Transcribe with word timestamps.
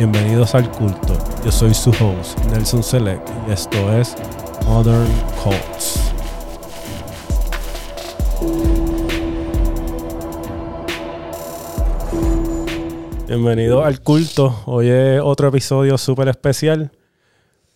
Bienvenidos 0.00 0.54
al 0.54 0.70
culto. 0.70 1.12
Yo 1.44 1.52
soy 1.52 1.74
su 1.74 1.90
host, 1.90 2.38
Nelson 2.46 2.82
Select, 2.82 3.28
y 3.46 3.52
esto 3.52 3.92
es 3.92 4.16
Modern 4.64 5.06
Cults. 5.44 6.14
Bienvenido 13.28 13.84
al 13.84 14.00
culto. 14.00 14.62
Hoy 14.64 14.88
es 14.88 15.20
otro 15.22 15.48
episodio 15.48 15.98
súper 15.98 16.28
especial 16.28 16.90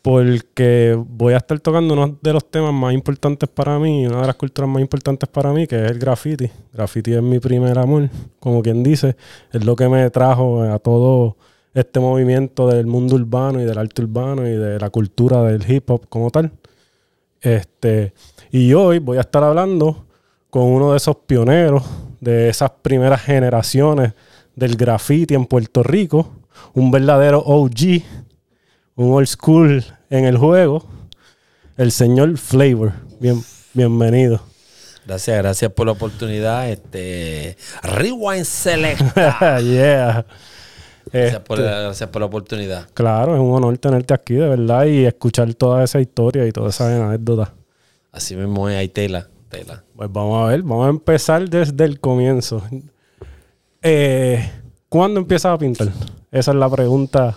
porque 0.01 0.99
voy 0.99 1.35
a 1.35 1.37
estar 1.37 1.61
tocando 1.61 1.93
uno 1.93 2.19
de 2.23 2.33
los 2.33 2.51
temas 2.51 2.73
más 2.73 2.95
importantes 2.95 3.51
para 3.51 3.79
mí, 3.79 4.07
una 4.07 4.23
de 4.23 4.29
las 4.29 4.37
culturas 4.37 4.71
más 4.71 4.81
importantes 4.81 5.29
para 5.29 5.53
mí, 5.53 5.67
que 5.67 5.77
es 5.77 5.91
el 5.91 5.99
graffiti. 5.99 6.51
Graffiti 6.73 7.13
es 7.13 7.23
mi 7.23 7.39
primer 7.39 7.79
amor, 7.79 8.09
como 8.41 8.63
quien 8.63 8.83
dice, 8.83 9.15
es 9.53 9.63
lo 9.63 9.77
que 9.77 9.91
me 9.91 10.09
trajo 10.09 10.63
a 10.63 10.79
todo 10.79 11.37
este 11.75 12.01
movimiento 12.01 12.69
del 12.69 12.87
mundo 12.87 13.17
urbano 13.17 13.61
y 13.61 13.65
del 13.65 13.79
arte 13.79 14.03
urbano 14.03 14.47
y 14.47 14.53
de 14.53 14.79
la 14.79 14.91
cultura 14.91 15.43
del 15.43 15.71
hip 15.71 15.91
hop 15.91 16.09
como 16.09 16.31
tal. 16.31 16.53
Este, 17.41 18.15
y 18.51 18.73
hoy 18.73 19.01
voy 19.01 19.19
a 19.19 19.23
estar 19.23 19.45
hablando 19.45 20.07
con 20.49 20.65
uno 20.65 20.93
de 20.93 20.97
esos 20.97 21.17
pioneros 21.17 21.83
de 22.21 22.49
esas 22.49 22.71
primeras 22.71 23.21
generaciones 23.21 24.15
del 24.57 24.77
graffiti 24.77 25.35
en 25.35 25.45
Puerto 25.45 25.83
Rico, 25.83 26.33
un 26.73 26.91
verdadero 26.91 27.41
OG 27.41 28.03
un 28.97 29.13
old 29.13 29.27
school 29.27 29.85
en 30.11 30.25
el 30.25 30.39
juego, 30.39 30.87
el 31.77 31.91
señor 31.91 32.37
Flavor. 32.39 32.93
Bien, 33.19 33.43
bienvenido. 33.73 34.41
Gracias, 35.07 35.37
gracias 35.37 35.73
por 35.73 35.87
la 35.87 35.93
oportunidad. 35.93 36.71
Este 36.71 37.57
Rewind 37.83 38.45
Selecta. 38.45 39.61
yeah. 39.61 40.25
Gracias, 41.13 41.41
por 41.43 41.59
Este, 41.59 41.71
la, 41.71 41.81
gracias 41.81 42.11
por 42.11 42.21
la 42.21 42.27
oportunidad. 42.27 42.89
Claro, 42.95 43.35
es 43.35 43.41
un 43.41 43.53
honor 43.53 43.77
tenerte 43.79 44.15
aquí, 44.15 44.35
de 44.35 44.49
verdad, 44.49 44.87
y 44.87 45.05
escuchar 45.05 45.53
toda 45.55 45.85
esa 45.85 46.01
historia 46.01 46.47
y 46.47 46.53
toda 46.53 46.71
esa 46.71 47.09
anécdota. 47.09 47.53
Así 48.11 48.37
mismo 48.37 48.69
es, 48.69 48.77
hay 48.77 48.89
tela, 48.89 49.29
tela. 49.49 49.85
Pues 49.97 50.11
vamos 50.13 50.45
a 50.45 50.51
ver, 50.51 50.63
vamos 50.63 50.87
a 50.87 50.91
empezar 50.91 51.49
desde 51.49 51.85
el 51.85 52.01
comienzo. 52.01 52.63
Eh, 53.83 54.51
¿Cuándo 54.89 55.21
empiezas 55.21 55.53
a 55.53 55.59
pintar? 55.59 55.89
Esa 56.31 56.51
es 56.53 56.57
la 56.57 56.69
pregunta. 56.71 57.37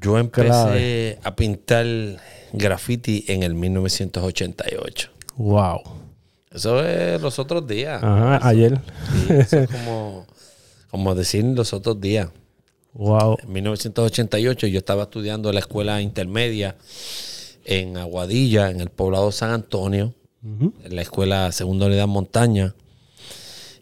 Yo 0.00 0.18
empecé 0.18 0.46
Clave. 0.48 1.18
a 1.22 1.36
pintar 1.36 1.86
graffiti 2.52 3.24
en 3.28 3.42
el 3.42 3.54
1988. 3.54 5.10
Wow. 5.36 5.80
Eso 6.52 6.84
es 6.84 7.20
los 7.20 7.38
otros 7.38 7.66
días. 7.66 8.02
Ajá, 8.02 8.40
ayer. 8.46 8.80
Sí, 9.12 9.26
eso 9.34 9.58
es 9.60 9.70
como, 9.70 10.26
como 10.90 11.14
decir 11.14 11.44
los 11.44 11.72
otros 11.72 12.00
días. 12.00 12.28
Wow. 12.92 13.38
En 13.42 13.52
1988 13.52 14.66
yo 14.66 14.78
estaba 14.78 15.04
estudiando 15.04 15.48
en 15.48 15.54
la 15.54 15.60
escuela 15.60 16.00
intermedia 16.00 16.76
en 17.64 17.96
Aguadilla, 17.96 18.70
en 18.70 18.80
el 18.80 18.90
poblado 18.90 19.30
San 19.32 19.50
Antonio, 19.50 20.14
en 20.42 20.96
la 20.96 21.02
escuela 21.02 21.52
Segunda 21.52 21.86
Unidad 21.86 22.08
Montaña. 22.08 22.74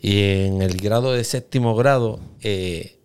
Y 0.01 0.21
en 0.21 0.63
el 0.63 0.77
grado 0.77 1.13
de 1.13 1.25
séptimo 1.25 1.75
grado 1.75 2.21
eh, 2.43 2.99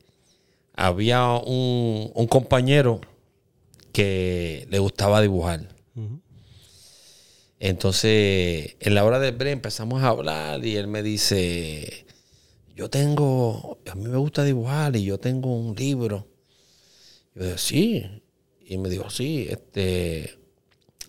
había 0.76 1.34
un, 1.34 2.12
un 2.14 2.28
compañero 2.28 3.02
que 3.92 4.68
le 4.70 4.80
gustaba 4.80 5.22
dibujar. 5.22 5.70
Entonces, 7.60 8.76
en 8.82 8.94
la 8.94 9.06
hora 9.06 9.20
del 9.20 9.36
break 9.36 9.54
empezamos 9.54 10.04
a 10.04 10.10
hablar 10.10 10.66
y 10.66 10.76
él 10.76 10.88
me 10.88 11.02
dice, 11.02 12.06
yo 12.76 12.90
tengo, 12.90 13.80
a 13.90 13.96
mí 13.96 14.08
me 14.08 14.18
gusta 14.18 14.44
dibujar 14.44 14.96
y 14.96 15.04
yo 15.04 15.20
tengo 15.20 15.56
un 15.56 15.76
libro. 15.76 16.28
Yo 17.36 17.44
dije, 17.44 17.58
sí. 17.58 18.06
Y 18.66 18.78
me 18.78 18.90
dijo, 18.90 19.10
sí, 19.10 19.48
este, 19.50 20.38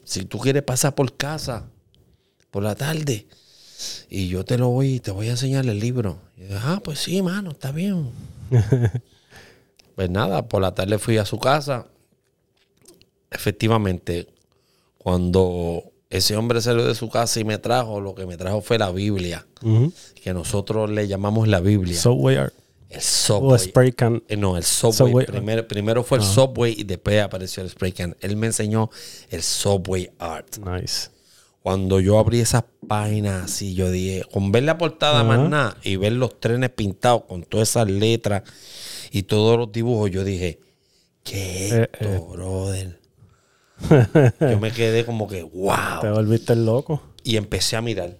si 0.04 0.24
tú 0.24 0.38
quieres 0.38 0.62
pasar 0.62 0.94
por 0.94 1.16
casa 1.16 1.70
por 2.50 2.62
la 2.62 2.74
tarde 2.74 3.26
y 4.08 4.28
yo 4.28 4.44
te 4.44 4.58
lo 4.58 4.68
voy, 4.68 5.00
te 5.00 5.10
voy 5.10 5.28
a 5.28 5.32
enseñar 5.32 5.66
el 5.66 5.78
libro. 5.78 6.18
Y 6.36 6.42
yo 6.42 6.46
dije, 6.48 6.60
ah, 6.62 6.80
pues 6.84 6.98
sí, 6.98 7.22
mano, 7.22 7.52
está 7.52 7.72
bien. 7.72 8.10
pues 9.94 10.10
nada, 10.10 10.46
por 10.46 10.60
la 10.60 10.74
tarde 10.74 10.98
fui 10.98 11.16
a 11.16 11.24
su 11.24 11.38
casa. 11.38 11.86
Efectivamente, 13.30 14.28
cuando 14.98 15.93
ese 16.10 16.36
hombre 16.36 16.60
salió 16.60 16.84
de 16.84 16.94
su 16.94 17.08
casa 17.08 17.40
y 17.40 17.44
me 17.44 17.58
trajo, 17.58 18.00
lo 18.00 18.14
que 18.14 18.26
me 18.26 18.36
trajo 18.36 18.60
fue 18.60 18.78
la 18.78 18.90
Biblia, 18.90 19.46
que 20.22 20.32
nosotros 20.34 20.90
le 20.90 21.08
llamamos 21.08 21.48
la 21.48 21.60
Biblia. 21.60 21.98
Subway 21.98 22.36
art. 22.36 22.54
el 22.90 22.98
O 22.98 23.02
Subway. 23.02 23.58
spray 23.58 23.92
can. 23.92 24.22
Eh, 24.28 24.36
No, 24.36 24.56
el 24.56 24.62
Subway. 24.62 24.94
Subway. 25.10 25.26
Primero, 25.26 25.66
primero 25.66 26.04
fue 26.04 26.18
el 26.18 26.24
Subway 26.24 26.74
y 26.78 26.84
después 26.84 27.20
apareció 27.22 27.62
el 27.62 27.70
Spray 27.70 27.90
Can. 27.92 28.16
Él 28.20 28.36
me 28.36 28.46
enseñó 28.46 28.90
el 29.30 29.42
Subway 29.42 30.10
Art. 30.18 30.58
Nice. 30.58 31.08
Cuando 31.60 31.98
yo 31.98 32.18
abrí 32.18 32.40
esas 32.40 32.62
páginas 32.86 33.44
así, 33.46 33.74
yo 33.74 33.90
dije, 33.90 34.22
con 34.30 34.52
ver 34.52 34.64
la 34.64 34.76
portada 34.78 35.20
Ajá. 35.20 35.24
más 35.24 35.48
nada 35.48 35.76
y 35.82 35.96
ver 35.96 36.12
los 36.12 36.38
trenes 36.38 36.70
pintados 36.70 37.22
con 37.26 37.42
todas 37.42 37.70
esas 37.70 37.88
letras 37.90 38.42
y 39.10 39.22
todos 39.24 39.58
los 39.58 39.72
dibujos, 39.72 40.10
yo 40.10 40.22
dije, 40.24 40.60
¿qué 41.24 41.66
es 41.68 41.72
Eh, 41.72 41.88
esto, 41.90 42.04
eh. 42.14 42.22
brother? 42.30 43.00
Yo 44.40 44.58
me 44.60 44.72
quedé 44.72 45.04
como 45.04 45.28
que, 45.28 45.42
wow. 45.42 46.00
Te 46.00 46.10
volviste 46.10 46.52
el 46.52 46.64
loco. 46.66 47.02
Y 47.22 47.36
empecé 47.36 47.76
a 47.76 47.80
mirar. 47.80 48.18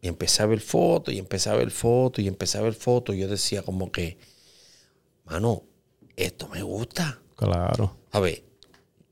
Y 0.00 0.08
empecé 0.08 0.42
a 0.42 0.46
ver 0.46 0.60
fotos, 0.60 1.12
y 1.14 1.18
empecé 1.18 1.50
a 1.50 1.54
ver 1.54 1.70
fotos, 1.70 2.24
y 2.24 2.28
empecé 2.28 2.58
a 2.58 2.62
ver 2.62 2.74
fotos. 2.74 3.14
Y 3.14 3.20
yo 3.20 3.28
decía 3.28 3.62
como 3.62 3.90
que, 3.90 4.18
mano, 5.24 5.62
esto 6.16 6.48
me 6.48 6.62
gusta. 6.62 7.20
Claro. 7.34 7.96
¿Sabes? 8.12 8.42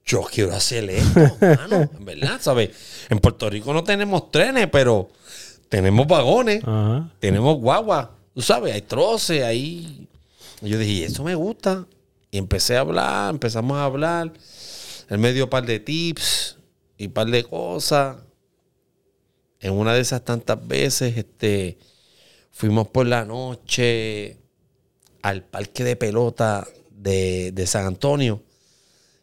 Yo 0.07 0.23
quiero 0.23 0.55
hacer 0.55 0.89
esto, 0.91 1.21
mano. 1.41 1.91
En 1.97 2.05
verdad, 2.05 2.39
¿sabes? 2.41 2.71
En 3.09 3.19
Puerto 3.19 3.49
Rico 3.49 3.73
no 3.73 3.83
tenemos 3.85 4.31
trenes, 4.31 4.69
pero 4.71 5.09
tenemos 5.69 6.07
vagones, 6.07 6.63
Ajá. 6.63 7.11
tenemos 7.19 7.59
guagua. 7.59 8.17
Tú 8.35 8.43
sabes, 8.43 8.75
hay 8.75 8.83
troces, 8.83 9.43
hay... 9.43 10.09
Y 10.61 10.69
yo 10.69 10.79
dije, 10.79 11.07
eso 11.07 11.25
me 11.25 11.35
gusta. 11.35 11.87
Y 12.31 12.39
empecé 12.39 12.77
a 12.77 12.81
hablar, 12.81 13.31
empezamos 13.31 13.77
a 13.77 13.85
hablar. 13.85 14.33
Él 15.09 15.19
me 15.19 15.33
dio 15.33 15.45
un 15.45 15.51
par 15.51 15.67
de 15.67 15.81
tips 15.81 16.59
y 16.97 17.07
un 17.07 17.13
par 17.13 17.27
de 17.27 17.45
cosas. 17.45 18.17
En 19.61 19.73
una 19.73 19.95
de 19.95 20.01
esas 20.01 20.25
tantas 20.25 20.67
veces, 20.67 21.17
este, 21.17 21.79
fuimos 22.51 22.89
por 22.89 23.07
la 23.07 23.25
noche 23.25 24.39
al 25.23 25.45
parque 25.45 25.85
de 25.85 25.97
pelota 25.97 26.67
de, 26.91 27.51
de 27.53 27.67
San 27.67 27.87
Antonio 27.87 28.43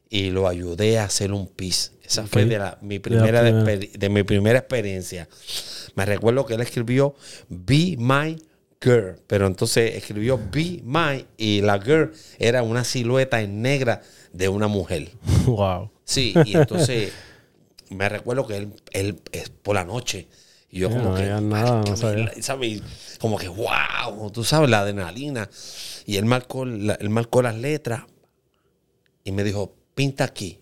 y 0.09 0.29
lo 0.29 0.47
ayudé 0.47 0.99
a 0.99 1.05
hacer 1.05 1.31
un 1.31 1.47
pis. 1.47 1.93
Esa 2.03 2.27
fue 2.27 2.45
de, 2.45 2.59
la, 2.59 2.77
mi 2.81 2.99
primera, 2.99 3.41
de 3.41 4.09
mi 4.09 4.23
primera 4.23 4.59
experiencia. 4.59 5.29
Me 5.95 6.05
recuerdo 6.05 6.45
que 6.45 6.55
él 6.55 6.61
escribió 6.61 7.15
Be 7.47 7.95
My 7.97 8.35
Girl, 8.81 9.15
pero 9.27 9.47
entonces 9.47 9.95
escribió 9.95 10.37
Be 10.51 10.81
My 10.83 11.25
y 11.37 11.61
la 11.61 11.79
girl 11.79 12.11
era 12.39 12.63
una 12.63 12.83
silueta 12.83 13.41
en 13.41 13.61
negra 13.61 14.01
de 14.33 14.49
una 14.49 14.67
mujer. 14.67 15.11
Wow. 15.45 15.89
Sí, 16.05 16.33
y 16.45 16.55
entonces 16.55 17.11
me 17.89 18.07
recuerdo 18.09 18.45
que 18.47 18.57
él, 18.57 18.73
él 18.91 19.21
es 19.31 19.49
por 19.49 19.75
la 19.75 19.83
noche. 19.83 20.27
Y 20.69 20.79
yo 20.79 20.89
como 20.89 21.09
no 21.09 21.15
que, 21.15 21.23
nada, 21.23 21.41
no 21.41 21.47
"Márcame 21.47 21.97
sabía". 21.97 22.25
la-", 22.35 22.41
¿sabes? 22.41 22.81
Como 23.19 23.37
que, 23.37 23.47
wow, 23.49 24.29
tú 24.31 24.43
sabes, 24.43 24.69
la 24.69 24.79
adrenalina. 24.81 25.49
Y 26.05 26.17
él 26.17 26.25
marcó, 26.25 26.63
la- 26.65 26.93
él 26.95 27.09
marcó 27.09 27.41
las 27.41 27.55
letras 27.55 28.03
y 29.23 29.31
me 29.31 29.43
dijo, 29.43 29.73
pinta 29.95 30.23
aquí. 30.23 30.59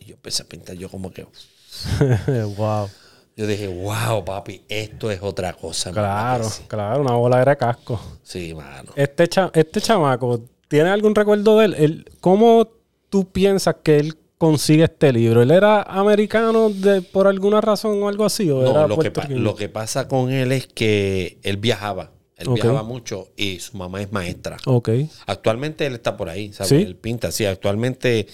Y 0.00 0.04
yo 0.06 0.14
empecé 0.14 0.42
a 0.42 0.46
pintar, 0.46 0.76
yo 0.76 0.88
como 0.88 1.12
que, 1.12 1.24
wow. 2.56 2.88
yo 3.36 3.46
dije, 3.46 3.68
wow, 3.68 4.24
papi, 4.24 4.62
esto 4.68 5.10
es 5.10 5.20
otra 5.22 5.52
cosa. 5.52 5.90
mano". 5.92 6.02
Claro, 6.02 6.48
claro, 6.66 7.00
una 7.02 7.12
bola 7.14 7.44
de 7.44 7.56
casco. 7.56 8.00
Sí, 8.22 8.54
mano. 8.54 8.92
Este, 8.96 9.28
cha- 9.28 9.50
este 9.54 9.80
chamaco, 9.80 10.40
¿tiene 10.70 10.88
algún 10.88 11.14
recuerdo 11.14 11.58
de 11.58 11.64
él? 11.66 11.74
Él- 11.78 12.04
¿Cómo 12.20 12.68
tú 13.10 13.28
piensas 13.28 13.74
que 13.82 13.98
él 13.98 14.16
consigue 14.38 14.84
este 14.84 15.12
libro? 15.12 15.42
¿Él 15.42 15.50
era 15.50 15.82
americano 15.82 16.70
de, 16.70 17.02
por 17.02 17.26
alguna 17.26 17.60
razón 17.60 18.00
o 18.02 18.08
algo 18.08 18.24
así? 18.24 18.48
¿O 18.50 18.62
No, 18.62 18.70
era 18.70 18.86
lo 18.86 18.96
que, 18.98 19.12
lo 19.34 19.56
pasa 19.68 20.06
con 20.08 20.30
él 20.30 20.52
es 20.52 20.66
que 20.68 21.38
él 21.42 21.56
viajaba. 21.58 22.12
Él 22.36 22.48
viajaba 22.54 22.82
mucho 22.84 23.28
y 23.36 23.58
su 23.58 23.76
mamá 23.76 24.00
es 24.00 24.12
maestra. 24.12 24.56
Ok. 24.64 24.88
Actualmente 25.26 25.84
él 25.84 25.92
está 25.92 26.16
por 26.16 26.30
ahí, 26.30 26.54
¿sabes? 26.54 26.70
¿Sí? 26.70 26.76
Él 26.76 26.96
pinta, 26.96 27.30
sí. 27.32 27.44
Actualmente 27.44 28.26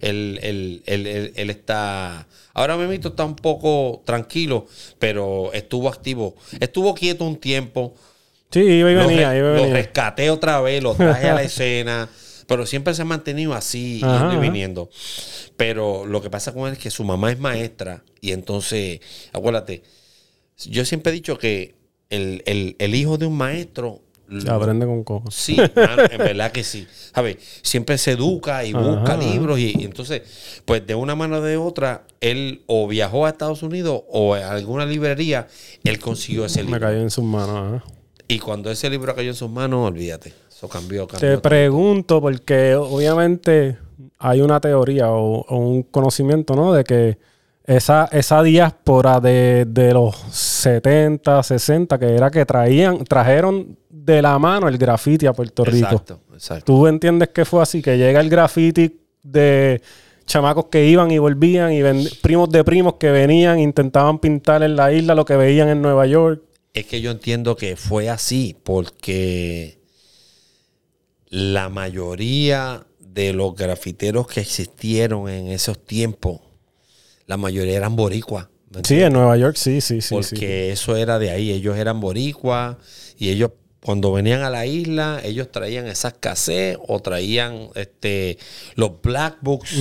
él, 0.00 0.38
él- 0.42 0.82
él- 0.86 1.06
él- 1.06 1.32
él 1.36 1.50
está... 1.50 2.26
Ahora 2.54 2.76
mismo 2.78 2.92
está 3.10 3.24
un 3.24 3.36
poco 3.36 4.00
tranquilo, 4.06 4.66
pero 4.98 5.52
estuvo 5.52 5.88
activo. 5.88 6.36
Estuvo 6.58 6.94
quieto 6.94 7.24
un 7.26 7.36
tiempo. 7.36 7.94
Sí, 8.50 8.60
iba 8.60 8.90
y 8.90 8.94
Lo, 8.94 9.06
venía, 9.06 9.36
iba 9.36 9.60
y 9.60 9.66
lo 9.66 9.72
rescaté 9.72 10.30
otra 10.30 10.60
vez, 10.60 10.82
lo 10.82 10.94
traje 10.94 11.28
a 11.28 11.34
la 11.34 11.42
escena. 11.42 12.08
Pero 12.46 12.66
siempre 12.66 12.94
se 12.94 13.02
ha 13.02 13.04
mantenido 13.04 13.54
así, 13.54 14.00
Ajá, 14.02 14.12
yendo 14.18 14.32
y 14.32 14.36
ajá. 14.36 14.40
viniendo. 14.42 14.90
Pero 15.56 16.04
lo 16.04 16.20
que 16.20 16.30
pasa 16.30 16.52
con 16.52 16.66
él 16.66 16.72
es 16.72 16.78
que 16.80 16.90
su 16.90 17.04
mamá 17.04 17.30
es 17.30 17.38
maestra. 17.38 18.02
Y 18.20 18.32
entonces, 18.32 18.98
acuérdate, 19.32 19.82
yo 20.66 20.84
siempre 20.84 21.12
he 21.12 21.14
dicho 21.14 21.38
que 21.38 21.76
el, 22.10 22.42
el- 22.46 22.74
el 22.80 22.94
hijo 22.96 23.18
de 23.18 23.26
un 23.26 23.36
maestro 23.36 24.00
Se 24.42 24.50
aprende 24.50 24.84
con 24.84 25.04
cojo. 25.04 25.30
Sí, 25.30 25.56
mano, 25.76 26.02
en 26.10 26.18
verdad 26.18 26.50
que 26.50 26.64
sí. 26.64 26.88
¿Sabes? 27.14 27.36
Siempre 27.62 27.98
se 27.98 28.12
educa 28.12 28.64
y 28.64 28.72
busca 28.72 29.12
Ajá. 29.12 29.16
libros 29.16 29.60
y, 29.60 29.76
y 29.80 29.84
entonces, 29.84 30.22
pues 30.64 30.84
de 30.84 30.96
una 30.96 31.14
mano 31.14 31.36
o 31.36 31.40
de 31.40 31.56
otra, 31.56 32.04
él 32.20 32.62
o 32.66 32.88
viajó 32.88 33.26
a 33.26 33.30
Estados 33.30 33.62
Unidos 33.62 34.02
o 34.08 34.34
a 34.34 34.50
alguna 34.50 34.86
librería, 34.86 35.46
él 35.84 36.00
consiguió 36.00 36.46
ese 36.46 36.60
Me 36.64 36.66
libro. 36.72 36.80
cayó 36.80 36.98
en 37.00 37.10
sus 37.10 37.22
manos. 37.24 37.82
Y 38.30 38.38
cuando 38.38 38.70
ese 38.70 38.88
libro 38.88 39.14
cayó 39.14 39.30
en 39.30 39.34
sus 39.34 39.50
manos, 39.50 39.88
olvídate, 39.88 40.32
eso 40.48 40.68
cambió, 40.68 41.06
Te 41.06 41.18
cambió. 41.18 41.42
pregunto, 41.42 42.20
porque 42.20 42.74
obviamente 42.74 43.78
hay 44.18 44.40
una 44.40 44.60
teoría 44.60 45.10
o, 45.10 45.40
o 45.46 45.56
un 45.56 45.82
conocimiento, 45.82 46.54
¿no? 46.54 46.72
De 46.72 46.84
que 46.84 47.18
esa, 47.64 48.08
esa 48.12 48.42
diáspora 48.42 49.20
de, 49.20 49.64
de 49.68 49.92
los 49.92 50.16
70, 50.16 51.42
60, 51.42 51.98
que 51.98 52.14
era 52.14 52.30
que 52.30 52.44
traían, 52.44 53.04
trajeron 53.04 53.76
de 53.88 54.22
la 54.22 54.38
mano 54.38 54.68
el 54.68 54.78
graffiti 54.78 55.26
a 55.26 55.32
Puerto 55.32 55.64
Rico. 55.64 55.86
Exacto, 55.86 56.20
exacto. 56.32 56.64
¿Tú 56.64 56.86
entiendes 56.86 57.28
que 57.28 57.44
fue 57.44 57.62
así? 57.62 57.82
Que 57.82 57.96
llega 57.96 58.20
el 58.20 58.28
graffiti 58.28 59.00
de 59.22 59.80
chamacos 60.26 60.66
que 60.66 60.86
iban 60.86 61.10
y 61.10 61.18
volvían 61.18 61.72
y 61.72 61.80
primos 62.22 62.48
de 62.50 62.64
primos 62.64 62.94
que 62.94 63.10
venían, 63.10 63.58
intentaban 63.58 64.18
pintar 64.18 64.62
en 64.62 64.76
la 64.76 64.92
isla 64.92 65.14
lo 65.14 65.24
que 65.24 65.36
veían 65.36 65.68
en 65.68 65.82
Nueva 65.82 66.06
York. 66.06 66.42
Es 66.72 66.86
que 66.86 67.00
yo 67.00 67.10
entiendo 67.10 67.56
que 67.56 67.76
fue 67.76 68.08
así 68.08 68.56
porque 68.62 69.78
la 71.28 71.68
mayoría 71.68 72.86
de 72.98 73.32
los 73.32 73.54
grafiteros 73.54 74.26
que 74.26 74.40
existieron 74.40 75.28
en 75.28 75.48
esos 75.48 75.84
tiempos, 75.84 76.40
la 77.26 77.36
mayoría 77.36 77.76
eran 77.76 77.96
boricuas. 77.96 78.48
¿me 78.70 78.82
Sí, 78.84 79.00
en 79.00 79.12
Nueva 79.12 79.36
York, 79.36 79.56
sí, 79.56 79.80
sí, 79.80 80.00
sí. 80.00 80.14
porque 80.14 80.36
sí. 80.36 80.72
eso 80.72 80.96
era 80.96 81.18
de 81.18 81.30
ahí. 81.30 81.50
Ellos 81.50 81.76
eran 81.76 82.00
boricuas 82.00 82.76
y 83.18 83.30
ellos 83.30 83.52
cuando 83.82 84.12
venían 84.12 84.42
a 84.42 84.50
la 84.50 84.66
isla, 84.66 85.20
ellos 85.24 85.50
traían 85.50 85.86
esas 85.86 86.12
cassettes 86.14 86.78
o 86.86 87.00
traían 87.00 87.68
este 87.74 88.38
los 88.74 89.00
black 89.00 89.38
books 89.40 89.72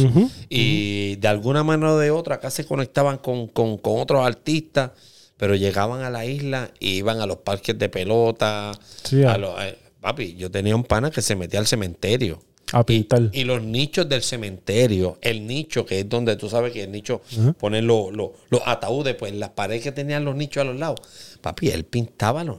y 0.49 1.17
de 1.17 1.27
alguna 1.27 1.63
manera 1.63 1.93
o 1.93 1.97
de 1.97 2.09
otra 2.09 2.35
acá 2.35 2.49
se 2.49 2.65
conectaban 2.65 3.17
con, 3.17 3.47
con- 3.47 3.77
con 3.77 3.99
otros 3.99 4.25
artistas, 4.25 4.91
pero 5.39 5.55
llegaban 5.55 6.01
a 6.03 6.09
la 6.11 6.25
isla 6.25 6.69
y 6.79 6.97
iban 6.97 7.21
a 7.21 7.25
los 7.25 7.37
parques 7.37 7.79
de 7.79 7.87
pelota. 7.89 8.73
Sí, 9.03 9.23
a 9.23 9.37
los- 9.37 9.59
eh, 9.63 9.75
papi, 10.01 10.35
yo 10.35 10.51
tenía 10.51 10.75
un 10.75 10.83
pana 10.83 11.09
que 11.09 11.21
se 11.21 11.35
metía 11.35 11.59
al 11.59 11.65
cementerio. 11.65 12.41
A 12.71 12.85
pintar. 12.85 13.29
Y 13.33 13.45
los 13.45 13.63
nichos 13.63 14.07
del 14.07 14.21
cementerio, 14.21 15.17
el 15.21 15.47
nicho, 15.47 15.87
que 15.87 16.01
es 16.01 16.07
donde 16.09 16.35
tú 16.35 16.49
sabes 16.49 16.71
que 16.71 16.83
el 16.83 16.91
nicho 16.91 17.19
Ajá. 17.41 17.53
ponen 17.53 17.87
los, 17.87 18.11
ataúdes, 18.63 19.15
pues 19.15 19.33
las 19.33 19.49
paredes 19.49 19.81
que 19.81 19.91
tenían 19.91 20.23
los 20.23 20.35
nichos 20.35 20.61
a 20.61 20.65
los 20.65 20.75
lados. 20.77 20.99
Papi, 21.41 21.69
él 21.69 21.85
pintaba 21.85 22.43
los- 22.43 22.57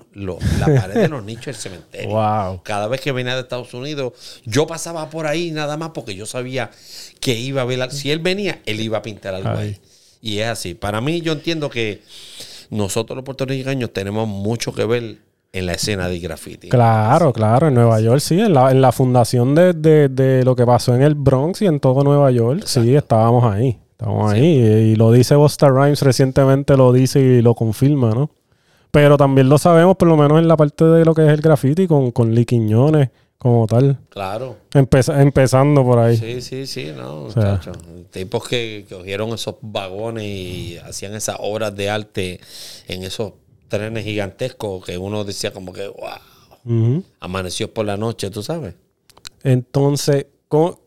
la 0.59 0.67
pared 0.67 0.95
de 1.03 1.09
los 1.09 1.23
nichos 1.23 1.45
del 1.47 1.55
cementerio. 1.55 2.09
Wow. 2.09 2.61
Cada 2.65 2.89
vez 2.89 3.01
que 3.03 3.13
venía 3.13 3.37
de 3.37 3.43
Estados 3.43 3.73
Unidos, 3.73 4.15
yo 4.45 4.67
pasaba 4.67 5.09
por 5.11 5.29
ahí 5.29 5.53
nada 5.53 5.77
más 5.77 5.91
porque 5.95 6.17
yo 6.17 6.27
sabía 6.27 6.73
que 7.21 7.39
iba 7.39 7.63
a 7.63 7.65
ver. 7.65 7.93
Si 7.93 8.11
él 8.11 8.19
venía, 8.19 8.61
él 8.67 8.81
iba 8.81 8.99
a 8.99 9.03
pintar 9.03 9.35
algo. 9.35 9.51
Ahí. 9.51 9.79
Y 10.21 10.39
es 10.39 10.49
así. 10.49 10.75
Para 10.75 11.01
mí, 11.01 11.21
yo 11.21 11.33
entiendo 11.35 11.71
que 11.71 12.03
nosotros 12.71 13.17
los 13.17 13.25
puertorriqueños 13.25 13.93
tenemos 13.93 14.27
mucho 14.29 14.73
que 14.73 14.85
ver 14.85 15.19
en 15.53 15.67
la 15.67 15.73
escena 15.73 16.09
de 16.09 16.19
graffiti. 16.21 16.69
Claro, 16.69 17.33
claro, 17.33 17.69
en 17.69 17.75
Nueva 17.75 18.01
York 18.01 18.21
sí, 18.21 18.41
en 18.41 18.55
la, 18.55 18.71
en 18.71 18.81
la 18.81 18.93
fundación 18.93 19.55
de, 19.55 19.73
de- 19.73 20.09
de 20.09 20.45
lo 20.45 20.55
que 20.55 20.65
pasó 20.65 20.95
en 20.95 21.03
el 21.03 21.15
Bronx 21.17 21.63
y 21.63 21.67
en 21.67 21.81
todo 21.81 22.05
Nueva 22.05 22.31
York, 22.31 22.63
sí, 22.67 22.95
estábamos 22.95 23.45
ahí, 23.53 23.77
estábamos 23.93 24.33
ahí. 24.33 24.41
Y, 24.45 24.61
y 24.93 24.97
lo 24.97 25.11
dice 25.11 25.35
Busta 25.35 25.69
Rhymes 25.69 26.03
recientemente, 26.03 26.77
lo 26.77 26.93
dice 26.93 27.21
y 27.21 27.43
lo 27.43 27.55
confirma, 27.57 28.11
¿no? 28.11 28.31
Pero 28.93 29.17
también 29.17 29.49
lo 29.49 29.59
sabemos, 29.59 29.97
por 29.97 30.09
lo 30.09 30.17
menos 30.17 30.39
en 30.39 30.47
la 30.49 30.57
parte 30.57 30.85
de 30.85 31.05
lo 31.05 31.15
que 31.15 31.23
es 31.27 31.33
el 31.33 31.41
graffiti, 31.41 31.87
con, 31.89 32.11
con 32.13 32.33
Lee 32.35 32.45
Quiñones, 32.45 33.11
como 33.41 33.67
tal. 33.67 33.99
Claro. 34.11 34.59
Empeza- 34.75 35.21
empezando 35.23 35.83
por 35.83 35.99
ahí. 35.99 36.17
Sí, 36.17 36.43
sí, 36.43 36.67
sí, 36.67 36.93
no, 36.95 37.31
sea. 37.31 37.53
muchacho. 37.53 37.73
Tipos 38.11 38.47
que 38.47 38.85
cogieron 38.89 39.31
esos 39.31 39.55
vagones 39.63 40.25
y 40.25 40.77
hacían 40.85 41.15
esas 41.15 41.37
obras 41.41 41.75
de 41.75 41.89
arte 41.89 42.39
en 42.87 43.03
esos 43.03 43.33
trenes 43.69 44.05
gigantescos 44.05 44.85
que 44.85 44.99
uno 44.99 45.25
decía 45.25 45.53
como 45.53 45.73
que, 45.73 45.89
wow, 45.89 47.03
amaneció 47.21 47.73
por 47.73 47.87
la 47.87 47.97
noche, 47.97 48.29
tú 48.31 48.43
sabes. 48.43 48.75
Entonces, 49.43 50.27
¿cómo? 50.49 50.79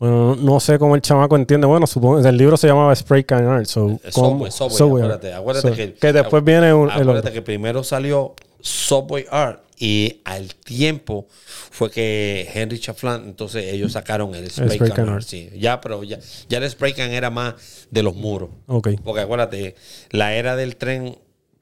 Bueno, 0.00 0.34
no 0.34 0.58
sé 0.60 0.78
cómo 0.78 0.96
el 0.96 1.02
chamaco 1.02 1.36
entiende. 1.36 1.66
Bueno, 1.68 1.86
supongo 1.86 2.18
el 2.18 2.36
libro 2.36 2.56
se 2.56 2.66
llamaba 2.66 2.94
Spray 2.96 3.22
Can 3.24 3.46
Art. 3.46 3.66
So, 3.66 3.90
Eh. 4.02 4.10
Subway, 4.10 4.50
Subway, 4.50 4.76
Subway 4.76 5.02
acuérdate, 5.04 5.32
acuérdate 5.32 5.68
So, 5.68 5.74
que- 6.00 6.12
después 6.12 6.42
viene 6.44 6.74
un, 6.74 6.86
el 6.86 6.90
Acuérdate 6.90 7.18
otro. 7.28 7.32
que 7.32 7.42
primero 7.42 7.84
salió 7.84 8.34
Subway 8.60 9.24
Art 9.30 9.60
y 9.78 10.20
al 10.24 10.54
tiempo 10.54 11.26
fue 11.70 11.90
que 11.90 12.48
Henry 12.54 12.78
Chaflan, 12.78 13.24
entonces 13.24 13.72
ellos 13.72 13.92
sacaron 13.92 14.34
el 14.34 14.50
Spray, 14.50 14.76
Spray 14.76 14.90
Can 14.90 15.22
sí. 15.22 15.50
Ya, 15.56 15.80
pero 15.80 16.02
ya, 16.04 16.18
ya 16.48 16.58
el 16.58 16.70
Spray 16.70 16.92
Can 16.92 17.10
era 17.10 17.30
más 17.30 17.54
de 17.90 18.02
los 18.02 18.14
muros. 18.14 18.50
Porque 18.66 19.20
acuérdate, 19.20 19.74
la 20.10 20.34
era 20.34 20.56
del 20.56 20.76
tren 20.76 21.18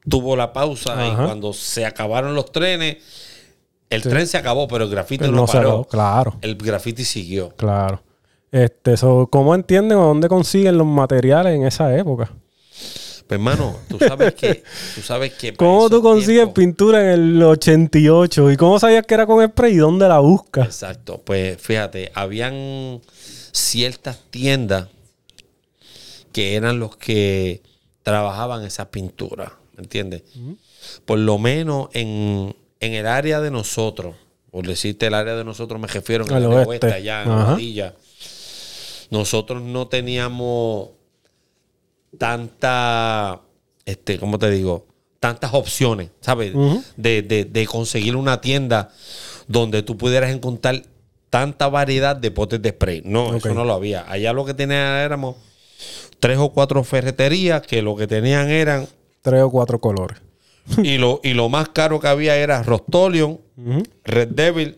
tuvo 0.07 0.35
la 0.35 0.53
pausa 0.53 1.07
y 1.07 1.15
cuando 1.15 1.53
se 1.53 1.85
acabaron 1.85 2.35
los 2.35 2.51
trenes, 2.51 2.97
el 3.89 4.01
tren 4.01 4.27
se 4.27 4.37
acabó, 4.37 4.67
pero 4.67 4.85
el 4.85 4.89
graffiti 4.89 5.25
no, 5.25 5.31
no 5.31 5.45
paró. 5.45 5.69
acabó, 5.69 5.83
claro. 5.85 6.37
El 6.41 6.55
graffiti 6.55 7.03
siguió. 7.03 7.49
Claro. 7.55 8.03
Este, 8.51 8.97
so, 8.97 9.27
¿Cómo 9.31 9.55
entienden 9.55 9.97
o 9.97 10.05
dónde 10.05 10.29
consiguen 10.29 10.77
los 10.77 10.85
materiales 10.85 11.55
en 11.55 11.65
esa 11.65 11.95
época? 11.97 12.31
Pues 13.27 13.37
hermano, 13.39 13.77
tú 13.89 13.97
sabes 13.99 14.33
que, 14.35 14.63
tú 14.95 15.01
sabes 15.01 15.33
que 15.33 15.53
¿Cómo 15.53 15.89
tú 15.89 16.01
consigues 16.01 16.43
tiempos- 16.45 16.53
pintura 16.53 17.01
en 17.13 17.19
el 17.37 17.43
88? 17.43 18.51
¿Y 18.51 18.57
cómo 18.57 18.79
sabías 18.79 19.05
que 19.05 19.13
era 19.13 19.25
con 19.25 19.45
spray 19.47 19.73
y 19.73 19.77
dónde 19.77 20.07
la 20.07 20.19
buscas? 20.19 20.65
Exacto. 20.67 21.21
Pues 21.23 21.59
fíjate, 21.61 22.11
habían 22.13 23.01
ciertas 23.51 24.19
tiendas 24.29 24.87
que 26.31 26.55
eran 26.55 26.79
los 26.79 26.97
que 26.97 27.61
trabajaban 28.01 28.63
esas 28.65 28.87
pinturas, 28.87 29.51
¿me 29.77 29.83
entiendes? 29.83 30.23
Por 31.05 31.19
lo 31.19 31.37
menos 31.37 31.89
en, 31.93 32.55
en 32.79 32.93
el 32.93 33.07
área 33.07 33.39
de 33.39 33.51
nosotros, 33.51 34.15
por 34.51 34.67
decirte 34.67 35.07
el 35.07 35.13
área 35.13 35.35
de 35.35 35.43
nosotros 35.45 35.79
me 35.79 35.87
refiero 35.87 36.25
en 36.27 36.35
el 36.35 36.45
oeste. 36.45 36.87
allá 36.91 37.23
en 37.23 37.93
nosotros 39.11 39.61
no 39.61 39.87
teníamos 39.87 40.89
tanta, 42.17 43.41
este, 43.85 44.19
¿cómo 44.19 44.39
te 44.39 44.49
digo? 44.49 44.85
Tantas 45.19 45.53
opciones, 45.53 46.09
¿sabes? 46.19 46.53
De, 46.97 47.21
de- 47.21 47.45
de 47.45 47.65
conseguir 47.65 48.15
una 48.15 48.41
tienda 48.41 48.91
donde 49.47 49.81
tú 49.83 49.97
pudieras 49.97 50.31
encontrar 50.31 50.83
tanta 51.29 51.67
variedad 51.69 52.15
de 52.15 52.31
potes 52.31 52.61
de 52.61 52.69
spray. 52.69 53.01
No, 53.05 53.33
eso 53.35 53.53
no 53.53 53.63
lo 53.65 53.73
había. 53.73 54.05
Allá 54.09 54.33
lo 54.33 54.45
que 54.45 54.53
tenían 54.53 54.97
éramos 54.97 55.35
tres 56.19 56.37
o 56.37 56.49
cuatro 56.49 56.83
ferreterías 56.83 57.61
que 57.61 57.81
lo 57.81 57.95
que 57.95 58.07
tenían 58.07 58.49
eran, 58.49 58.87
Tres 59.21 59.41
o 59.41 59.49
cuatro 59.49 59.79
colores. 59.79 60.19
y 60.83 60.97
lo, 60.97 61.21
y 61.23 61.33
lo 61.33 61.47
más 61.49 61.69
caro 61.69 61.99
que 61.99 62.07
había 62.07 62.35
era 62.35 62.61
Rostolion. 62.63 63.39
Red 64.03 64.29
Devil 64.29 64.77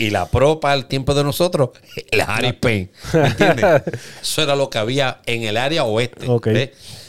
y 0.00 0.10
la 0.10 0.26
propa 0.26 0.72
al 0.72 0.86
tiempo 0.86 1.14
de 1.14 1.22
nosotros, 1.22 1.70
el 2.10 2.20
Harry 2.22 2.52
Payne. 2.54 2.90
¿Me 3.12 3.26
entiendes? 3.28 3.82
Eso 4.22 4.42
era 4.42 4.56
lo 4.56 4.68
que 4.70 4.78
había 4.78 5.20
en 5.26 5.42
el 5.44 5.56
área 5.56 5.84
oeste. 5.84 6.26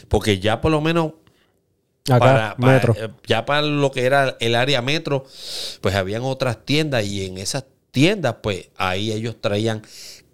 Porque 0.08 0.40
ya 0.40 0.62
por 0.62 0.72
lo 0.72 0.82
menos 0.82 1.14
Acá, 2.10 2.20
para, 2.20 2.56
para- 2.58 2.74
metro. 2.74 2.96
eh, 2.98 3.10
ya 3.28 3.46
para 3.46 3.62
lo 3.62 3.92
que 3.92 4.04
era 4.06 4.36
el 4.40 4.56
área 4.56 4.82
metro, 4.82 5.26
pues 5.82 5.96
habían 5.96 6.24
otras 6.24 6.66
tiendas 6.66 7.06
y 7.06 7.26
en 7.26 7.38
esas 7.38 7.64
tiendas, 7.92 8.36
pues 8.44 8.70
ahí 8.78 9.12
ellos 9.12 9.36
traían 9.40 9.82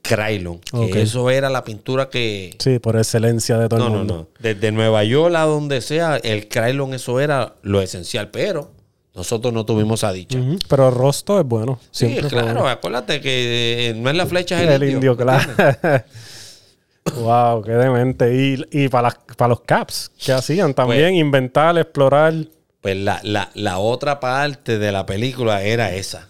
Krylon, 0.01 0.59
que 0.59 0.77
Ok. 0.77 0.95
eso 0.95 1.29
era 1.29 1.49
la 1.49 1.63
pintura 1.65 2.09
que... 2.09 2.55
Sí, 2.59 2.79
por 2.79 2.95
excelencia 2.95 3.57
de 3.57 3.67
todo 3.67 3.79
No, 3.79 3.85
el 3.87 3.91
no, 3.91 3.97
mundo. 3.99 4.15
no. 4.15 4.27
Desde 4.39 4.71
Nueva 4.71 5.03
York 5.03 5.35
a 5.35 5.41
donde 5.41 5.81
sea, 5.81 6.15
el 6.17 6.47
Krylon 6.47 6.93
eso 6.93 7.19
era 7.19 7.55
lo 7.61 7.81
esencial, 7.81 8.29
pero 8.31 8.71
nosotros 9.17 9.53
no 9.53 9.65
tuvimos 9.65 9.99
esa 9.99 10.13
dicha. 10.13 10.37
Ujú. 10.39 10.59
Pero 10.69 10.91
Rosto 10.91 11.39
es 11.39 11.45
bueno. 11.45 11.79
Sí, 11.91 12.15
claro, 12.29 12.45
bueno. 12.45 12.67
acuérdate 12.69 13.19
que 13.19 13.89
eh, 13.89 13.93
no 13.95 14.09
es 14.09 14.15
la 14.15 14.25
flecha, 14.27 14.63
es 14.63 14.69
El, 14.69 14.89
indio, 14.89 15.15
¿me 15.15 15.23
claro. 15.23 15.51
wow, 17.15 17.61
qué 17.63 17.71
demente. 17.71 18.33
Y, 18.35 18.83
y 18.83 18.87
para, 18.89 19.11
para 19.35 19.49
los 19.49 19.61
caps, 19.61 20.11
¿qué 20.23 20.33
hacían? 20.33 20.73
También 20.73 21.15
inventar, 21.15 21.77
explorar. 21.77 22.33
Pues 22.81 22.95
la, 22.97 23.19
la- 23.23 23.49
la 23.55 23.79
otra 23.79 24.19
parte 24.19 24.77
de 24.77 24.91
la 24.91 25.05
película 25.05 25.63
era 25.63 25.93
esa. 25.93 26.29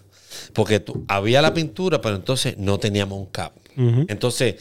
Porque 0.54 0.80
tú- 0.80 1.04
había 1.08 1.42
la 1.42 1.54
pintura, 1.54 2.00
pero 2.02 2.16
entonces 2.16 2.58
no 2.58 2.80
teníamos 2.80 3.20
un 3.20 3.26
cap. 3.28 3.52
Entonces, 3.76 4.56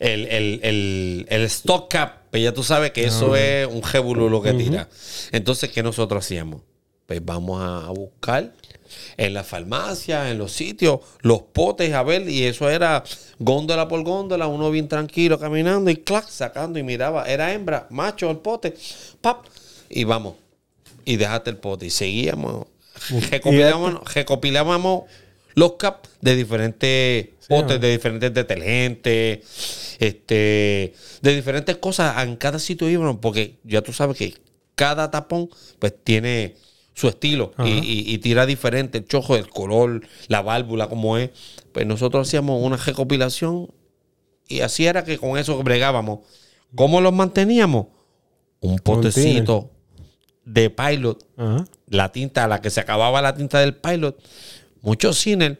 el, 0.00 0.26
el- 0.26 0.60
el- 0.62 1.26
el 1.30 1.42
stock 1.44 1.88
cap, 1.90 2.14
pues 2.30 2.42
ya 2.42 2.52
tú 2.52 2.62
sabes 2.62 2.90
que 2.90 3.04
eso 3.04 3.36
es 3.36 3.66
un 3.66 3.82
jébulu 3.82 4.28
lo 4.28 4.42
que 4.42 4.52
tira. 4.52 4.88
Entonces, 5.32 5.70
¿qué 5.70 5.82
nosotros 5.82 6.24
hacíamos? 6.24 6.60
Pues 7.10 7.24
vamos 7.24 7.60
a, 7.60 7.86
a 7.86 7.90
buscar 7.90 8.52
en 9.16 9.34
las 9.34 9.44
farmacias, 9.44 10.30
en 10.30 10.38
los 10.38 10.52
sitios, 10.52 11.00
los 11.22 11.42
potes 11.42 11.92
a 11.92 12.04
ver, 12.04 12.28
y 12.28 12.44
eso 12.44 12.70
era 12.70 13.02
góndola 13.40 13.88
por 13.88 14.04
góndola, 14.04 14.46
uno 14.46 14.70
bien 14.70 14.86
tranquilo 14.86 15.36
caminando 15.36 15.90
y 15.90 15.96
clac, 15.96 16.28
sacando 16.28 16.78
y 16.78 16.84
miraba, 16.84 17.24
era 17.24 17.52
hembra, 17.52 17.88
macho 17.90 18.30
el 18.30 18.36
pote, 18.36 18.76
pap, 19.20 19.44
y 19.88 20.04
vamos, 20.04 20.36
y 21.04 21.16
dejaste 21.16 21.50
el 21.50 21.56
pote, 21.56 21.86
y 21.86 21.90
seguíamos 21.90 22.68
recopilábamos, 23.32 24.14
recopilábamos 24.14 25.02
los 25.54 25.72
caps 25.72 26.10
de 26.20 26.36
diferentes 26.36 27.30
botes, 27.48 27.74
¿no? 27.74 27.78
de 27.80 27.90
diferentes 27.90 28.32
detergentes, 28.32 29.96
este, 29.98 30.94
de 31.22 31.34
diferentes 31.34 31.76
cosas 31.78 32.22
en 32.22 32.36
cada 32.36 32.60
sitio 32.60 32.88
íbamos, 32.88 33.16
porque 33.20 33.56
ya 33.64 33.82
tú 33.82 33.92
sabes 33.92 34.16
que 34.16 34.36
cada 34.76 35.10
tapón 35.10 35.50
pues 35.80 35.92
tiene 36.04 36.54
su 37.00 37.08
estilo 37.08 37.52
y, 37.58 37.62
Ajá. 37.62 37.68
y- 37.70 38.04
y 38.14 38.18
tira 38.18 38.44
diferente 38.46 38.98
el 38.98 39.06
chojo, 39.06 39.34
el 39.36 39.48
color, 39.48 40.02
la 40.28 40.42
válvula, 40.42 40.88
como 40.88 41.16
es. 41.16 41.30
Pues 41.72 41.86
nosotros 41.86 42.28
hacíamos 42.28 42.62
una 42.62 42.76
recopilación 42.76 43.68
y 44.48 44.60
así 44.60 44.86
era 44.86 45.04
que 45.04 45.16
con 45.18 45.38
eso 45.38 45.62
bregábamos. 45.62 46.20
¿Cómo 46.74 47.00
los 47.00 47.12
manteníamos? 47.12 47.86
Un 48.60 48.78
potecito 48.80 49.70
de 50.44 50.68
pilot, 50.68 51.24
Ajá. 51.36 51.64
la 51.88 52.12
tinta 52.12 52.44
a 52.44 52.48
la 52.48 52.60
que 52.60 52.68
se 52.70 52.80
acababa 52.80 53.22
la 53.22 53.34
tinta 53.34 53.60
del 53.60 53.74
pilot, 53.74 54.18
muchos 54.82 55.18
cines 55.18 55.56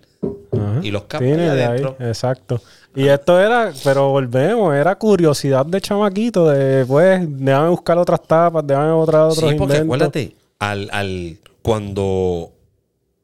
y 0.82 0.90
los 0.90 1.04
capas 1.04 1.26
Tiene 1.26 1.48
ahí 1.48 1.60
adentro. 1.60 1.96
exacto. 2.00 2.60
Y 2.94 3.06
esto 3.06 3.38
era, 3.40 3.72
pero 3.84 4.08
volvemos, 4.10 4.74
era 4.74 4.96
curiosidad 4.96 5.64
de 5.64 5.80
chamaquito, 5.80 6.48
de 6.48 6.84
pues, 6.86 7.20
déjame 7.26 7.68
buscar 7.70 7.96
otras 7.98 8.22
tapas, 8.24 8.66
déjame 8.66 8.90
otra 8.90 9.26
otros 9.28 9.38
Sí, 9.50 9.56
porque 9.56 9.76
inventos. 9.76 9.84
acuérdate, 9.84 10.36
al, 10.60 10.88
al, 10.92 11.38
cuando 11.62 12.52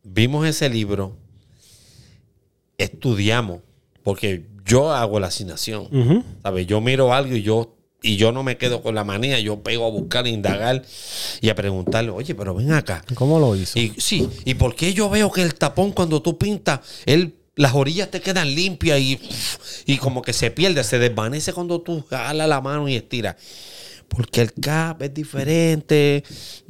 vimos 0.02 0.46
ese 0.46 0.68
libro, 0.68 1.16
estudiamos, 2.78 3.60
porque 4.02 4.44
yo 4.64 4.92
hago 4.92 5.20
la 5.20 5.28
asignación. 5.28 5.88
Yo 6.66 6.80
miro 6.80 7.12
algo 7.14 7.36
y 7.36 7.42
yo, 7.42 7.76
y 8.02 8.16
yo 8.16 8.32
no 8.32 8.42
me 8.42 8.56
quedo 8.56 8.82
con 8.82 8.94
la 8.94 9.04
manía, 9.04 9.38
yo 9.38 9.62
pego 9.62 9.86
a 9.86 9.90
buscar, 9.90 10.24
a 10.24 10.28
indagar 10.28 10.82
y 11.40 11.48
a 11.48 11.54
preguntarle, 11.54 12.10
oye, 12.10 12.34
pero 12.34 12.54
ven 12.54 12.72
acá. 12.72 13.04
¿Cómo 13.14 13.38
lo 13.38 13.54
hizo? 13.54 13.78
Y 13.78 13.92
sí, 13.98 14.28
¿y 14.44 14.54
por 14.54 14.74
qué 14.74 14.92
yo 14.94 15.08
veo 15.10 15.30
que 15.30 15.42
el 15.42 15.54
tapón 15.54 15.92
cuando 15.92 16.22
tú 16.22 16.38
pintas, 16.38 16.80
él, 17.04 17.34
las 17.54 17.74
orillas 17.74 18.10
te 18.10 18.20
quedan 18.20 18.54
limpias 18.54 18.98
y, 19.00 19.20
y 19.86 19.98
como 19.98 20.22
que 20.22 20.32
se 20.32 20.50
pierde, 20.50 20.84
se 20.84 20.98
desvanece 20.98 21.52
cuando 21.52 21.80
tú 21.80 22.04
jalas 22.08 22.48
la 22.48 22.60
mano 22.60 22.88
y 22.88 22.96
estiras? 22.96 23.36
Porque 24.08 24.40
el 24.40 24.52
cap 24.52 25.02
es 25.02 25.12
diferente, 25.12 26.24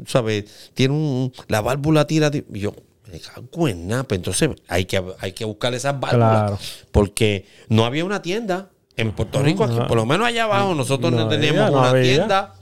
¿sabes? 0.06 0.70
Tiene 0.74 0.94
un. 0.94 1.32
La 1.48 1.60
válvula 1.60 2.06
tira. 2.06 2.30
Y 2.52 2.60
yo, 2.60 2.74
me 3.10 3.20
cago 3.20 3.68
en 3.68 3.88
nada. 3.88 4.04
Pues 4.04 4.18
entonces 4.18 4.50
hay 4.68 4.84
que, 4.84 5.02
hay 5.20 5.32
que 5.32 5.44
buscar 5.44 5.74
esas 5.74 5.98
válvulas. 5.98 6.40
Claro. 6.40 6.58
Porque 6.90 7.46
no 7.68 7.84
había 7.84 8.04
una 8.04 8.22
tienda 8.22 8.70
en 8.96 9.12
Puerto 9.12 9.42
Rico, 9.42 9.64
aquí, 9.64 9.76
por 9.86 9.96
lo 9.96 10.06
menos 10.06 10.26
allá 10.26 10.44
abajo, 10.44 10.74
nosotros 10.74 11.12
no, 11.12 11.24
No 11.24 11.28
teníamos 11.28 11.70
no 11.70 11.80
una 11.80 11.90
había. 11.90 12.02
tienda 12.02 12.54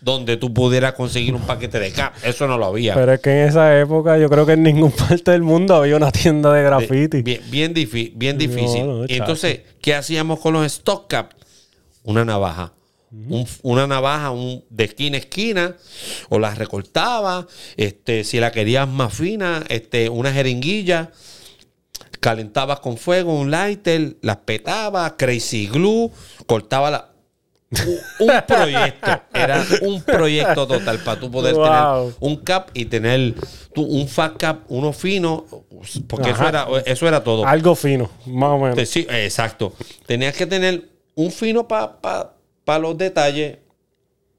donde 0.00 0.36
tú 0.36 0.52
pudieras 0.52 0.94
conseguir 0.94 1.34
un 1.34 1.42
paquete 1.42 1.78
de 1.78 1.92
cap. 1.92 2.14
Eso 2.24 2.48
no 2.48 2.58
lo 2.58 2.66
había. 2.66 2.94
Pero 2.94 3.12
es 3.12 3.20
que 3.20 3.42
en 3.42 3.48
esa 3.48 3.78
época 3.78 4.18
yo 4.18 4.28
creo 4.28 4.44
que 4.44 4.52
en 4.52 4.62
ninguna 4.64 4.94
parte 5.08 5.30
del 5.30 5.42
mundo 5.42 5.76
había 5.76 5.96
una 5.96 6.10
tienda 6.10 6.52
de 6.52 6.62
graffiti. 6.62 7.22
Bien, 7.22 7.40
bien, 7.50 7.72
bien 8.16 8.38
difícil. 8.38 8.86
no, 8.86 9.04
entonces, 9.06 9.60
¿qué 9.80 9.94
hacíamos 9.94 10.40
con 10.40 10.54
los 10.54 10.66
stock 10.66 11.06
cap? 11.08 11.32
Una 12.02 12.24
navaja. 12.24 12.72
Un- 13.12 13.46
una 13.62 13.86
navaja 13.86 14.30
un- 14.30 14.64
de 14.70 14.84
esquina 14.84 15.16
a 15.16 15.20
esquina, 15.20 15.76
o 16.30 16.38
la 16.38 16.54
recortaba, 16.54 17.46
este, 17.76 18.24
si 18.24 18.40
la 18.40 18.50
querías 18.52 18.88
más 18.88 19.12
fina, 19.12 19.62
este, 19.68 20.08
una 20.08 20.32
jeringuilla, 20.32 21.10
calentabas 22.20 22.80
con 22.80 22.96
fuego, 22.96 23.34
un 23.38 23.50
lighter, 23.50 24.16
las 24.22 24.36
petabas, 24.38 25.14
crazy 25.18 25.66
glue, 25.66 26.10
cortaba 26.46 26.90
la... 26.90 27.08
Un, 28.20 28.28
un 28.28 28.42
proyecto, 28.46 29.22
era 29.32 29.64
un 29.80 30.02
proyecto 30.02 30.66
total 30.66 30.98
para 30.98 31.18
tú 31.18 31.30
poder 31.30 31.54
Wow. 31.54 31.64
tener 31.64 32.14
un 32.20 32.36
cap 32.36 32.68
y 32.74 32.84
tener 32.84 33.34
tú, 33.74 33.82
un 33.82 34.06
fat 34.08 34.36
cap, 34.36 34.60
uno 34.68 34.92
fino, 34.92 35.46
porque 36.06 36.30
eso 36.30 36.46
era, 36.46 36.66
eso 36.84 37.08
era 37.08 37.24
todo. 37.24 37.46
Algo 37.46 37.74
fino, 37.74 38.10
más 38.26 38.50
o 38.50 38.58
menos. 38.58 38.88
Sí, 38.88 39.06
exacto. 39.08 39.72
Tenías 40.06 40.34
que 40.36 40.44
tener 40.46 40.86
un 41.14 41.32
fino 41.32 41.66
para 41.66 42.32
los 42.66 42.96
detalles, 42.98 43.58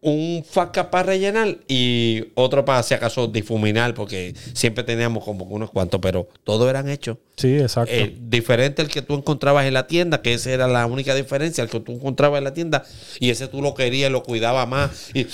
un 0.03 0.43
faca 0.47 0.91
para 0.91 1.03
rellenar 1.03 1.59
y 1.67 2.25
otro 2.35 2.65
para, 2.65 2.83
si 2.83 2.93
acaso, 2.93 3.27
difuminar, 3.27 3.93
porque 3.93 4.35
siempre 4.53 4.83
teníamos 4.83 5.23
como 5.23 5.45
unos 5.45 5.71
cuantos, 5.71 6.01
pero 6.01 6.27
todos 6.43 6.69
eran 6.69 6.89
hechos. 6.89 7.17
Sí, 7.37 7.57
exacto. 7.57 7.93
Eh, 7.93 8.13
diferente 8.19 8.81
al 8.81 8.89
que 8.89 9.01
tú 9.01 9.15
encontrabas 9.15 9.65
en 9.65 9.73
la 9.73 9.87
tienda, 9.87 10.21
que 10.21 10.33
esa 10.33 10.51
era 10.51 10.67
la 10.67 10.85
única 10.87 11.15
diferencia, 11.15 11.63
el 11.63 11.69
que 11.69 11.79
tú 11.79 11.93
encontrabas 11.93 12.39
en 12.39 12.43
la 12.43 12.53
tienda, 12.53 12.83
y 13.19 13.29
ese 13.29 13.47
tú 13.47 13.61
lo 13.61 13.73
querías, 13.73 14.11
lo 14.11 14.23
cuidaba 14.23 14.65
más, 14.65 15.09
y, 15.13 15.25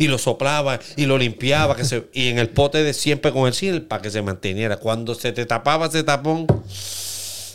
y 0.00 0.08
lo 0.08 0.18
soplaba, 0.18 0.80
y 0.96 1.06
lo 1.06 1.16
limpiaba, 1.16 1.76
que 1.76 1.84
se, 1.84 2.08
y 2.12 2.28
en 2.28 2.40
el 2.40 2.48
pote 2.48 2.82
de 2.82 2.92
siempre 2.92 3.30
con 3.30 3.46
el 3.46 3.54
cine 3.54 3.80
para 3.80 4.02
que 4.02 4.10
se 4.10 4.22
manteniera. 4.22 4.78
Cuando 4.78 5.14
se 5.14 5.30
te 5.30 5.46
tapaba 5.46 5.86
ese 5.86 6.02
tapón, 6.02 6.48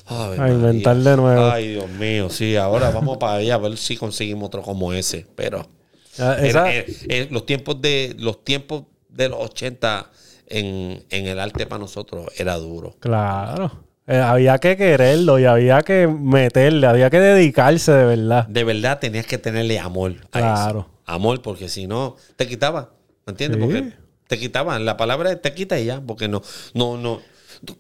ay, 0.06 0.40
A 0.40 0.50
inventar 0.50 0.98
de 0.98 1.16
nuevo. 1.18 1.46
Ay, 1.52 1.70
Dios 1.74 1.90
mío, 1.90 2.30
sí, 2.30 2.56
ahora 2.56 2.90
vamos 2.92 3.18
para 3.18 3.36
allá 3.36 3.56
a 3.56 3.58
ver 3.58 3.78
si 3.78 3.98
conseguimos 3.98 4.48
otro 4.48 4.62
como 4.62 4.94
ese, 4.94 5.26
pero 5.36 5.68
Ah, 6.20 6.36
era- 6.40 6.72
era- 6.74 6.86
era- 7.10 7.28
los 7.32 7.46
tiempos 7.46 7.82
de 7.82 8.16
los 8.20 8.44
tiempos 8.44 8.84
de 9.10 9.30
los 9.30 9.40
80 9.40 10.10
en, 10.48 11.04
en 11.10 11.28
el 11.28 11.40
arte 11.40 11.66
para 11.66 11.80
nosotros 11.80 12.28
era 12.38 12.56
duro. 12.58 12.96
Claro. 13.00 13.72
Eh, 14.06 14.18
había 14.18 14.58
que 14.60 14.76
quererlo 14.76 15.40
y 15.40 15.46
había 15.46 15.82
que 15.82 16.08
meterle, 16.08 16.88
había 16.88 17.10
que 17.10 17.20
dedicarse 17.22 17.94
de 17.94 18.06
verdad. 18.06 18.46
de 18.48 18.64
verdad 18.66 19.00
tenías 19.00 19.26
que 19.26 19.38
tenerle 19.38 19.80
amor 19.80 20.16
a 20.34 20.40
Claro. 20.40 20.80
eso. 20.82 20.90
Amor, 21.06 21.42
porque 21.42 21.70
si 21.70 21.88
no, 21.88 22.16
te 22.36 22.48
quitaba. 22.48 22.92
¿Me 23.26 23.32
entiendes? 23.32 23.60
Sí. 23.62 23.66
Porque 23.66 23.94
te 24.28 24.38
quitaban. 24.40 24.84
La 24.86 24.98
palabra 24.98 25.36
te 25.42 25.54
quita 25.54 25.80
y 25.80 25.86
ya. 25.86 26.02
Porque 26.02 26.28
no, 26.28 26.42
no, 26.74 26.98
no. 26.98 27.22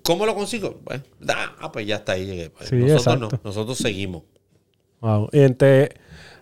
¿Cómo 0.03 0.25
lo 0.25 0.33
consigo? 0.35 0.79
Da, 1.19 1.55
ah, 1.59 1.71
pues 1.71 1.85
ya 1.87 1.97
está 1.97 2.13
ahí. 2.13 2.25
llegué. 2.25 2.49
Pues 2.49 2.69
Sí, 2.69 2.75
nosotros 2.75 3.19
no. 3.19 3.39
Nosotros 3.43 3.77
seguimos. 3.77 4.23
Wow. 5.01 5.29
Y 5.33 5.39
ente- 5.39 5.89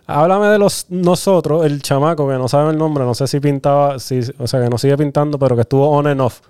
háblame 0.06 0.46
de 0.48 0.58
los 0.58 0.86
nosotros, 0.90 1.64
el 1.66 1.82
chamaco 1.82 2.28
que 2.28 2.34
no 2.34 2.48
sabe 2.48 2.70
el 2.70 2.78
nombre, 2.78 3.04
no 3.04 3.14
sé 3.14 3.26
si 3.26 3.40
pintaba, 3.40 3.98
si, 3.98 4.20
o 4.38 4.46
sea, 4.46 4.62
que 4.62 4.68
no 4.68 4.78
sigue 4.78 4.96
pintando, 4.96 5.38
pero 5.38 5.56
que 5.56 5.62
estuvo 5.62 5.88
on 5.90 6.06
and 6.06 6.20
off. 6.20 6.40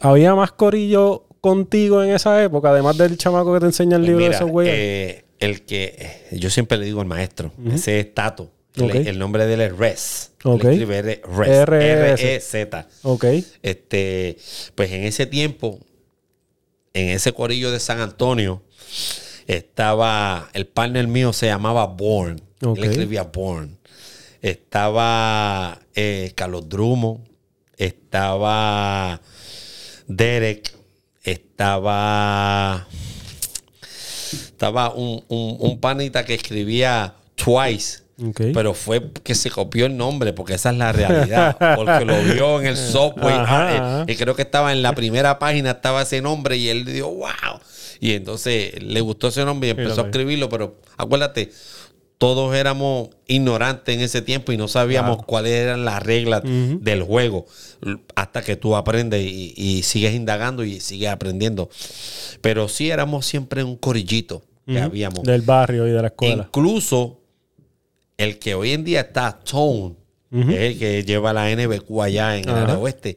¿Había 0.00 0.34
más 0.34 0.50
corillo 0.52 1.26
contigo 1.40 2.02
en 2.02 2.10
esa 2.14 2.42
época, 2.42 2.70
además 2.70 2.96
del 2.98 3.16
chamaco 3.16 3.52
que 3.54 3.60
te 3.60 3.66
enseña 3.66 3.96
el 3.96 4.02
Pues 4.02 4.08
libro 4.08 4.18
mira, 4.24 4.30
de 4.30 4.36
esos 4.36 4.50
güeyes? 4.50 4.74
eh, 4.76 5.24
el 5.38 5.62
que 5.64 6.26
yo 6.32 6.50
siempre 6.50 6.78
le 6.78 6.86
digo 6.86 7.00
al 7.00 7.06
maestro, 7.06 7.52
ese 7.72 8.00
es 8.00 8.14
Tato. 8.14 8.50
El, 8.74 8.84
Ok. 8.84 8.94
el 8.96 9.18
nombre 9.20 9.46
de 9.46 9.54
él 9.54 9.60
es 9.60 9.76
Res. 9.78 10.32
Ok. 10.42 10.64
Él 10.64 10.70
escribe 10.72 10.98
R- 10.98 11.22
Res. 11.36 11.48
R-E-Z. 11.68 12.88
ok. 13.04 13.24
Este, 13.62 14.36
pues 14.74 14.90
en 14.90 15.04
ese 15.04 15.26
tiempo, 15.26 15.78
en 16.94 17.08
ese 17.10 17.32
corillo 17.32 17.70
de 17.72 17.80
San 17.80 18.00
Antonio, 18.00 18.62
estaba, 19.46 20.48
el 20.54 20.66
partner 20.66 21.06
mío 21.08 21.32
se 21.32 21.46
llamaba 21.46 21.86
Born. 21.86 22.40
Él 22.60 22.84
escribía 22.84 23.24
Born. 23.24 23.76
Estaba 24.40 25.80
eh, 25.94 26.32
Carlos 26.34 26.68
Drummond. 26.68 27.28
Estaba 27.76 29.20
Derek. 30.06 30.72
Estaba. 31.22 32.86
Estaba 34.32 34.94
un, 34.94 35.24
un, 35.28 35.56
un 35.58 35.80
panita 35.80 36.24
que 36.24 36.34
escribía 36.34 37.14
Twice. 37.34 38.03
Pero 38.36 38.74
fue 38.74 39.10
que 39.24 39.34
se 39.34 39.50
copió 39.50 39.86
el 39.86 39.96
nombre, 39.96 40.32
porque 40.32 40.54
esa 40.54 40.70
es 40.70 40.76
la 40.76 40.92
realidad. 40.92 41.56
Porque 41.76 42.04
lo 42.04 42.22
vio 42.22 42.60
en 42.60 42.66
el 42.68 42.76
software. 42.76 43.34
Ajá, 43.40 43.76
ajá. 44.00 44.04
y 44.06 44.14
creo 44.16 44.36
que 44.36 44.42
estaba 44.42 44.72
en 44.72 44.82
la 44.82 44.92
primera 44.94 45.38
página, 45.38 45.72
estaba 45.72 46.02
ese 46.02 46.22
nombre 46.22 46.56
y 46.56 46.68
él 46.68 46.84
dijo, 46.84 47.08
wow. 47.12 47.58
Y 48.00 48.12
entonces 48.12 48.82
le 48.82 49.00
gustó 49.00 49.28
ese 49.28 49.44
nombre 49.44 49.68
y 49.68 49.70
empezó 49.72 50.02
a 50.02 50.04
escribirlo. 50.06 50.48
Pero 50.48 50.76
acuérdate, 50.96 51.50
todos 52.18 52.54
éramos 52.54 53.08
ignorantes 53.26 53.96
en 53.96 54.00
ese 54.02 54.22
tiempo 54.22 54.52
y 54.52 54.56
no 54.56 54.68
sabíamos 54.68 55.16
Claro. 55.16 55.26
cuáles 55.26 55.52
eran 55.52 55.84
las 55.84 56.02
reglas 56.02 56.42
del 56.44 57.02
juego. 57.02 57.46
Hasta 58.14 58.42
que 58.42 58.54
tú 58.56 58.76
aprendes 58.76 59.24
y, 59.24 59.54
y 59.56 59.82
sigues 59.82 60.14
indagando 60.14 60.64
y 60.64 60.78
sigues 60.80 61.08
aprendiendo. 61.10 61.68
Pero 62.40 62.68
sí 62.68 62.90
éramos 62.90 63.26
siempre 63.26 63.64
un 63.64 63.76
corillito 63.76 64.42
que 64.66 64.80
habíamos. 64.80 65.22
Del 65.24 65.42
barrio 65.42 65.86
y 65.88 65.90
de 65.90 66.00
la 66.00 66.08
escuela. 66.08 66.44
Incluso 66.46 67.20
el 68.18 68.38
que 68.38 68.54
hoy 68.54 68.72
en 68.72 68.84
día 68.84 69.00
está 69.02 69.38
Tone, 69.38 69.94
el 70.30 70.78
que 70.78 71.04
lleva 71.04 71.32
la 71.32 71.48
NBQ 71.54 72.00
allá 72.02 72.36
en 72.36 72.48
el 72.48 72.54
área 72.54 72.78
oeste, 72.78 73.16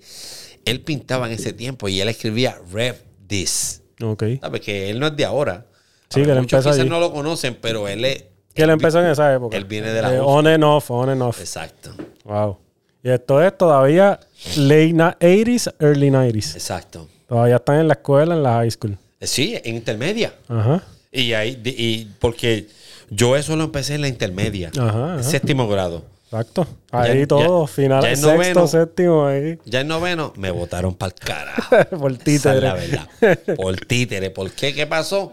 él 0.65 0.81
pintaba 0.81 1.27
en 1.27 1.33
ese 1.33 1.53
tiempo 1.53 1.87
y 1.89 1.99
él 1.99 2.09
escribía 2.09 2.57
Rev 2.71 2.95
This. 3.27 3.81
Ok. 4.01 4.23
¿Sabes? 4.41 4.61
Que 4.61 4.89
él 4.89 4.99
no 4.99 5.07
es 5.07 5.15
de 5.17 5.25
ahora. 5.25 5.65
Sí, 6.09 6.21
A 6.21 6.25
que 6.25 6.33
muchos 6.35 6.59
quizás 6.63 6.79
allí. 6.79 6.87
no 6.89 6.99
lo 6.99 7.11
conocen, 7.11 7.57
pero 7.59 7.87
él 7.87 8.05
es. 8.05 8.23
Que 8.53 8.63
él 8.63 8.69
empezó 8.69 8.99
en 9.01 9.07
esa 9.07 9.33
época. 9.33 9.57
él 9.57 9.65
viene 9.65 9.89
de 9.91 10.01
la 10.01 10.13
Eh, 10.15 10.19
on 10.19 10.45
and 10.47 10.63
off, 10.63 10.89
on 10.91 11.09
and 11.09 11.21
off. 11.21 11.39
Exacto, 11.39 11.91
Wow. 12.23 12.57
Y 13.03 13.09
esto 13.09 13.41
es 13.41 13.57
todavía 13.57 14.19
late 14.57 14.93
na- 14.93 15.17
80s, 15.19 15.73
early 15.79 16.09
90s. 16.11 16.55
exacto. 16.55 17.07
Todavía 17.27 17.55
están 17.57 17.79
en 17.79 17.87
la 17.87 17.93
escuela, 17.95 18.35
en 18.35 18.43
la 18.43 18.53
high 18.55 18.71
school. 18.71 18.97
Eh, 19.19 19.27
Sí, 19.27 19.57
en 19.63 19.75
intermedia. 19.75 20.33
Ajá. 20.47 20.83
Y 21.11 21.33
ahí, 21.33 21.59
y 21.65 22.05
porque 22.19 22.67
yo 23.09 23.35
eso 23.35 23.55
lo 23.55 23.65
empecé 23.65 23.95
en 23.95 24.01
la 24.01 24.07
intermedia, 24.07 24.71
Ajá, 24.79 25.21
séptimo 25.23 25.67
grado. 25.67 26.03
Exacto. 26.25 26.67
Ahí 26.91 27.21
Ya- 27.21 27.27
todo, 27.27 27.65
ya- 27.67 27.71
final, 27.73 28.01
ya 28.03 28.09
sexto, 28.09 28.33
noveno. 28.33 28.67
séptimo, 28.67 29.25
ahí. 29.27 29.57
Ya 29.65 29.79
en 29.81 29.87
noveno 29.87 30.33
me 30.35 30.51
votaron 30.51 30.93
para 30.93 31.13
el 31.13 31.19
carajo. 31.25 31.75
Por 31.99 32.17
títere. 32.17 32.59
la 32.61 32.73
verdad. 32.73 33.07
Por 33.55 33.77
títere. 33.77 34.29
¿Por 34.29 34.51
qué? 34.51 34.73
¿Qué 34.73 34.85
pasó? 34.85 35.31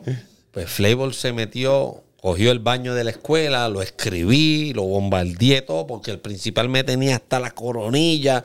Pues 0.52 0.70
Flavor 0.70 1.12
se 1.12 1.32
metió, 1.32 2.04
cogió 2.20 2.52
el 2.52 2.60
baño 2.60 2.94
de 2.94 3.02
la 3.02 3.10
escuela, 3.10 3.68
lo 3.68 3.82
escribí, 3.82 4.72
lo 4.72 4.84
bombardeé 4.84 5.62
todo, 5.62 5.84
porque 5.88 6.12
el 6.12 6.20
principal 6.20 6.68
me 6.68 6.84
tenía 6.84 7.16
hasta 7.16 7.40
la 7.40 7.50
coronilla. 7.50 8.44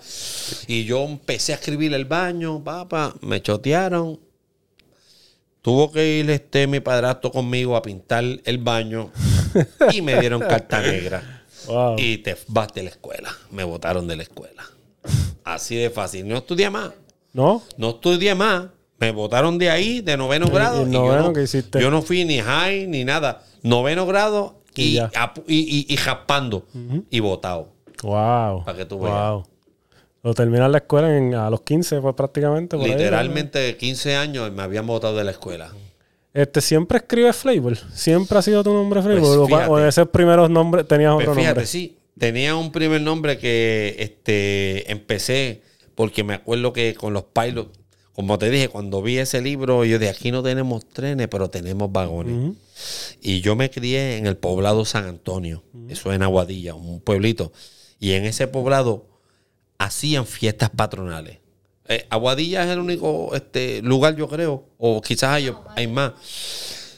Y 0.65 0.85
yo 0.85 1.03
empecé 1.05 1.51
a 1.51 1.55
escribir 1.57 1.93
el 1.93 2.05
baño, 2.05 2.63
papá, 2.63 3.13
me 3.21 3.43
chotearon. 3.43 4.19
Tuvo 5.61 5.91
que 5.91 6.19
ir 6.19 6.29
este 6.29 6.67
mi 6.67 6.79
padrastro 6.79 7.31
conmigo 7.31 7.75
a 7.75 7.81
pintar 7.81 8.23
el 8.43 8.57
baño 8.59 9.11
y 9.91 10.01
me 10.01 10.19
dieron 10.19 10.39
carta 10.41 10.81
negra. 10.81 11.43
Wow. 11.67 11.95
Y 11.99 12.19
te 12.19 12.37
vas 12.47 12.69
de 12.73 12.83
la 12.83 12.89
escuela. 12.89 13.29
Me 13.51 13.63
botaron 13.63 14.07
de 14.07 14.15
la 14.15 14.23
escuela. 14.23 14.63
Así 15.43 15.75
de 15.75 15.89
fácil. 15.89 16.27
No 16.27 16.37
estudié 16.37 16.69
más. 16.69 16.91
¿No? 17.33 17.61
No 17.77 17.89
estudié 17.91 18.35
más. 18.35 18.67
Me 18.99 19.11
botaron 19.11 19.57
de 19.57 19.69
ahí, 19.69 20.01
de 20.01 20.17
noveno 20.17 20.47
grado. 20.47 20.85
y 20.85 20.89
y 20.89 20.93
yo 20.93 21.15
no, 21.17 21.33
qué 21.33 21.43
hiciste? 21.43 21.81
yo 21.81 21.89
no 21.91 22.01
fui 22.01 22.25
ni 22.25 22.39
high 22.39 22.87
ni 22.87 23.03
nada. 23.05 23.43
Noveno 23.61 24.05
grado 24.05 24.61
Y 24.75 24.97
y, 24.97 24.99
y, 24.99 25.05
y- 25.47 25.93
y 25.93 25.97
jaspando. 25.97 26.65
Y 27.09 27.19
botado. 27.19 27.73
Wow. 28.03 28.63
Para 28.63 28.77
que 28.77 28.85
tú 28.85 28.97
Wow. 28.97 29.45
Lo 30.23 30.33
terminas 30.33 30.69
la 30.69 30.79
escuela 30.79 31.15
en- 31.15 31.33
a 31.35 31.49
los 31.49 31.61
15, 31.61 32.01
pues 32.01 32.13
prácticamente. 32.15 32.75
por 32.77 32.85
ahí, 32.85 32.91
Literalmente 32.91 33.77
15 33.77 34.15
años 34.15 34.51
me 34.51 34.61
habían 34.63 34.85
botado 34.85 35.15
de 35.17 35.23
la 35.23 35.31
escuela. 35.31 35.71
Este, 36.33 36.61
¿Siempre 36.61 36.97
escribes 36.99 37.35
Flavor? 37.37 37.77
¿Siempre 37.93 38.37
ha 38.37 38.41
sido 38.41 38.63
tu 38.63 38.71
nombre 38.73 39.01
Flavor? 39.01 39.47
Pues, 39.49 39.67
¿O-. 39.67 39.71
¿O 39.73 39.79
esos 39.79 40.09
primeros 40.09 40.49
nombres 40.49 40.87
tenías 40.87 41.13
Pues 41.15 41.27
otro 41.27 41.35
fíjate, 41.35 41.49
nombre? 41.55 41.65
sí. 41.65 41.95
Tenía 42.17 42.55
un 42.55 42.71
primer 42.73 42.99
nombre 43.01 43.37
que 43.37 43.95
este, 43.97 44.91
empecé 44.91 45.61
porque 45.95 46.23
me 46.25 46.33
acuerdo 46.33 46.73
que 46.73 46.93
con 46.93 47.13
los 47.13 47.23
pilots, 47.23 47.77
como 48.13 48.37
te 48.37 48.49
dije, 48.49 48.67
cuando 48.67 49.01
vi 49.01 49.17
ese 49.17 49.41
libro, 49.41 49.85
yo 49.85 49.97
de 49.99 50.09
aquí 50.09 50.29
no 50.29 50.43
tenemos 50.43 50.85
trenes, 50.89 51.29
pero 51.29 51.49
tenemos 51.49 51.89
vagones. 51.91 52.57
Y 53.21 53.39
yo 53.39 53.55
me 53.55 53.69
crié 53.69 54.17
en 54.17 54.27
el 54.27 54.35
poblado 54.35 54.83
San 54.83 55.05
Antonio, 55.05 55.63
eso 55.87 56.11
en 56.11 56.21
Aguadilla, 56.23 56.75
un 56.75 56.99
pueblito. 56.99 57.53
Y 58.01 58.11
en 58.11 58.25
ese 58.25 58.47
poblado 58.47 59.07
hacían 59.79 60.27
fiestas 60.27 60.69
patronales. 60.69 61.39
Eh, 61.87 62.05
Aguadilla 62.11 62.63
es 62.65 62.69
el 62.69 62.79
único 62.79 63.33
este, 63.33 63.81
lugar, 63.81 64.15
yo 64.15 64.27
creo, 64.27 64.65
o 64.77 65.01
quizás 65.01 65.31
hay, 65.31 65.51
hay 65.75 65.87
más, 65.87 66.13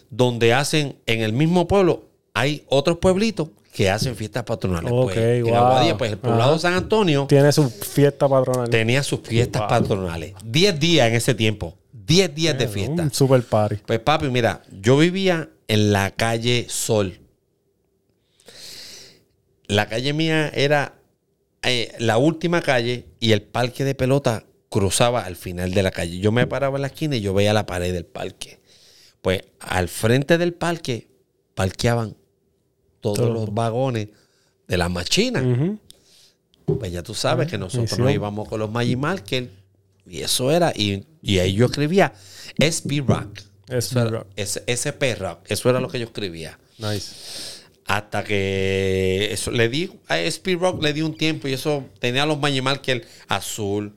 donde 0.10 0.54
hacen 0.54 0.98
en 1.06 1.22
el 1.22 1.32
mismo 1.32 1.66
pueblo, 1.68 2.10
hay 2.34 2.66
otros 2.68 2.98
pueblitos 2.98 3.50
que 3.72 3.90
hacen 3.90 4.18
fiestas 4.18 4.44
patronales. 4.44 4.92
Ok, 4.92 5.14
Pues, 5.14 5.18
en 5.18 5.44
wow. 5.46 5.56
Aguadilla, 5.56 5.98
pues 5.98 6.12
el 6.12 6.18
poblado 6.18 6.52
Ajá. 6.52 6.60
San 6.60 6.74
Antonio 6.74 7.26
Tiene 7.30 7.54
su 7.54 7.70
fiesta 7.70 8.28
patronal. 8.28 8.70
tenía 8.70 9.02
sus 9.02 9.22
fiestas 9.22 9.62
patronales. 9.70 10.34
10 10.44 10.78
días 10.78 11.08
en 11.08 11.16
ese 11.16 11.34
tiempo. 11.36 11.78
10 11.94 12.36
días 12.36 12.58
de 12.58 12.68
fiesta. 12.68 13.04
Un 13.04 13.14
super 13.14 13.42
party. 13.44 13.78
Pues 13.86 14.00
papi, 14.00 14.28
mira, 14.28 14.62
yo 14.82 14.98
vivía 14.98 15.48
en 15.70 15.94
la 15.94 16.12
calle 16.12 16.66
Sol. 16.68 17.18
La 19.68 19.88
calle 19.88 20.12
mía 20.12 20.50
era 20.54 20.96
eh, 21.64 21.94
la 22.00 22.18
última 22.18 22.62
calle 22.62 23.06
y 23.20 23.32
el 23.34 23.42
parque 23.42 23.84
de 23.84 23.96
pelota 23.96 24.46
cruzaba 24.70 25.26
al 25.26 25.36
final 25.36 25.74
de 25.74 25.84
la 25.84 25.92
calle. 25.92 26.20
Yo 26.20 26.32
me 26.32 26.48
paraba 26.48 26.78
en 26.78 26.82
la 26.82 26.88
esquina 26.88 27.16
y 27.16 27.22
yo 27.22 27.34
veía 27.34 27.54
la 27.54 27.66
pared 27.66 27.94
del 27.94 28.06
parque. 28.06 28.60
Pues 29.22 29.44
al 29.60 29.88
frente 29.88 30.38
del 30.38 30.54
parque 30.54 31.10
parqueaban 31.54 32.16
todos 33.02 33.18
Todo. 33.18 33.34
los 33.34 33.54
vagones 33.54 34.08
de 34.68 34.78
las 34.78 34.90
machinas. 34.90 35.44
Ujú. 35.44 35.78
Pues 36.80 36.92
ya 36.92 37.04
tú 37.04 37.14
sabes 37.14 37.48
que 37.50 37.58
nosotros 37.58 37.92
misión. 37.92 38.06
nos 38.06 38.14
íbamos 38.16 38.48
con 38.48 38.60
los 38.60 38.72
Magic 38.72 38.98
Marker 38.98 39.50
y 40.08 40.22
eso 40.22 40.52
era. 40.52 40.72
Y, 40.76 41.06
y 41.22 41.40
ahí 41.40 41.54
yo 41.54 41.66
escribía 41.66 42.14
SP 42.58 43.02
Rock. 43.06 43.40
SP 43.68 43.78
Eso 43.78 44.00
era- 44.02 44.10
Rock. 44.10 44.28
SP 44.38 45.16
Rock. 45.16 45.40
Eso 45.50 45.70
era 45.70 45.80
lo 45.80 45.90
que 45.90 46.00
yo 46.00 46.06
escribía. 46.06 46.58
Nice. 46.78 47.51
Hasta 47.92 48.24
que 48.24 49.28
eso 49.34 49.52
le 49.52 49.68
di 49.68 49.92
a 50.08 50.18
SP 50.24 50.56
Rock 50.56 50.82
le 50.82 50.94
di 50.94 51.02
un 51.02 51.14
tiempo 51.14 51.50
y 51.50 51.54
eso 51.54 51.84
tenía 52.00 52.26
los 52.26 52.40
Magic 52.40 52.64
Marker 52.64 53.06
azul, 53.28 53.94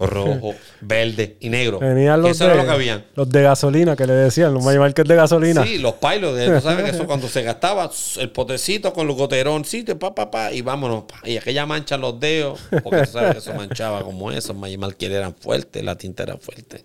rojo, 0.00 0.52
verde 0.80 1.36
y 1.38 1.48
negro. 1.48 1.78
Tenían 1.78 2.22
los 2.22 2.36
de, 2.36 2.56
lo 2.56 2.64
que 2.64 2.70
habían. 2.70 3.04
los 3.14 3.30
de 3.30 3.42
gasolina 3.42 3.94
que 3.94 4.04
le 4.04 4.14
decían, 4.14 4.52
los 4.52 4.64
Magic 4.64 4.80
Markets 4.80 5.08
de 5.08 5.14
gasolina. 5.14 5.64
Sí, 5.64 5.78
los 5.78 5.94
pilots, 5.94 6.44
tú 6.44 6.60
sabes 6.60 6.84
que 6.86 6.90
eso 6.90 7.06
cuando 7.06 7.28
se 7.28 7.44
gastaba 7.44 7.88
el 8.18 8.30
potecito 8.30 8.92
con 8.92 9.06
los 9.06 9.14
goteroncitos, 9.14 9.94
pa, 9.94 10.12
pa, 10.12 10.28
pa, 10.28 10.52
y 10.52 10.62
vámonos. 10.62 11.04
pa. 11.04 11.20
Y 11.24 11.36
aquella 11.36 11.66
mancha 11.66 11.96
los 11.96 12.18
dedos, 12.18 12.58
porque 12.82 13.02
tú 13.02 13.12
sabes 13.12 13.34
que 13.34 13.38
eso 13.38 13.54
manchaba 13.54 14.02
como 14.02 14.32
eso, 14.32 14.54
Magic 14.54 14.80
Marker 14.80 15.12
eran 15.12 15.36
fuertes, 15.36 15.84
la 15.84 15.96
tinta 15.96 16.24
era 16.24 16.36
fuerte. 16.36 16.82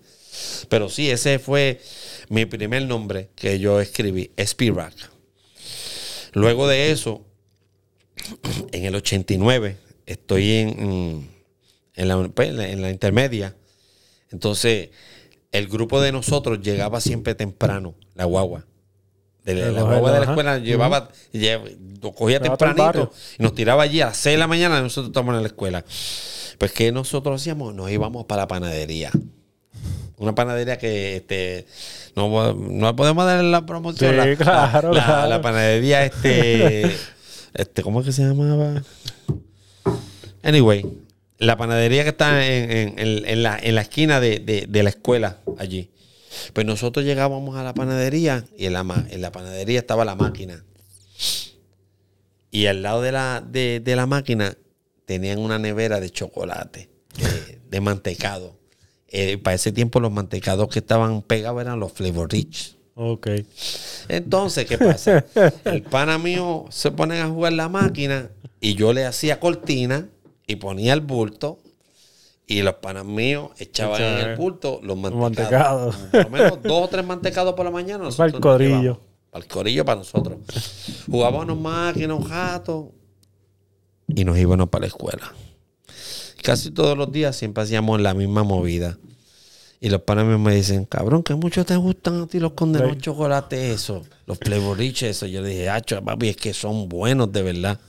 Pero 0.68 0.88
sí, 0.88 1.10
ese 1.10 1.40
fue 1.40 1.80
mi 2.28 2.46
primer 2.46 2.84
nombre 2.84 3.30
que 3.34 3.58
yo 3.58 3.80
escribí, 3.80 4.30
Spirac. 4.40 5.11
Luego 6.32 6.66
de 6.68 6.90
eso, 6.92 7.24
en 8.72 8.84
el 8.84 8.94
89, 8.94 9.76
estoy 10.06 10.50
en, 10.52 11.28
en, 11.94 12.08
la, 12.08 12.28
pues, 12.28 12.48
en 12.50 12.56
la- 12.56 12.68
en 12.68 12.82
la 12.82 12.90
intermedia. 12.90 13.54
Entonces, 14.30 14.90
el 15.50 15.68
grupo 15.68 16.00
de 16.00 16.12
nosotros 16.12 16.60
llegaba 16.60 17.00
siempre 17.00 17.34
temprano, 17.34 17.94
la 18.14 18.24
guagua. 18.24 18.66
De 19.44 19.54
la, 19.56 19.82
guagua 19.82 20.12
de 20.12 20.18
la 20.18 20.22
ajá. 20.22 20.32
escuela 20.32 20.58
llevaba, 20.58 21.08
cogía 22.14 22.38
Llevaba 22.38 22.56
tempranito 22.56 23.12
y 23.38 23.42
nos 23.42 23.54
tiraba 23.54 23.82
allí 23.82 24.00
a 24.00 24.06
las 24.06 24.16
6 24.18 24.34
de 24.34 24.38
la 24.38 24.46
mañana 24.46 24.78
y 24.78 24.82
nosotros 24.82 25.08
estábamos 25.08 25.34
en 25.36 25.42
la 25.42 25.48
escuela. 25.48 25.84
Pues, 26.58 26.72
¿qué 26.72 26.92
nosotros 26.92 27.40
hacíamos? 27.40 27.74
Nos 27.74 27.90
íbamos 27.90 28.24
para 28.26 28.42
la 28.42 28.48
panadería. 28.48 29.10
Una 30.22 30.34
panadería 30.34 30.78
que 30.78 31.16
este, 31.16 31.66
no, 32.14 32.54
no 32.54 32.96
podemos 32.96 33.26
dar 33.26 33.42
la 33.42 33.66
promoción. 33.66 34.10
Sí, 34.12 34.16
la, 34.16 34.36
claro, 34.36 34.92
la- 34.92 34.98
la- 35.00 35.04
claro. 35.04 35.28
la 35.28 35.42
panadería, 35.42 36.04
este, 36.04 36.84
este, 37.54 37.82
¿cómo 37.82 38.00
es 38.00 38.06
que 38.06 38.12
se 38.12 38.22
llamaba? 38.22 38.82
Anyway, 40.42 40.86
la 41.38 41.56
panadería 41.56 42.04
que 42.04 42.10
está 42.10 42.46
en, 42.46 42.70
en- 42.70 42.98
en- 42.98 43.26
en 43.28 43.42
la, 43.42 43.58
en 43.60 43.74
la 43.74 43.80
esquina 43.82 44.20
de, 44.20 44.38
de- 44.38 44.66
de 44.68 44.82
la 44.82 44.90
escuela 44.90 45.38
allí. 45.58 45.90
Pues 46.52 46.66
nosotros 46.66 47.04
llegábamos 47.04 47.56
a 47.56 47.62
la 47.62 47.74
panadería 47.74 48.44
y 48.56 48.66
en 48.66 48.72
la, 48.74 49.06
en 49.10 49.20
la 49.20 49.32
panadería 49.32 49.78
estaba 49.78 50.04
la 50.04 50.14
máquina. 50.14 50.64
Y 52.50 52.66
al 52.66 52.82
lado 52.82 53.02
de 53.02 53.12
la, 53.12 53.42
de, 53.46 53.80
de 53.80 53.96
la 53.96 54.06
máquina 54.06 54.56
tenían 55.04 55.38
una 55.38 55.58
nevera 55.58 56.00
de 56.00 56.10
chocolate, 56.10 56.90
de, 57.18 57.58
de 57.68 57.80
mantecado. 57.80 58.56
Eh, 59.14 59.36
para 59.36 59.54
ese 59.54 59.72
tiempo 59.72 60.00
los 60.00 60.10
mantecados 60.10 60.68
que 60.68 60.78
estaban 60.78 61.20
pegados 61.20 61.60
eran 61.60 61.78
los 61.78 61.92
Flavor 61.92 62.32
Rich. 62.32 62.76
Ok. 62.94 63.28
Entonces, 64.08 64.64
¿qué 64.66 64.78
pasa? 64.78 65.24
El 65.64 65.82
pana 65.82 66.18
mío 66.18 66.64
se 66.70 66.90
pone 66.90 67.20
a 67.20 67.28
jugar 67.28 67.52
la 67.52 67.68
máquina 67.68 68.30
y 68.58 68.74
yo 68.74 68.94
le 68.94 69.04
hacía 69.04 69.38
cortina 69.38 70.08
y 70.46 70.56
ponía 70.56 70.94
el 70.94 71.02
bulto 71.02 71.58
y 72.46 72.62
los 72.62 72.74
panas 72.76 73.04
míos 73.04 73.50
echaban 73.58 74.02
en 74.02 74.30
el 74.30 74.36
bulto 74.36 74.80
los 74.82 74.96
mantecados. 74.96 75.94
mantecados. 75.94 75.96
Por 76.10 76.24
lo 76.24 76.30
menos 76.30 76.62
dos 76.62 76.84
o 76.84 76.88
tres 76.88 77.04
mantecados 77.04 77.54
por 77.54 77.66
la 77.66 77.70
mañana. 77.70 78.04
nosotros 78.04 78.34
el 78.34 78.40
corillo. 78.40 79.00
Para 79.30 79.44
el 79.44 79.50
corillo 79.50 79.84
para 79.84 79.98
nosotros. 79.98 80.38
Jugábamos 81.10 81.58
máquinas, 81.58 82.18
un 82.18 82.24
jato 82.24 82.92
y 84.08 84.24
nos 84.24 84.38
íbamos 84.38 84.68
para 84.68 84.82
la 84.82 84.86
escuela. 84.88 85.32
Casi 86.42 86.70
todos 86.70 86.96
los 86.96 87.10
días 87.12 87.36
siempre 87.36 87.62
hacíamos 87.62 88.00
la 88.00 88.14
misma 88.14 88.42
movida. 88.42 88.98
Y 89.80 89.88
los 89.88 90.02
panas 90.02 90.24
me 90.38 90.54
dicen, 90.54 90.84
cabrón, 90.84 91.22
que 91.24 91.34
mucho 91.34 91.64
te 91.64 91.76
gustan 91.76 92.22
a 92.22 92.26
ti 92.28 92.38
los 92.38 92.52
condenados 92.52 92.98
chocolates 92.98 93.58
esos, 93.80 94.06
los 94.26 94.38
flavor 94.38 94.78
rich 94.78 95.02
esos. 95.02 95.28
Yo 95.30 95.42
le 95.42 95.48
dije, 95.48 95.68
hacho, 95.68 96.00
papi, 96.04 96.28
es 96.28 96.36
que 96.36 96.54
son 96.54 96.88
buenos 96.88 97.32
de 97.32 97.42
verdad. 97.42 97.80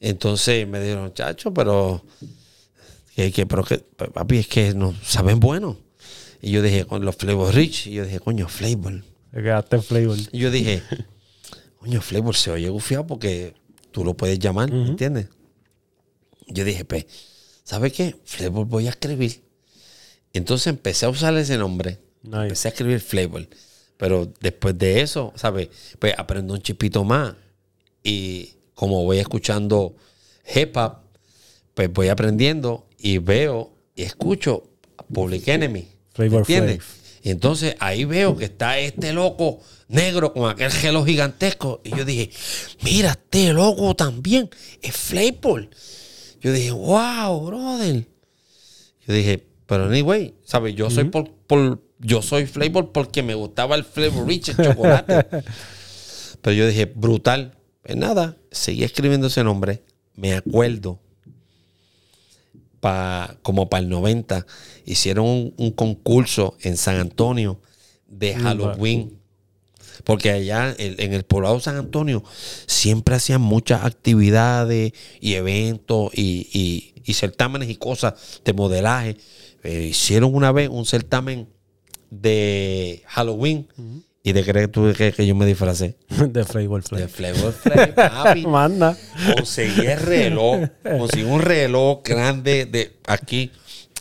Entonces 0.00 0.66
me 0.66 0.80
dijeron, 0.80 1.12
chacho, 1.12 1.52
pero, 1.52 2.02
que, 3.14 3.30
que- 3.32 3.46
pero 3.46 3.62
que, 3.64 3.78
papi, 3.78 4.38
es 4.38 4.46
que 4.48 4.74
no 4.74 4.94
saben 5.04 5.38
buenos. 5.40 5.76
Y 6.40 6.50
yo 6.52 6.62
dije, 6.62 6.86
con 6.86 7.04
los 7.04 7.16
flavor 7.16 7.54
rich, 7.54 7.86
y 7.88 7.92
yo 7.92 8.04
dije, 8.04 8.18
coño, 8.20 8.48
flavor. 8.48 9.02
Te 9.30 9.42
quedaste 9.42 9.76
en 9.76 9.82
flavor. 9.82 10.16
Y 10.32 10.38
yo 10.38 10.50
dije, 10.50 10.82
coño, 11.78 12.00
Flavor 12.00 12.34
se 12.34 12.50
oye 12.50 12.68
gufiado 12.70 13.06
porque 13.06 13.54
tú 13.90 14.04
lo 14.04 14.14
puedes 14.14 14.38
llamar, 14.38 14.72
¿me 14.72 14.88
¿entiendes? 14.88 15.28
Yo 16.46 16.64
dije, 16.64 16.84
pues, 16.84 17.04
¿sabes 17.70 17.92
qué? 17.92 18.16
Flavor 18.24 18.66
voy 18.66 18.88
a 18.88 18.90
escribir. 18.90 19.42
Entonces 20.32 20.66
empecé 20.66 21.06
a 21.06 21.08
usar 21.08 21.36
ese 21.36 21.56
nombre. 21.56 21.98
Nice. 22.24 22.42
Empecé 22.42 22.66
a 22.66 22.70
escribir 22.72 23.00
Flavor. 23.00 23.46
Pero 23.96 24.32
después 24.40 24.76
de 24.76 25.02
eso, 25.02 25.32
¿sabes? 25.36 25.68
Pues 26.00 26.14
aprendo 26.18 26.54
un 26.54 26.62
chipito 26.62 27.04
más. 27.04 27.34
Y 28.02 28.54
como 28.74 29.04
voy 29.04 29.18
escuchando 29.18 29.94
hip 30.52 30.76
hop, 30.76 30.96
pues 31.74 31.92
voy 31.92 32.08
aprendiendo 32.08 32.88
y 32.98 33.18
veo 33.18 33.72
y 33.94 34.02
escucho 34.02 34.64
Public 35.12 35.46
Enemy. 35.46 35.80
¿me 35.80 35.88
Flavor 36.12 36.40
¿Entiendes? 36.40 36.82
Flav. 36.82 37.00
Y 37.22 37.30
entonces 37.30 37.76
ahí 37.78 38.04
veo 38.04 38.36
que 38.36 38.46
está 38.46 38.80
este 38.80 39.12
loco 39.12 39.60
negro 39.86 40.32
con 40.32 40.50
aquel 40.50 40.72
gelo 40.72 41.04
gigantesco. 41.04 41.80
Y 41.84 41.90
yo 41.90 42.04
dije, 42.04 42.30
mira, 42.82 43.10
este 43.10 43.52
loco 43.52 43.94
también 43.94 44.50
es 44.82 44.96
Flaypole. 44.96 45.68
Yo 46.40 46.52
dije, 46.52 46.70
wow, 46.70 47.46
brother. 47.46 48.06
Yo 49.06 49.14
dije, 49.14 49.46
pero 49.66 49.84
anyway, 49.84 50.34
¿sabes? 50.44 50.74
Yo 50.74 50.90
soy 50.90 51.04
por, 51.04 51.30
por- 51.46 51.82
yo 51.98 52.22
soy 52.22 52.46
flavor 52.46 52.92
porque 52.92 53.22
me 53.22 53.34
gustaba 53.34 53.76
el 53.76 53.84
flavor 53.84 54.26
rich, 54.26 54.48
el 54.50 54.56
chocolate. 54.56 55.26
pero 56.40 56.54
yo 56.56 56.66
dije, 56.66 56.86
brutal. 56.86 57.56
Pues 57.82 57.96
nada, 57.96 58.36
seguí 58.50 58.84
escribiendo 58.84 59.26
ese 59.26 59.44
nombre. 59.44 59.82
Me 60.16 60.34
acuerdo, 60.34 60.98
pa, 62.80 63.36
como 63.42 63.68
para 63.68 63.82
el 63.82 63.88
90, 63.88 64.46
hicieron 64.84 65.26
un, 65.26 65.54
un 65.56 65.70
concurso 65.72 66.56
en 66.62 66.76
San 66.76 66.96
Antonio 66.96 67.60
de 68.06 68.34
Halloween. 68.42 69.19
Porque 70.04 70.30
allá 70.30 70.74
en, 70.78 71.12
el 71.12 71.22
poblado 71.24 71.56
de 71.56 71.60
San 71.62 71.76
Antonio 71.76 72.22
siempre 72.66 73.14
hacían 73.14 73.40
muchas 73.40 73.84
actividades 73.84 74.92
y 75.20 75.34
eventos 75.34 76.10
y, 76.14 76.48
y- 76.52 76.94
y 77.04 77.14
certámenes 77.14 77.68
y 77.70 77.76
cosas 77.76 78.14
de 78.44 78.52
modelaje. 78.52 79.16
Eh, 79.64 79.88
hicieron 79.90 80.34
una 80.34 80.52
vez 80.52 80.68
un 80.68 80.84
certamen 80.86 81.48
de 82.10 83.02
Halloween. 83.06 83.66
¿Y 84.22 84.32
de 84.32 84.44
qué 84.44 84.50
crees 84.52 84.70
tú 84.70 84.92
que, 84.94 85.12
que 85.12 85.26
yo 85.26 85.34
me 85.34 85.46
disfracé? 85.46 85.96
de 86.28 86.44
Flavor 86.44 86.82
De 86.82 87.08
Flav. 87.08 87.08
Flavor 87.08 87.52
Flav, 87.54 87.94
papi. 87.94 88.46
Manda. 88.46 88.96
Conseguí 89.34 89.86
el 89.86 89.98
reloj. 89.98 90.68
Conseguí 90.82 91.22
un 91.24 91.40
reloj 91.40 92.02
grande 92.04 92.66
de 92.66 92.96
aquí. 93.06 93.50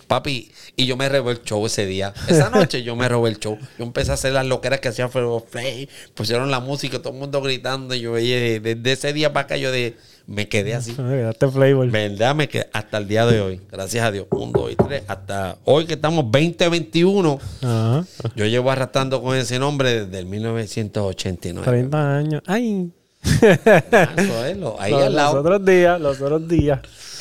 Papi, 0.10 0.52
y 0.76 0.88
yo 0.88 0.98
me 0.98 1.08
robé 1.08 1.34
el 1.34 1.44
show 1.44 1.64
ese 1.68 1.86
día. 1.86 2.16
Esa 2.28 2.50
noche 2.54 2.82
yo 2.82 2.96
me 2.96 3.08
robé 3.08 3.30
el 3.30 3.38
show. 3.38 3.60
Yo 3.78 3.86
empecé 3.86 4.10
a 4.10 4.16
hacer 4.16 4.34
las 4.34 4.44
loqueras 4.44 4.80
que 4.80 4.88
hacía 4.88 5.08
Flavor 5.08 5.46
Flav. 5.48 5.88
Pusieron 6.16 6.50
la 6.50 6.60
música, 6.60 6.98
todo 6.98 7.14
el 7.14 7.20
mundo 7.20 7.40
gritando. 7.44 7.94
Y 7.94 8.02
yo 8.02 8.14
veía, 8.14 8.60
desde 8.60 8.92
ese 8.92 9.14
día 9.14 9.32
para 9.32 9.46
acá, 9.46 9.58
yo 9.58 9.72
de, 9.72 9.96
me 10.26 10.48
quedé 10.48 10.74
así. 10.74 10.94
Quedaste 10.96 11.48
Flavor. 11.50 11.92
¿Verdad? 11.92 12.34
Me 12.34 12.50
quedé 12.50 12.72
hasta 12.74 12.98
el 12.98 13.08
día 13.08 13.28
de 13.28 13.40
hoy. 13.40 13.62
Gracias 13.72 14.04
a 14.04 14.12
Dios. 14.12 14.26
Un, 14.32 14.52
dos 14.52 14.72
y 14.72 14.76
tres. 14.76 15.04
Hasta 15.08 15.58
hoy 15.64 15.86
que 15.86 15.94
estamos 15.94 16.26
2021. 16.32 17.40
Ajá. 17.62 18.06
Yo 18.36 18.48
llevo 18.48 18.72
arrastrando 18.72 19.22
con 19.22 19.38
ese 19.38 19.60
nombre 19.60 20.06
desde 20.06 20.18
el 20.18 20.26
1989. 20.26 21.68
30 21.70 22.18
años. 22.18 22.42
Ay. 22.48 22.92
Eso 23.24 24.42
ahí 24.42 24.56
Los, 24.56 24.80
al 24.80 25.14
los 25.14 25.34
otros 25.36 25.64
días, 25.64 26.02
los 26.02 26.20
otros 26.20 26.48
días. 26.48 26.80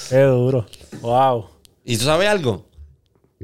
Qué 0.08 0.22
duro. 0.22 0.64
Wow. 1.02 1.48
¿Y 1.84 1.98
tú 1.98 2.04
sabes 2.04 2.28
algo? 2.28 2.67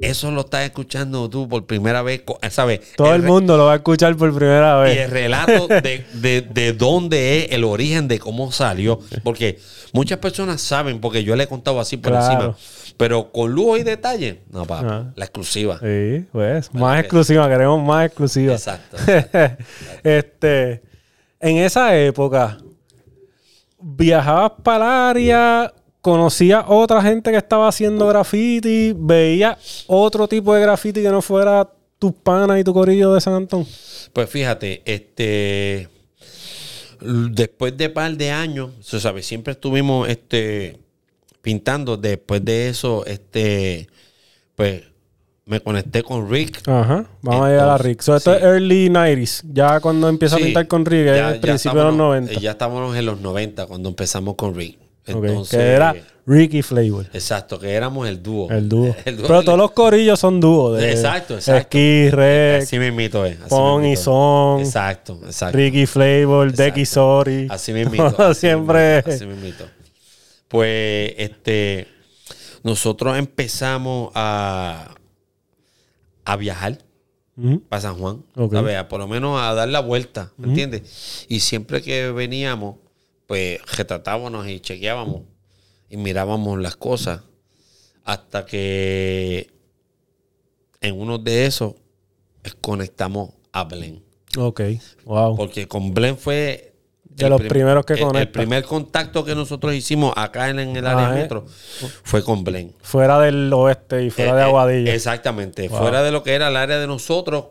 Eso 0.01 0.33
lo 0.33 0.41
estás 0.41 0.65
escuchando 0.65 1.31
tú 1.31 1.49
por 1.49 1.67
primera 1.67 2.03
vez, 2.03 2.23
co- 2.25 2.39
¿sabes? 2.51 2.81
Todo 2.97 3.15
el 3.15 3.23
mundo 3.23 3.57
lo 3.57 3.67
va 3.67 3.75
a 3.75 3.77
escuchar 3.77 4.17
por 4.17 4.35
primera 4.35 4.89
Y 4.89 4.91
el 4.91 4.97
vez. 4.99 5.11
relato 5.11 5.69
de, 5.69 6.05
de, 6.15 6.41
de 6.43 6.73
dónde 6.73 7.45
es 7.45 7.53
el 7.53 7.63
origen 7.63 8.09
de 8.09 8.19
cómo 8.19 8.51
salió. 8.51 8.99
Porque 9.23 9.61
muchas 9.93 10.19
personas 10.19 10.61
saben, 10.61 11.01
porque 11.01 11.23
yo 11.23 11.37
le 11.37 11.45
he 11.45 11.47
contado 11.47 11.79
así 11.79 11.97
por 11.97 12.11
Claro. 12.13 12.57
encima. 12.57 12.57
Pero 12.97 13.31
con 13.31 13.53
lujo 13.53 13.77
y 13.77 13.85
detalle, 13.85 14.41
no, 14.51 14.65
papá. 14.67 14.83
Ah. 14.89 15.13
La 15.15 15.25
exclusiva. 15.27 15.79
Sí, 15.81 16.25
pues. 16.33 16.75
Más 16.75 16.95
que- 16.97 17.01
exclusiva, 17.03 17.49
queremos 17.49 17.81
más 17.85 18.07
exclusiva. 18.07 18.55
Exacto. 18.55 18.97
este, 20.03 20.83
en 21.39 21.57
esa 21.59 21.97
época, 21.97 22.59
viajabas 23.81 24.53
para 24.63 24.85
el 24.87 24.91
área, 25.19 25.73
conocías 26.05 26.67
otra 26.69 27.01
gente 27.01 27.31
que 27.31 27.39
estaba 27.39 27.67
haciendo 27.67 28.07
graffiti, 28.07 28.93
veías 28.95 29.85
otro 29.87 30.29
tipo 30.29 30.55
de 30.55 30.61
graffiti 30.61 31.01
que 31.01 31.09
no 31.09 31.23
fuera 31.23 31.67
tus 31.99 32.13
panas 32.13 32.61
y 32.61 32.65
tu 32.65 32.75
corillo 32.75 33.15
de 33.15 33.23
San 33.23 33.33
Antón. 33.33 33.67
Pues 34.13 34.29
fíjate, 34.29 34.83
este. 34.85 35.89
Después 37.01 37.77
de 37.77 37.89
par 37.89 38.15
de 38.17 38.31
años, 38.31 38.71
se 38.83 39.01
sabe, 39.01 39.23
siempre 39.23 39.53
estuvimos 39.55 40.07
este, 40.09 40.79
pintando. 41.43 41.97
Después 41.97 42.45
de 42.45 42.69
eso, 42.69 43.05
este, 43.07 43.89
pues 44.55 44.83
me 45.47 45.61
conecté 45.61 46.03
con 46.03 46.31
Rick. 46.31 46.67
Ajá, 46.69 47.07
vamos 47.23 47.47
a 47.47 47.49
llegar 47.49 47.69
a 47.71 47.79
Rick. 47.79 48.03
So, 48.03 48.15
esto 48.17 48.31
sí. 48.33 48.37
es 48.39 48.45
early 48.45 48.89
90s. 48.91 49.43
Ya 49.53 49.81
cuando 49.81 50.09
empieza 50.09 50.37
Sí, 50.37 50.43
a 50.43 50.45
pintar 50.47 50.69
con 50.69 50.85
Rick, 50.85 51.07
es 51.09 51.17
ya- 51.17 51.33
el 51.35 51.41
principio 51.41 51.79
de 51.79 51.85
los 51.87 51.93
estábamos- 51.95 52.21
90. 52.27 52.41
Ya 52.41 52.51
estábamos 52.53 52.97
en 52.97 53.07
los 53.07 53.21
90 53.21 53.67
cuando 53.67 53.89
empezamos 53.89 54.35
con 54.37 54.55
Rick. 54.55 54.79
Entonces, 55.07 55.59
que 55.59 55.65
era 55.65 55.95
Ricky 56.27 56.63
Flavor. 56.63 57.07
Exacto, 57.13 57.59
que 57.59 57.71
éramos 57.71 58.09
el 58.09 58.23
dúo. 58.23 58.51
El 58.51 58.69
dúo. 58.69 58.97
El 59.05 59.19
dúo 59.19 59.27
Pero 59.27 59.43
todos 59.43 59.59
los 59.59 59.73
corillos 59.73 60.19
son 60.19 60.41
dúos. 60.41 60.83
Exacto, 60.83 61.35
exacto. 61.35 61.61
Esquí, 61.61 62.11
Rec, 62.11 62.63
Así 62.63 62.79
mismito 62.79 63.25
es. 63.27 63.37
Pon 63.49 63.85
y. 63.85 63.97
Son. 63.97 64.61
Exacto, 64.61 65.21
exacto. 65.25 65.57
Ricky 65.57 65.87
Flavor, 65.87 66.53
Decky. 66.53 66.87
Sorry. 66.87 67.47
Así 67.51 67.73
mismito. 67.73 68.35
Siempre. 68.35 68.99
Así 68.99 69.27
mismito. 69.27 69.65
Pues, 70.49 71.13
este, 71.19 71.89
nosotros 72.63 73.19
empezamos 73.19 74.11
a, 74.15 74.95
a 76.25 76.37
viajar 76.37 76.79
Ujú. 77.37 77.61
para 77.69 77.83
San 77.83 77.99
Juan. 77.99 78.23
A 78.37 78.89
por 78.89 79.01
lo 79.01 79.09
menos 79.09 79.41
a 79.41 79.53
dar 79.55 79.69
la 79.69 79.81
vuelta, 79.81 80.33
¿me 80.37 80.49
entiendes? 80.49 81.27
Y 81.29 81.41
siempre 81.41 81.83
que 81.83 82.11
veníamos, 82.11 82.77
pues 83.27 83.61
retratábamos 83.77 84.47
y 84.49 84.61
chequeábamos 84.61 85.23
y 85.89 85.97
mirábamos 85.97 86.59
las 86.61 86.77
cosas 86.77 87.21
hasta 88.05 88.45
que 88.47 89.51
en 90.81 91.01
uno 91.01 91.19
de 91.19 91.47
esos 91.47 91.75
conectamos 92.61 93.31
a 93.53 93.65
Blen. 93.65 94.03
Ok, 94.37 94.61
wow. 95.05 95.37
Porque 95.37 95.67
con 95.69 95.95
Blen 95.95 96.17
fue. 96.19 96.73
De 97.05 97.29
los 97.29 97.39
prim- 97.39 97.49
primeros 97.49 97.87
que 97.87 97.93
el- 97.95 98.17
El 98.17 98.29
primer 98.29 98.65
contacto 98.65 99.25
que 99.25 99.37
nosotros 99.37 99.73
hicimos 99.73 100.13
acá 100.17 100.51
en, 100.51 100.59
en 100.59 100.75
el 100.77 100.85
área 100.85 101.11
Ah, 101.11 101.17
eh. 101.17 101.23
metro 101.23 101.47
fue 102.03 102.25
con 102.25 102.43
Blen. 102.43 102.75
Fuera 102.83 103.21
del 103.21 103.53
oeste 103.53 104.05
y 104.05 104.11
fuera 104.11 104.33
Eh, 104.33 104.35
de 104.35 104.41
eh, 104.41 104.45
Aguadilla. 104.45 104.95
exactamente. 104.95 105.69
Wow. 105.69 105.79
Fuera 105.79 106.03
de 106.03 106.11
lo 106.11 106.25
que 106.25 106.35
era 106.35 106.49
el 106.49 106.57
área 106.57 106.77
de 106.79 106.89
nosotros, 106.89 107.47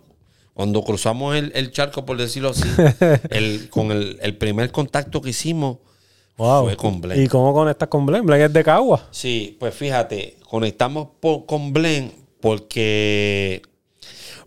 cuando 0.53 0.83
cruzamos 0.83 1.35
el, 1.35 1.51
el 1.55 1.71
charco, 1.71 2.05
por 2.05 2.17
decirlo 2.17 2.49
así, 2.49 2.67
el, 3.29 3.69
con 3.69 3.91
el, 3.91 4.17
el 4.21 4.37
primer 4.37 4.71
contacto 4.71 5.21
que 5.21 5.31
hicimos 5.31 5.77
wow. 6.37 6.65
fue 6.65 6.77
con 6.77 7.01
Blen. 7.01 7.21
¿Y 7.21 7.27
cómo 7.27 7.53
conectas 7.53 7.89
con 7.89 8.05
Blen? 8.05 8.25
Blen 8.25 8.41
es 8.41 8.53
de 8.53 8.63
Cagua. 8.63 9.07
Sí, 9.11 9.57
pues 9.59 9.73
fíjate, 9.73 10.37
conectamos 10.47 11.09
con 11.47 11.73
Blen 11.73 12.11
porque 12.39 13.61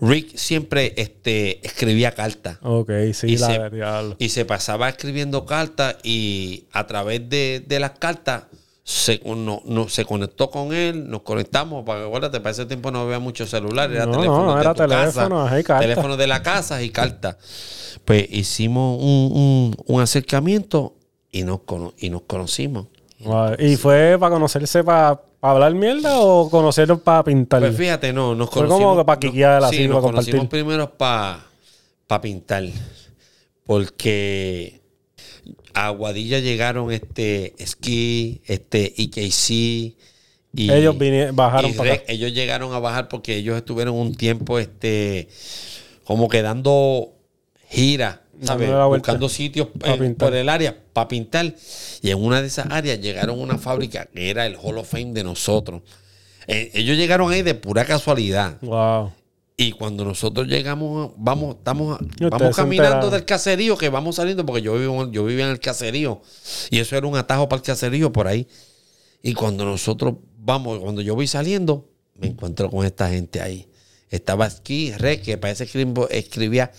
Rick 0.01 0.37
siempre 0.37 0.95
este, 0.97 1.67
escribía 1.67 2.13
cartas. 2.13 2.59
Ok, 2.63 2.91
sí, 3.13 3.29
Y 3.29 3.37
la 3.39 3.71
se-. 3.71 4.17
Y 4.19 4.29
se 4.29 4.45
pasaba 4.45 4.89
escribiendo 4.89 5.47
cartas 5.47 5.97
y 6.03 6.67
a 6.73 6.87
través 6.87 7.29
de, 7.29 7.65
de 7.67 7.81
las 7.81 7.93
cartas 7.93 8.45
se, 8.89 9.21
no, 9.25 9.63
no- 9.65 9.89
se 9.89 10.05
conectó 10.05 10.49
con 10.49 10.73
él, 10.73 11.11
nos 11.11 11.23
conectamos, 11.23 11.83
porque 11.85 12.05
acuérdate, 12.05 12.39
para 12.39 12.53
ese 12.53 12.67
tiempo 12.67 12.93
no 12.93 13.01
había 13.01 13.19
muchos 13.19 13.51
celulares, 13.51 13.97
era 13.97 14.07
No, 14.07 14.13
teléfono 14.13 14.47
no, 14.47 14.55
de 14.55 14.61
era 14.61 14.75
tu 14.75 14.79
casa, 14.87 14.89
teléfono, 15.27 15.59
y 15.59 15.65
carta. 15.65 15.81
teléfono 15.81 16.17
de 16.17 16.27
la 16.29 16.41
casa 16.45 16.81
y 16.81 16.91
cartas. 16.91 17.37
Pues 18.05 18.29
hicimos 18.31 19.03
un, 19.03 19.33
un- 19.35 19.77
un 19.87 20.01
acercamiento 20.01 20.95
y 21.33 21.43
nos, 21.43 21.63
y 21.99 22.11
nos 22.11 22.23
conocimos. 22.23 22.87
Wow. 23.19 23.55
¿Y 23.59 23.75
fue 23.77 24.17
para 24.21 24.35
conocerse 24.37 24.85
para 24.85 25.21
hablar 25.41 25.75
mierda 25.75 26.21
o 26.21 26.49
conocerlos 26.49 27.01
para 27.01 27.25
pintar? 27.25 27.59
Pues 27.63 27.77
fíjate, 27.77 28.13
no, 28.13 28.37
nos 28.37 28.51
Fue 28.51 28.63
conocimos. 28.63 28.91
como 28.91 28.97
que 29.01 29.05
pa' 29.05 29.19
quiquear 29.19 29.65
así, 29.65 29.79
sí, 29.79 29.89
nos 29.89 30.01
compartir. 30.01 30.33
conocimos 30.35 30.49
primero 30.49 30.93
para 30.97 31.41
pintar. 32.23 32.63
Porque 33.65 34.81
a 35.75 35.87
Aguadilla 35.87 36.39
llegaron 36.41 36.91
este 36.93 37.55
Ski, 37.65 38.41
este 38.47 38.95
EKC. 39.03 39.97
Y, 40.59 40.71
Ellos 40.73 40.97
vine- 40.97 41.33
bajaron 41.33 41.71
y 41.71 41.75
para 41.75 41.95
acá. 41.95 42.05
Ellos 42.09 42.33
llegaron 42.33 42.73
a 42.73 42.79
bajar 42.79 43.09
porque 43.09 43.37
ellos 43.37 43.57
estuvieron 43.57 43.95
un 43.95 44.15
tiempo 44.15 44.59
este 44.59 45.29
como 46.05 46.29
que 46.29 46.41
dando 46.41 47.13
gira, 47.69 48.23
¿sabes? 48.43 48.71
Buscando 48.89 49.29
sitios 49.29 49.69
eh, 49.85 50.15
por 50.17 50.35
el 50.35 50.49
área 50.49 50.77
para 50.93 51.09
pintar. 51.09 51.55
Y 52.01 52.11
en 52.11 52.23
una 52.23 52.41
de 52.41 52.47
esas 52.47 52.69
áreas 52.71 53.01
llegaron 53.01 53.39
a 53.39 53.43
una 53.43 53.59
fábrica 53.59 54.07
que 54.07 54.31
era 54.31 54.47
el 54.47 54.57
Hall 54.57 54.79
of 54.79 54.89
Fame 54.89 55.13
de 55.13 55.25
nosotros. 55.25 55.83
Eh, 56.47 56.71
ellos 56.75 56.97
llegaron 56.97 57.31
ahí 57.33 57.43
de 57.43 57.55
pura 57.55 57.85
casualidad. 57.85 58.59
Wow. 58.63 59.13
Y 59.59 59.73
cuando 59.73 60.05
nosotros 60.05 60.47
llegamos, 60.47 61.13
vamos, 61.17 61.57
estamos, 61.57 61.99
vamos 62.21 62.55
caminando 62.57 63.09
del 63.11 63.25
caserío, 63.25 63.79
que 63.79 63.89
vamos 63.89 64.17
saliendo, 64.17 64.45
porque 64.45 64.61
yo 64.61 64.75
vivo, 64.79 65.11
yo 65.11 65.25
vivía 65.25 65.47
en 65.47 65.53
el 65.53 65.61
caserío. 65.61 66.21
Y 66.71 66.79
eso 66.79 66.95
era 66.97 67.07
un 67.07 67.17
atajo 67.17 67.49
para 67.49 67.61
el 67.61 67.65
caserío 67.65 68.13
por 68.13 68.27
ahí. 68.29 68.47
Y 69.23 69.33
cuando 69.33 69.65
nosotros 69.65 70.17
vamos, 70.37 70.79
cuando 70.81 71.01
yo 71.01 71.15
voy 71.15 71.27
saliendo, 71.27 71.89
me 72.17 72.27
encuentro 72.27 72.71
con 72.71 72.85
esta 72.85 73.09
gente 73.09 73.41
ahí. 73.41 73.67
Estaba 74.11 74.45
aquí, 74.45 74.93
Re, 74.93 75.21
que 75.23 75.39
parece 75.39 75.67
que 75.67 75.83
escrib- 75.87 76.07
escribía 76.11 76.71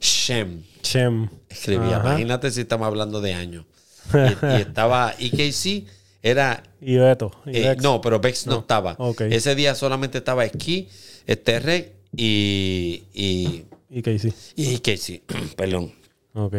Shem. 0.00 0.62
Chem. 0.82 1.28
Escribía, 1.48 1.96
Ajá. 1.96 2.08
imagínate 2.10 2.50
si 2.50 2.60
estamos 2.60 2.86
hablando 2.86 3.22
de 3.22 3.32
años. 3.32 3.64
Y, 4.12 4.46
y 4.46 4.56
estaba 4.60 5.14
EKC, 5.18 5.84
era 6.22 6.62
Y 6.82 6.96
Beto. 6.96 7.32
y 7.46 7.56
eh, 7.56 7.76
no, 7.80 8.00
pero 8.02 8.20
Bex 8.20 8.46
no, 8.46 8.58
estaba. 8.60 8.96
Ese 9.30 9.54
día 9.54 9.74
solamente 9.74 10.18
estaba 10.18 10.44
Esquí, 10.44 10.88
este 11.26 11.58
Rec 11.60 11.95
y, 12.16 13.04
y, 13.14 13.64
¿Y 13.90 14.10
hiciste? 14.10 14.52
y 14.56 14.78
Casey, 14.78 15.22
perdón. 15.56 15.92
Ok. 16.34 16.54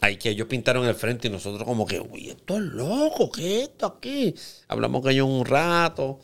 Ahí 0.00 0.16
que 0.16 0.30
ellos 0.30 0.46
pintaron 0.46 0.86
el 0.86 0.94
frente 0.94 1.26
y 1.28 1.30
nosotros 1.30 1.64
como 1.64 1.86
que, 1.86 2.00
uy, 2.00 2.30
esto 2.30 2.56
es 2.56 2.62
loco, 2.62 3.30
¿qué 3.32 3.62
es 3.62 3.68
esto 3.68 3.86
aquí? 3.86 4.34
Hablamos 4.68 5.02
con 5.02 5.10
ellos 5.10 5.28
un 5.28 5.44
rato, 5.44 6.20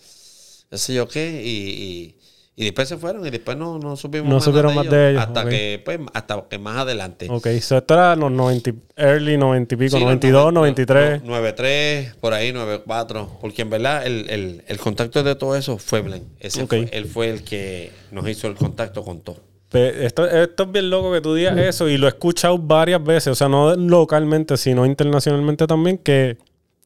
qué 0.71 0.79
sé 0.79 0.95
yo 0.95 1.09
qué, 1.09 1.43
y, 1.45 1.51
y, 1.51 2.17
y 2.57 2.65
después 2.65 2.89
se 2.89 2.97
fueron 2.97 3.27
y 3.27 3.31
después 3.31 3.57
no, 3.57 3.79
no 3.79 3.97
supimos 3.97 4.29
No 4.29 4.37
más, 4.37 4.45
supieron 4.45 4.75
más 4.75 4.89
de 4.89 5.11
ellos, 5.11 5.23
Hasta 5.23 5.49
que, 5.49 5.83
pues, 5.85 5.99
hasta 6.13 6.45
que 6.49 6.59
más 6.59 6.77
adelante. 6.79 7.27
Ok, 7.31 7.49
so 7.61 7.79
esto 7.79 7.95
era 7.95 8.15
los 8.15 8.31
90, 8.31 8.71
y- 8.71 8.75
early 8.97 9.37
90 9.37 9.75
y 9.75 9.79
pico, 9.79 9.89
Sí, 9.97 9.97
los 9.97 10.05
92, 10.07 10.53
noven- 10.53 10.55
93. 10.55 11.23
no- 11.23 11.29
93, 11.31 12.15
por 12.21 12.33
ahí, 12.33 12.53
94. 12.53 13.39
Porque 13.41 13.63
en 13.63 13.71
verdad 13.71 14.07
el, 14.07 14.31
el, 14.31 14.63
el 14.67 14.79
contacto 14.79 15.23
de 15.23 15.35
todo 15.35 15.57
eso 15.57 15.79
fue 15.79 16.01
Blen. 16.03 16.25
Ese 16.41 16.63
Ok. 16.63 16.69
fue- 16.69 16.89
él 16.93 17.07
fue 17.07 17.31
el 17.31 17.43
que 17.45 17.91
nos 18.13 18.29
hizo 18.29 18.47
el 18.47 18.55
contacto 18.55 19.03
con 19.03 19.21
todo. 19.21 19.37
Esto, 19.73 20.25
esto 20.25 20.63
es 20.63 20.71
bien 20.71 20.89
loco 20.89 21.11
que 21.13 21.21
tú 21.21 21.35
digas 21.35 21.59
eso 21.59 21.89
y 21.89 21.97
lo 21.99 22.07
he 22.07 22.11
escuchado 22.11 22.57
varias 22.59 23.03
veces, 23.03 23.29
o 23.29 23.35
sea, 23.35 23.49
no 23.49 23.75
localmente, 23.75 24.57
sino 24.57 24.87
internacionalmente 24.87 25.67
también, 25.67 25.99
que, 25.99 26.39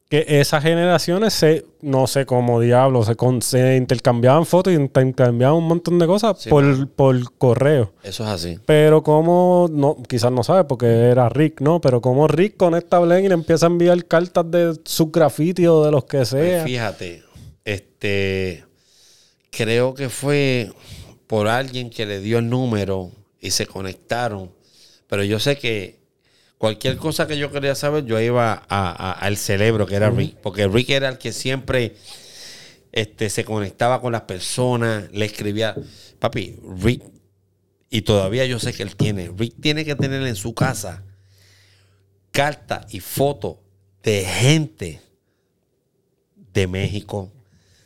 que 0.09 0.25
esas 0.27 0.63
generaciones 0.63 1.33
se, 1.33 1.65
no 1.81 2.07
sé 2.07 2.25
cómo 2.25 2.59
diablos, 2.59 3.05
se, 3.05 3.15
con- 3.15 3.43
se 3.43 3.75
intercambiaban 3.77 4.45
fotos 4.47 4.73
y 4.73 4.75
intercambiaban 4.75 5.57
un 5.57 5.67
montón 5.67 5.99
de 5.99 6.07
cosas 6.07 6.39
Sí, 6.41 6.49
por, 6.49 7.31
correo. 7.37 7.93
Eso 8.01 8.23
es 8.23 8.29
así. 8.29 8.59
Pero 8.65 9.03
como, 9.03 9.67
no, 9.71 9.97
quizás 10.07 10.31
no 10.31 10.43
sabe 10.43 10.63
porque 10.63 10.87
era 10.87 11.29
Rick, 11.29 11.61
¿no? 11.61 11.79
Pero 11.79 12.01
como 12.01 12.27
Rick 12.27 12.57
conecta 12.57 12.97
a 12.97 13.01
Blen 13.01 13.25
y 13.25 13.27
le 13.27 13.35
empieza 13.35 13.67
a 13.67 13.69
enviar 13.69 14.03
cartas 14.05 14.49
de 14.49 14.79
sus 14.83 15.11
grafitis 15.11 15.67
o 15.67 15.85
de 15.85 15.91
los 15.91 16.05
que 16.05 16.17
Pues 16.17 16.29
sea. 16.29 16.63
fíjate, 16.63 17.23
este 17.63 18.65
creo 19.51 19.93
que 19.93 20.09
fue 20.09 20.71
por 21.27 21.47
alguien 21.47 21.91
que 21.91 22.07
le 22.07 22.19
dio 22.19 22.39
el 22.39 22.49
número 22.49 23.11
y 23.39 23.51
se 23.51 23.67
conectaron. 23.67 24.51
Pero 25.07 25.23
yo 25.23 25.39
sé 25.39 25.57
que 25.57 25.98
cualquier 26.59 26.97
cosa 26.97 27.25
que 27.25 27.37
yo 27.39 27.51
quería 27.51 27.73
saber, 27.73 28.05
yo 28.05 28.19
iba 28.21 28.51
a- 28.53 28.61
a- 28.69 29.11
al 29.13 29.37
cerebro, 29.37 29.87
que 29.87 29.95
era 29.95 30.11
Rick. 30.11 30.35
Porque 30.43 30.67
Rick 30.67 30.89
era 30.91 31.09
el 31.09 31.17
que 31.17 31.31
siempre 31.33 31.95
este, 32.91 33.29
se 33.29 33.43
conectaba 33.45 34.01
con 34.01 34.11
las 34.11 34.23
personas, 34.23 35.11
le 35.11 35.25
escribía. 35.25 35.75
Papi, 36.19 36.57
Rick, 36.81 37.03
y 37.89 38.01
todavía 38.01 38.45
yo 38.45 38.59
sé 38.59 38.73
que 38.73 38.83
él 38.83 38.95
tiene. 38.95 39.31
Rick 39.35 39.55
tiene 39.61 39.85
que 39.85 39.95
tener 39.95 40.21
en 40.27 40.35
su 40.35 40.53
casa 40.53 41.03
cartas 42.31 42.93
y 42.93 42.99
fotos 42.99 43.57
de 44.03 44.23
gente 44.25 45.01
de 46.53 46.67
México, 46.67 47.31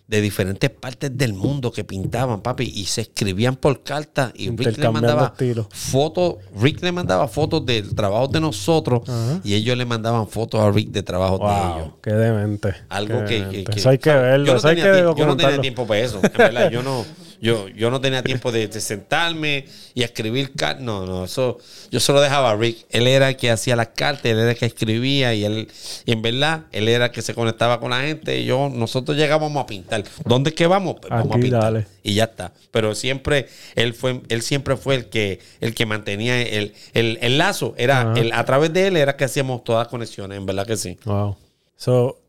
de 0.06 0.22
diferentes 0.22 0.70
partes 0.70 1.18
del 1.18 1.34
mundo 1.34 1.72
que 1.72 1.84
pintaban, 1.84 2.42
papi, 2.42 2.72
y 2.76 2.86
se 2.86 3.02
escribían 3.02 3.56
por 3.56 3.84
carta 3.84 4.32
y 4.36 4.50
Rick 4.56 4.78
le 4.78 4.89
mandaba 4.89 5.34
fotos, 5.72 6.36
Rick 6.60 6.82
le 6.84 6.92
mandaba 6.92 7.28
fotos 7.28 7.66
del 7.66 7.96
trabajo 7.96 8.28
de 8.28 8.42
nosotros 8.42 9.02
Ajá. 9.08 9.39
y 9.44 9.54
ellos 9.54 9.78
le 9.78 9.86
mandaban 9.86 10.28
fotos 10.28 10.60
a 10.62 10.70
Rick 10.72 10.89
de 10.92 11.04
trabajo 11.04 11.38
de 11.39 11.54
ellos. 11.82 11.94
Qué 12.02 12.12
demente. 12.12 12.76
Algo 12.89 13.20
qué 13.20 13.26
que, 13.26 13.34
demente. 13.36 13.58
que- 13.63 13.72
que- 13.72 13.80
Eso 13.80 13.89
hay 13.89 13.98
que 13.98 14.13
verlo, 14.13 14.46
Yo 14.46 14.52
no, 14.54 14.58
eso 14.60 14.68
hay 14.68 14.76
tenía 14.76 14.92
que 14.94 15.00
yo 15.20 15.26
no 15.26 15.38
tenía 15.38 15.62
tiempo 15.62 15.88
para 15.88 16.00
eso. 16.02 16.20
En 16.24 16.32
verdad, 16.38 16.70
yo 16.70 16.84
no, 16.84 17.06
yo, 17.43 17.67
yo 17.67 17.91
no 17.91 17.99
tenía 17.99 18.23
tiempo 18.23 18.53
de, 18.53 18.69
de 18.69 18.79
sentarme 18.79 19.65
y 19.93 20.03
escribir 20.03 20.53
cartas. 20.53 20.82
No, 20.82 21.06
no, 21.06 21.25
eso 21.25 21.58
yo 21.91 21.99
solo 21.99 22.21
dejaba 22.21 22.51
a 22.51 22.56
Rick. 22.56 22.86
Él 22.89 23.06
era 23.06 23.27
el 23.27 23.36
que 23.36 23.51
hacía 23.51 23.75
las 23.75 23.89
cartas, 23.89 24.27
él 24.27 24.39
era 24.39 24.51
el 24.51 24.58
que 24.58 24.65
escribía 24.65 25.34
y 25.34 25.43
él, 25.43 25.67
y 26.06 26.13
en 26.13 26.21
verdad, 26.21 26.62
él 26.71 26.88
era 26.88 27.08
el 27.08 27.12
que 27.12 27.21
se 27.21 27.34
conectaba 27.34 27.82
con 27.82 27.89
la 27.89 27.99
gente. 27.99 28.39
Y 28.39 28.45
yo, 28.45 28.69
nosotros 28.69 29.17
llegábamos 29.17 29.62
a 29.62 29.65
pintar. 29.65 30.06
¿Dónde 30.23 30.51
es 30.51 30.56
que 30.56 30.67
vamos? 30.67 30.95
Pues 31.01 31.10
vamos 31.10 31.36
a 31.36 31.39
pintar. 31.39 31.62
dale. 31.63 31.88
Y 32.01 32.13
ya 32.13 32.23
está. 32.23 32.53
Pero 32.71 32.95
siempre, 32.95 33.47
él 33.75 33.93
fue, 33.93 34.21
él 34.29 34.41
siempre 34.41 34.77
fue 34.77 34.95
el 34.95 35.10
que, 35.10 35.41
el 35.60 35.75
que 35.75 35.86
mantenía 35.86 36.41
el, 36.41 36.73
el, 36.93 37.19
el 37.21 37.38
lazo. 37.38 37.75
Era, 37.77 38.13
el, 38.15 38.32
a 38.32 38.45
través 38.45 38.71
de 38.71 38.88
él 38.88 38.95
era 38.95 39.17
que 39.17 39.25
hacíamos 39.25 39.65
todas 39.65 39.82
las 39.82 39.88
conexiones, 39.89 40.38
en 40.38 40.45
verdad 40.45 40.65
que 40.65 40.77
sí. 40.77 40.97
Wow. 41.03 41.36
So, 41.75 42.22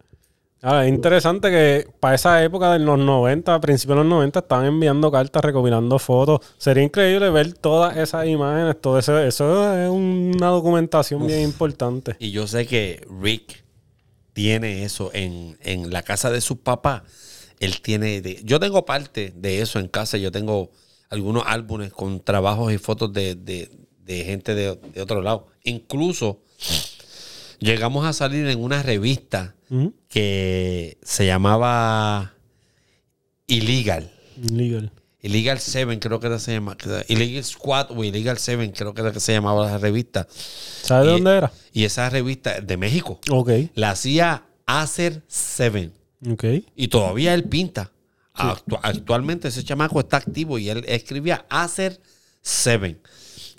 ah, 0.65 0.85
es 0.85 0.89
interesante 0.89 1.51
que 1.51 1.87
para 2.01 2.15
esa 2.17 2.43
época 2.43 2.73
de 2.73 2.81
los 2.81 2.99
90, 2.99 3.55
a 3.55 3.61
principios 3.61 3.97
de 3.99 4.03
los 4.05 4.11
90, 4.11 4.41
estaban 4.41 4.67
enviando 4.67 5.11
cartas, 5.13 5.45
recopilando 5.45 5.99
fotos. 5.99 6.41
Sería 6.59 6.83
increíble 6.83 7.31
ver 7.31 7.53
todas 7.53 7.97
esas 7.97 8.27
imágenes, 8.27 8.81
todo 8.81 8.99
eso. 8.99 9.19
Eso 9.19 9.75
es 9.79 9.89
una 9.91 10.49
documentación 10.49 11.27
bien 11.27 11.43
importante. 11.43 12.17
Y 12.19 12.31
yo 12.33 12.47
sé 12.47 12.67
que 12.67 13.07
Rick 13.21 13.63
tiene 14.33 14.85
eso 14.85 15.11
en, 15.15 15.57
en 15.63 15.91
la 15.93 16.03
casa 16.03 16.31
de 16.31 16.41
su 16.41 16.59
papá. 16.59 17.05
Él 17.61 17.81
tiene. 17.81 18.21
de- 18.21 18.41
yo 18.45 18.59
tengo 18.59 18.85
parte 18.85 19.33
de 19.37 19.61
eso 19.61 19.79
en 19.79 19.87
casa. 19.89 20.17
Yo 20.19 20.33
tengo 20.33 20.71
algunos 21.11 21.45
álbumes 21.47 21.93
con 21.93 22.21
trabajos 22.21 22.73
y 22.73 22.79
fotos 22.79 23.13
de, 23.13 23.37
de- 23.37 23.71
de 24.05 24.25
gente 24.25 24.55
de, 24.55 24.75
de 24.93 25.01
otro 25.03 25.23
lado. 25.23 25.47
Incluso 25.63 26.41
llegamos 27.59 28.07
a 28.07 28.13
salir 28.13 28.47
en 28.47 28.63
una 28.63 28.83
revista 28.83 29.55
Ujú. 29.71 29.95
que 30.09 30.99
se 31.03 31.27
llamaba 31.27 32.35
Illegal. 33.47 34.11
Legal. 34.51 34.91
Illegal 35.23 35.59
7 35.59 35.99
creo 36.01 36.21
que 36.21 36.27
era 36.27 36.39
se 36.39 36.53
llama. 36.53 36.77
Illegal 37.09 37.45
Squad 37.45 37.91
o 37.93 38.05
Illegal 38.05 38.37
7 38.39 38.73
creo 38.77 38.93
que 38.93 39.01
era 39.01 39.11
que 39.13 39.21
se 39.21 39.33
llamaba 39.33 39.65
la 39.67 39.79
revista. 39.79 40.27
¿Sabes 40.83 41.07
de 41.07 41.13
dónde 41.13 41.37
era? 41.39 41.53
Y 41.73 41.85
esa 41.85 42.11
revista 42.11 42.61
de 42.61 42.77
México. 42.77 43.21
Ok. 43.31 43.51
La 43.75 43.91
hacía 43.91 44.45
Acer 44.67 45.23
7. 45.29 45.91
Ok. 46.31 46.45
Y 46.77 46.89
todavía 46.89 47.33
él 47.35 47.45
pinta. 47.45 47.91
Actu- 48.35 48.81
actualmente 48.83 49.49
ese 49.49 49.63
chamaco 49.65 50.01
está 50.01 50.17
activo 50.19 50.59
y 50.59 50.69
él 50.69 50.85
escribía 50.89 51.47
Acer 51.49 52.01
7. 52.43 53.01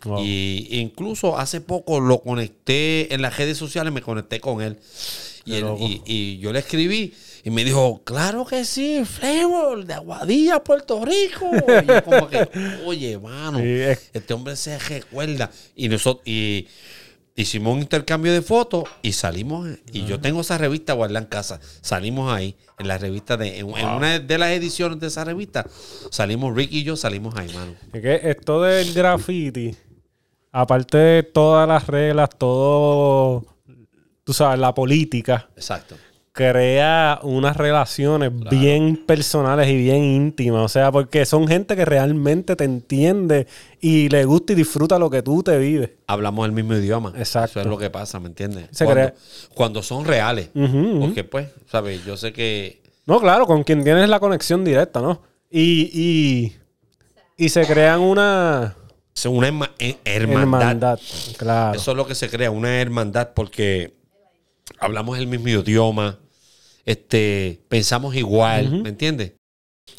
Wow. 0.03 0.23
Y 0.23 0.67
incluso 0.71 1.37
hace 1.37 1.61
poco 1.61 1.99
lo 1.99 2.21
conecté 2.21 3.13
en 3.13 3.21
las 3.21 3.37
redes 3.37 3.57
sociales, 3.57 3.91
me 3.93 4.01
conecté 4.01 4.39
con 4.39 4.61
él. 4.61 4.77
Y, 5.45 5.51
Qué 5.51 5.57
él- 5.57 5.63
loco. 5.63 5.83
y- 5.83 6.01
y 6.05 6.37
yo 6.39 6.51
le 6.53 6.59
escribí 6.59 7.13
y 7.43 7.49
me 7.51 7.63
dijo, 7.63 8.01
claro 8.03 8.45
que 8.45 8.65
sí, 8.65 9.03
Flavor, 9.05 9.85
de 9.85 9.93
Aguadilla, 9.93 10.63
Puerto 10.63 11.03
Rico. 11.05 11.49
Y 11.55 11.85
yo 11.87 12.03
como 12.03 12.27
que, 12.27 12.47
oye, 12.85 13.17
mano, 13.19 13.59
Sí, 13.59 13.99
este 14.13 14.33
hombre 14.33 14.55
se 14.55 14.77
recuerda. 14.79 15.51
Y 15.75 15.87
nosotros, 15.89 16.23
y 16.27 16.67
hicimos 17.35 17.75
un 17.75 17.81
intercambio 17.81 18.31
de 18.33 18.41
fotos 18.41 18.85
y 19.03 19.11
salimos. 19.11 19.67
Y 19.91 20.05
yo 20.05 20.19
tengo 20.19 20.41
esa 20.41 20.57
revista 20.57 20.93
guardada 20.93 21.19
en 21.19 21.25
casa. 21.27 21.59
Salimos 21.81 22.33
ahí, 22.33 22.55
en 22.79 22.87
la 22.87 22.97
revista 22.97 23.37
de, 23.37 23.59
en, 23.59 23.69
en 23.77 23.87
una 23.87 24.17
de 24.19 24.37
las 24.39 24.49
ediciones 24.51 24.99
de 24.99 25.07
esa 25.07 25.23
revista, 25.23 25.67
salimos 26.11 26.55
Rick 26.55 26.71
y 26.71 26.83
yo, 26.83 26.95
salimos 26.95 27.35
ahí, 27.35 27.49
mano. 27.53 27.75
Es 27.93 28.01
que 28.01 28.19
esto 28.31 28.61
del 28.63 28.91
graffiti, 28.93 29.75
aparte 30.57 30.97
de 30.97 31.23
todas 31.23 31.67
las 31.67 31.85
reglas, 31.87 32.29
todo, 32.37 33.43
tú 34.23 34.31
sabes, 34.33 34.57
la 34.59 34.73
política, 34.73 35.49
Exacto. 35.57 35.95
crea 36.31 37.19
unas 37.23 37.57
relaciones 37.57 38.31
bien 38.49 39.03
personales 39.05 39.67
y 39.67 39.75
bien 39.75 40.03
íntimas. 40.03 40.63
O 40.63 40.69
sea, 40.69 40.91
porque 40.91 41.25
son 41.25 41.47
gente 41.47 41.75
que 41.75 41.83
realmente 41.83 42.55
te 42.55 42.63
entiende 42.63 43.47
y 43.81 44.07
le 44.09 44.23
gusta 44.25 44.53
y 44.53 44.55
disfruta 44.55 44.97
lo 44.97 45.09
que 45.09 45.21
tú 45.21 45.43
te 45.43 45.57
vives. 45.57 45.91
hablamos 46.07 46.45
el 46.45 46.53
mismo 46.53 46.73
idioma. 46.73 47.13
Exacto. 47.17 47.59
Eso 47.59 47.61
es 47.61 47.65
lo 47.67 47.77
que 47.77 47.89
pasa, 47.89 48.19
¿me 48.21 48.27
entiendes? 48.27 48.67
Se 48.71 48.85
cuando, 48.85 49.01
crea- 49.01 49.13
cuando 49.53 49.83
son 49.83 50.05
reales. 50.05 50.49
Porque, 50.53 51.23
pues, 51.25 51.49
¿sabes? 51.69 52.03
Yo 52.05 52.15
sé 52.17 52.31
que. 52.31 52.81
No, 53.05 53.19
claro, 53.19 53.45
con 53.45 53.63
quien 53.63 53.83
tienes 53.83 54.07
la 54.09 54.19
conexión 54.19 54.63
directa, 54.63 55.01
¿no? 55.01 55.21
Y, 55.51 55.89
y, 55.93 56.55
y 57.37 57.49
se 57.49 57.65
crean 57.67 57.99
una 58.01 58.75
una 59.25 59.47
herma- 59.47 59.71
eh, 59.79 59.97
hermandad. 60.03 60.61
hermandad. 60.61 60.99
Claro. 61.37 61.77
Eso 61.79 61.91
es 61.91 61.97
lo 61.97 62.05
que 62.05 62.15
se 62.15 62.29
crea, 62.29 62.51
una 62.51 62.79
hermandad, 62.81 63.29
porque 63.33 63.93
hablamos 64.79 65.17
el 65.17 65.27
mismo 65.27 65.47
idioma, 65.47 66.19
este, 66.85 67.61
pensamos 67.69 68.13
igual, 68.15 68.81
¿me 68.83 68.89
entiendes? 68.89 69.31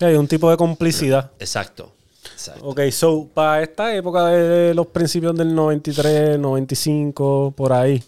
Hay 0.00 0.14
un 0.14 0.28
tipo 0.28 0.50
de 0.50 0.56
complicidad. 0.56 1.32
Exacto. 1.38 1.92
Exacto. 2.32 2.64
Ok, 2.66 2.80
so, 2.90 3.28
para 3.32 3.62
esta 3.62 3.94
época 3.96 4.26
de 4.26 4.74
los 4.74 4.86
principios 4.88 5.34
del 5.34 5.54
93, 5.54 6.38
95, 6.38 7.54
por 7.56 7.72
ahí, 7.72 8.02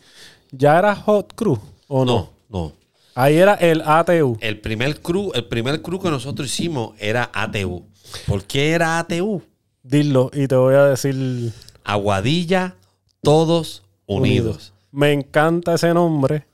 ¿ya 0.50 0.78
era 0.78 0.94
Hot 0.94 1.32
Crew 1.34 1.58
o 1.86 2.04
no? 2.04 2.12
No, 2.14 2.30
no. 2.50 2.72
Ahí 3.14 3.36
era 3.36 3.54
el 3.54 3.80
ATU. 3.84 4.36
El 4.40 4.60
primer 4.60 5.00
crew, 5.00 5.32
el 5.34 5.44
primer 5.46 5.80
crew 5.82 5.98
que 6.00 6.10
nosotros 6.10 6.46
hicimos 6.46 6.92
era 7.00 7.30
ATU. 7.32 7.84
¿Por 8.26 8.44
qué 8.44 8.70
era 8.72 8.98
ATU? 9.00 9.42
Dilo 9.88 10.30
y 10.34 10.46
te 10.46 10.54
voy 10.54 10.74
a 10.74 10.84
decir 10.84 11.52
Aguadilla, 11.82 12.76
todos 13.22 13.82
unidos. 14.06 14.74
Me 14.92 15.12
encanta 15.12 15.74
ese 15.74 15.94
nombre. 15.94 16.46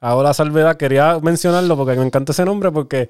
Ahora 0.00 0.34
salvedad, 0.34 0.76
quería 0.76 1.20
mencionarlo 1.20 1.76
porque 1.76 1.94
me 1.94 2.04
encanta 2.04 2.32
ese 2.32 2.44
nombre 2.44 2.72
porque 2.72 3.08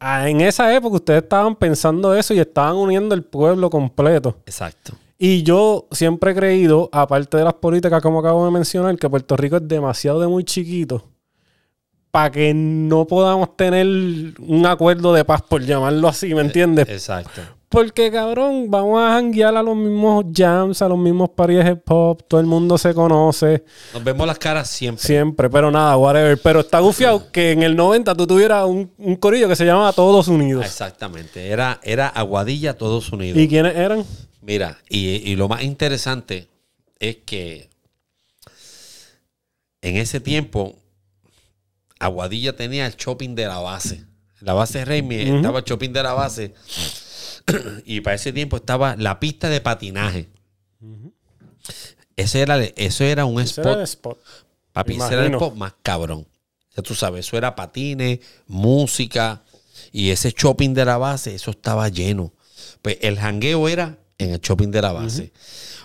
ah, 0.00 0.28
en 0.28 0.40
esa 0.40 0.74
época 0.74 0.96
ustedes 0.96 1.22
estaban 1.22 1.54
pensando 1.54 2.14
eso 2.14 2.34
y 2.34 2.40
estaban 2.40 2.74
uniendo 2.74 3.14
el 3.14 3.22
pueblo 3.22 3.70
completo. 3.70 4.38
Exacto. 4.46 4.94
Y 5.16 5.44
yo 5.44 5.86
siempre 5.92 6.32
he 6.32 6.34
creído, 6.34 6.88
aparte 6.90 7.36
de 7.36 7.44
las 7.44 7.54
políticas 7.54 8.02
como 8.02 8.18
acabo 8.18 8.44
de 8.44 8.50
mencionar, 8.50 8.96
que 8.96 9.08
Puerto 9.08 9.36
Rico 9.36 9.56
es 9.58 9.68
demasiado 9.68 10.20
de 10.20 10.26
muy 10.26 10.42
chiquito 10.42 11.04
para 12.10 12.30
que 12.30 12.52
no 12.52 13.06
podamos 13.06 13.56
tener 13.56 13.86
un 13.86 14.66
acuerdo 14.66 15.12
de 15.12 15.24
paz, 15.24 15.42
por 15.42 15.62
llamarlo 15.62 16.08
así, 16.08 16.34
¿me 16.34 16.40
entiendes? 16.40 16.88
Exacto. 16.88 17.42
Porque, 17.70 18.10
cabrón, 18.10 18.68
vamos 18.68 19.00
a 19.00 19.12
janguear 19.12 19.56
a 19.56 19.62
los 19.62 19.76
mismos 19.76 20.24
jams, 20.34 20.82
a 20.82 20.88
los 20.88 20.98
mismos 20.98 21.30
paris 21.30 21.64
de 21.64 21.76
pop. 21.76 22.20
Todo 22.26 22.40
el 22.40 22.46
mundo 22.46 22.76
se 22.76 22.92
conoce. 22.92 23.62
Nos 23.94 24.02
vemos 24.02 24.26
las 24.26 24.40
caras 24.40 24.68
siempre. 24.68 25.04
Siempre, 25.04 25.48
pero 25.48 25.70
nada, 25.70 25.96
whatever. 25.96 26.36
Pero 26.42 26.60
está 26.60 26.80
gufiado 26.80 27.30
que 27.30 27.52
en 27.52 27.62
el 27.62 27.76
90 27.76 28.12
tú 28.16 28.26
tuvieras 28.26 28.66
un, 28.66 28.90
un 28.98 29.14
corillo 29.14 29.48
que 29.48 29.54
se 29.54 29.64
llamaba 29.64 29.92
Todos 29.92 30.26
Unidos. 30.26 30.66
Exactamente. 30.66 31.46
Era, 31.46 31.78
era 31.84 32.08
Aguadilla 32.08 32.76
Todos 32.76 33.12
Unidos. 33.12 33.38
¿Y 33.38 33.46
quiénes 33.46 33.76
eran? 33.76 34.04
Mira, 34.40 34.78
y, 34.88 35.30
y 35.30 35.36
lo 35.36 35.46
más 35.46 35.62
interesante 35.62 36.48
es 36.98 37.18
que 37.24 37.70
en 39.80 39.96
ese 39.96 40.18
tiempo 40.18 40.74
Aguadilla 42.00 42.56
tenía 42.56 42.84
el 42.86 42.96
shopping 42.96 43.36
de 43.36 43.46
la 43.46 43.58
base. 43.58 44.04
La 44.40 44.54
base 44.54 44.84
Reymi 44.84 45.16
estaba 45.16 45.58
el 45.60 45.64
shopping 45.64 45.92
de 45.92 46.02
la 46.02 46.14
base. 46.14 46.54
y 47.84 48.00
para 48.00 48.16
ese 48.16 48.32
tiempo 48.32 48.56
estaba 48.56 48.96
la 48.96 49.20
pista 49.20 49.48
de 49.48 49.60
patinaje. 49.60 50.28
Ese 52.16 52.42
era, 52.42 52.62
eso 52.62 53.04
era 53.04 53.24
un 53.24 53.40
Ese 53.40 53.60
spot. 53.60 53.66
era 53.66 53.74
el 53.76 53.82
spot. 53.82 54.18
Papi, 54.72 54.94
ese 54.96 55.14
era 55.14 55.26
el 55.26 55.32
spot 55.34 55.54
más 55.54 55.74
cabrón. 55.82 56.26
Ya 56.76 56.82
tú 56.82 56.94
sabes, 56.94 57.26
eso 57.26 57.36
era 57.36 57.56
patines, 57.56 58.20
música. 58.46 59.42
Y 59.92 60.10
ese 60.10 60.32
shopping 60.36 60.74
de 60.74 60.84
la 60.84 60.98
base, 60.98 61.34
eso 61.34 61.50
estaba 61.50 61.88
lleno. 61.88 62.32
Pues 62.82 62.98
el 63.00 63.18
jangueo 63.18 63.68
era 63.68 63.98
en 64.18 64.30
el 64.30 64.40
shopping 64.40 64.68
de 64.68 64.82
la 64.82 64.92
base. 64.92 65.32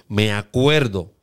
Me 0.07 0.31
acuerdo 0.33 1.13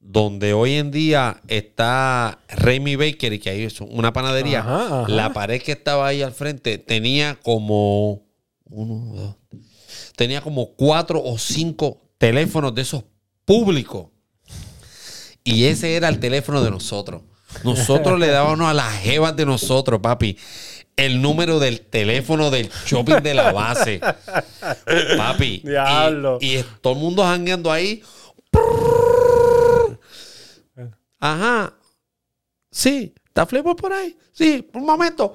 donde 0.00 0.52
hoy 0.52 0.74
en 0.74 0.90
día 0.90 1.40
está 1.48 2.40
Remy 2.48 2.96
Bakery, 2.96 3.38
que 3.38 3.50
ahí 3.50 3.62
es 3.62 3.80
una 3.80 4.12
panadería. 4.12 4.60
Ajá, 4.60 5.02
ajá. 5.02 5.08
La 5.08 5.32
pared 5.32 5.60
que 5.62 5.72
estaba 5.72 6.06
ahí 6.06 6.22
al 6.22 6.32
frente 6.32 6.78
tenía 6.78 7.38
como 7.42 8.22
uno, 8.64 9.14
dos, 9.14 9.36
tenía 10.20 10.42
como 10.42 10.74
cuatro 10.74 11.22
o 11.24 11.38
cinco 11.38 11.96
teléfonos 12.18 12.74
de 12.74 12.82
esos 12.82 13.04
públicos. 13.46 14.08
Y 15.44 15.64
ese 15.64 15.96
era 15.96 16.10
el 16.10 16.20
teléfono 16.20 16.62
de 16.62 16.70
nosotros. 16.70 17.22
Nosotros 17.64 18.20
le 18.20 18.26
dábamos 18.26 18.68
a 18.68 18.74
las 18.74 18.92
jevas 18.98 19.34
de 19.34 19.46
nosotros, 19.46 19.98
papi, 20.02 20.36
el 20.94 21.22
número 21.22 21.58
del 21.58 21.80
teléfono 21.80 22.50
del 22.50 22.68
shopping 22.84 23.22
de 23.22 23.32
la 23.32 23.50
base. 23.52 23.98
Papi. 25.16 25.62
y- 25.64 25.68
Diablo. 25.68 26.36
Y, 26.38 26.62
todo 26.82 26.92
el 26.92 26.98
mundo 26.98 27.22
jangueando 27.22 27.72
ahí. 27.72 28.02
Ajá. 31.18 31.72
Sí. 32.70 33.14
¿Está 33.26 33.46
Flavor 33.46 33.74
por 33.74 33.94
ahí? 33.94 34.18
Sí, 34.32 34.68
un 34.74 34.84
momento. 34.84 35.34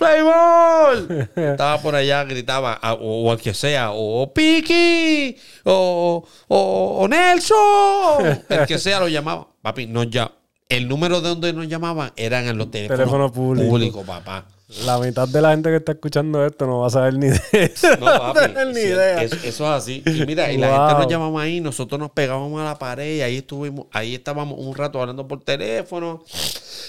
¡Flavor! 0.00 1.28
Estaba 1.36 1.78
por 1.82 1.94
allá, 1.94 2.24
gritaba, 2.24 2.80
o, 2.98 3.24
o 3.26 3.30
al 3.32 3.38
que 3.38 3.52
sea, 3.52 3.90
o 3.92 4.32
Piki, 4.32 5.36
o, 5.64 6.24
o, 6.48 6.98
o 7.02 7.06
Nelson, 7.08 8.40
el 8.48 8.66
que 8.66 8.78
sea 8.78 8.98
lo 9.00 9.08
llamaba. 9.08 9.46
Papi, 9.60 9.86
nos 9.86 10.08
ya, 10.08 10.32
el 10.70 10.88
número 10.88 11.20
de 11.20 11.28
donde 11.28 11.52
nos 11.52 11.68
llamaban 11.68 12.12
eran 12.16 12.46
en 12.48 12.56
los 12.56 12.70
teléfonos 12.70 12.98
Teléfono 12.98 13.30
público. 13.30 13.68
públicos, 13.68 14.06
papá. 14.06 14.46
La 14.86 14.98
mitad 14.98 15.28
de 15.28 15.42
la 15.42 15.50
gente 15.50 15.68
que 15.68 15.76
está 15.76 15.92
escuchando 15.92 16.46
esto 16.46 16.64
no 16.64 16.78
va 16.78 16.86
a 16.86 16.90
saber 16.90 17.14
ni 17.14 17.26
de 17.28 17.40
eso. 17.52 17.88
No, 17.96 18.06
papi. 18.06 18.38
tener 18.40 18.68
ni 18.68 18.74
sí, 18.74 18.80
idea. 18.86 19.22
Eso, 19.22 19.36
eso 19.44 19.64
es 19.64 19.82
así. 19.82 20.02
Y 20.06 20.24
mira, 20.26 20.50
y 20.50 20.56
la 20.56 20.68
Wow. 20.70 20.88
gente 20.88 21.02
nos 21.02 21.12
llamaba 21.12 21.42
ahí, 21.42 21.60
nosotros 21.60 21.98
nos 22.00 22.12
pegábamos 22.12 22.58
a 22.58 22.64
la 22.64 22.78
pared 22.78 23.16
y 23.16 23.20
ahí 23.20 23.36
estuvimos, 23.38 23.86
ahí 23.92 24.14
estábamos 24.14 24.58
un 24.58 24.74
rato 24.74 24.98
hablando 25.00 25.28
por 25.28 25.42
teléfono 25.44 26.24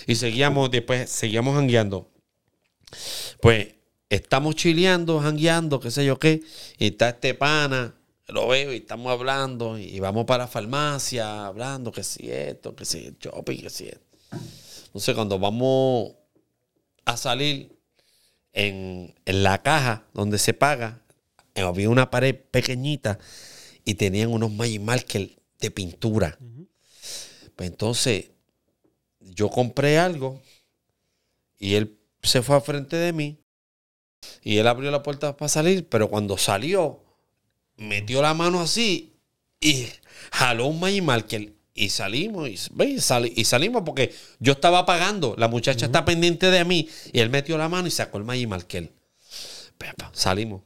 y 0.07 0.15
seguíamos, 0.15 0.71
después 0.71 1.09
seguíamos 1.09 1.55
jangueando. 1.55 2.07
Pues 3.39 3.75
estamos 4.09 4.55
chileando, 4.55 5.19
jangueando, 5.19 5.79
qué 5.79 5.91
sé 5.91 6.05
yo 6.05 6.19
qué, 6.19 6.41
y 6.77 6.87
está 6.87 7.09
este 7.09 7.33
pana, 7.33 7.95
lo 8.27 8.47
veo 8.47 8.73
y 8.73 8.77
estamos 8.77 9.11
hablando 9.11 9.77
y 9.77 9.99
vamos 9.99 10.25
para 10.25 10.45
la 10.45 10.47
farmacia 10.47 11.45
hablando 11.45 11.91
que 11.91 12.03
si 12.03 12.31
esto, 12.31 12.75
que 12.75 12.85
si 12.85 13.07
el 13.07 13.17
shopping, 13.17 13.59
que 13.59 13.69
si 13.69 13.87
esto. 13.87 14.05
Entonces 14.85 15.15
cuando 15.15 15.39
vamos 15.39 16.13
a 17.05 17.17
salir 17.17 17.77
en, 18.53 19.13
en 19.25 19.43
la 19.43 19.61
caja 19.61 20.05
donde 20.13 20.37
se 20.37 20.53
paga, 20.53 21.01
eh, 21.55 21.61
había 21.61 21.89
una 21.89 22.09
pared 22.09 22.35
pequeñita 22.35 23.19
y 23.83 23.95
tenían 23.95 24.31
unos 24.31 24.51
Magic 24.51 24.81
Marker 24.81 25.29
de 25.59 25.71
pintura. 25.71 26.37
Pues 27.55 27.69
entonces 27.69 28.31
yo 29.19 29.49
compré 29.49 29.97
algo 29.97 30.41
y 31.59 31.75
él 31.75 32.00
se 32.23 32.41
fue 32.41 32.55
al 32.55 32.61
frente 32.61 32.95
de 32.95 33.13
mí 33.13 33.37
y 34.43 34.57
él 34.57 34.67
abrió 34.67 34.91
la 34.91 35.03
puerta 35.03 35.35
para 35.35 35.49
salir, 35.49 35.87
pero 35.87 36.09
cuando 36.09 36.37
salió, 36.37 37.03
metió 37.77 38.21
la 38.21 38.33
mano 38.33 38.61
así 38.61 39.15
y 39.59 39.87
jaló 40.31 40.67
un 40.67 40.79
Magic 40.79 41.03
Marker 41.03 41.53
y 41.73 41.89
salimos 41.89 42.49
y, 42.49 42.59
y 42.83 43.41
y 43.41 43.45
salimos 43.45 43.83
porque 43.85 44.13
yo 44.39 44.53
estaba 44.53 44.85
pagando, 44.85 45.35
la 45.37 45.47
muchacha 45.47 45.85
está 45.85 46.05
pendiente 46.05 46.51
de 46.51 46.65
mí 46.65 46.89
y 47.11 47.19
él 47.19 47.29
metió 47.29 47.57
la 47.57 47.69
mano 47.69 47.87
y 47.87 47.91
sacó 47.91 48.17
el 48.17 48.23
Magic 48.23 48.47
Marker. 48.47 48.91
Pepa, 49.77 50.11
salimos. 50.13 50.61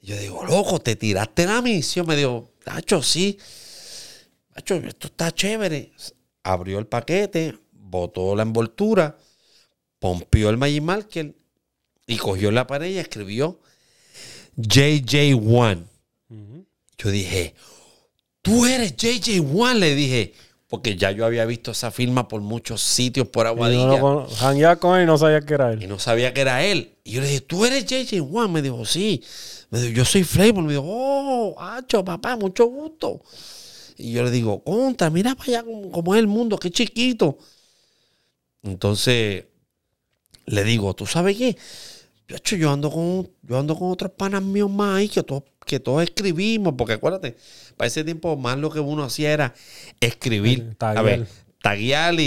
Y 0.00 0.06
yo 0.06 0.16
digo, 0.16 0.44
loco, 0.44 0.80
te 0.80 0.96
tiraste 0.96 1.46
la 1.46 1.60
misión. 1.60 2.06
Me 2.06 2.16
dijo, 2.16 2.50
Tacho, 2.64 3.02
sí. 3.02 3.38
Tacho, 4.54 4.76
esto 4.76 5.08
está 5.08 5.32
chévere. 5.32 5.92
Abrió 6.42 6.78
el 6.78 6.86
paquete, 6.86 7.58
botó 7.72 8.34
la 8.34 8.42
envoltura, 8.42 9.16
pompió 10.04 10.50
el 10.50 10.58
Magic 10.58 10.82
Marker 10.82 11.34
y 12.06 12.18
cogió 12.18 12.50
la 12.50 12.66
pared 12.66 12.90
y 12.90 12.98
escribió 12.98 13.58
JJ1. 14.58 15.82
Yo 16.98 17.10
dije, 17.10 17.54
tú 18.42 18.66
eres 18.66 18.98
JJ1, 18.98 19.74
le 19.78 19.94
dije. 19.94 20.34
Porque 20.68 20.96
ya 20.98 21.10
yo 21.10 21.24
había 21.24 21.46
visto 21.46 21.70
esa 21.70 21.90
firma 21.90 22.28
por 22.28 22.42
muchos 22.42 22.82
sitios 22.82 23.28
por 23.28 23.46
Y 23.46 23.48
Aguadilla. 23.48 23.86
no 23.98 24.26
lo 24.26 24.78
con 24.78 24.98
él 24.98 25.04
y 25.04 25.06
no 25.06 25.16
sabía 25.16 25.40
que 25.40 25.54
era 25.54 25.70
Y 25.72 25.84
él. 25.84 25.88
no 25.88 25.98
sabía 25.98 26.34
que 26.34 26.40
era 26.42 26.62
él. 26.62 26.98
Y 27.02 27.12
yo 27.12 27.22
le 27.22 27.28
dije, 27.28 27.40
¿tú 27.40 27.64
eres 27.64 27.86
JJ1? 27.86 28.50
Me 28.50 28.60
dijo, 28.60 28.84
sí. 28.84 29.22
Me 29.70 29.80
dijo, 29.80 29.94
yo 29.94 30.04
soy 30.04 30.22
Flavor. 30.24 30.64
Me 30.64 30.72
dijo, 30.74 30.84
oh, 30.84 31.58
hacho, 31.58 32.04
papá, 32.04 32.36
mucho 32.36 32.66
gusto. 32.66 33.22
Y 33.96 34.12
yo 34.12 34.22
le 34.22 34.30
digo, 34.30 34.62
contra, 34.62 35.08
mira 35.08 35.34
para 35.34 35.48
allá 35.48 35.62
cómo, 35.62 35.90
cómo 35.90 36.14
es 36.14 36.18
el 36.20 36.26
mundo, 36.26 36.58
qué 36.58 36.70
chiquito. 36.70 37.38
Entonces, 38.62 39.44
le 40.46 40.64
digo, 40.64 40.94
¿tú 40.94 41.06
sabes 41.06 41.36
qué? 41.36 41.56
Yo, 42.56 42.70
ando 42.70 42.90
con, 42.90 43.28
yo 43.42 43.58
ando 43.58 43.76
con 43.78 43.90
otros 43.90 44.10
panas 44.12 44.42
míos 44.42 44.70
más 44.70 44.96
ahí 44.96 45.08
que 45.08 45.22
todos, 45.22 45.42
que 45.66 45.78
todos 45.78 46.02
escribimos, 46.02 46.74
porque 46.76 46.94
acuérdate, 46.94 47.36
para 47.76 47.86
ese 47.88 48.02
tiempo 48.02 48.34
más 48.36 48.56
lo 48.58 48.70
que 48.70 48.80
uno 48.80 49.04
hacía 49.04 49.32
era 49.32 49.54
escribir. 50.00 50.60
Eh, 50.60 50.70
A 50.72 50.74
taguear. 50.74 51.04
ver, 51.04 51.26
taguear 51.62 52.14
y, 52.14 52.22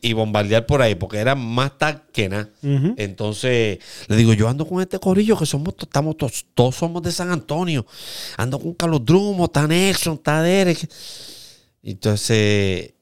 y- 0.00 0.08
y 0.08 0.12
bombardear 0.12 0.66
por 0.66 0.82
ahí, 0.82 0.94
porque 0.94 1.18
era 1.18 1.34
más 1.34 1.76
tag 1.78 2.10
que 2.12 2.28
nada. 2.28 2.48
Entonces, 2.96 3.78
le 4.08 4.16
digo, 4.16 4.32
yo 4.34 4.48
ando 4.48 4.66
con 4.66 4.80
este 4.80 4.98
corillo 5.00 5.36
que 5.36 5.46
somos, 5.46 5.74
estamos 5.80 6.16
todos, 6.16 6.46
todos 6.54 6.76
somos 6.76 7.02
de 7.02 7.10
San 7.12 7.30
Antonio. 7.32 7.84
Ando 8.36 8.58
con 8.60 8.74
Carlos 8.74 9.04
Drumo, 9.04 9.46
está 9.46 9.66
Nelson, 9.66 10.14
está 10.14 10.42
Derek. 10.42 10.88
Entonces, 11.82 12.94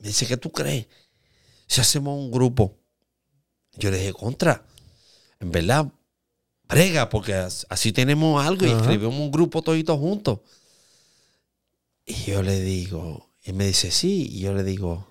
me 0.00 0.08
dice, 0.08 0.26
¿qué 0.26 0.36
tú 0.36 0.50
crees? 0.50 0.86
Si 1.66 1.80
hacemos 1.80 2.18
un 2.18 2.30
grupo. 2.30 2.76
Yo 3.78 3.90
le 3.90 3.98
dije, 3.98 4.12
contra. 4.12 4.64
En 5.40 5.50
verdad, 5.50 5.86
brega, 6.68 7.08
porque 7.08 7.34
as- 7.34 7.66
así 7.68 7.92
tenemos 7.92 8.44
algo 8.44 8.64
y 8.66 8.70
Ajá. 8.70 8.80
escribimos 8.80 9.14
un 9.18 9.30
grupo 9.30 9.62
toditos 9.62 9.98
juntos. 9.98 10.40
Y 12.06 12.14
yo 12.30 12.42
le 12.42 12.60
digo, 12.60 13.30
y 13.44 13.52
me 13.52 13.66
dice, 13.66 13.90
sí. 13.90 14.28
Y 14.32 14.40
yo 14.40 14.54
le 14.54 14.62
digo, 14.64 15.06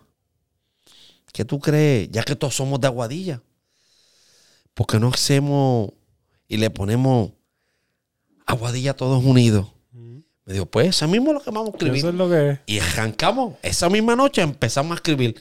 ¿qué 1.34 1.44
tú 1.46 1.60
crees? 1.60 2.10
Ya 2.12 2.24
que 2.24 2.36
todos 2.36 2.56
somos 2.56 2.80
de 2.80 2.88
Aguadilla. 2.88 3.42
¿Por 4.74 4.88
qué 4.88 5.00
no 5.00 5.10
hacemos 5.10 5.92
y 6.48 6.58
le 6.58 6.70
ponemos 6.70 7.32
Aguadilla 8.46 8.96
todos 8.96 9.24
unidos? 9.24 9.70
Me 10.46 10.52
dijo, 10.54 10.66
pues 10.66 10.90
eso 10.90 11.08
mismo 11.08 11.30
es 11.30 11.36
lo 11.36 11.42
que 11.42 11.52
vamos 11.52 11.70
a 11.70 11.72
escribir. 11.72 11.98
Eso 12.00 12.10
es 12.10 12.16
lo 12.16 12.30
que 12.30 12.50
es. 12.52 12.60
Y 12.66 12.80
arrancamos. 12.80 13.56
Esa 13.62 13.90
misma 13.90 14.16
noche 14.16 14.42
empezamos 14.42 14.92
a 14.92 14.96
escribir 14.96 15.40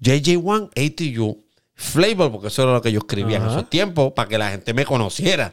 JJ1 0.00 0.70
ATU 0.76 1.44
Flavor, 1.78 2.32
porque 2.32 2.48
eso 2.48 2.62
era 2.62 2.72
lo 2.72 2.80
que 2.80 2.90
yo 2.90 3.00
escribía 3.00 3.36
en 3.36 3.46
esos 3.46 3.68
tiempos, 3.68 4.12
para 4.14 4.28
que 4.28 4.38
la 4.38 4.50
gente 4.50 4.72
me 4.72 4.86
conociera. 4.86 5.52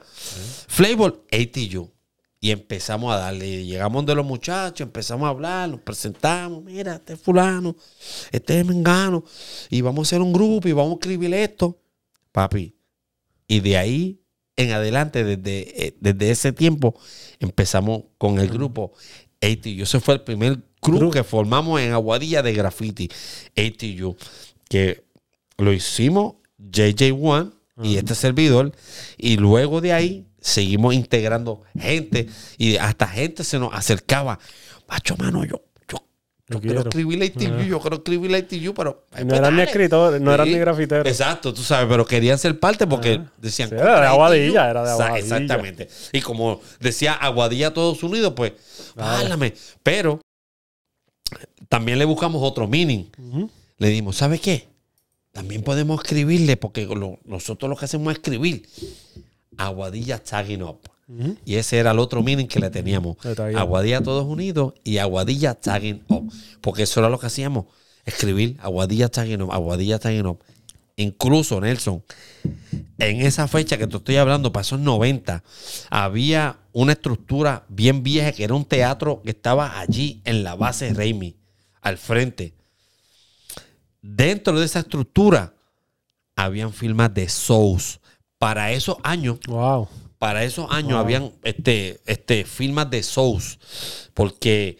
Flavor 0.67 1.25
ATU. 1.31 1.91
Y 2.39 2.51
empezamos 2.51 3.13
a 3.13 3.17
darle. 3.17 3.65
Llegamos 3.65 4.05
de 4.05 4.15
los 4.15 4.25
muchachos, 4.25 4.81
empezamos 4.81 5.25
a 5.25 5.29
hablar, 5.29 5.69
nos 5.69 5.81
presentamos. 5.81 6.63
Mira, 6.63 6.95
este 6.95 7.13
es 7.13 7.21
fulano, 7.21 7.75
este 8.31 8.59
es 8.59 8.65
mengano. 8.65 9.23
Y 9.69 9.81
vamos 9.81 9.99
a 9.99 10.09
hacer 10.09 10.21
un 10.21 10.33
grupo 10.33 10.67
y 10.67 10.71
vamos 10.71 10.93
a 10.93 10.95
escribir 10.95 11.33
esto. 11.33 11.77
Papi. 12.31 12.75
Y 13.47 13.59
de 13.59 13.77
ahí 13.77 14.23
en 14.55 14.71
adelante, 14.71 15.23
desde, 15.23 15.87
eh, 15.87 15.97
desde 15.99 16.31
ese 16.31 16.53
tiempo, 16.53 16.99
empezamos 17.39 18.03
con 18.17 18.39
el 18.39 18.49
grupo 18.49 18.93
ATU. 19.41 19.83
Ese 19.83 19.99
fue 19.99 20.15
el 20.15 20.21
primer 20.21 20.59
Grupo. 20.81 21.11
que 21.11 21.23
formamos 21.23 21.79
en 21.79 21.93
Aguadilla 21.93 22.41
de 22.41 22.53
graffiti, 22.53 23.09
ATU, 23.55 24.17
que 24.69 25.05
lo 25.57 25.73
hicimos 25.73 26.35
JJ1 26.59 27.53
y 27.81 27.97
este 27.97 28.15
servidor. 28.15 28.71
Y 29.17 29.37
luego 29.37 29.81
de 29.81 29.93
ahí 29.93 30.27
seguimos 30.39 30.93
integrando 30.93 31.61
gente 31.77 32.27
y 32.57 32.77
hasta 32.77 33.07
gente 33.07 33.43
se 33.43 33.59
nos 33.59 33.73
acercaba. 33.73 34.39
Macho, 34.87 35.15
mano, 35.17 35.45
yo, 35.45 35.63
yo, 36.49 36.59
quiero 36.59 36.81
escribir 36.81 37.17
la 37.17 37.25
ITU, 37.25 37.61
yo 37.61 37.79
quiero 37.79 37.95
escribir 37.95 38.29
la 38.29 38.37
ITU, 38.39 38.73
pero... 38.73 39.07
No 39.25 39.33
eran 39.35 39.53
ni 39.53 39.59
dale. 39.59 39.63
escritores, 39.63 40.21
no 40.21 40.33
eran 40.33 40.45
Sí, 40.45 40.53
ni 40.53 40.59
grafiteros. 40.59 41.07
Exacto, 41.07 41.53
tú 41.53 41.63
sabes, 41.63 41.87
pero 41.89 42.05
querían 42.05 42.37
ser 42.37 42.59
parte 42.59 42.85
porque 42.85 43.21
decían... 43.37 43.69
Sí, 43.69 43.75
era 43.75 43.85
de 43.85 43.91
"Contra 43.91 44.09
Aguadilla, 44.09 44.45
ITU". 44.47 44.69
era 44.69 44.83
de 44.83 44.91
Aguadilla. 44.91 45.19
Exactamente. 45.19 45.87
Y 46.11 46.21
como 46.21 46.61
decía 46.79 47.13
Aguadilla 47.13 47.73
Todos 47.73 48.03
Unidos, 48.03 48.33
pues, 48.35 48.53
válame. 48.95 49.53
Pero 49.81 50.19
también 51.69 51.97
le 51.97 52.05
buscamos 52.05 52.43
otro 52.43 52.67
meaning. 52.67 53.05
Le 53.77 53.87
dimos, 53.87 54.17
¿sabe 54.17 54.37
qué? 54.37 54.67
También 55.33 55.63
podemos 55.63 56.01
escribirle, 56.01 56.55
porque 56.57 56.85
lo- 56.85 57.19
nosotros 57.25 57.69
lo 57.69 57.75
que 57.75 57.85
hacemos 57.85 58.11
es 58.13 58.19
escribir 58.19 58.65
Aguadilla 59.57 60.23
Tagging 60.23 60.63
Up. 60.63 60.79
Y 61.45 61.55
ese 61.55 61.77
era 61.79 61.91
el 61.91 61.99
otro 61.99 62.23
meaning 62.23 62.47
que 62.47 62.59
le 62.59 62.69
teníamos. 62.69 63.17
Aguadilla 63.55 64.01
Todos 64.01 64.25
Unidos 64.25 64.73
y 64.83 64.97
Aguadilla 64.99 65.53
Tagging 65.55 66.03
Up. 66.07 66.31
Porque 66.61 66.83
eso 66.83 66.99
era 67.01 67.09
lo 67.09 67.19
que 67.19 67.27
hacíamos. 67.27 67.65
Escribir 68.05 68.57
Aguadilla 68.61 69.09
Tagging 69.09 69.41
Up, 69.41 69.51
Aguadilla 69.51 69.99
Tagging 69.99 70.25
Up. 70.25 70.39
Incluso, 70.95 71.59
Nelson, 71.59 72.03
en 72.99 73.21
esa 73.21 73.47
fecha 73.47 73.77
que 73.79 73.87
te 73.87 73.97
estoy 73.97 74.17
hablando, 74.17 74.53
para 74.53 74.61
esos 74.61 74.79
90, 74.79 75.43
había 75.89 76.59
una 76.71 76.93
estructura 76.93 77.65
bien 77.67 78.03
vieja 78.03 78.31
que 78.31 78.43
era 78.43 78.53
un 78.53 78.65
teatro 78.65 79.21
que 79.23 79.31
estaba 79.31 79.79
allí 79.79 80.21
en 80.25 80.43
la 80.43 80.53
base 80.55 80.93
Raimi, 80.93 81.35
al 81.81 81.97
frente. 81.97 82.53
Dentro 84.03 84.59
de 84.59 84.65
esa 84.65 84.79
estructura 84.79 85.53
habían 86.35 86.73
firmas 86.73 87.13
de 87.13 87.29
Souls. 87.29 88.01
Para 88.37 88.73
esos 88.73 88.97
años, 89.03 89.39
Wow. 89.47 89.87
para 90.19 90.43
esos 90.43 90.69
años 90.69 90.91
Wow. 90.91 90.99
habían 90.99 91.31
este, 91.43 92.01
este, 92.05 92.43
firmas 92.43 92.89
de 92.89 93.01
Souls. 93.01 93.57
Porque 94.13 94.77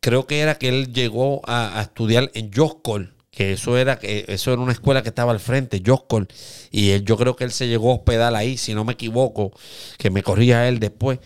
creo 0.00 0.26
que 0.26 0.40
era 0.40 0.58
que 0.58 0.68
él 0.68 0.92
llegó 0.92 1.40
a, 1.48 1.78
a 1.78 1.82
estudiar 1.82 2.30
en 2.34 2.52
Joscol, 2.52 3.14
que 3.30 3.52
eso 3.54 3.78
era, 3.78 3.98
que 3.98 4.26
eso 4.28 4.52
era 4.52 4.60
una 4.60 4.72
escuela 4.72 5.02
que 5.02 5.08
estaba 5.08 5.32
al 5.32 5.40
frente, 5.40 5.82
Joscol. 5.84 6.28
Y 6.70 6.90
él, 6.90 7.04
yo 7.06 7.16
creo 7.16 7.36
que 7.36 7.44
él 7.44 7.52
se 7.52 7.68
llegó 7.68 7.90
a 7.90 7.94
hospedar 7.94 8.34
ahí, 8.34 8.58
si 8.58 8.74
no 8.74 8.84
me 8.84 8.92
equivoco, 8.92 9.52
que 9.96 10.10
me 10.10 10.22
corrija 10.22 10.68
él 10.68 10.78
después. 10.78 11.20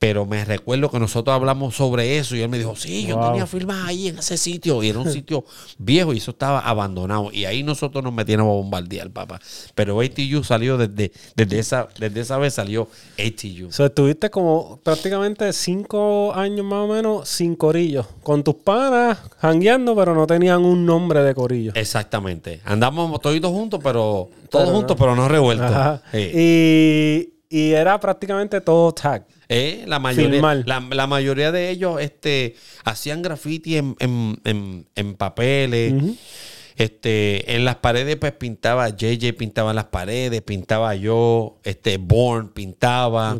Pero 0.00 0.26
me 0.26 0.44
recuerdo 0.44 0.88
que 0.90 1.00
nosotros 1.00 1.34
hablamos 1.34 1.74
sobre 1.74 2.18
eso 2.18 2.36
y 2.36 2.42
él 2.42 2.48
me 2.48 2.56
dijo, 2.58 2.76
sí, 2.76 3.04
yo 3.04 3.16
Wow. 3.16 3.26
tenía 3.30 3.46
firmas 3.48 3.84
ahí 3.88 4.06
en 4.06 4.18
ese 4.18 4.36
sitio. 4.36 4.80
Y 4.84 4.90
era 4.90 5.00
un 5.00 5.10
sitio 5.10 5.44
viejo 5.76 6.12
y 6.14 6.18
eso 6.18 6.30
estaba 6.30 6.60
abandonado. 6.60 7.30
Y 7.32 7.46
ahí 7.46 7.64
nosotros 7.64 8.04
nos 8.04 8.12
metíamos 8.12 8.44
a 8.44 8.50
bombardear, 8.50 9.10
papá. 9.10 9.40
Pero 9.74 10.00
ATU 10.00 10.44
salió 10.44 10.78
desde, 10.78 11.10
desde, 11.34 11.58
esa, 11.58 11.88
desde 11.98 12.20
esa 12.20 12.38
vez 12.38 12.54
salió 12.54 12.86
ATU. 13.18 13.66
O 13.68 13.72
sea, 13.72 13.86
estuviste 13.86 14.30
como 14.30 14.78
prácticamente 14.84 15.52
cinco 15.52 16.32
años 16.32 16.64
más 16.64 16.88
o 16.88 16.92
menos 16.92 17.28
sin 17.28 17.56
corillo. 17.56 18.06
Con 18.22 18.44
tus 18.44 18.54
panas, 18.54 19.18
jangueando, 19.38 19.96
pero 19.96 20.14
no 20.14 20.28
tenían 20.28 20.64
un 20.64 20.86
nombre 20.86 21.24
de 21.24 21.34
corillo. 21.34 21.72
Exactamente. 21.74 22.60
Andamos 22.64 23.20
todos 23.20 23.40
juntos, 23.46 23.80
pero 23.82 24.28
todos 24.48 24.64
Pero- 24.66 24.76
juntos, 24.76 24.96
pero 24.96 25.16
no 25.16 25.26
revueltos. 25.28 26.00
Sí. 26.12 26.18
Y, 26.34 27.37
y 27.48 27.72
era 27.72 27.98
prácticamente 27.98 28.60
todo 28.60 28.92
tag. 28.92 29.26
Eh, 29.48 29.84
la, 29.86 29.98
mayoría, 29.98 30.40
la, 30.66 30.80
la 30.80 31.06
mayoría 31.06 31.50
de 31.52 31.70
ellos 31.70 32.00
este, 32.00 32.54
hacían 32.84 33.22
graffiti 33.22 33.76
en, 33.78 33.96
en- 33.98 34.38
en- 34.44 34.86
en 34.94 35.14
papeles. 35.14 35.92
Este, 36.76 37.56
en 37.56 37.64
las 37.64 37.76
paredes, 37.76 38.14
pues 38.16 38.32
pintaba, 38.32 38.88
JJ 38.90 39.32
pintaba 39.36 39.74
las 39.74 39.86
paredes, 39.86 40.42
pintaba 40.42 40.94
yo, 40.94 41.58
este, 41.64 41.96
Born 41.96 42.50
pintaba, 42.50 43.32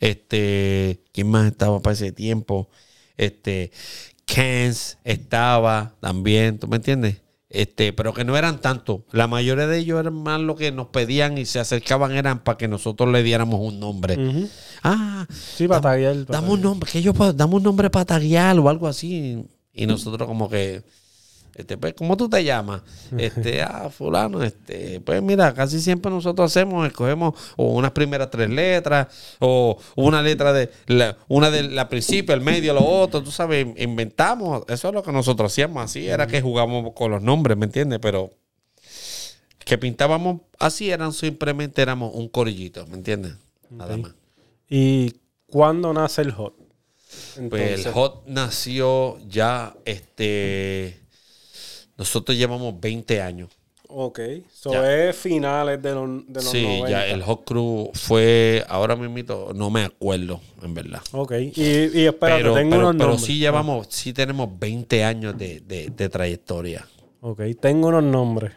este, 0.00 1.00
¿quién 1.12 1.28
más 1.28 1.46
estaba 1.46 1.80
para 1.82 1.92
ese 1.92 2.12
tiempo? 2.12 2.70
Este, 3.18 3.70
Kens 4.24 4.96
estaba 5.04 5.94
también, 6.00 6.58
¿tú 6.58 6.68
me 6.68 6.76
entiendes? 6.76 7.16
Este, 7.48 7.92
pero 7.92 8.12
que 8.12 8.24
no 8.24 8.36
eran 8.36 8.60
tantos. 8.60 9.02
La 9.12 9.28
mayoría 9.28 9.66
de 9.68 9.78
ellos 9.78 10.00
eran 10.00 10.14
más 10.14 10.40
lo 10.40 10.56
que 10.56 10.72
nos 10.72 10.88
pedían 10.88 11.38
y 11.38 11.44
se 11.46 11.60
acercaban 11.60 12.12
eran 12.12 12.42
para 12.42 12.58
que 12.58 12.66
nosotros 12.66 13.10
le 13.12 13.22
diéramos 13.22 13.60
un 13.60 13.78
nombre. 13.78 14.48
Ah, 14.82 15.26
Sí, 15.30 15.68
para 15.68 15.80
taguear. 15.80 16.26
dame 16.26 16.50
un 16.50 16.60
nombre, 16.60 16.90
que 16.90 17.12
puedo- 17.12 17.32
dame 17.32 17.54
un 17.54 17.62
nombre 17.62 17.88
para 17.88 18.04
taguear 18.04 18.58
o 18.58 18.68
algo 18.68 18.88
así. 18.88 19.44
Y 19.72 19.86
nosotros 19.86 20.26
como 20.26 20.48
que, 20.48 20.82
este, 21.56 21.78
pues, 21.78 21.94
¿cómo 21.94 22.18
tú 22.18 22.28
te 22.28 22.44
llamas? 22.44 22.82
Este, 23.16 23.62
ah, 23.62 23.88
fulano, 23.88 24.42
este, 24.42 25.00
pues 25.00 25.22
mira, 25.22 25.54
casi 25.54 25.80
siempre 25.80 26.10
nosotros 26.10 26.52
hacemos, 26.52 26.86
escogemos 26.86 27.34
o 27.56 27.72
unas 27.72 27.92
primeras 27.92 28.30
tres 28.30 28.50
letras, 28.50 29.08
o 29.38 29.78
una 29.94 30.20
letra 30.20 30.52
de, 30.52 30.70
la, 30.86 31.16
una 31.28 31.50
de 31.50 31.62
la 31.62 31.88
principio, 31.88 32.34
el 32.34 32.42
medio, 32.42 32.74
lo 32.74 32.84
otro, 32.84 33.22
tú 33.22 33.30
sabes, 33.30 33.66
inventamos, 33.78 34.64
eso 34.68 34.88
es 34.88 34.94
lo 34.94 35.02
que 35.02 35.12
nosotros 35.12 35.50
hacíamos, 35.50 35.82
así 35.82 36.06
era 36.06 36.26
que 36.26 36.42
jugamos 36.42 36.92
con 36.94 37.10
los 37.10 37.22
nombres, 37.22 37.56
¿me 37.56 37.64
entiendes? 37.64 38.00
Pero 38.02 38.34
que 39.64 39.78
pintábamos 39.78 40.42
así 40.58 40.90
eran 40.90 41.14
simplemente 41.14 41.80
éramos 41.80 42.14
un 42.14 42.28
corillito, 42.28 42.86
¿me 42.86 42.96
entiendes? 42.96 43.34
Nada 43.70 43.96
más. 43.96 44.12
¿Y 44.68 45.16
cuándo 45.46 45.94
nace 45.94 46.20
el 46.20 46.32
hot? 46.32 46.54
Pues 47.48 47.86
el 47.86 47.92
hot 47.92 48.26
nació 48.26 49.18
ya, 49.26 49.74
este, 49.84 51.00
nosotros 51.96 52.36
llevamos 52.36 52.78
20 52.80 53.20
años. 53.22 53.50
Ok. 53.88 54.18
So 54.52 54.72
Ya. 54.72 55.08
es 55.08 55.16
finales 55.16 55.80
de 55.80 55.92
los, 55.94 56.26
de 56.26 56.34
los 56.34 56.44
Sí, 56.50 56.62
90. 56.62 56.90
ya 56.90 57.06
el 57.06 57.22
hot 57.22 57.44
crew 57.44 57.90
fue, 57.94 58.64
ahora 58.68 58.96
mismo 58.96 59.52
no 59.54 59.70
me 59.70 59.84
acuerdo, 59.84 60.40
en 60.62 60.74
verdad. 60.74 61.00
Ok. 61.12 61.32
Y, 61.54 61.62
y 62.00 62.06
espérate, 62.06 62.42
Pero, 62.42 62.54
tengo 62.54 62.70
pero, 62.70 62.82
unos 62.88 62.96
pero 62.98 63.08
nombres. 63.10 63.22
sí 63.26 63.38
llevamos, 63.38 63.86
sí 63.90 64.12
tenemos 64.12 64.48
20 64.58 65.04
años 65.04 65.38
de, 65.38 65.60
de- 65.60 65.90
de 65.90 66.08
trayectoria. 66.08 66.86
Ok, 67.20 67.42
tengo 67.60 67.88
unos 67.88 68.02
nombres. 68.04 68.52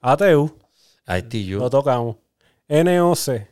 ATU, 0.00 0.56
ITU. 1.06 1.58
lo 1.58 1.68
tocamos. 1.70 2.16
NOC. 2.68 3.28
Eso 3.28 3.48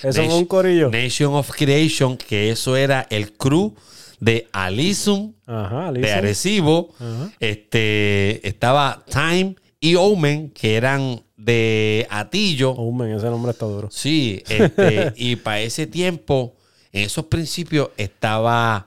fue 0.00 0.10
Nation- 0.26 0.32
un 0.32 0.44
corillo. 0.46 0.90
Nation 0.90 1.34
of 1.34 1.50
Creation, 1.50 2.16
que 2.16 2.50
eso 2.50 2.76
era 2.76 3.06
el 3.10 3.32
crew 3.34 3.74
de 4.22 4.48
Alisum, 4.52 5.34
Ajá, 5.46 5.90
de 5.90 6.00
listo. 6.00 6.16
Arecibo. 6.16 6.94
Ajá. 6.94 7.32
Este, 7.40 8.46
estaba 8.46 9.04
Time 9.10 9.56
y 9.80 9.96
Omen, 9.96 10.50
que 10.50 10.76
eran 10.76 11.24
de 11.36 12.06
Atillo. 12.08 12.70
Oh, 12.70 12.92
men, 12.92 13.16
ese 13.16 13.26
nombre 13.26 13.50
está 13.50 13.66
duro. 13.66 13.88
Sí, 13.90 14.40
este, 14.48 15.12
y 15.16 15.34
para 15.34 15.58
ese 15.60 15.88
tiempo, 15.88 16.54
en 16.92 17.02
esos 17.02 17.24
principios, 17.24 17.90
estaba 17.96 18.86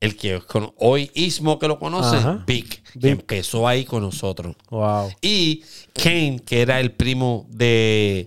el 0.00 0.16
que 0.16 0.42
hoy 0.78 1.12
Ismo 1.14 1.60
que 1.60 1.68
lo 1.68 1.78
conoce, 1.78 2.16
Ajá. 2.16 2.42
Big, 2.44 2.68
que 2.68 2.98
Big. 2.98 3.12
empezó 3.12 3.68
ahí 3.68 3.84
con 3.84 4.02
nosotros. 4.02 4.56
Wow. 4.68 5.12
Y 5.22 5.62
Kane, 5.92 6.40
que 6.44 6.60
era 6.60 6.80
el 6.80 6.90
primo 6.90 7.46
de, 7.50 8.26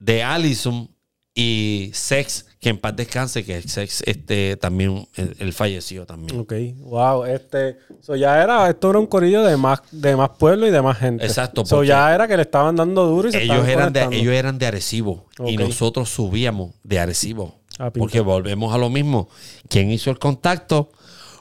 de 0.00 0.24
Allison, 0.24 0.90
y 1.34 1.90
Sex, 1.92 2.46
que 2.64 2.70
en 2.70 2.78
paz 2.78 2.96
descanse, 2.96 3.44
que 3.44 3.60
Sex 3.60 4.02
este, 4.06 4.56
también, 4.56 5.06
él, 5.16 5.36
él 5.38 5.52
falleció 5.52 6.06
también. 6.06 6.40
Ok, 6.40 6.54
wow. 6.78 7.26
Este, 7.26 7.76
so 8.00 8.16
ya 8.16 8.42
era, 8.42 8.70
esto 8.70 8.88
era 8.88 8.98
un 8.98 9.06
corillo 9.06 9.42
de 9.42 9.58
más, 9.58 9.82
de 9.90 10.16
más 10.16 10.30
pueblo 10.30 10.66
y 10.66 10.70
de 10.70 10.80
más 10.80 10.96
gente. 10.96 11.26
Exacto, 11.26 11.66
So 11.66 11.84
ya 11.84 12.14
era 12.14 12.26
que 12.26 12.36
le 12.38 12.42
estaban 12.44 12.74
dando 12.74 13.04
duro 13.04 13.28
y 13.28 13.32
se 13.32 13.42
Ellos 13.42 13.68
estaban 13.68 13.92
eran, 13.92 13.92
de, 13.92 14.16
ellos 14.18 14.32
eran 14.32 14.58
de 14.58 14.64
Arecibo 14.66 15.26
y 15.46 15.58
nosotros 15.58 16.08
subíamos 16.08 16.70
de 16.82 17.00
Arecibo. 17.00 17.54
A 17.78 17.90
pintar. 17.90 17.92
Porque 18.00 18.20
volvemos 18.20 18.74
a 18.74 18.78
lo 18.78 18.88
mismo. 18.88 19.28
¿Quién 19.68 19.90
hizo 19.90 20.08
el 20.10 20.18
contacto? 20.18 20.90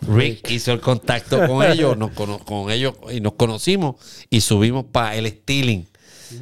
Rick 0.02 0.52
hizo 0.52 0.74
el 0.74 0.82
contacto 0.82 1.48
con 1.48 1.64
ellos, 1.72 1.98
nos 1.98 2.12
cono- 2.12 2.40
con 2.40 2.70
ellos 2.70 2.96
y 3.14 3.22
nos 3.22 3.36
conocimos 3.36 3.96
y 4.30 4.42
subimos 4.42 4.84
para 4.92 5.16
el 5.16 5.26
Stealing. 5.28 5.88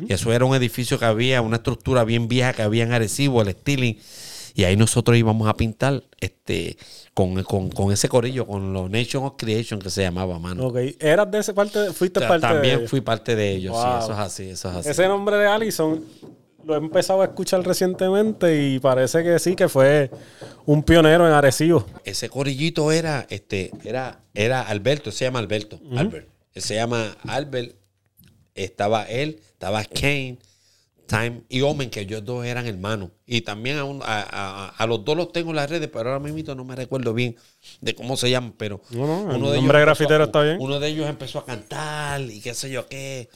Y 0.08 0.12
eso 0.14 0.34
era 0.34 0.44
un 0.46 0.56
edificio 0.56 0.98
que 0.98 1.06
había, 1.06 1.44
una 1.44 1.58
estructura 1.58 2.04
bien 2.04 2.28
vieja 2.28 2.54
que 2.54 2.64
había 2.64 2.84
en 2.84 2.94
Arecibo, 2.94 3.44
el 3.44 3.52
Stealing. 3.52 4.00
Y 4.54 4.64
ahí 4.66 4.76
nosotros 4.76 5.18
íbamos 5.18 5.48
a 5.48 5.54
pintar 5.56 6.04
este 6.20 6.78
con, 7.14 7.42
con- 7.44 7.70
con 7.70 7.92
ese 7.92 8.10
corillo, 8.10 8.46
con 8.46 8.74
los 8.74 8.90
Nation 8.90 9.24
of 9.26 9.34
Creation 9.38 9.80
que 9.80 9.90
se 9.90 10.02
llamaba, 10.04 10.38
mano. 10.40 10.68
Ok, 10.68 10.78
eras 11.00 11.30
de 11.32 11.40
ese 11.40 11.54
parte, 11.54 11.92
fuiste 11.94 12.20
O 12.20 12.22
sea, 12.22 12.28
parte 12.30 12.48
de 12.48 12.54
también 12.54 12.78
ellos? 12.80 12.90
fui 12.90 13.02
parte 13.02 13.36
de 13.36 13.52
ellos, 13.52 13.74
Wow. 13.74 13.82
sí, 13.84 13.90
eso 14.04 14.12
es 14.14 14.18
así, 14.20 14.50
eso 14.50 14.70
es 14.70 14.76
así. 14.78 14.90
Ese 14.90 15.08
nombre 15.08 15.38
de 15.38 15.48
Allison 15.48 16.04
lo 16.66 16.76
he 16.76 16.78
empezado 16.78 17.22
a 17.22 17.26
escuchar 17.26 17.66
recientemente 17.66 18.68
y 18.68 18.80
parece 18.80 19.24
que 19.24 19.40
sí, 19.40 19.56
que 19.56 19.68
fue 19.68 20.12
un 20.66 20.84
pionero 20.84 21.26
en 21.28 21.34
Arecibo. 21.34 21.86
ese 22.06 22.30
corillito 22.30 22.92
era, 22.92 23.26
este, 23.30 23.72
era, 23.84 24.20
era 24.34 24.62
Alberto, 24.62 25.12
se 25.12 25.26
llama 25.26 25.40
Alberto, 25.40 25.80
Albert. 25.96 26.28
Él 26.54 26.62
se 26.62 26.76
llama 26.76 27.18
Albert, 27.28 27.74
estaba 28.54 29.04
él, 29.06 29.40
estaba 29.54 29.84
Kane, 29.86 30.38
Time 31.12 31.42
y 31.50 31.60
Omen, 31.60 31.90
que 31.90 32.00
ellos 32.00 32.24
dos 32.24 32.46
eran 32.46 32.66
hermanos. 32.66 33.10
Y 33.26 33.42
también 33.42 33.78
a, 33.78 33.84
un- 33.84 34.02
a- 34.02 34.22
a- 34.32 34.70
a 34.70 34.88
los 34.88 35.04
dos 35.04 35.18
los 35.18 35.34
tengo 35.34 35.50
en 35.50 35.58
las 35.58 35.70
redes, 35.70 35.90
pero 35.92 36.10
ahora 36.10 36.20
mismo 36.20 36.56
no 36.56 36.64
me 36.64 36.74
recuerdo 36.74 37.14
bien 37.14 37.36
de 37.82 37.94
cómo 37.94 38.16
se 38.16 38.30
llaman, 38.30 38.54
pero 38.58 38.80
No, 38.92 39.06
no, 39.06 39.16
el 39.36 39.42
de 39.42 39.58
nombre 39.58 39.78
ellos 39.80 39.86
grafitero 39.86 40.24
está 40.24 40.42
bien. 40.42 40.58
Uno 40.62 40.80
de 40.80 40.88
ellos 40.88 41.10
empezó 41.10 41.40
a 41.40 41.46
cantar 41.46 42.22
y 42.22 42.40
qué 42.40 42.54
sé 42.54 42.70
yo 42.72 42.88
qué. 42.88 43.28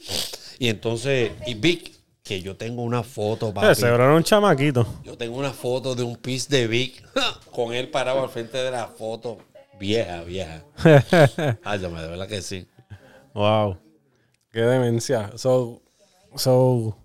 Y 0.58 0.68
entonces, 0.70 1.32
y 1.46 1.52
Vic, 1.52 1.92
que 2.22 2.40
yo 2.40 2.56
tengo 2.56 2.82
una 2.82 3.02
foto, 3.02 3.52
papi. 3.52 3.84
era 3.84 4.14
un 4.14 4.22
chamaquito. 4.24 4.86
Yo 5.04 5.18
tengo 5.18 5.36
una 5.36 5.52
foto 5.52 5.94
de 5.94 6.02
un 6.02 6.16
piece 6.16 6.48
de 6.48 6.66
Vic 6.66 7.04
con 7.52 7.74
él 7.74 7.90
parado 7.90 8.22
al 8.22 8.30
frente 8.30 8.56
de 8.56 8.70
la 8.70 8.86
foto. 8.88 9.36
Vieja, 9.78 10.22
vieja. 10.22 10.64
Ay, 11.62 11.78
de 11.78 11.88
verdad 11.88 12.26
que 12.26 12.40
sí. 12.40 12.66
wow. 13.34 13.76
Qué 14.50 14.62
demencia. 14.62 15.32
So, 15.36 15.82
so, 16.36 16.96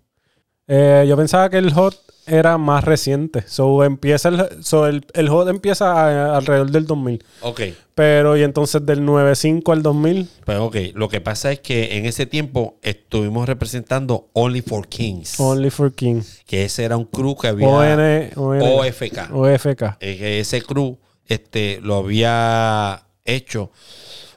eh, 0.74 1.05
yo 1.07 1.17
pensaba 1.17 1.49
que 1.49 1.57
el 1.57 1.74
hot 1.74 1.95
era 2.28 2.57
más 2.57 2.84
reciente. 2.86 3.43
So, 3.47 3.84
empieza 3.84 4.30
el, 4.30 4.63
so 4.63 4.88
el, 4.88 5.05
el 5.15 5.28
hot 5.28 5.49
empieza 5.49 5.91
a- 5.91 6.38
alrededor 6.38 6.72
del 6.72 6.86
2000. 6.86 7.22
Ok, 7.41 7.61
Pero, 7.95 8.38
y 8.38 8.43
entonces 8.43 8.86
del 8.86 9.03
95 9.03 9.72
al 9.74 9.82
2000. 9.84 10.30
pues 10.45 10.57
ok. 10.59 10.76
Lo 10.93 11.09
que 11.09 11.19
pasa 11.19 11.51
es 11.51 11.59
que 11.59 11.97
en 11.97 12.05
ese 12.05 12.26
tiempo 12.28 12.78
estuvimos 12.84 13.47
representando 13.49 14.30
Only 14.34 14.61
for 14.61 14.88
Kings. 14.88 15.39
Only 15.39 15.72
for 15.72 15.93
King. 15.93 16.22
que 16.45 16.63
ese 16.65 16.86
era 16.86 16.95
un 16.95 17.05
crew 17.05 17.36
que 17.36 17.47
había... 17.49 17.67
ON, 17.67 18.30
ON, 18.36 18.61
OFK. 18.61 19.32
OFK. 19.34 19.97
Que 19.99 20.39
ese 20.39 20.61
crew 20.61 20.97
este, 21.28 21.80
lo 21.82 21.95
había 21.97 23.07
hecho 23.26 23.72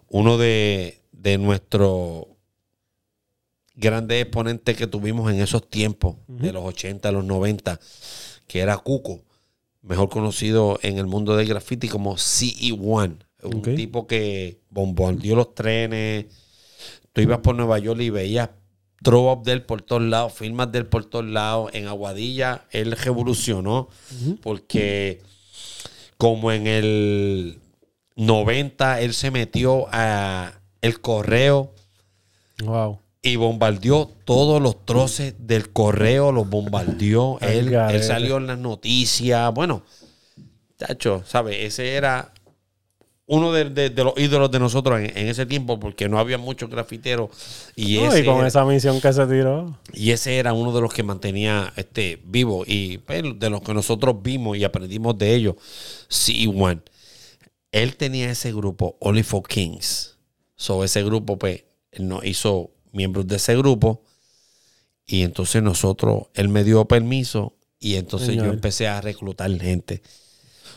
uno 0.09 0.37
de, 0.39 1.01
de 1.13 1.39
nuestros 1.39 2.25
grandes 3.75 4.23
exponentes 4.23 4.77
que 4.77 4.87
tuvimos 4.87 5.33
en 5.33 5.41
esos 5.41 5.69
tiempos, 5.69 6.17
de 6.29 6.53
los 6.53 6.65
80 6.65 7.09
a 7.09 7.13
los 7.13 7.25
90, 7.25 7.81
que 8.47 8.61
era 8.61 8.79
Cuco, 8.79 9.23
mejor 9.83 10.09
conocido 10.09 10.79
en 10.83 10.99
el 10.99 11.07
mundo 11.07 11.37
del 11.37 11.49
graffiti 11.49 11.89
como 11.89 12.17
CE1. 12.17 13.19
Un 13.43 13.63
tipo 13.63 14.07
que 14.07 14.61
bombardeó 14.71 15.37
los 15.37 15.55
trenes. 15.55 16.27
Tú 17.13 17.21
ibas 17.21 17.41
por 17.41 17.55
Nueva 17.55 17.79
York 17.79 18.01
y 18.01 18.11
veías 18.11 18.51
throw 19.03 19.31
up 19.31 19.45
de 19.45 19.53
él 19.53 19.63
por 19.63 19.83
todos 19.83 20.03
lados, 20.03 20.33
firmas 20.33 20.73
de 20.73 20.79
él 20.79 20.87
por 20.87 21.05
todos 21.05 21.27
lados. 21.27 21.71
En 21.75 21.87
Aguadilla 21.87 22.65
él 22.71 22.93
revolucionó 22.93 23.91
porque 24.43 25.21
como 26.17 26.53
en 26.53 26.67
el 26.67 27.59
90 28.17 29.01
él 29.03 29.13
se 29.13 29.31
metió 29.31 29.87
a 29.93 30.55
el 30.81 31.01
correo 31.01 31.75
Wow. 32.63 33.01
Y 33.25 33.37
bombardeó 33.37 34.11
todos 34.25 34.61
los 34.63 34.85
troces 34.85 35.35
del 35.39 35.73
correo, 35.73 36.31
los 36.31 36.49
bombardeó. 36.49 37.39
Él, 37.41 37.73
él 37.75 38.03
salió 38.05 38.37
en 38.37 38.47
las 38.47 38.59
noticias. 38.59 39.53
Bueno, 39.55 39.83
chacho, 40.79 41.23
¿sabes? 41.27 41.57
Ese 41.61 41.95
era 41.95 42.33
uno 43.27 43.53
de, 43.53 43.71
de- 43.71 43.89
de 43.89 44.05
los 44.05 44.13
ídolos 44.19 44.51
de 44.51 44.59
nosotros 44.59 45.01
en, 45.01 45.17
en 45.17 45.29
ese 45.29 45.47
tiempo 45.47 45.81
porque 45.81 46.07
no 46.09 46.19
había 46.19 46.37
muchos 46.37 46.69
grafiteros. 46.69 47.31
Y, 47.75 47.97
No, 47.97 48.09
ese 48.09 48.21
y 48.21 48.25
con 48.27 48.39
era, 48.41 48.49
esa 48.49 48.65
misión 48.67 49.01
que 49.01 49.11
se 49.13 49.27
tiró. 49.27 49.79
y 49.95 50.11
ese 50.11 50.37
era 50.37 50.53
uno 50.53 50.73
de 50.75 50.83
los 50.83 50.93
que 50.93 51.03
mantenía 51.03 51.73
este, 51.77 52.21
vivo. 52.27 52.65
Y 52.67 52.99
pues, 52.99 53.23
de 53.39 53.49
los 53.51 53.63
que 53.63 53.73
nosotros 53.73 54.17
vimos 54.23 54.59
y 54.59 54.65
aprendimos 54.65 55.17
de 55.17 55.35
ellos, 55.35 55.55
C1. 56.11 56.83
Él 57.73 57.97
tenía 57.97 58.31
ese 58.31 58.53
grupo, 58.53 58.97
Only 59.01 59.23
for 59.23 59.43
Kings. 59.49 60.19
So, 60.57 60.85
ese 60.85 61.03
grupo, 61.03 61.39
pues, 61.39 61.65
nos 61.99 62.23
hizo 62.25 62.73
miembros 62.95 63.27
de 63.27 63.37
ese 63.37 63.57
grupo. 63.57 64.03
Y 65.07 65.23
entonces 65.23 65.63
nosotros, 65.63 66.29
él 66.35 66.49
me 66.49 66.65
dio 66.65 66.85
permiso. 66.87 67.55
Y 67.79 67.97
entonces 67.97 68.29
Señor. 68.29 68.47
yo 68.47 68.53
empecé 68.53 68.89
a 68.89 69.01
reclutar 69.01 69.51
gente. 69.61 70.03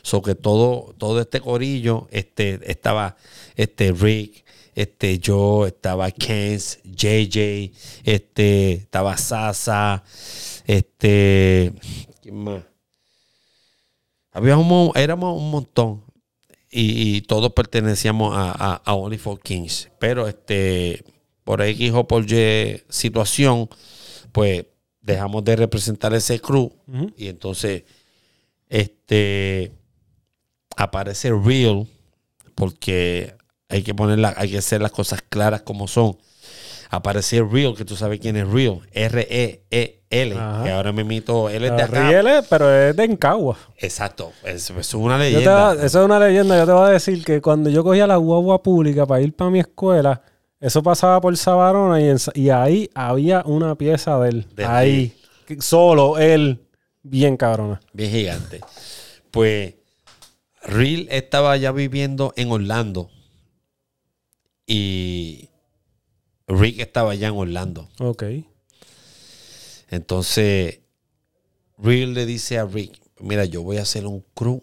So 0.02 0.22
que 0.22 0.36
todo, 0.36 0.94
todo 0.98 1.22
este 1.22 1.40
corillo, 1.40 2.08
este, 2.12 2.60
estaba 2.70 3.16
este 3.56 3.92
Rick, 3.92 4.46
este 4.76 5.20
yo, 5.20 5.66
estaba 5.66 6.12
Kens, 6.12 6.80
JJ, 6.84 7.72
este, 8.04 8.74
estaba 8.74 9.18
Sasa, 9.18 10.04
este, 10.66 11.74
¿quién 12.22 12.36
más? 12.36 12.64
Había 14.32 14.56
un, 14.58 14.92
éramos 14.96 15.42
un 15.42 15.50
montón 15.50 16.04
y, 16.70 17.18
y 17.18 17.22
todos 17.22 17.54
pertenecíamos 17.54 18.36
a, 18.38 18.52
a, 18.52 18.76
a 18.76 18.94
Only 18.94 19.18
for 19.18 19.40
Kings. 19.40 19.90
Pero 20.00 20.28
este, 20.28 21.04
por 21.48 21.62
X 21.62 21.94
o 21.94 22.06
por 22.06 22.30
Y 22.30 22.84
situación, 22.90 23.70
pues 24.34 24.66
dejamos 25.00 25.46
de 25.46 25.56
representar 25.56 26.14
ese 26.14 26.42
crew 26.42 26.74
y 27.16 27.30
entonces 27.30 27.84
este 28.68 29.72
aparece 30.76 31.32
Real 31.32 31.88
porque 32.54 33.34
hay 33.70 33.82
que 33.82 33.96
ponerla, 33.96 34.34
hay 34.36 34.52
que 34.52 34.58
hacer 34.58 34.82
las 34.82 34.92
cosas 34.92 35.22
claras 35.22 35.62
como 35.62 35.88
son. 35.88 36.18
Aparece 36.90 37.42
Real, 37.42 37.76
que 37.78 37.86
tú 37.86 37.96
sabes 37.96 38.20
quién 38.20 38.36
es 38.36 38.46
Real, 38.46 38.82
R-E-E-L, 38.92 40.36
Ajá. 40.38 40.64
que 40.66 40.72
ahora 40.72 40.92
me 40.92 41.04
imito, 41.04 41.48
él 41.50 41.64
es 41.64 41.78
de 41.78 41.82
acá. 41.84 42.10
Riele, 42.10 42.42
pero 42.50 42.70
es 42.70 42.94
de 42.94 43.06
Encagua. 43.06 43.58
Exacto, 43.78 44.34
es, 44.44 44.70
es 44.70 44.94
una 44.94 45.18
te 45.18 45.32
leyenda. 45.32 45.74
eso 45.76 45.86
es 45.86 46.06
una 46.06 46.20
leyenda. 46.20 46.58
Yo 46.58 46.66
te 46.66 46.72
voy 46.74 46.90
a 46.90 46.92
decir 46.92 47.24
que 47.24 47.42
cuando 47.42 47.70
yo 47.70 47.86
cogía 47.86 48.06
la 48.06 48.18
guagua 48.18 48.62
pública 48.62 49.06
para 49.06 49.22
ir 49.22 49.34
para 49.34 49.50
mi 49.50 49.60
escuela, 49.60 50.22
eso 50.60 50.82
pasaba 50.82 51.22
por 51.22 51.38
Sabarona 51.38 52.02
y, 52.02 52.06
en 52.06 52.18
y 52.34 52.50
ahí 52.50 52.90
había 52.96 53.44
una 53.46 53.76
pieza 53.76 54.18
de 54.20 54.30
él. 54.30 54.48
De 54.56 54.66
ahí. 54.66 55.16
Solo 55.60 56.18
él. 56.18 56.60
Bien 57.04 57.38
cabrona. 57.38 57.80
bien 57.94 58.12
gigante. 58.12 58.62
Pues 59.32 59.76
Real 60.64 61.08
estaba 61.10 61.56
ya 61.58 61.72
viviendo 61.72 62.34
en 62.36 62.52
Orlando 62.52 63.10
y 64.66 65.50
Rick 66.48 66.80
estaba 66.80 67.16
ya 67.16 67.30
en 67.30 67.36
Orlando. 67.36 67.88
Ok. 68.00 68.24
Entonces, 69.90 70.80
Real 71.78 72.14
le 72.14 72.26
dice 72.26 72.58
a 72.58 72.66
Rick, 72.66 73.00
mira, 73.20 73.46
yo 73.46 73.64
voy 73.64 73.78
a 73.78 73.84
hacer 73.84 74.06
un 74.06 74.26
crew 74.34 74.62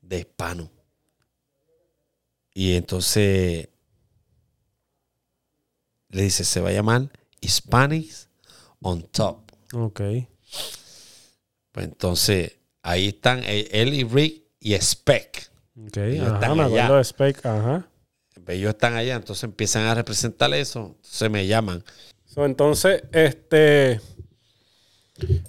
de 0.00 0.20
hispano. 0.20 0.70
Y 2.54 2.76
entonces 2.76 3.68
le 6.14 6.22
dice, 6.22 6.44
se 6.44 6.60
va 6.60 6.68
a 6.70 6.72
llamar 6.72 7.10
Hispanics 7.40 8.28
on 8.80 9.02
Top. 9.02 9.50
Ok. 9.72 10.00
Pues 11.72 11.86
entonces, 11.86 12.52
ahí 12.82 13.08
están 13.08 13.42
eh, 13.44 13.68
él 13.72 13.92
y 13.94 14.04
Rick 14.04 14.44
y 14.60 14.74
Spec. 14.74 15.50
Ok. 15.76 15.96
Ellos 15.96 16.26
Ajá, 16.28 16.34
están 16.34 16.56
me 16.56 16.62
allá. 16.62 16.84
acuerdo 16.84 16.96
de 16.96 17.02
Spike. 17.02 17.48
Ajá. 17.48 17.88
Ellos 18.46 18.70
están 18.70 18.94
allá, 18.94 19.16
entonces 19.16 19.42
empiezan 19.44 19.86
a 19.86 19.94
representar 19.94 20.52
eso. 20.54 20.94
Se 21.02 21.28
me 21.28 21.46
llaman. 21.46 21.82
So, 22.26 22.44
entonces, 22.44 23.02
este. 23.12 24.00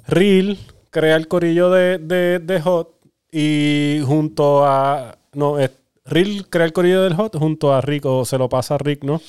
Real 0.07 0.57
crea 0.89 1.15
el 1.15 1.27
corillo 1.27 1.69
de, 1.69 1.97
de, 1.97 2.39
de 2.39 2.61
Hot 2.61 2.95
y 3.31 4.01
junto 4.05 4.65
a. 4.65 5.17
No, 5.33 5.59
es, 5.59 5.71
Real 6.05 6.47
crea 6.49 6.65
el 6.65 6.73
corillo 6.73 7.01
del 7.03 7.15
Hot 7.15 7.35
junto 7.37 7.73
a 7.73 7.81
Rick 7.81 8.05
o 8.05 8.25
se 8.25 8.37
lo 8.37 8.47
pasa 8.47 8.75
a 8.75 8.77
Rick, 8.77 9.03
¿no? 9.03 9.21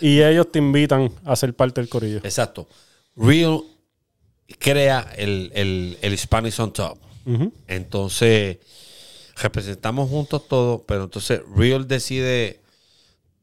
Y 0.00 0.20
ellos 0.22 0.52
te 0.52 0.58
invitan 0.58 1.10
a 1.24 1.34
ser 1.36 1.54
parte 1.54 1.80
del 1.80 1.88
corillo. 1.88 2.18
Exacto. 2.18 2.68
Real 3.16 3.62
crea 4.58 5.10
el, 5.16 5.50
el, 5.54 5.98
el 6.02 6.12
Hispanics 6.14 6.60
on 6.60 6.72
Top. 6.72 6.98
Entonces, 7.66 8.56
representamos 9.36 10.08
juntos 10.08 10.48
todos, 10.48 10.82
pero 10.86 11.04
entonces 11.04 11.42
Real 11.54 11.86
decide 11.86 12.60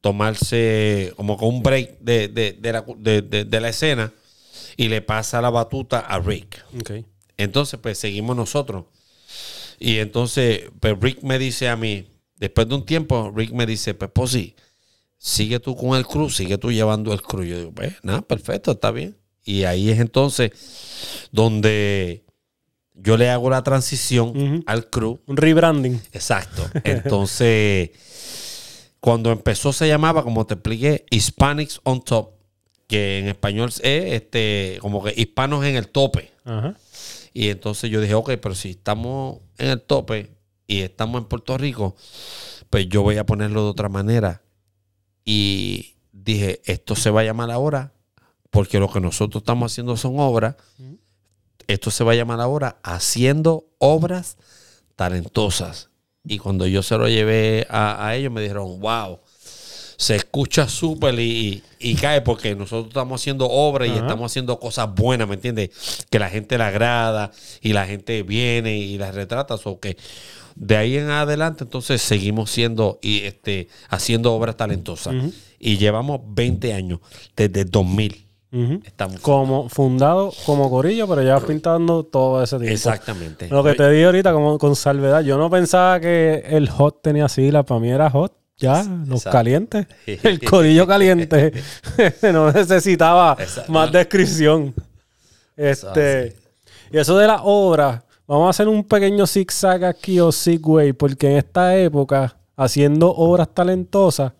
tomarse 0.01 1.13
como 1.15 1.37
con 1.37 1.49
un 1.49 1.63
break 1.63 1.99
de, 1.99 2.27
de- 2.27 2.53
de 2.53 2.71
la, 2.71 2.85
de- 2.97 3.69
escena 3.69 4.11
y 4.77 4.87
le 4.87 5.01
pasa 5.01 5.41
la 5.41 5.49
batuta 5.49 5.99
a 5.99 6.19
Rick. 6.19 6.63
Ok. 6.79 6.91
Entonces, 7.37 7.79
pues 7.81 7.97
seguimos 7.97 8.35
nosotros. 8.35 8.85
Y 9.79 9.97
entonces, 9.97 10.63
pues 10.79 10.95
Rick 10.99 11.21
me 11.23 11.37
dice 11.39 11.67
a 11.69 11.75
mí, 11.75 12.07
después 12.37 12.67
de 12.67 12.75
un 12.75 12.85
tiempo, 12.85 13.31
Rick 13.35 13.51
me 13.51 13.65
dice, 13.65 13.93
pues, 13.93 14.11
pues 14.13 14.31
sí, 14.31 14.55
sigue 15.17 15.59
tú 15.59 15.75
con 15.75 15.97
el 15.97 16.05
crew, 16.05 16.29
sigue 16.29 16.57
tú 16.57 16.71
llevando 16.71 17.13
el 17.13 17.21
crew. 17.21 17.43
Yo 17.43 17.57
digo, 17.57 17.71
pues, 17.71 17.95
nada, 18.03 18.21
perfecto, 18.21 18.71
está 18.71 18.91
bien. 18.91 19.17
Y 19.43 19.63
ahí 19.63 19.89
es 19.89 19.99
entonces 19.99 20.51
donde 21.31 22.25
yo 22.93 23.17
le 23.17 23.29
hago 23.29 23.49
la 23.49 23.63
transición 23.63 24.63
al 24.65 24.89
crew. 24.89 25.19
Un 25.27 25.37
rebranding. 25.37 26.01
Exacto. 26.13 26.67
Entonces, 26.83 27.91
cuando 28.99 29.31
empezó 29.31 29.71
se 29.71 29.87
llamaba, 29.87 30.23
como 30.23 30.47
te 30.47 30.55
expliqué, 30.55 31.05
Hispanics 31.11 31.79
on 31.83 32.03
Top, 32.03 32.31
que 32.87 33.19
en 33.19 33.27
español 33.27 33.69
es 33.69 34.13
este, 34.13 34.77
como 34.81 35.03
que 35.03 35.13
hispanos 35.15 35.63
en 35.65 35.75
el 35.75 35.89
tope. 35.89 36.31
Ajá. 36.43 36.75
Y 37.33 37.49
entonces 37.49 37.91
yo 37.91 37.99
dije, 37.99 38.13
ok, 38.13 38.31
pero 38.41 38.55
si 38.55 38.71
estamos 38.71 39.39
en 39.57 39.69
el 39.69 39.81
tope 39.81 40.34
y 40.67 40.81
estamos 40.81 41.21
en 41.21 41.27
Puerto 41.27 41.57
Rico, 41.57 41.95
pues 42.69 42.87
yo 42.89 43.01
voy 43.03 43.17
a 43.17 43.25
ponerlo 43.25 43.63
de 43.63 43.69
otra 43.69 43.89
manera. 43.89 44.41
Y 45.23 45.95
dije, 46.11 46.61
esto 46.65 46.95
se 46.95 47.09
va 47.09 47.21
a 47.21 47.23
llamar 47.23 47.51
ahora, 47.51 47.93
porque 48.51 48.79
lo 48.79 48.91
que 48.91 48.99
nosotros 48.99 49.41
estamos 49.41 49.71
haciendo 49.71 49.97
son 49.97 50.19
obras. 50.19 50.55
Esto 51.67 51.89
se 51.91 52.03
va 52.03 52.11
a 52.11 52.15
llamar 52.15 52.39
ahora 52.41 52.77
haciendo 52.83 53.65
obras 53.79 54.37
talentosas. 54.95 55.89
Y 56.23 56.37
cuando 56.39 56.65
yo 56.67 56.81
se 56.83 56.97
lo 56.97 57.07
llevé 57.07 57.67
a, 57.69 58.05
a 58.07 58.15
ellos, 58.15 58.31
me 58.31 58.41
dijeron, 58.41 58.79
wow. 58.79 59.19
se 59.97 60.15
escucha 60.15 60.67
súper 60.67 61.19
y, 61.19 61.23
y- 61.79 61.91
y 61.91 61.95
cae 61.95 62.21
porque 62.21 62.55
nosotros 62.55 62.87
estamos 62.87 63.21
haciendo 63.21 63.47
obras 63.47 63.87
y 63.89 63.91
estamos 63.91 64.31
haciendo 64.31 64.59
cosas 64.59 64.93
buenas, 64.93 65.27
¿me 65.27 65.35
entiendes? 65.35 66.05
Que 66.09 66.17
la 66.17 66.29
gente 66.29 66.57
le 66.57 66.63
agrada 66.63 67.31
y 67.61 67.73
la 67.73 67.85
gente 67.85 68.23
viene 68.23 68.77
y 68.77 68.97
las 68.97 69.13
retrata. 69.13 69.55
O 69.63 69.79
que 69.79 69.95
de 70.55 70.77
ahí 70.77 70.97
en 70.97 71.09
adelante, 71.09 71.65
entonces 71.65 72.01
seguimos 72.01 72.49
siendo 72.49 72.99
y 73.01 73.23
este 73.23 73.67
haciendo 73.89 74.33
obras 74.33 74.57
talentosas. 74.57 75.13
Y 75.59 75.77
llevamos 75.77 76.21
20 76.25 76.73
años, 76.73 76.99
desde 77.35 77.65
2000. 77.65 78.25
Ujú. 78.51 78.79
Estamos. 78.85 79.19
Como 79.19 79.67
fundado 79.67 80.31
como 80.45 80.69
Corillo, 80.69 81.07
pero 81.09 81.21
ya 81.21 81.39
pintando 81.41 82.05
todo 82.05 82.41
ese 82.41 82.57
tiempo. 82.57 82.73
Exactamente. 82.73 83.49
Lo 83.49 83.63
que 83.63 83.73
te 83.73 83.89
di 83.89 84.03
ahorita 84.03 84.31
como 84.31 84.57
con 84.57 84.75
salvedad, 84.77 85.21
yo 85.23 85.37
no 85.37 85.49
pensaba 85.49 85.99
que 85.99 86.43
el 86.47 86.69
hot 86.69 87.01
tenía 87.01 87.27
sigla, 87.27 87.63
para 87.63 87.81
mí 87.81 87.89
era 87.89 88.09
hot. 88.09 88.33
Ya, 88.57 88.83
los 88.83 89.19
Exacto. 89.19 89.31
calientes. 89.31 89.87
El 90.23 90.39
corillo 90.39 90.87
caliente. 90.87 91.51
no 92.31 92.53
necesitaba 92.53 93.35
Exacto. 93.37 93.69
más 93.69 93.91
descripción. 93.91 94.73
Este, 95.57 96.37
y 96.91 96.97
eso 96.97 97.17
de 97.17 97.27
las 97.27 97.41
obras, 97.43 98.03
vamos 98.27 98.47
a 98.47 98.49
hacer 98.49 98.67
un 98.67 98.83
pequeño 98.83 99.27
zigzag 99.27 99.83
aquí 99.85 100.19
o 100.19 100.31
zigway, 100.31 100.93
porque 100.93 101.31
en 101.31 101.37
esta 101.37 101.77
época, 101.77 102.37
haciendo 102.55 103.09
obras 103.11 103.53
talentosas, 103.53 104.33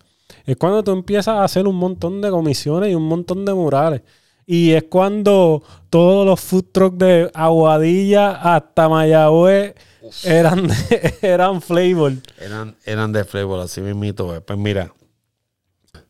es 0.44 0.56
cuando 0.56 0.82
tú 0.82 0.92
empiezas 0.92 1.34
a 1.34 1.44
hacer 1.44 1.66
un 1.66 1.76
montón 1.76 2.20
de 2.20 2.30
comisiones 2.30 2.90
y 2.90 2.94
un 2.94 3.06
montón 3.08 3.44
de 3.44 3.54
murales. 3.54 4.02
Y 4.46 4.72
es 4.72 4.84
cuando 4.84 5.62
todos 5.90 6.24
los 6.24 6.40
food 6.40 6.66
trucks 6.70 6.98
de 6.98 7.30
Aguadilla 7.34 8.30
hasta 8.30 8.88
Mayagüez 8.88 9.74
eran, 10.22 10.68
eran 11.22 11.60
flavor. 11.60 12.12
Eran, 12.38 12.76
eran 12.84 13.12
de 13.12 13.24
flavor, 13.24 13.60
así 13.60 13.80
mismito. 13.80 14.40
Pues 14.46 14.58
mira, 14.58 14.92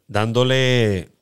dándole 0.07 1.16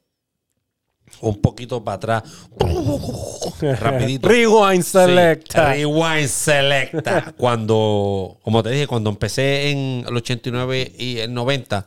un 1.21 1.41
poquito 1.41 1.83
para 1.85 1.97
atrás. 1.97 2.23
Rapidito. 3.81 4.29
Rewind 4.29 4.83
Sí, 4.83 4.91
Selecta. 4.91 5.73
Rewind 5.75 6.29
Selecta. 6.29 7.35
Cuando, 7.37 8.39
como 8.43 8.63
te 8.63 8.71
dije, 8.71 8.87
cuando 8.87 9.11
empecé 9.11 9.71
en 9.71 10.05
el 10.09 10.17
89 10.17 10.93
y 10.99 11.19
el 11.19 11.33
90, 11.33 11.87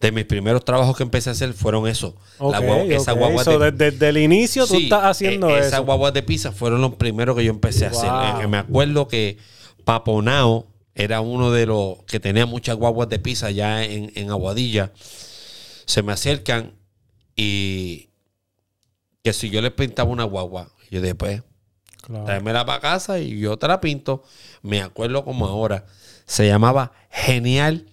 de 0.00 0.10
mis 0.10 0.24
primeros 0.24 0.64
trabajos 0.64 0.96
que 0.96 1.04
empecé 1.04 1.28
a 1.30 1.32
hacer 1.32 1.52
fueron 1.52 1.86
eso. 1.86 2.16
La 2.40 2.58
Ok, 2.58 2.64
guagua- 2.64 2.92
esa 2.96 3.12
ok. 3.12 3.18
guagua 3.20 3.44
So, 3.44 3.58
de- 3.60 3.70
desde, 3.70 3.90
desde 3.92 4.08
el 4.08 4.16
inicio 4.18 4.66
tú 4.66 4.74
Sí, 4.74 4.84
estás 4.84 5.04
haciendo 5.04 5.48
eh, 5.50 5.58
eso. 5.60 5.68
Esas 5.68 5.80
guaguas 5.82 6.12
de 6.12 6.22
pizza 6.24 6.50
fueron 6.50 6.80
los 6.80 6.94
primeros 6.96 7.36
que 7.36 7.44
yo 7.44 7.50
empecé 7.52 7.86
a 7.86 7.90
hacer. 7.90 8.10
Eh, 8.42 8.48
me 8.48 8.58
acuerdo 8.58 9.06
que 9.06 9.38
Paponao 9.84 10.66
era 10.96 11.20
uno 11.20 11.52
de 11.52 11.66
los 11.66 11.98
que 12.08 12.18
tenía 12.18 12.46
muchas 12.46 12.76
guaguas 12.76 13.08
de 13.10 13.18
pizza 13.20 13.50
ya 13.52 13.84
en, 13.84 14.10
en 14.16 14.30
Aguadilla. 14.30 14.90
Se 15.86 16.02
me 16.02 16.12
acercan 16.12 16.72
y 17.36 18.08
que 19.22 19.32
si 19.32 19.50
yo 19.50 19.60
les 19.62 19.72
pintaba 19.72 20.10
una 20.10 20.24
guagua, 20.24 20.68
yo 20.90 21.00
después, 21.00 21.42
Claro. 22.02 22.24
tráemela 22.24 22.66
para 22.66 22.80
casa 22.80 23.18
y 23.20 23.38
yo 23.38 23.56
te 23.56 23.68
la 23.68 23.80
pinto. 23.80 24.24
Me 24.62 24.82
acuerdo 24.82 25.24
como 25.24 25.46
ahora. 25.46 25.84
Se 26.26 26.46
llamaba 26.46 26.92
Genial 27.10 27.86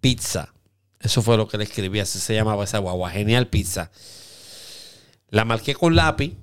Pizza. 0.00 0.54
Eso 1.00 1.20
fue 1.22 1.36
lo 1.36 1.46
que 1.48 1.58
le 1.58 1.64
escribí, 1.64 2.00
así 2.00 2.18
se 2.18 2.34
llamaba 2.34 2.64
esa 2.64 2.78
guagua, 2.78 3.10
Genial 3.10 3.48
Pizza. 3.48 3.90
La 5.28 5.44
marqué 5.44 5.74
con 5.74 5.94
lápiz. 5.94 6.34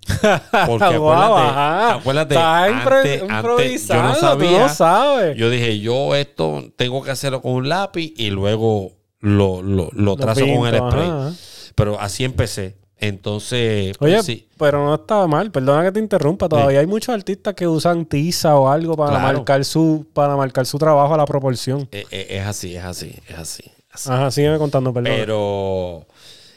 Porque 0.66 0.96
Guau, 0.96 1.36
acuérdate, 1.36 2.36
acuérdate, 2.36 3.20
antes- 3.28 3.30
antes 3.30 3.88
yo 3.88 4.02
no 4.02 4.14
sabía. 4.16 4.74
no. 4.78 5.32
Yo 5.34 5.50
dije, 5.50 5.78
yo 5.78 6.14
esto 6.16 6.64
tengo 6.76 7.02
que 7.02 7.10
hacerlo 7.10 7.42
con 7.42 7.52
un 7.52 7.68
lápiz 7.68 8.12
y 8.16 8.30
luego 8.30 8.92
lo, 9.20 9.62
lo, 9.62 9.90
lo 9.92 10.16
trazo 10.16 10.40
con 10.40 10.66
el 10.66 10.76
spray. 10.76 11.08
ajá. 11.08 11.32
Pero 11.76 12.00
así 12.00 12.24
empecé. 12.24 12.76
Entonces, 13.02 13.96
pues, 13.98 14.12
Oye, 14.12 14.22
sí. 14.22 14.46
pero 14.58 14.84
no 14.84 14.94
estaba 14.94 15.26
mal, 15.26 15.50
perdona 15.50 15.82
que 15.84 15.92
te 15.92 16.00
interrumpa, 16.00 16.48
todavía 16.50 16.80
hay 16.80 16.86
muchos 16.86 17.14
artistas 17.14 17.54
que 17.54 17.66
usan 17.66 18.04
tiza 18.04 18.54
o 18.56 18.68
algo 18.68 18.94
para 18.94 19.12
Claro. 19.18 19.38
marcar 19.38 19.64
su 19.64 20.06
para 20.12 20.36
marcar 20.36 20.66
su 20.66 20.76
trabajo 20.78 21.14
a 21.14 21.16
la 21.16 21.24
proporción. 21.24 21.88
Eh, 21.92 22.04
eh, 22.10 22.26
es 22.30 22.46
así, 22.46 22.76
es 22.76 22.84
así, 22.84 23.14
es 23.26 23.38
así. 23.38 23.62
así. 23.90 24.10
Ajá, 24.10 24.30
sígueme 24.30 24.58
contando, 24.58 24.92
perdón. 24.92 25.12
Pero, 25.16 26.06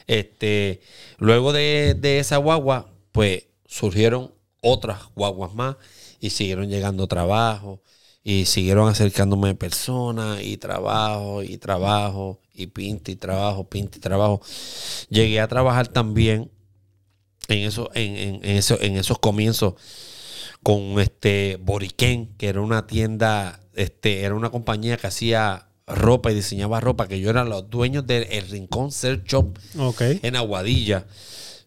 este, 0.06 0.82
luego 1.18 1.54
de, 1.54 1.96
de 1.98 2.20
esa 2.20 2.36
guagua, 2.38 2.88
pues 3.14 3.46
surgieron 3.66 4.32
otras 4.62 5.00
guaguas 5.16 5.54
más 5.54 5.78
y 6.20 6.30
siguieron 6.32 6.68
llegando 6.70 7.08
trabajos 7.08 7.80
y 8.24 8.46
siguieron 8.46 8.88
acercándome 8.90 9.54
personas 9.56 10.42
y 10.42 10.58
trabajo 10.58 11.44
y 11.44 11.58
trabajo 11.58 12.40
y 12.54 12.68
pinta 12.68 13.12
y 13.12 13.16
trabajo, 13.16 13.68
pinta 13.70 13.98
y 13.98 14.02
trabajo. 14.02 14.42
Llegué 15.10 15.40
a 15.42 15.48
trabajar 15.48 15.88
también 15.90 16.50
en, 17.50 17.60
eso, 17.60 17.90
en, 17.94 18.16
en- 18.16 18.36
en 18.46 18.58
eso, 18.58 18.78
en 18.82 18.96
esos 18.98 19.20
comienzos 19.20 19.74
con 20.62 21.00
este 21.00 21.58
Boriquén, 21.62 22.30
que 22.38 22.48
era 22.48 22.62
una 22.62 22.88
tienda, 22.88 23.60
este, 23.74 24.22
era 24.22 24.34
una 24.36 24.50
compañía 24.50 24.96
que 24.98 25.08
hacía 25.08 25.68
ropa 25.86 26.32
y 26.32 26.36
diseñaba 26.36 26.80
ropa, 26.80 27.10
que 27.10 27.20
yo 27.20 27.30
era 27.30 27.44
los 27.44 27.70
dueños 27.70 28.08
del 28.08 28.24
El 28.32 28.48
Rincón 28.48 28.92
Ser 28.94 29.24
Shop 29.26 29.58
en 30.24 30.38
Aguadilla. 30.38 31.06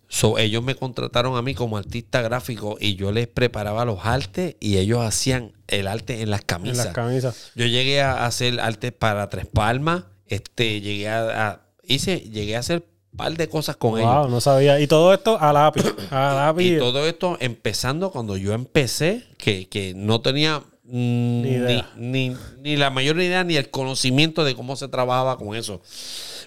So, 0.08 0.38
ellos 0.38 0.62
me 0.62 0.74
contrataron 0.76 1.36
a 1.36 1.42
mí 1.42 1.54
como 1.54 1.76
artista 1.76 2.22
gráfico 2.22 2.76
y 2.80 2.94
yo 2.94 3.10
les 3.10 3.26
preparaba 3.26 3.84
los 3.84 3.98
artes 4.04 4.54
y 4.60 4.76
ellos 4.78 5.00
hacían 5.04 5.52
el 5.66 5.88
arte 5.88 6.22
en 6.22 6.30
las 6.30 6.40
En 6.42 6.46
camisas. 6.46 6.84
las 6.86 6.94
camisas. 6.94 7.50
Yo 7.56 7.66
llegué 7.66 8.00
a 8.02 8.24
hacer 8.24 8.60
arte 8.60 8.92
para 8.92 9.28
Tres 9.28 9.46
Palmas, 9.46 10.04
este, 10.28 10.80
llegué 10.80 11.08
a, 11.08 11.48
a- 11.48 11.60
hice, 11.84 12.20
llegué 12.20 12.54
a 12.56 12.60
hacer 12.60 12.84
un 13.12 13.16
par 13.18 13.36
de 13.36 13.48
cosas 13.48 13.76
con 13.76 13.98
ellos. 13.98 14.14
Wow, 14.14 14.28
no 14.28 14.40
sabía. 14.40 14.78
Y 14.80 14.86
todo 14.86 15.12
esto 15.12 15.38
a 15.40 15.52
lápiz. 15.52 15.82
A 16.12 16.34
lápiz. 16.34 16.64
Y 16.76 16.78
todo 16.78 17.04
esto 17.06 17.36
empezando 17.40 18.10
cuando 18.12 18.36
yo 18.36 18.52
empecé, 18.52 19.24
que, 19.38 19.66
que 19.68 19.92
no 19.96 20.20
tenía 20.20 20.60
mm, 20.84 21.42
ni, 21.42 21.48
idea. 21.48 21.90
ni- 21.96 22.36
ni 22.60 22.76
la 22.76 22.90
mayor 22.90 23.20
idea 23.20 23.42
ni 23.42 23.56
el 23.56 23.70
conocimiento 23.70 24.44
de 24.44 24.54
cómo 24.54 24.76
se 24.76 24.86
trabajaba 24.86 25.36
con 25.36 25.56
eso. 25.56 25.80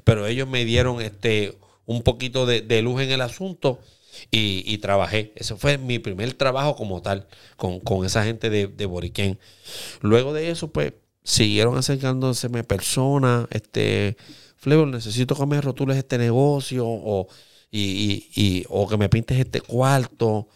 Pero 0.05 0.27
ellos 0.27 0.47
me 0.47 0.63
dieron 0.63 1.01
este 1.01 1.57
un 1.89 2.03
poquito 2.03 2.45
de, 2.45 2.81
luz 2.83 3.01
en 3.01 3.09
el 3.09 3.21
asunto 3.21 3.79
y, 4.29 4.77
trabajé. 4.77 5.33
Ese 5.35 5.55
fue 5.55 5.79
mi 5.79 5.97
primer 5.97 6.35
trabajo 6.35 6.75
como 6.75 7.01
tal, 7.01 7.27
con, 7.57 8.05
esa 8.05 8.23
gente 8.23 8.51
de, 8.51 8.67
de 8.67 8.85
Boriquén. 8.85 9.39
Luego 10.01 10.31
de 10.31 10.51
eso, 10.51 10.71
pues, 10.71 10.93
siguieron 11.23 11.75
acercándoseme 11.77 12.63
personas, 12.63 13.47
este, 13.49 14.17
Flavor, 14.57 14.87
necesito 14.87 15.33
que 15.35 15.47
me 15.47 15.59
rotules 15.61 15.97
este 15.97 16.19
negocio, 16.19 16.85
o, 16.85 17.27
y- 17.71 18.29
y- 18.35 18.65
o 18.69 18.87
que 18.87 18.97
me 18.97 19.09
pintes 19.09 19.39
este 19.39 19.59
cuarto. 19.61 20.47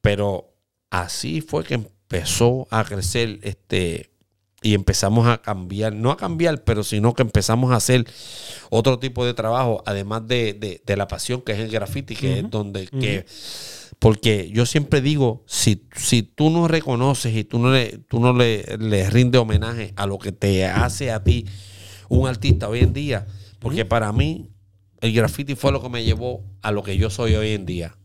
Pero 0.00 0.54
así 0.88 1.42
fue 1.42 1.64
que 1.64 1.74
empezó 1.74 2.66
a 2.70 2.82
crecer 2.84 3.40
este 3.42 4.10
y 4.66 4.74
empezamos 4.74 5.26
a 5.28 5.38
cambiar, 5.42 5.92
no 5.92 6.10
a 6.10 6.16
cambiar, 6.16 6.64
pero 6.64 6.82
sino 6.82 7.14
que 7.14 7.22
empezamos 7.22 7.70
a 7.72 7.76
hacer 7.76 8.04
otro 8.70 8.98
tipo 8.98 9.24
de 9.24 9.32
trabajo, 9.34 9.82
además 9.86 10.26
de, 10.26 10.54
de- 10.54 10.82
de 10.84 10.96
la 10.96 11.06
pasión 11.06 11.40
que 11.42 11.52
es 11.52 11.58
el 11.60 11.70
graffiti, 11.70 12.16
que 12.16 12.38
es 12.40 12.50
donde 12.50 12.88
que 12.88 13.24
porque 13.98 14.50
yo 14.52 14.66
siempre 14.66 15.00
digo, 15.00 15.44
si, 15.46 15.86
si 15.94 16.22
tú 16.22 16.50
no 16.50 16.68
reconoces 16.68 17.34
y 17.34 17.44
tú 17.44 17.58
no 17.58 17.70
le, 17.72 17.98
tú 18.08 18.20
no 18.20 18.32
le, 18.32 18.76
le 18.78 19.08
rindes 19.08 19.40
homenaje 19.40 19.92
a 19.96 20.06
lo 20.06 20.18
que 20.18 20.32
te 20.32 20.66
hace 20.66 21.10
a 21.12 21.22
ti 21.22 21.46
un 22.08 22.28
artista 22.28 22.68
hoy 22.68 22.80
en 22.80 22.92
día, 22.92 23.26
porque 23.58 23.84
para 23.84 24.12
mí 24.12 24.50
el 25.00 25.12
graffiti 25.12 25.54
fue 25.54 25.72
lo 25.72 25.80
que 25.80 25.88
me 25.88 26.02
llevó 26.04 26.42
a 26.62 26.72
lo 26.72 26.82
que 26.82 26.96
yo 26.96 27.08
soy 27.10 27.34
hoy 27.36 27.50
en 27.52 27.64
día. 27.66 27.96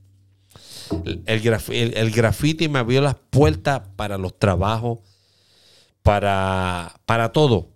El, 1.05 1.23
el 1.25 1.41
graf- 1.41 1.73
el- 1.73 1.95
el 1.97 2.11
graffiti 2.11 2.67
me 2.69 2.79
abrió 2.79 3.01
las 3.01 3.15
puertas 3.29 3.81
para 3.95 4.17
los 4.17 4.37
trabajos, 4.37 4.99
para, 6.03 6.99
para 7.05 7.31
todo. 7.31 7.69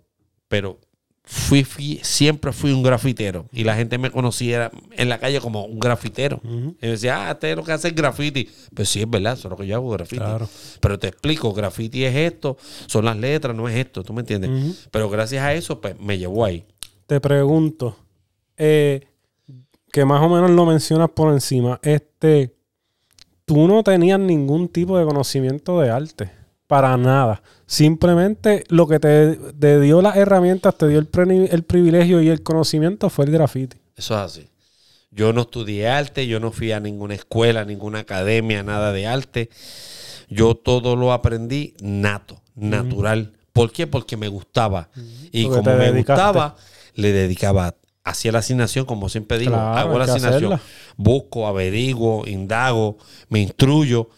Pero 0.48 0.78
fui, 1.24 1.64
fui- 1.64 2.00
siempre 2.02 2.52
fui 2.52 2.72
un 2.72 2.82
grafitero. 2.82 3.46
Y 3.52 3.64
la 3.64 3.74
gente 3.74 3.98
me 3.98 4.10
conocía 4.10 4.70
en 4.92 5.08
la 5.08 5.18
calle 5.18 5.40
como 5.40 5.64
un 5.64 5.78
grafitero. 5.80 6.40
Y 6.44 6.48
me 6.80 6.88
decía, 6.88 7.28
ah, 7.28 7.32
este 7.32 7.50
es 7.50 7.56
lo 7.56 7.64
que 7.64 7.72
hace 7.72 7.88
el 7.88 7.94
graffiti. 7.94 8.48
Pues 8.74 8.88
sí, 8.88 9.00
es 9.00 9.10
verdad, 9.10 9.32
eso 9.34 9.48
es 9.48 9.50
lo 9.50 9.56
que 9.56 9.66
yo 9.66 9.76
hago, 9.76 9.90
graffiti. 9.90 10.18
Claro. 10.18 10.48
Pero 10.80 10.98
te 10.98 11.08
explico, 11.08 11.52
graffiti 11.52 12.04
es 12.04 12.14
esto, 12.14 12.56
son 12.86 13.04
las 13.06 13.16
letras, 13.16 13.56
no 13.56 13.68
es 13.68 13.76
esto, 13.76 14.02
¿tú 14.04 14.12
me 14.12 14.20
entiendes? 14.20 14.88
Pero 14.90 15.08
gracias 15.10 15.42
a 15.42 15.52
eso, 15.54 15.80
pues 15.80 15.98
me 16.00 16.16
llevó 16.18 16.44
ahí. 16.44 16.64
Te 17.06 17.20
pregunto, 17.20 17.96
eh, 18.56 19.06
que 19.92 20.04
más 20.04 20.20
o 20.22 20.28
menos 20.28 20.50
lo 20.50 20.66
mencionas 20.66 21.10
por 21.10 21.32
encima, 21.32 21.80
este, 21.82 22.54
tú 23.44 23.66
no 23.66 23.82
tenías 23.82 24.18
ningún 24.20 24.68
tipo 24.68 24.98
de 24.98 25.04
conocimiento 25.06 25.80
de 25.80 25.90
arte, 25.90 26.30
para 26.66 26.96
nada. 26.96 27.42
Simplemente 27.66 28.64
lo 28.68 28.86
que 28.86 28.98
te, 29.00 29.36
te 29.58 29.80
dio 29.80 30.02
las 30.02 30.16
herramientas, 30.16 30.76
te 30.76 30.88
dio 30.88 30.98
el, 30.98 31.06
pre- 31.06 31.46
el 31.46 31.62
privilegio 31.64 32.20
y 32.22 32.28
el 32.28 32.42
conocimiento 32.42 33.10
fue 33.10 33.24
el 33.26 33.32
graffiti. 33.32 33.76
Eso 33.96 34.14
es 34.14 34.20
así. 34.20 34.48
Yo 35.10 35.32
no 35.32 35.42
estudié 35.42 35.88
arte, 35.88 36.26
yo 36.26 36.40
no 36.40 36.52
fui 36.52 36.72
a 36.72 36.80
ninguna 36.80 37.14
escuela, 37.14 37.64
ninguna 37.64 38.00
academia, 38.00 38.62
nada 38.62 38.92
de 38.92 39.06
arte. 39.06 39.48
Yo 40.28 40.54
todo 40.54 40.96
lo 40.96 41.12
aprendí 41.12 41.74
nato, 41.80 42.42
natural. 42.54 43.32
¿Por 43.52 43.72
qué? 43.72 43.86
Porque 43.86 44.16
me 44.16 44.28
gustaba. 44.28 44.90
Y 45.32 45.44
Porque 45.44 45.62
como 45.62 45.76
me 45.78 45.84
dedicaste. 45.92 46.12
gustaba, 46.22 46.56
le 46.94 47.12
dedicaba 47.12 47.74
hacía 48.04 48.30
la 48.30 48.38
asignación, 48.38 48.84
como 48.84 49.08
siempre 49.08 49.38
digo, 49.38 49.52
Claro, 49.52 49.78
hago 49.78 49.98
la 49.98 50.04
asignación, 50.04 50.52
hacerla. 50.52 50.60
busco, 50.96 51.46
averiguo, 51.48 52.24
indago, 52.26 52.98
me 53.28 53.40
instruyo. 53.40 54.10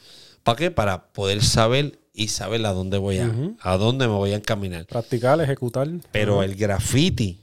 ¿Para 0.42 0.56
qué? 0.56 0.70
Para 0.70 1.04
poder 1.12 1.42
saber 1.42 1.97
y 2.18 2.28
saber 2.28 2.66
a 2.66 2.72
dónde 2.72 2.98
voy 2.98 3.18
a, 3.18 3.32
a 3.60 3.76
dónde 3.76 4.08
me 4.08 4.14
voy 4.14 4.32
a 4.32 4.36
encaminar. 4.36 4.86
Practicar, 4.86 5.40
ejecutar. 5.40 5.88
Pero 6.10 6.42
el 6.42 6.56
graffiti, 6.56 7.38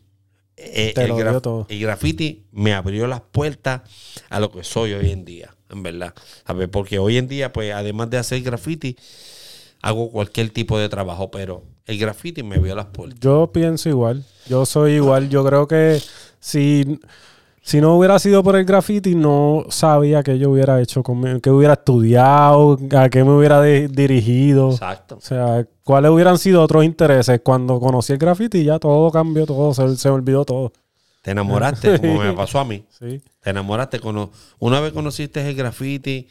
eh, 0.57 0.91
Te 0.93 1.03
el, 1.03 1.09
lo 1.09 1.17
graf- 1.17 1.31
dio 1.31 1.41
todo. 1.41 1.65
el 1.69 1.79
graffiti 1.79 2.43
me 2.51 2.73
abrió 2.73 3.07
las 3.07 3.21
puertas 3.21 3.81
a 4.29 4.39
lo 4.41 4.51
que 4.51 4.63
soy 4.65 4.91
hoy 4.93 5.11
en 5.11 5.23
día, 5.23 5.55
en 5.69 5.81
verdad. 5.81 6.13
A 6.43 6.51
ver, 6.53 6.69
porque 6.69 6.99
hoy 6.99 7.17
en 7.17 7.27
día, 7.29 7.53
pues, 7.53 7.73
además 7.73 8.09
de 8.09 8.17
hacer 8.17 8.41
graffiti, 8.41 8.97
hago 9.81 10.11
cualquier 10.11 10.49
tipo 10.49 10.77
de 10.77 10.89
trabajo, 10.89 11.31
pero 11.31 11.63
el 11.85 11.97
graffiti 11.97 12.43
me 12.43 12.55
abrió 12.55 12.75
las 12.75 12.87
puertas. 12.87 13.19
Yo 13.21 13.51
pienso 13.53 13.87
igual. 13.87 14.25
Yo 14.47 14.65
soy 14.65 14.93
igual. 14.95 15.29
Yo 15.29 15.45
creo 15.45 15.67
que 15.67 16.01
si, 16.39 16.99
si 17.67 17.81
no 17.81 17.95
hubiera 17.97 18.19
sido 18.19 18.43
por 18.43 18.55
el 18.55 18.63
graffiti, 18.63 19.15
no 19.15 19.65
sabía 19.69 20.21
qué 20.21 20.37
yo 20.37 20.51
hubiera 20.51 20.79
hecho, 20.79 21.01
con 21.01 21.19
mi- 21.19 21.41
qué 21.41 21.49
hubiera 21.49 21.73
estudiado, 21.73 22.77
a 22.95 23.09
qué 23.09 23.23
me 23.23 23.31
hubiera 23.35 23.59
di- 23.63 23.87
dirigido. 23.87 24.69
Exacto. 24.71 25.15
O 25.15 25.21
sea, 25.21 25.65
cuáles 25.83 26.11
hubieran 26.11 26.37
sido 26.37 26.61
otros 26.61 26.85
intereses. 26.85 27.41
Cuando 27.43 27.79
conocí 27.79 28.13
el 28.13 28.19
graffiti, 28.19 28.63
ya 28.63 28.77
todo 28.77 29.09
cambió, 29.09 29.47
todo 29.47 29.73
se, 29.73 29.97
se 29.97 30.09
olvidó 30.09 30.45
todo. 30.45 30.71
Te 31.23 31.31
enamoraste, 31.31 31.99
como 31.99 32.19
me 32.21 32.33
pasó 32.33 32.59
a 32.59 32.65
mí. 32.65 32.83
Sí. 32.99 33.19
Te 33.41 33.49
enamoraste. 33.49 33.99
Cono- 33.99 34.29
Una 34.59 34.79
vez 34.79 34.93
conociste 34.93 35.41
el 35.49 35.55
graffiti 35.55 36.27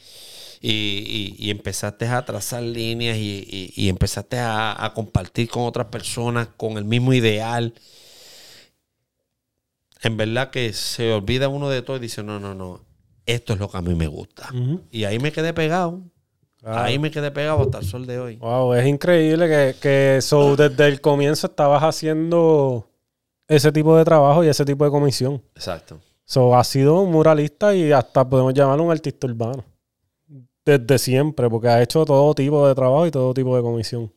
y, 0.61 0.71
y- 0.71 1.35
y 1.37 1.51
empezaste 1.51 2.07
a 2.07 2.25
trazar 2.25 2.63
líneas 2.63 3.17
y, 3.17 3.45
y- 3.51 3.73
y 3.75 3.89
empezaste 3.89 4.39
a, 4.39 4.85
a 4.85 4.95
compartir 4.95 5.49
con 5.49 5.65
otras 5.65 5.89
personas 5.89 6.47
con 6.57 6.79
el 6.79 6.85
mismo 6.85 7.13
ideal. 7.13 7.75
En 10.05 10.17
verdad 10.17 10.51
que 10.51 10.73
se 10.73 11.13
olvida 11.13 11.49
uno 11.49 11.69
de 11.69 11.83
todo 11.83 11.97
y 11.97 12.01
dice, 12.01 12.23
no, 12.23 12.39
no, 12.39 12.55
no, 12.55 12.85
esto 13.27 13.55
es 13.55 13.59
lo 13.59 13.71
que 13.71 13.79
a 13.79 13.83
mí 13.83 13.95
me 13.95 14.07
gusta. 14.07 14.51
Y 14.91 15.05
ahí 15.05 15.19
me 15.19 15.33
quedé 15.33 15.55
pegado. 15.55 16.03
Ahí 16.63 16.99
me 16.99 17.11
quedé 17.11 17.31
pegado 17.31 17.63
hasta 17.63 17.79
el 17.79 17.85
sol 17.85 18.07
de 18.07 18.19
hoy. 18.19 18.37
Wow, 18.37 18.75
es 18.75 18.87
increíble 18.87 19.49
que, 19.49 19.77
que 19.81 20.19
so, 20.23 20.57
desde 20.57 20.89
el 20.89 21.01
comienzo 21.01 21.47
estabas 21.47 21.83
haciendo 21.83 22.89
ese 23.49 23.71
tipo 23.71 23.97
de 23.97 24.05
trabajo 24.05 24.43
y 24.45 24.49
ese 24.49 24.65
tipo 24.65 24.85
de 24.85 24.91
comisión. 24.91 25.43
Exacto. 25.55 26.01
So, 26.25 26.57
ha 26.57 26.65
sido 26.65 27.01
un 27.01 27.11
muralista 27.11 27.75
y 27.75 27.93
hasta 27.93 28.27
podemos 28.27 28.55
llamarlo 28.55 28.85
un 28.85 28.91
artista 28.91 29.27
urbano. 29.27 29.65
Desde 30.65 30.99
siempre, 30.99 31.51
porque 31.51 31.69
ha 31.69 31.83
hecho 31.83 32.07
todo 32.07 32.35
tipo 32.35 32.67
de 32.67 32.75
trabajo 32.75 33.07
y 33.07 33.11
todo 33.11 33.35
tipo 33.35 33.55
de 33.55 33.63
comisión. 33.63 34.11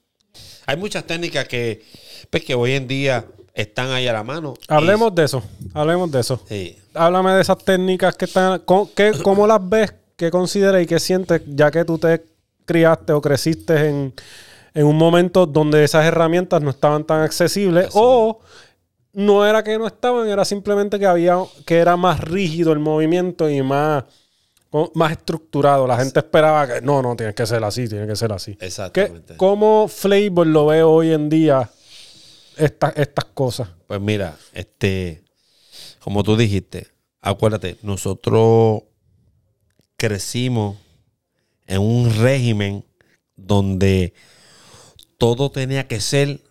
Hay 0.65 0.77
muchas 0.77 1.03
técnicas 1.05 1.47
que, 1.47 1.83
pues, 2.29 2.45
que 2.45 2.55
hoy 2.55 2.73
en 2.73 2.87
día 2.87 3.25
están 3.61 3.89
ahí 3.91 4.07
a 4.07 4.13
la 4.13 4.23
mano. 4.23 4.53
Y- 4.59 4.65
Hablemos 4.73 5.13
de 5.15 5.23
eso, 5.25 5.43
hablemos 5.73 6.11
de 6.11 6.19
eso. 6.19 6.39
Sí. 6.47 6.77
Háblame 6.93 7.31
de 7.31 7.41
esas 7.41 7.57
técnicas 7.57 8.15
que 8.15 8.25
están... 8.25 8.59
¿cómo, 8.65 8.89
qué- 8.95 9.13
cómo 9.23 9.47
las 9.47 9.67
ves? 9.67 9.93
¿Qué 10.15 10.31
consideras 10.31 10.81
y 10.81 10.85
qué 10.85 10.99
sientes 10.99 11.41
ya 11.47 11.69
que 11.71 11.85
tú 11.85 11.97
te 11.97 12.23
criaste 12.65 13.13
o 13.13 13.21
creciste 13.21 13.87
en, 13.89 14.13
en 14.73 14.85
un 14.85 14.97
momento 14.97 15.45
donde 15.45 15.83
esas 15.83 16.05
herramientas 16.05 16.61
no 16.61 16.69
estaban 16.71 17.03
tan 17.03 17.21
accesibles 17.21 17.89
o 17.93 18.39
no 19.13 19.45
era 19.45 19.63
que 19.63 19.77
no 19.77 19.87
estaban, 19.87 20.27
era 20.27 20.43
simplemente 20.45 20.99
que 20.99 21.05
había 21.05 21.37
que 21.65 21.77
era 21.77 21.97
más 21.97 22.19
rígido 22.19 22.71
el 22.73 22.79
movimiento 22.79 23.49
y 23.49 23.61
más, 23.61 24.03
más 24.95 25.11
estructurado. 25.11 25.87
La 25.87 25.97
gente 25.97 26.19
esperaba 26.19 26.67
que 26.67 26.81
no, 26.81 27.01
no, 27.01 27.15
tiene 27.15 27.33
que 27.33 27.45
ser 27.45 27.63
así, 27.63 27.87
tiene 27.87 28.05
que 28.05 28.15
ser 28.15 28.31
así. 28.33 28.55
¿Qué, 28.55 28.65
Exactamente. 28.65 29.37
¿Cómo 29.37 29.87
Flavor 29.87 30.45
lo 30.47 30.65
ve 30.67 30.83
hoy 30.83 31.13
en 31.13 31.29
día 31.29 31.69
esta- 32.57 32.89
estas 32.95 33.25
cosas? 33.25 33.69
Pues 33.87 33.99
mira, 34.01 34.37
este, 34.53 35.23
como 35.99 36.23
tú 36.23 36.35
dijiste, 36.37 36.87
acuérdate, 37.21 37.77
nosotros 37.81 38.83
crecimos 39.95 40.77
en 41.65 41.81
un 41.81 42.13
régimen 42.15 42.85
donde 43.35 44.13
todo 45.17 45.51
tenía 45.51 45.87
que 45.87 45.99
ser 45.99 46.41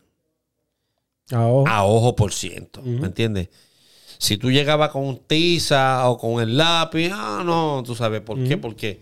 a 1.67 1.85
ojo 1.85 2.15
por 2.17 2.33
ciento. 2.33 2.83
¿me 2.83 3.07
entiendes? 3.07 3.49
Si 4.19 4.37
tú 4.39 4.51
llegabas 4.51 4.91
con 4.91 5.05
un 5.05 5.19
tiza 5.19 6.09
o 6.09 6.19
con 6.19 6.41
el 6.43 6.57
lápiz, 6.57 7.11
ah, 7.13 7.43
no, 7.45 7.83
tú 7.85 7.95
sabes 7.95 8.21
por 8.23 8.43
qué, 8.45 8.57
porque 8.57 9.01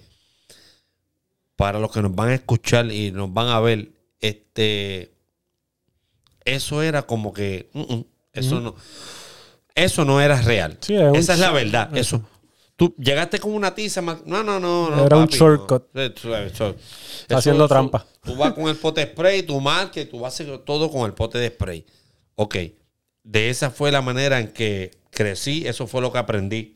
para 1.57 1.79
los 1.79 1.93
que 1.93 2.03
nos 2.03 2.15
van 2.15 2.31
a 2.31 2.35
escuchar 2.35 2.91
y 2.91 3.11
nos 3.13 3.33
van 3.33 3.49
a 3.49 3.61
ver, 3.61 3.93
este, 4.21 5.14
eso 6.45 6.83
era 6.83 7.03
como 7.03 7.33
que, 7.33 7.71
mm, 7.73 7.81
mm, 7.95 8.05
eso 8.33 8.61
no, 8.61 8.75
eso 9.75 10.05
no 10.05 10.21
era 10.21 10.41
real. 10.43 10.79
Sí, 10.81 10.95
Esa 10.97 11.35
es 11.35 11.39
la 11.39 11.53
verdad. 11.53 11.97
Eso. 11.97 12.23
Tú 12.77 12.93
llegaste 12.99 13.39
con 13.39 13.53
una 13.53 13.73
tiza, 13.75 14.01
no, 14.03 14.19
no, 14.27 14.43
no, 14.43 14.59
no. 14.61 15.07
Era 15.07 15.17
un 15.17 15.27
shortcut. 15.27 15.85
no. 15.93 16.13
Tú 16.13 16.29
sabes, 16.31 16.53
eso- 16.53 16.75
Está 17.21 17.39
haciendo 17.39 17.69
trampa. 17.69 18.05
Tú 18.23 18.35
vas 18.37 18.53
con 18.53 18.69
el 18.69 18.77
pote 18.77 19.01
de 19.05 19.13
spray, 19.13 19.43
tú 19.45 19.61
marcas 19.61 19.99
y 20.05 20.07
tú 20.07 20.19
vas 20.21 20.33
a 20.41 20.43
hacer 20.43 20.59
todo 20.59 20.91
con 20.91 21.07
el 21.07 21.15
pote 21.15 21.39
de 21.39 21.49
spray. 21.51 21.87
Ok. 22.35 22.57
De 23.23 23.49
esa 23.51 23.71
fue 23.71 23.93
la 23.93 24.03
manera 24.03 24.41
en 24.41 24.49
que 24.49 24.91
crecí, 25.11 25.67
eso 25.67 25.87
fue 25.87 26.01
lo 26.01 26.11
que 26.13 26.19
aprendí. 26.19 26.75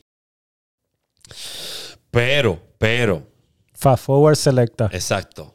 Pero, 2.11 2.59
pero, 2.77 3.27
Fast 3.73 4.05
Forward 4.05 4.35
Selecta 4.35 4.89
exacto. 4.91 5.53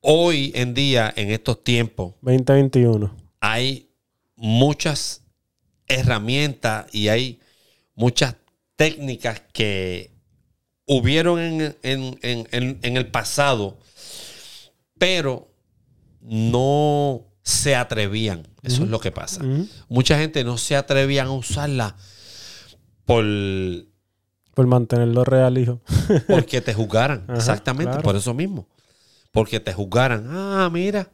Hoy 0.00 0.52
en 0.54 0.72
día, 0.74 1.12
en 1.16 1.30
estos 1.30 1.62
tiempos, 1.64 2.14
2021. 2.22 3.14
Hay 3.52 3.88
muchas 4.36 5.22
herramientas 5.88 6.86
y 6.92 7.08
hay 7.08 7.40
muchas 7.94 8.36
técnicas 8.76 9.40
que 9.52 10.10
hubieron 10.86 11.38
en, 11.40 11.76
en- 11.82 12.18
en- 12.22 12.48
en- 12.50 12.78
en 12.82 12.96
el 12.96 13.06
pasado, 13.06 13.78
pero 14.98 15.48
no 16.20 17.22
se 17.42 17.76
atrevían. 17.76 18.48
Eso 18.62 18.82
es 18.82 18.88
lo 18.90 18.98
que 18.98 19.12
pasa. 19.12 19.42
Mucha 19.88 20.18
gente 20.18 20.42
no 20.42 20.58
se 20.58 20.74
atrevían 20.74 21.28
a 21.28 21.32
usarla 21.32 21.96
por, 23.04 23.24
Por 24.54 24.66
mantenerlo 24.66 25.24
real, 25.24 25.56
hijo. 25.58 25.80
porque 26.26 26.60
te 26.60 26.74
juzgaran. 26.74 27.24
Ajá, 27.28 27.36
Exactamente, 27.36 27.92
claro. 27.92 28.02
por 28.02 28.16
eso 28.16 28.34
mismo. 28.34 28.68
Porque 29.36 29.60
te 29.60 29.74
juzgaran. 29.74 30.26
Ah, 30.30 30.70
mira, 30.72 31.10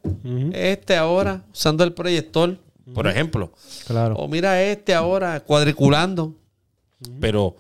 este 0.55 0.95
ahora 0.97 1.43
usando 1.53 1.83
el 1.83 1.93
proyector, 1.93 2.57
por 2.95 3.09
ejemplo. 3.09 3.53
Claro. 3.85 4.15
O 4.15 4.29
mira 4.29 4.63
este 4.63 4.95
ahora 4.95 5.41
cuadriculando. 5.41 6.37
Pero 7.21 7.57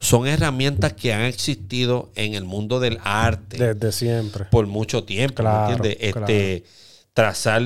son 0.00 0.26
herramientas 0.26 0.94
que 0.94 1.12
han 1.12 1.20
existido 1.22 2.10
en 2.16 2.34
el 2.34 2.42
mundo 2.44 2.80
del 2.80 2.98
arte 3.04 3.56
Desde 3.56 3.92
siempre. 3.92 4.46
por 4.46 4.66
mucho 4.66 5.04
tiempo. 5.04 5.44
¿me 5.44 5.48
Claro, 5.48 5.74
entiendes? 5.76 6.12
claro. 6.12 6.26
Este, 6.26 6.64
Trazar 7.12 7.62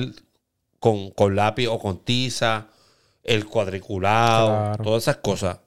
con, 0.79 1.09
con 1.09 1.35
lápiz 1.35 1.65
o 1.67 1.79
con 1.79 1.97
tiza, 2.05 2.67
el 3.23 3.45
cuadriculado, 3.47 4.47
Claro. 4.49 4.83
todas 4.83 5.01
esas 5.03 5.17
cosas. 5.17 5.57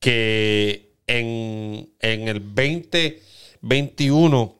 Que 0.00 0.92
en, 1.06 1.88
en 2.00 2.26
el 2.28 2.40
2021 2.54 4.59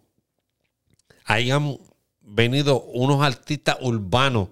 hayan 1.30 1.78
venido 2.22 2.82
unos 2.82 3.22
artistas 3.22 3.76
urbanos 3.80 4.48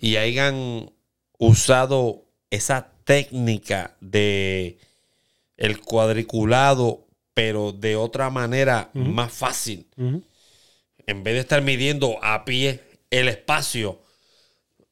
y 0.00 0.16
hayan 0.16 0.90
usado 1.38 2.24
esa 2.50 2.92
técnica 3.04 3.96
de 4.00 4.78
el 5.56 5.80
cuadriculado, 5.80 7.06
pero 7.34 7.72
de 7.72 7.96
otra 7.96 8.30
manera 8.30 8.90
más 8.94 9.32
fácil. 9.32 9.86
En 11.06 11.24
vez 11.24 11.34
de 11.34 11.40
estar 11.40 11.62
midiendo 11.62 12.22
a 12.22 12.44
pie 12.44 12.80
el 13.10 13.28
espacio, 13.28 14.00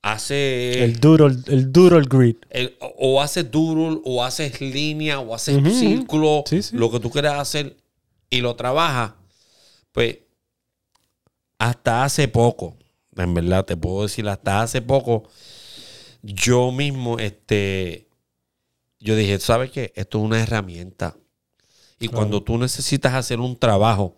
hace 0.02 0.84
El 0.84 0.98
doodle, 0.98 1.36
el 1.46 1.72
doodle 1.72 2.06
grid. 2.08 2.36
el- 2.50 2.76
o- 2.80 3.20
haces 3.22 3.50
doodle, 3.50 4.00
o 4.04 4.24
haces 4.24 4.60
línea, 4.60 5.20
o 5.20 5.34
haces 5.34 5.56
Ujú. 5.56 5.70
círculo, 5.70 6.42
Sí, 6.46 6.62
sí. 6.62 6.76
lo 6.76 6.90
que 6.90 6.98
tú 7.00 7.10
quieras 7.10 7.38
hacer 7.38 7.76
y 8.28 8.40
lo 8.40 8.56
trabajas, 8.56 9.12
pues 9.92 10.18
hasta 11.60 12.02
hace 12.04 12.26
poco, 12.26 12.74
en 13.16 13.34
verdad 13.34 13.64
te 13.64 13.76
puedo 13.76 14.02
decir, 14.02 14.26
hasta 14.28 14.62
hace 14.62 14.82
poco, 14.82 15.24
yo 16.22 16.72
mismo, 16.72 17.18
este, 17.18 18.08
yo 18.98 19.14
dije, 19.14 19.38
¿sabes 19.38 19.70
qué? 19.70 19.92
Esto 19.94 20.18
es 20.18 20.24
una 20.24 20.40
herramienta. 20.42 21.14
Y 21.98 22.08
Claro. 22.08 22.16
cuando 22.16 22.42
tú 22.42 22.56
necesitas 22.58 23.12
hacer 23.14 23.40
un 23.40 23.56
trabajo 23.58 24.16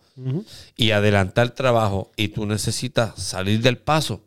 y 0.76 0.92
adelantar 0.92 1.46
el 1.46 1.52
trabajo 1.52 2.12
y 2.16 2.28
tú 2.28 2.46
necesitas 2.46 3.20
salir 3.20 3.60
del 3.60 3.76
paso, 3.78 4.22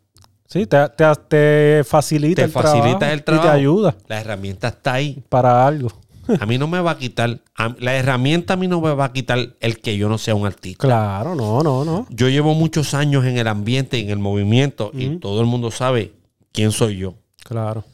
Sí, 0.48 0.64
te, 0.66 0.88
te, 0.90 1.04
te 1.28 1.84
facilita 1.84 2.36
Te 2.42 2.44
el 2.44 2.50
facilita 2.52 2.98
trabajo 2.98 3.12
el 3.14 3.18
y 3.18 3.22
trabajo. 3.22 3.48
te 3.48 3.54
ayuda 3.54 3.96
la 4.06 4.20
herramienta 4.20 4.68
está 4.68 4.92
ahí. 4.94 5.22
para 5.28 5.66
algo. 5.66 5.90
A 6.40 6.46
mí 6.46 6.58
no 6.58 6.66
me 6.66 6.80
va 6.80 6.92
a 6.92 6.98
quitar, 6.98 7.40
a- 7.54 7.74
la 7.78 7.94
herramienta 7.94 8.54
a 8.54 8.56
mí 8.56 8.68
no 8.68 8.80
me 8.80 8.94
va 8.94 9.06
a 9.06 9.12
quitar 9.12 9.56
el 9.60 9.80
que 9.80 9.96
yo 9.96 10.08
no 10.08 10.18
sea 10.18 10.34
un 10.34 10.46
artista. 10.46 10.86
Claro, 10.86 11.34
no, 11.34 11.62
no, 11.62 11.84
no. 11.84 12.06
Yo 12.10 12.28
llevo 12.28 12.54
muchos 12.54 12.94
años 12.94 13.24
en 13.24 13.38
el 13.38 13.46
ambiente, 13.48 13.98
en 13.98 14.10
el 14.10 14.18
movimiento, 14.18 14.90
y 14.94 15.16
todo 15.16 15.40
el 15.40 15.46
mundo 15.46 15.70
sabe 15.70 16.12
quién 16.52 16.72
soy 16.72 16.98
yo. 16.98 17.14
Claro. 17.44 17.84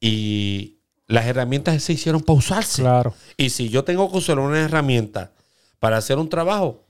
Y 0.00 0.78
las 1.06 1.26
herramientas 1.26 1.82
se 1.82 1.92
hicieron 1.94 2.20
para 2.20 2.38
usarse. 2.38 2.82
Claro. 2.82 3.14
Y 3.36 3.50
si 3.50 3.68
yo 3.68 3.84
tengo 3.84 4.10
que 4.10 4.18
usar 4.18 4.38
una 4.38 4.60
herramienta 4.60 5.32
para 5.78 5.96
hacer 5.96 6.18
un 6.18 6.28
trabajo 6.28 6.84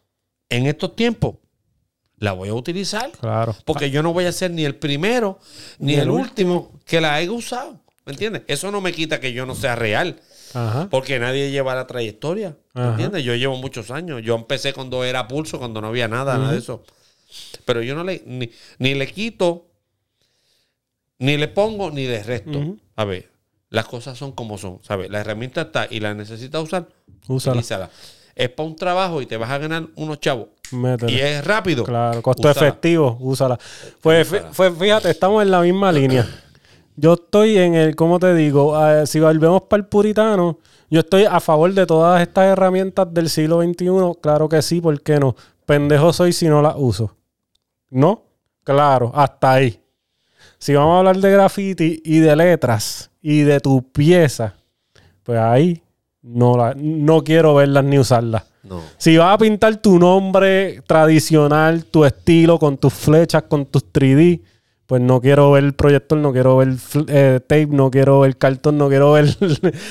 en 0.49 0.67
estos 0.67 0.95
tiempos, 0.97 1.37
la 2.19 2.33
voy 2.33 2.49
a 2.49 2.55
utilizar. 2.55 3.11
Claro. 3.13 3.55
Porque 3.65 3.91
yo 3.91 4.03
no 4.03 4.13
voy 4.13 4.25
a 4.25 4.33
ser 4.33 4.51
ni 4.51 4.65
el 4.65 4.75
primero 4.75 5.39
ni, 5.79 5.95
el, 5.95 6.11
último 6.11 6.73
que 6.85 7.01
la 7.01 7.15
haya 7.15 7.31
usado. 7.31 7.81
¿Me 8.05 8.13
entiendes? 8.13 8.43
Eso 8.49 8.71
no 8.71 8.81
me 8.81 8.93
quita 8.93 9.21
que 9.21 9.33
yo 9.33 9.47
no 9.47 9.55
sea 9.55 9.77
real. 9.77 10.21
Ajá. 10.55 10.89
Porque 10.91 11.19
nadie 11.19 11.51
lleva 11.51 11.75
la 11.75 11.87
trayectoria. 11.87 12.57
¿Me 12.75 12.81
Ajá. 12.83 12.91
entiendes? 12.93 13.25
Yo 13.25 13.35
llevo 13.35 13.57
muchos 13.57 13.91
años. 13.91 14.23
Yo 14.23 14.35
empecé 14.37 14.73
cuando 14.73 15.05
era 15.05 15.29
pulso, 15.29 15.59
cuando 15.59 15.81
no 15.81 15.89
había 15.89 16.09
nada, 16.09 16.39
nada 16.39 16.53
de 16.53 16.59
eso. 16.59 16.83
Pero 17.65 17.83
yo 17.83 17.95
no 17.95 18.05
le, 18.05 18.23
ni, 18.27 18.51
ni 18.79 18.95
le 18.95 19.07
quito, 19.07 19.67
ni 21.19 21.37
le 21.37 21.49
pongo, 21.49 21.91
ni 21.91 22.07
le 22.07 22.23
resto. 22.23 22.77
A 22.97 23.05
ver, 23.05 23.31
las 23.71 23.85
cosas 23.87 24.17
son 24.17 24.33
como 24.33 24.57
son. 24.59 24.79
¿Sabes? 24.83 25.11
La 25.11 25.21
herramienta 25.21 25.63
está 25.63 25.87
y 25.91 26.01
la 26.01 26.15
necesitas 26.15 26.63
usar, 26.63 26.89
Úsala. 27.27 27.53
utilízala. 27.55 27.91
Es 28.35 28.49
para 28.51 28.69
un 28.69 28.77
trabajo 28.77 29.21
y 29.21 29.27
te 29.27 29.37
vas 29.37 29.51
a 29.51 29.59
ganar 29.59 29.87
unos 29.97 30.21
chavos. 30.21 30.47
Métele. 30.71 31.13
Y 31.13 31.21
es 31.21 31.45
rápido. 31.45 31.83
Claro, 31.85 32.23
costo 32.23 32.49
Úsala. 32.49 32.69
efectivo, 32.69 33.17
úsala. 33.21 33.59
Pues, 34.01 34.29
Úsala. 34.31 34.51
pues 34.57 34.73
fíjate, 34.79 35.11
estamos 35.11 35.43
en 35.43 35.51
la 35.51 35.61
misma 35.61 35.91
línea. 35.91 36.27
Yo 37.01 37.13
estoy 37.13 37.57
en 37.59 37.77
el, 37.77 37.95
¿cómo 37.95 38.19
te 38.19 38.35
digo? 38.35 38.77
Eh, 38.85 39.07
si 39.07 39.21
volvemos 39.21 39.63
para 39.63 39.83
el 39.83 39.87
puritano, 39.87 40.59
yo 40.91 40.99
estoy 40.99 41.27
a 41.27 41.39
favor 41.39 41.73
de 41.73 41.87
todas 41.87 42.21
estas 42.21 42.47
herramientas 42.47 43.07
del 43.15 43.31
siglo 43.31 43.63
XXI. 43.63 44.21
Claro 44.21 44.49
que 44.49 44.61
sí, 44.63 44.81
¿por 44.81 45.01
qué 45.01 45.21
no? 45.21 45.37
Pendejo 45.65 46.13
soy 46.13 46.33
si 46.33 46.49
no 46.49 46.61
las 46.61 46.75
uso. 46.77 47.15
¿No? 47.89 48.25
Claro, 48.65 49.13
hasta 49.15 49.53
ahí. 49.53 49.81
Si 50.59 50.75
vamos 50.75 50.97
a 50.97 50.99
hablar 50.99 51.19
de 51.19 51.31
graffiti 51.31 52.03
y 52.05 52.19
de 52.19 52.35
letras 52.35 53.13
y 53.23 53.43
de 53.43 53.61
tu 53.61 53.93
pieza, 53.93 54.57
pues 55.23 55.39
ahí 55.39 55.81
no, 56.21 56.57
la, 56.57 56.75
no 56.77 57.23
quiero 57.23 57.55
verlas 57.55 57.85
ni 57.85 58.01
usarlas. 58.01 58.43
No. 58.65 58.83
Si 58.97 59.17
vas 59.17 59.35
a 59.35 59.39
pintar 59.39 59.77
tu 59.77 60.01
nombre 60.01 60.83
tradicional, 60.85 61.85
tu 61.85 62.05
estilo, 62.05 62.59
con 62.59 62.77
tus 62.77 62.93
flechas, 62.93 63.45
con 63.45 63.67
tus 63.67 63.85
3D, 63.93 64.43
pues 64.89 65.03
no 65.03 65.21
quiero 65.21 65.51
ver 65.53 65.65
el 65.65 65.75
proyector, 65.75 66.17
no 66.19 66.33
quiero 66.33 66.57
ver 66.57 66.71
eh, 67.09 67.41
tape, 67.47 67.67
no 67.67 67.91
quiero 67.91 68.21
ver 68.21 68.39
cartón, 68.39 68.79
no 68.79 68.89
quiero 68.89 69.13
ver 69.13 69.27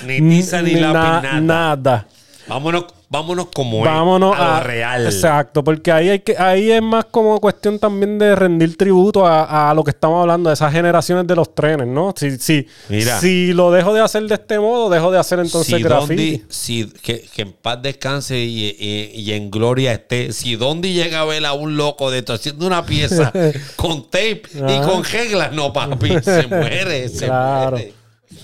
Ni 0.08 0.20
tiza 0.22 0.62
ni 0.64 0.72
lápiz, 0.74 1.30
nada. 1.30 1.40
nada. 1.40 2.08
Vámonos, 2.48 2.86
vámonos 3.10 3.48
como 3.54 3.82
Vámonos 3.84 4.34
es, 4.36 4.40
a, 4.42 4.58
a, 4.58 4.62
lo 4.62 4.68
real. 4.68 5.06
Exacto, 5.06 5.64
porque 5.64 5.92
ahí 5.92 6.10
hay 6.10 6.20
que, 6.20 6.38
ahí 6.38 6.72
es 6.72 6.82
más 6.82 7.06
como 7.06 7.40
cuestión 7.42 7.78
también 7.78 8.18
de 8.18 8.36
rendir 8.36 8.78
tributo 8.78 9.26
a, 9.28 9.70
a 9.70 9.74
lo 9.74 9.84
que 9.84 9.92
estamos 9.92 10.22
hablando, 10.22 10.50
de 10.50 10.54
esas 10.54 10.72
generaciones 10.72 11.28
de 11.28 11.36
los 11.36 11.54
trenes, 11.54 11.88
¿no? 11.88 12.14
Si, 12.16 12.38
si, 12.38 12.66
Mira. 12.90 13.20
si 13.20 13.54
lo 13.54 13.72
dejo 13.72 13.94
de 13.94 14.02
hacer 14.02 14.24
de 14.24 14.36
este 14.36 14.60
modo, 14.60 14.90
dejo 14.90 15.12
de 15.12 15.20
hacer 15.20 15.40
entonces 15.40 15.76
si 15.78 15.84
graffiti. 15.84 16.38
Dondi- 16.38 16.46
si, 16.50 16.86
que, 17.02 17.22
que 17.22 17.42
en 17.42 17.52
paz 17.54 17.82
descanse 17.82 18.38
y, 18.40 18.76
y- 18.80 19.12
y 19.22 19.32
en 19.34 19.52
gloria 19.52 19.92
esté. 19.94 20.32
Si 20.32 20.56
Dondi 20.56 20.94
llega 20.94 21.22
a 21.22 21.26
ver 21.26 21.46
a 21.46 21.54
un 21.54 21.76
loco 21.76 22.12
de 22.12 22.20
esto 22.20 22.34
haciendo 22.34 22.66
una 22.66 22.86
pieza 22.86 23.32
con 23.76 24.04
tape 24.10 24.44
y 24.56 24.80
con 24.86 25.04
reglas, 25.04 25.52
no, 25.52 25.74
papi, 25.74 26.10
se 26.24 26.48
muere, 26.48 27.10
se 27.10 27.26
Claro. 27.26 27.72
muere. 27.72 27.94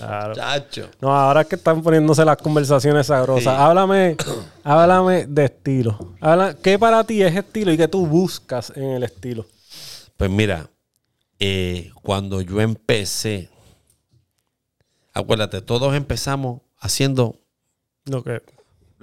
Claro. 0.06 0.34
Chacho. 0.34 0.90
No, 1.00 1.14
ahora 1.14 1.42
es 1.42 1.46
que 1.46 1.56
están 1.56 1.82
poniéndose 1.82 2.24
las 2.24 2.36
conversaciones 2.36 3.06
sabrosas. 3.06 3.54
Sí. 3.54 3.60
Háblame, 3.62 4.16
háblame 4.64 5.26
de 5.26 5.44
estilo. 5.46 6.14
Habla, 6.20 6.54
¿Qué 6.54 6.78
para 6.78 7.04
ti 7.04 7.22
es 7.22 7.34
estilo 7.34 7.72
y 7.72 7.76
qué 7.76 7.88
tú 7.88 8.06
buscas 8.06 8.72
en 8.76 8.90
el 8.90 9.02
estilo? 9.02 9.46
Pues 10.16 10.30
mira, 10.30 10.68
eh, 11.38 11.90
cuando 12.02 12.40
yo 12.40 12.60
empecé, 12.60 13.50
acuérdate, 15.12 15.60
todos 15.60 15.94
empezamos 15.94 16.60
haciendo 16.78 17.40
Lo 18.04 18.22
que, 18.22 18.42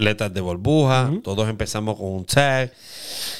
letras 0.01 0.33
de 0.33 0.41
burbuja, 0.41 1.11
todos 1.23 1.47
empezamos 1.49 1.97
con 1.97 2.07
un 2.07 2.25
tag 2.25 2.73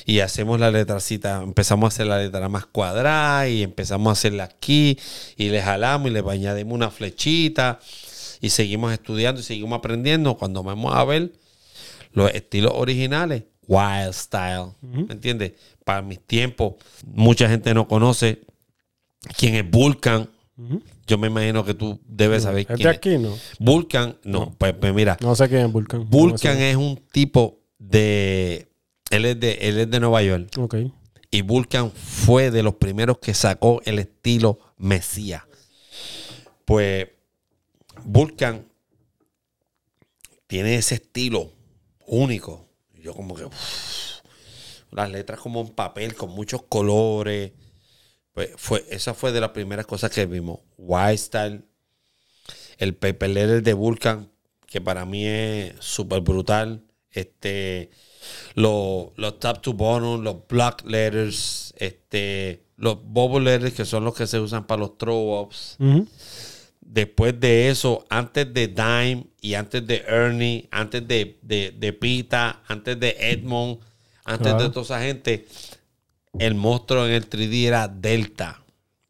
y 0.06 0.20
hacemos 0.20 0.60
la 0.60 0.72
letracita, 0.72 1.42
empezamos 1.44 1.86
a 1.86 1.88
hacer 1.90 2.08
la 2.08 2.20
letra 2.20 2.48
más 2.50 2.66
cuadrada 2.66 3.48
y 3.48 3.64
empezamos 3.64 4.10
a 4.10 4.14
hacerla 4.14 4.46
aquí 4.46 4.98
y 5.38 5.50
le 5.50 5.62
jalamos 5.62 6.10
y 6.10 6.14
le 6.14 6.24
añadimos 6.30 6.74
una 6.74 6.92
flechita 6.92 7.80
y 8.42 8.50
seguimos 8.50 8.94
estudiando 8.94 9.42
y 9.42 9.44
seguimos 9.44 9.78
aprendiendo. 9.78 10.36
Cuando 10.38 10.64
vamos 10.64 10.96
a 10.96 11.04
ver 11.04 11.32
los 12.14 12.32
estilos 12.32 12.72
originales, 12.76 13.44
wild 13.68 14.14
style, 14.14 14.72
¿me 14.82 15.14
entiendes? 15.14 15.54
Para 15.84 16.02
mis 16.02 16.20
tiempos, 16.20 16.76
mucha 17.06 17.48
gente 17.48 17.74
no 17.74 17.88
conoce 17.88 18.42
quién 19.38 19.56
es 19.56 19.70
Vulcan. 19.70 20.30
Yo 21.08 21.18
me 21.18 21.28
imagino 21.28 21.64
que 21.66 21.74
tú 21.74 22.00
debes 22.08 22.44
saber 22.44 22.62
¿Es 22.62 22.68
de 22.68 22.76
quién 22.76 22.90
es. 22.90 22.98
aquí? 22.98 23.18
No. 23.18 23.36
Vulcan, 23.60 24.18
no, 24.24 24.54
Pues, 24.58 24.74
pues 24.74 24.94
mira, 24.94 25.18
No 25.22 25.36
sé 25.36 25.50
quién 25.50 25.66
es 25.66 25.72
Vulcan. 25.72 26.10
Vulcan 26.10 26.58
No 26.58 26.64
es 26.64 26.76
un 26.76 26.98
tipo 27.12 27.60
de. 27.78 28.70
Él 29.10 29.26
es 29.26 29.40
de, 29.40 29.54
él 29.62 29.80
es 29.80 29.90
de 29.92 30.00
Nueva 30.00 30.22
York. 30.24 30.50
Ok. 30.58 30.76
Y 31.32 31.42
Vulcan 31.42 31.92
fue 31.92 32.52
de 32.52 32.64
los 32.64 32.76
primeros 32.76 33.20
que 33.20 33.34
sacó 33.34 33.82
el 33.86 34.00
estilo 34.00 34.60
Mesías. 34.78 35.44
Pues 36.66 37.08
Vulcan 38.04 38.66
tiene 40.48 40.76
ese 40.76 40.96
estilo 40.96 41.52
único. 42.06 42.68
Yo 43.02 43.14
como 43.14 43.36
que... 43.36 43.46
las 44.92 45.10
letras 45.10 45.40
como 45.40 45.62
en 45.62 45.70
papel, 45.70 46.16
con 46.16 46.32
muchos 46.32 46.64
colores. 46.64 47.54
Pues 48.34 48.50
fue, 48.58 48.86
esa 48.90 49.14
fue 49.14 49.32
de 49.32 49.42
las 49.42 49.50
primeras 49.52 49.86
cosas 49.86 50.12
que 50.12 50.26
vimos. 50.26 50.60
White 50.78 51.18
Style. 51.18 51.62
El 52.78 52.96
paper 52.96 53.30
letter 53.30 53.62
de 53.64 53.74
Vulcan, 53.74 54.32
que 54.66 54.82
para 54.82 55.06
mí 55.06 55.26
es 55.26 55.74
súper 55.80 56.22
brutal. 56.22 56.84
Este, 57.12 57.92
los, 58.56 59.10
los 59.18 59.40
top 59.40 59.62
to 59.62 59.74
bottom, 59.74 60.22
los 60.24 60.48
block 60.48 60.84
letters, 60.86 61.74
este, 61.78 62.64
los 62.78 63.04
bubble 63.04 63.42
letters, 63.52 63.74
que 63.74 63.86
son 63.86 64.06
los 64.06 64.16
que 64.16 64.26
se 64.28 64.40
usan 64.40 64.66
para 64.66 64.80
los 64.80 64.98
throw-ups. 64.98 65.78
Después 66.80 67.40
de 67.40 67.70
eso, 67.70 68.06
antes 68.10 68.52
de 68.54 68.68
Dime 68.68 69.28
y 69.42 69.54
antes 69.54 69.86
de 69.86 70.04
Ernie, 70.08 70.68
antes 70.72 71.08
de, 71.08 71.38
de, 71.42 71.72
de 71.78 71.94
Pita, 71.94 72.64
antes 72.68 73.00
de 73.00 73.16
Edmond, 73.20 73.80
antes 74.26 74.48
Claro. 74.48 74.64
de 74.64 74.70
toda 74.70 74.84
esa 74.86 75.02
gente, 75.02 75.46
el 76.38 76.56
monstruo 76.56 77.06
en 77.08 77.14
el 77.14 77.30
3D 77.30 77.66
era 77.68 77.88
Delta. 77.88 78.58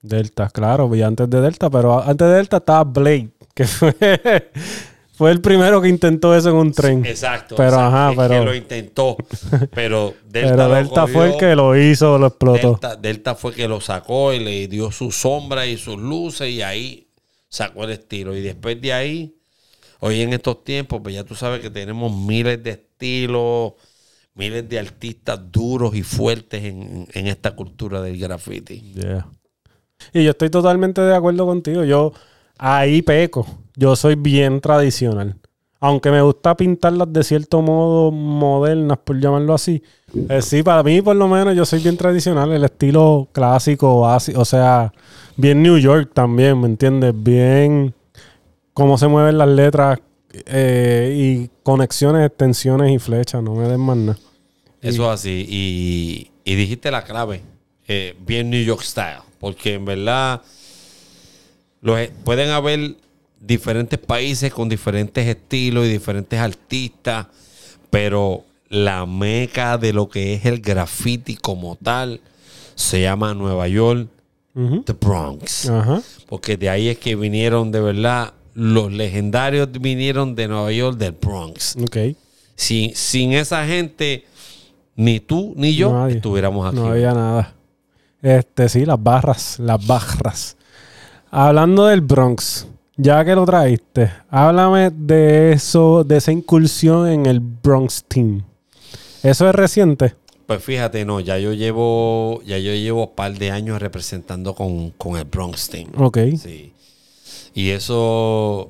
Delta, 0.02 0.50
claro, 0.50 0.94
y 0.96 1.02
antes 1.02 1.30
de 1.30 1.42
Delta, 1.42 1.70
pero 1.70 2.02
antes 2.02 2.28
de 2.28 2.34
Delta 2.34 2.58
estaba 2.58 2.84
Blade, 2.84 3.30
que 3.54 3.66
fue, 3.68 3.96
fue 5.14 5.32
el 5.32 5.40
primero 5.42 5.80
que 5.82 5.90
intentó 5.90 6.36
eso 6.36 6.50
en 6.50 6.56
un 6.56 6.72
tren. 6.72 7.06
Exacto. 7.06 7.56
Pero, 7.56 7.80
ajá, 7.80 8.12
es 8.12 8.18
pero- 8.18 8.40
que 8.40 8.46
lo 8.46 8.56
intentó. 8.56 9.18
Pero 9.74 10.16
Delta, 10.28 10.68
pero 10.96 11.08
fue 11.08 11.32
el 11.34 11.38
que 11.38 11.56
lo 11.56 11.78
hizo, 11.78 12.18
lo 12.18 12.28
explotó. 12.28 12.70
Delta, 12.72 12.96
Delta 12.96 13.36
fue 13.36 13.54
que 13.54 13.68
lo 13.68 13.80
sacó 13.80 14.34
y 14.34 14.40
le 14.40 14.68
dio 14.68 14.92
su 14.92 15.12
sombra 15.12 15.68
y 15.68 15.78
sus 15.78 16.00
luces 16.00 16.50
y 16.50 16.64
ahí 16.64 17.08
sacó 17.48 17.84
el 17.84 17.92
estilo. 17.92 18.36
Y 18.36 18.42
después 18.42 18.82
de 18.82 18.94
ahí, 18.94 19.36
hoy 20.00 20.22
en 20.22 20.34
estos 20.34 20.64
tiempos, 20.64 21.00
pues 21.04 21.14
ya 21.14 21.24
tú 21.24 21.36
sabes 21.36 21.60
que 21.62 21.70
tenemos 21.70 22.12
miles 22.12 22.64
de 22.64 22.72
estilos, 22.72 23.74
miles 24.36 24.68
de 24.68 24.80
artistas 24.80 25.40
duros 25.52 25.96
y 25.96 26.04
fuertes 26.04 26.64
en, 26.64 27.08
en 27.14 27.28
esta 27.28 27.56
cultura 27.56 28.02
del 28.02 28.18
graffiti. 28.18 28.94
Yeah. 28.94 29.28
Y 30.14 30.24
yo 30.24 30.32
estoy 30.32 30.50
totalmente 30.50 31.02
de 31.02 31.16
acuerdo 31.16 31.46
contigo. 31.46 31.84
Yo 31.84 32.14
ahí 32.58 33.02
peco. 33.02 33.46
Yo 33.76 33.96
soy 33.96 34.16
bien 34.16 34.62
tradicional. 34.62 35.36
Aunque 35.80 36.12
me 36.12 36.22
gusta 36.22 36.56
pintarlas 36.56 37.12
de 37.12 37.24
cierto 37.24 37.62
modo 37.64 38.12
modernas, 38.12 39.00
por 39.00 39.20
llamarlo 39.20 39.56
así. 39.56 39.82
Eh, 40.30 40.42
sí, 40.44 40.62
para 40.62 40.84
mí 40.84 41.02
por 41.02 41.16
lo 41.16 41.28
menos 41.28 41.56
yo 41.56 41.66
soy 41.66 41.80
bien 41.80 41.98
tradicional. 41.98 42.52
El 42.52 42.64
estilo 42.64 43.30
clásico, 43.32 44.02
básico. 44.02 44.42
O 44.42 44.46
sea, 44.46 44.94
bien 45.38 45.64
New 45.64 45.78
York 45.80 46.12
también, 46.14 46.60
¿me 46.62 46.68
entiendes? 46.68 47.14
Bien 47.16 47.96
cómo 48.74 48.98
se 48.98 49.08
mueven 49.08 49.40
las 49.40 49.50
letras 49.50 50.00
eh, 50.46 51.14
y 51.16 51.50
conexiones, 51.64 52.26
extensiones 52.28 52.92
y 52.92 53.00
flechas. 53.00 53.42
No 53.44 53.54
me 53.56 53.68
den 53.68 53.80
más 53.80 53.98
nada. 53.98 54.20
Eso 54.82 55.04
es 55.12 55.20
así. 55.20 55.46
Y, 55.48 56.32
y 56.44 56.56
dijiste 56.56 56.90
la 56.92 57.04
clave. 57.04 57.42
eh, 57.88 58.16
bien 58.26 58.50
New 58.50 58.64
York 58.64 58.82
Style. 58.84 59.22
Porque 59.40 59.74
en 59.74 59.86
verdad 59.86 60.42
los, 61.82 62.00
e- 62.00 62.12
pueden 62.24 62.50
haber 62.52 62.96
diferentes 63.40 64.00
países 64.00 64.54
con 64.54 64.70
diferentes 64.70 65.28
estilos 65.28 65.86
y 65.86 65.90
diferentes 65.90 66.40
artistas. 66.40 67.28
Pero 67.90 68.44
la 68.70 69.06
meca 69.06 69.78
de 69.78 69.92
lo 69.94 70.08
que 70.10 70.34
es 70.34 70.46
el 70.46 70.62
graffiti 70.62 71.36
como 71.36 71.76
tal 71.76 72.22
se 72.76 73.02
llama 73.02 73.34
Nueva 73.34 73.68
York. 73.68 74.08
The 74.86 74.94
Bronx. 74.94 75.70
Ajá. 75.70 76.02
Porque 76.28 76.58
de 76.58 76.70
ahí 76.70 76.90
es 76.90 76.98
que 76.98 77.16
vinieron 77.16 77.72
de 77.72 77.80
verdad. 77.82 78.34
Los 78.54 78.92
legendarios 78.92 79.70
vinieron 79.72 80.36
de 80.36 80.48
Nueva 80.48 80.72
York, 80.72 80.98
del 80.98 81.14
Bronx. 81.14 81.76
Ok. 81.82 81.98
Sin, 82.56 82.94
sin 82.96 83.34
esa 83.34 83.66
gente, 83.66 84.26
ni 84.96 85.20
tú 85.20 85.54
ni 85.56 85.74
yo 85.76 85.92
Nadie. 85.94 86.16
estuviéramos 86.18 86.68
aquí. 86.68 86.76
No 86.76 86.88
había 86.88 87.14
nada. 87.14 87.54
Este, 88.22 88.70
sí, 88.70 88.86
las 88.86 89.02
barras, 89.02 89.58
las 89.60 89.86
barras. 89.86 90.58
Hablando 91.32 91.86
del 91.88 92.02
Bronx, 92.02 92.68
Ya 92.98 93.24
que 93.26 93.34
lo 93.34 93.46
traíste, 93.46 94.12
háblame 94.30 94.92
de 94.92 95.54
eso, 95.54 96.04
de 96.04 96.18
esa 96.18 96.32
incursión 96.32 97.08
en 97.08 97.26
el 97.26 97.40
Bronx 97.40 98.04
Team. 98.08 98.44
¿Eso 99.24 99.48
es 99.50 99.56
reciente? 99.56 100.14
Pues 100.46 100.62
fíjate, 100.64 101.06
no, 101.06 101.20
ya 101.22 101.40
yo 101.40 101.54
llevo, 101.54 102.42
ya 102.46 102.58
yo 102.60 102.74
llevo 102.74 103.08
un 103.08 103.16
par 103.16 103.34
de 103.38 103.50
años 103.50 103.82
representando 103.82 104.54
con, 104.54 104.92
con 104.92 105.16
el 105.18 105.24
Bronx 105.24 105.70
Team. 105.70 105.88
Ok. 105.98 106.18
Sí. 106.38 106.74
Y 107.54 107.70
eso, 107.70 108.70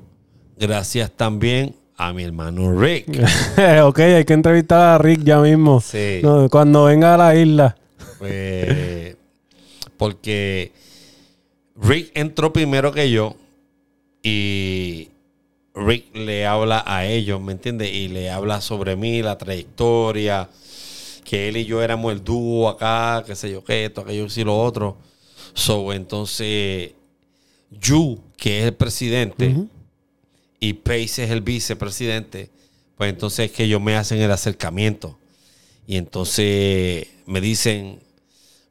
gracias 0.57 1.11
también 1.11 1.75
a 1.97 2.13
mi 2.13 2.23
hermano 2.23 2.79
Rick. 2.79 3.07
ok, 3.83 3.99
hay 3.99 4.25
que 4.25 4.33
entrevistar 4.33 4.95
a 4.95 4.97
Rick 4.97 5.23
ya 5.23 5.39
mismo. 5.39 5.81
Sí. 5.81 6.19
No, 6.23 6.49
cuando 6.49 6.85
venga 6.85 7.13
a 7.13 7.17
la 7.17 7.35
isla. 7.35 7.77
Pues, 8.17 9.15
porque 9.97 10.71
Rick 11.75 12.11
entró 12.15 12.51
primero 12.51 12.91
que 12.91 13.11
yo 13.11 13.35
y 14.23 15.09
Rick 15.73 16.15
le 16.15 16.45
habla 16.45 16.83
a 16.85 17.05
ellos, 17.05 17.41
¿me 17.41 17.53
entiendes? 17.53 17.93
Y 17.93 18.07
le 18.07 18.29
habla 18.29 18.61
sobre 18.61 18.95
mí, 18.95 19.21
la 19.21 19.37
trayectoria, 19.37 20.49
que 21.23 21.49
él 21.49 21.57
y 21.57 21.65
yo 21.65 21.81
éramos 21.81 22.11
el 22.13 22.23
dúo 22.23 22.67
acá, 22.69 23.23
qué 23.25 23.35
sé 23.35 23.51
yo 23.51 23.63
qué, 23.63 23.85
esto, 23.85 24.01
aquello, 24.01 24.27
y 24.35 24.43
lo 24.43 24.59
otro. 24.59 24.97
So, 25.53 25.93
entonces, 25.93 26.91
Yu, 27.69 28.19
que 28.41 28.61
es 28.61 28.65
el 28.65 28.73
presidente, 28.73 29.55
y 30.59 30.73
Pace 30.73 31.25
es 31.25 31.29
el 31.29 31.41
vicepresidente, 31.41 32.49
pues 32.97 33.11
entonces 33.11 33.45
es 33.45 33.51
que 33.51 33.65
ellos 33.65 33.79
me 33.79 33.95
hacen 33.95 34.19
el 34.19 34.31
acercamiento. 34.31 35.15
Y 35.85 35.97
entonces 35.97 37.07
me 37.27 37.39
dicen, 37.39 37.99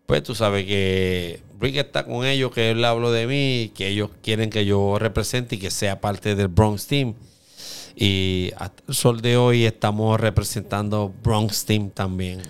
pues 0.06 0.24
tú 0.24 0.34
sabes 0.34 0.66
que 0.66 1.40
Rick 1.60 1.76
está 1.76 2.04
con 2.04 2.26
ellos, 2.26 2.50
que 2.50 2.72
él 2.72 2.84
habló 2.84 3.12
de 3.12 3.28
mí, 3.28 3.70
que 3.72 3.86
ellos 3.86 4.10
quieren 4.24 4.50
que 4.50 4.66
yo 4.66 4.98
represente 4.98 5.54
y 5.54 5.58
que 5.60 5.70
sea 5.70 6.00
parte 6.00 6.34
del 6.34 6.48
Bronx 6.48 6.88
Team. 6.88 7.14
Y 8.02 8.50
hasta 8.56 8.82
el 8.88 8.94
sol 8.94 9.20
de 9.20 9.36
hoy 9.36 9.66
estamos 9.66 10.18
representando 10.18 11.12
Bronx 11.22 11.66
Team 11.66 11.90
también. 11.90 12.40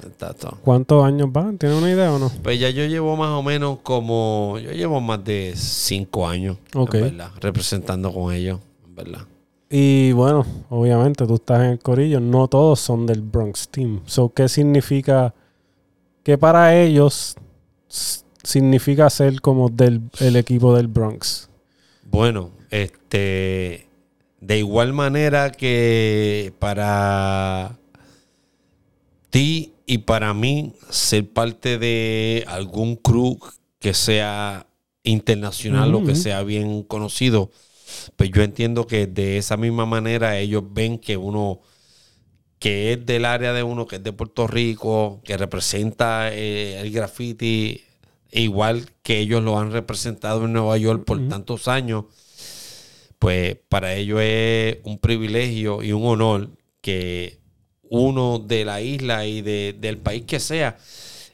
¿Cuántos 0.62 1.04
años 1.04 1.32
van? 1.32 1.58
¿Tiene 1.58 1.74
una 1.74 1.90
idea 1.90 2.12
o 2.12 2.20
no? 2.20 2.30
Pues 2.40 2.60
ya 2.60 2.70
yo 2.70 2.86
llevo 2.86 3.16
más 3.16 3.30
o 3.30 3.42
menos 3.42 3.78
como, 3.82 4.60
yo 4.62 4.70
llevo 4.70 5.00
más 5.00 5.24
de 5.24 5.54
cinco 5.56 6.28
años, 6.28 6.56
en 6.72 6.80
Ok. 6.80 6.92
verdad, 6.92 7.30
representando 7.40 8.14
con 8.14 8.32
ellos, 8.32 8.60
¿verdad? 8.94 9.22
Y 9.68 10.12
bueno, 10.12 10.46
obviamente 10.68 11.26
tú 11.26 11.34
estás 11.34 11.58
en 11.62 11.70
el 11.72 11.78
corillo, 11.80 12.20
no 12.20 12.46
todos 12.46 12.78
son 12.78 13.04
del 13.04 13.20
Bronx 13.20 13.68
Team. 13.70 14.02
So, 14.06 14.32
¿qué 14.32 14.48
significa? 14.48 15.34
¿Qué 16.22 16.38
para 16.38 16.80
ellos 16.80 17.34
significa 18.44 19.10
ser 19.10 19.40
como 19.40 19.68
del 19.68 20.00
el 20.20 20.36
equipo 20.36 20.76
del 20.76 20.86
Bronx? 20.86 21.48
Bueno, 22.04 22.50
este, 22.70 23.88
de 24.40 24.58
igual 24.58 24.92
manera 24.92 25.52
que 25.52 26.52
para 26.58 27.78
ti 29.30 29.74
y 29.86 29.98
para 29.98 30.34
mí 30.34 30.74
ser 30.88 31.30
parte 31.30 31.78
de 31.78 32.44
algún 32.48 32.96
crew 32.96 33.38
que 33.78 33.94
sea 33.94 34.66
internacional 35.02 35.94
o 35.94 36.04
que 36.04 36.14
sea 36.14 36.42
bien 36.42 36.82
conocido, 36.82 37.50
pues 38.16 38.30
yo 38.30 38.42
entiendo 38.42 38.86
que 38.86 39.06
de 39.06 39.38
esa 39.38 39.56
misma 39.56 39.86
manera 39.86 40.38
ellos 40.38 40.64
ven 40.70 40.98
que 40.98 41.16
uno 41.16 41.60
que 42.60 42.92
es 42.92 43.06
del 43.06 43.24
área 43.24 43.54
de 43.54 43.62
uno, 43.62 43.86
que 43.86 43.96
es 43.96 44.02
de 44.02 44.12
Puerto 44.12 44.46
Rico, 44.46 45.22
que 45.24 45.38
representa 45.38 46.28
eh, 46.30 46.78
el 46.78 46.92
graffiti, 46.92 47.82
igual 48.30 48.90
que 49.02 49.18
ellos 49.18 49.42
lo 49.42 49.58
han 49.58 49.72
representado 49.72 50.44
en 50.44 50.52
Nueva 50.52 50.76
York 50.76 51.04
por 51.04 51.26
tantos 51.26 51.68
años, 51.68 52.04
pues 53.20 53.56
para 53.70 53.94
ellos 53.96 54.20
es 54.22 54.78
un 54.84 54.98
privilegio 55.00 55.84
y 55.84 55.92
un 55.92 56.06
honor 56.06 56.50
que 56.82 57.38
uno 57.84 58.40
de 58.40 58.66
la 58.66 58.82
isla 58.82 59.26
y 59.26 59.42
de- 59.42 59.76
del 59.78 59.98
país 59.98 60.24
que 60.26 60.40
sea 60.40 60.78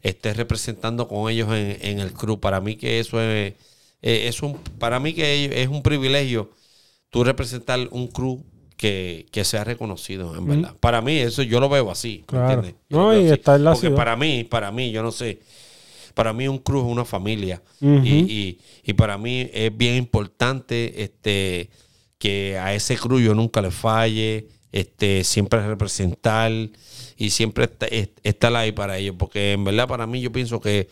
esté 0.02 0.34
representando 0.34 1.08
con 1.08 1.30
ellos 1.30 1.48
en, 1.50 1.78
en 1.82 2.00
el 2.00 2.12
club. 2.12 2.40
Para 2.40 2.60
mí 2.60 2.76
que 2.76 3.00
eso 3.00 3.20
es, 3.22 3.54
eh, 4.02 4.28
es 4.28 4.42
un, 4.42 4.58
para 4.78 5.00
mí 5.00 5.14
que 5.14 5.62
es 5.62 5.68
un 5.68 5.82
privilegio 5.82 6.50
tú 7.10 7.24
representar 7.24 7.88
un 7.90 8.08
crew 8.08 8.44
que, 8.76 9.26
que 9.32 9.44
sea 9.44 9.64
reconocido, 9.64 10.36
en 10.36 10.46
verdad. 10.48 10.76
Para 10.80 11.00
mí, 11.00 11.18
eso 11.18 11.42
yo 11.42 11.60
lo 11.60 11.68
veo 11.68 11.90
así. 11.90 12.26
¿me 12.30 12.38
Claro. 12.38 12.40
entiendes? 12.40 12.74
No, 12.88 13.16
y 13.16 13.28
así. 13.28 13.30
está 13.30 13.56
en 13.56 13.64
la 13.64 13.74
Porque 13.74 13.76
ciudad. 13.76 13.96
para 13.96 14.16
mí, 14.16 14.44
para 14.44 14.70
mí, 14.72 14.90
yo 14.92 15.02
no 15.02 15.12
sé. 15.12 15.40
Para 16.16 16.32
mí 16.32 16.48
un 16.48 16.56
crew 16.56 16.78
es 16.80 16.86
una 16.86 17.04
familia. 17.04 17.62
Y, 18.02 18.10
y- 18.32 18.58
y 18.84 18.92
para 18.94 19.18
mí 19.18 19.50
es 19.52 19.76
bien 19.76 19.96
importante 19.96 21.02
este, 21.02 21.68
que 22.16 22.56
a 22.58 22.72
ese 22.72 22.96
crew 22.96 23.18
yo 23.20 23.34
nunca 23.34 23.60
le 23.60 23.70
falle, 23.70 24.48
este, 24.72 25.24
siempre 25.24 25.60
representar 25.66 26.50
y 27.18 27.28
siempre 27.30 27.68
estar 28.22 28.56
ahí 28.56 28.72
para 28.72 28.96
ellos. 28.96 29.14
Porque 29.18 29.52
en 29.52 29.64
verdad 29.64 29.86
para 29.86 30.06
mí 30.06 30.22
yo 30.22 30.32
pienso 30.32 30.58
que 30.58 30.88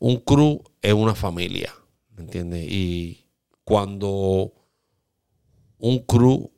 un 0.00 0.16
crew 0.16 0.64
es 0.82 0.92
una 0.92 1.14
familia. 1.14 1.72
¿Me 2.16 2.24
entiendes? 2.24 2.66
Y 2.68 3.28
cuando 3.62 4.52
un 5.78 5.98
crew 6.00 6.50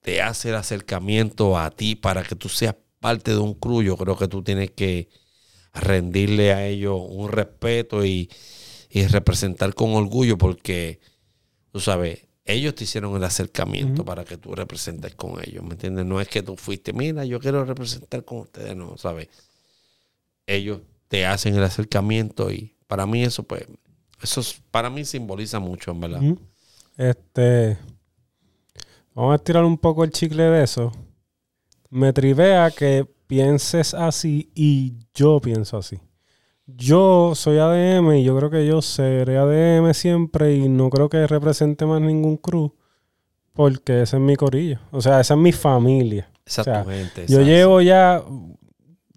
te 0.00 0.22
hace 0.22 0.48
el 0.48 0.54
acercamiento 0.54 1.58
a 1.58 1.70
ti 1.70 1.96
para 1.96 2.22
que 2.22 2.34
tú 2.34 2.48
seas 2.48 2.76
parte 2.98 3.32
de 3.32 3.38
un 3.38 3.52
crew, 3.52 3.82
yo 3.82 3.96
creo 3.98 4.16
que 4.16 4.26
tú 4.28 4.42
tienes 4.42 4.70
que 4.70 5.08
rendirle 5.74 6.52
a 6.52 6.66
ellos 6.66 7.00
un 7.08 7.30
respeto 7.30 8.04
y, 8.04 8.30
y 8.90 9.06
representar 9.06 9.74
con 9.74 9.94
orgullo 9.94 10.36
porque, 10.38 11.00
tú 11.70 11.80
sabes, 11.80 12.26
ellos 12.44 12.74
te 12.74 12.84
hicieron 12.84 13.14
el 13.16 13.24
acercamiento 13.24 14.04
para 14.04 14.24
que 14.24 14.36
tú 14.36 14.54
representes 14.54 15.14
con 15.14 15.40
ellos, 15.44 15.62
¿me 15.64 15.70
entiendes? 15.72 16.04
No 16.04 16.20
es 16.20 16.28
que 16.28 16.42
tú 16.42 16.56
fuiste, 16.56 16.92
mira, 16.92 17.24
yo 17.24 17.38
quiero 17.40 17.64
representar 17.64 18.24
con 18.24 18.38
ustedes, 18.40 18.74
no, 18.76 18.96
¿sabes? 18.98 19.28
Ellos 20.46 20.80
te 21.08 21.24
hacen 21.26 21.54
el 21.54 21.62
acercamiento 21.62 22.50
y 22.50 22.74
para 22.86 23.06
mí 23.06 23.22
eso, 23.22 23.42
pues, 23.44 23.64
eso 24.22 24.40
es- 24.40 24.60
para 24.70 24.90
mí 24.90 25.04
simboliza 25.04 25.58
mucho, 25.60 25.92
en 25.92 26.00
verdad. 26.00 26.20
Este. 26.96 27.78
Vamos 29.14 29.32
a 29.32 29.36
estirar 29.36 29.64
un 29.64 29.78
poco 29.78 30.04
el 30.04 30.10
chicle 30.10 30.42
de 30.44 30.64
eso. 30.64 30.92
Me 31.90 32.12
trivea 32.12 32.70
que 32.70 33.06
pienses 33.32 33.94
así 33.94 34.50
y 34.54 34.92
yo 35.14 35.40
pienso 35.40 35.78
así. 35.78 35.98
Yo 36.66 37.32
soy 37.34 37.56
ADM 37.56 38.16
y 38.16 38.24
yo 38.24 38.36
creo 38.36 38.50
que 38.50 38.66
yo 38.66 38.82
seré 38.82 39.38
ADM 39.38 39.94
siempre 39.94 40.54
y 40.54 40.68
no 40.68 40.90
creo 40.90 41.08
que 41.08 41.26
represente 41.26 41.86
más 41.86 42.02
ningún 42.02 42.36
crew 42.36 42.74
porque 43.54 44.02
ese 44.02 44.16
es 44.16 44.22
mi 44.22 44.36
corillo. 44.36 44.80
O 44.90 45.00
sea, 45.00 45.18
esa 45.18 45.32
es 45.32 45.40
mi 45.40 45.50
familia. 45.50 46.30
O 46.46 46.50
sea, 46.50 46.84
gente. 46.84 47.24
Yo 47.26 47.40
llevo 47.40 47.80
ya. 47.80 48.22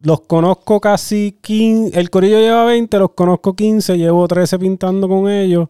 Los 0.02 0.22
conozco 0.22 0.80
casi 0.80 1.38
15. 1.42 2.00
El 2.00 2.10
Corillo 2.10 2.40
lleva 2.40 2.64
20, 2.64 2.98
los 3.00 3.12
conozco 3.12 3.54
15. 3.54 3.98
Llevo 3.98 4.30
13 4.30 4.60
pintando 4.60 5.10
con 5.10 5.30
ellos. 5.30 5.68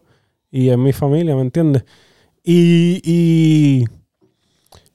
Y 0.52 0.68
es 0.68 0.78
mi 0.78 0.92
familia, 0.92 1.34
¿me 1.34 1.42
entiendes? 1.42 1.84
Y, 2.44 3.00
y 3.02 3.86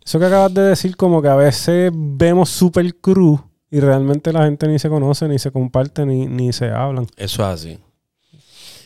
eso 0.04 0.20
que 0.20 0.26
acabas 0.26 0.54
de 0.54 0.62
decir, 0.64 0.96
como 0.98 1.22
que 1.22 1.28
a 1.30 1.36
veces 1.36 1.92
vemos 1.94 2.50
super 2.50 2.96
cruz 2.96 3.40
y 3.70 3.80
realmente 3.80 4.34
la 4.34 4.44
gente 4.46 4.68
ni 4.68 4.80
se 4.80 4.90
conoce, 4.90 5.28
ni 5.28 5.40
se 5.40 5.52
comparte, 5.52 6.06
ni, 6.06 6.26
ni 6.28 6.52
se 6.54 6.70
hablan. 6.70 7.08
Eso 7.18 7.42
es 7.44 7.48
así. 7.48 7.80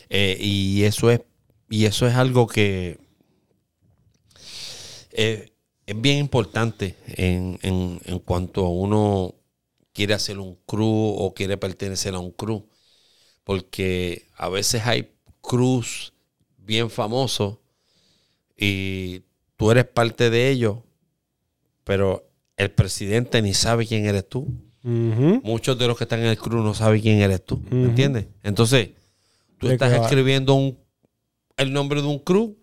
Eh, 0.08 0.36
y 0.40 0.84
eso 0.84 1.10
es, 1.10 1.22
y 1.68 1.86
eso 1.86 2.06
es 2.06 2.14
algo 2.14 2.46
que 2.46 2.98
eh, 5.12 5.50
es 5.86 6.00
bien 6.00 6.18
importante 6.18 6.96
en, 7.08 7.58
en- 7.62 8.00
en 8.04 8.18
cuanto 8.20 8.68
uno 8.68 9.34
quiere 9.92 10.14
hacer 10.14 10.38
un 10.38 10.56
crew 10.66 10.86
o 11.18 11.32
quiere 11.34 11.56
pertenecer 11.56 12.14
a 12.14 12.18
un 12.18 12.30
crew. 12.32 12.66
Porque 13.44 14.26
a 14.36 14.48
veces 14.48 14.84
hay 14.86 15.12
crews 15.40 16.12
bien 16.58 16.90
famosos 16.90 17.58
y 18.56 19.22
tú 19.56 19.70
eres 19.70 19.84
parte 19.86 20.30
de 20.30 20.50
ellos, 20.50 20.78
pero 21.86 22.28
el 22.56 22.72
presidente 22.72 23.40
ni 23.40 23.54
sabe 23.54 23.86
quién 23.86 24.06
eres 24.06 24.28
tú 24.28 24.48
muchos 24.82 25.78
de 25.78 25.86
los 25.86 25.96
que 25.96 26.04
están 26.04 26.20
en 26.20 26.26
el 26.26 26.38
crew 26.38 26.62
no 26.62 26.74
saben 26.74 27.00
quién 27.00 27.18
eres 27.20 27.44
tú, 27.44 27.60
¿me 27.70 27.86
entiendes? 27.88 28.26
Entonces, 28.42 28.90
tú 29.58 29.66
¿De 29.68 29.72
estás 29.74 29.92
escribiendo 29.92 30.54
un, 30.54 30.78
el 31.56 31.72
nombre 31.72 32.00
de 32.02 32.06
un 32.08 32.18
crew 32.20 32.56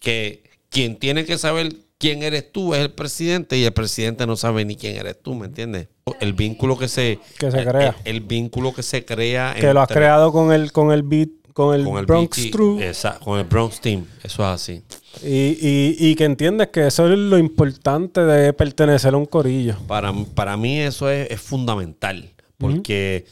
que 0.00 0.44
quien 0.68 0.96
tiene 0.96 1.24
que 1.24 1.36
saber 1.38 1.74
quién 1.98 2.22
eres 2.22 2.52
tú 2.52 2.74
es 2.74 2.80
el 2.80 2.92
presidente 2.92 3.56
y 3.58 3.64
el 3.64 3.72
presidente 3.72 4.26
no 4.26 4.36
sabe 4.36 4.64
ni 4.64 4.76
quién 4.76 4.96
eres 4.96 5.20
tú, 5.20 5.34
¿me 5.34 5.46
entiendes? 5.46 5.88
El 6.20 6.32
vínculo 6.34 6.76
que 6.78 6.86
se, 6.88 7.18
Que 7.38 7.50
se 7.50 7.58
el- 7.60 7.66
crea. 7.66 7.96
El, 8.04 8.16
el 8.16 8.20
vínculo 8.22 8.72
que 8.74 8.82
se 8.82 9.04
crea 9.04 9.54
Que 9.58 9.72
lo 9.72 9.80
has 9.80 9.88
creado 9.88 10.30
con 10.32 10.52
el, 10.52 10.70
con 10.70 10.92
el 10.92 11.02
beat, 11.02 11.28
con 11.54 11.74
el 11.74 11.84
con 11.84 11.98
el 11.98 12.06
Bronx 12.06 12.38
esa- 12.80 13.18
con 13.20 13.38
el 13.40 13.46
Bronx 13.46 13.80
Team, 13.80 14.06
eso 14.22 14.42
es 14.42 14.48
así. 14.48 14.82
Y, 15.22 15.56
y, 15.60 15.96
y 15.98 16.14
que 16.16 16.24
entiendes 16.24 16.68
que 16.68 16.86
eso 16.86 17.10
es 17.10 17.18
lo 17.18 17.38
importante 17.38 18.20
de 18.24 18.52
pertenecer 18.52 19.14
a 19.14 19.16
un 19.16 19.26
corillo. 19.26 19.76
Para, 19.86 20.12
para 20.34 20.56
mí 20.56 20.80
eso 20.80 21.08
es, 21.08 21.30
es 21.30 21.40
fundamental, 21.40 22.30
porque 22.58 23.24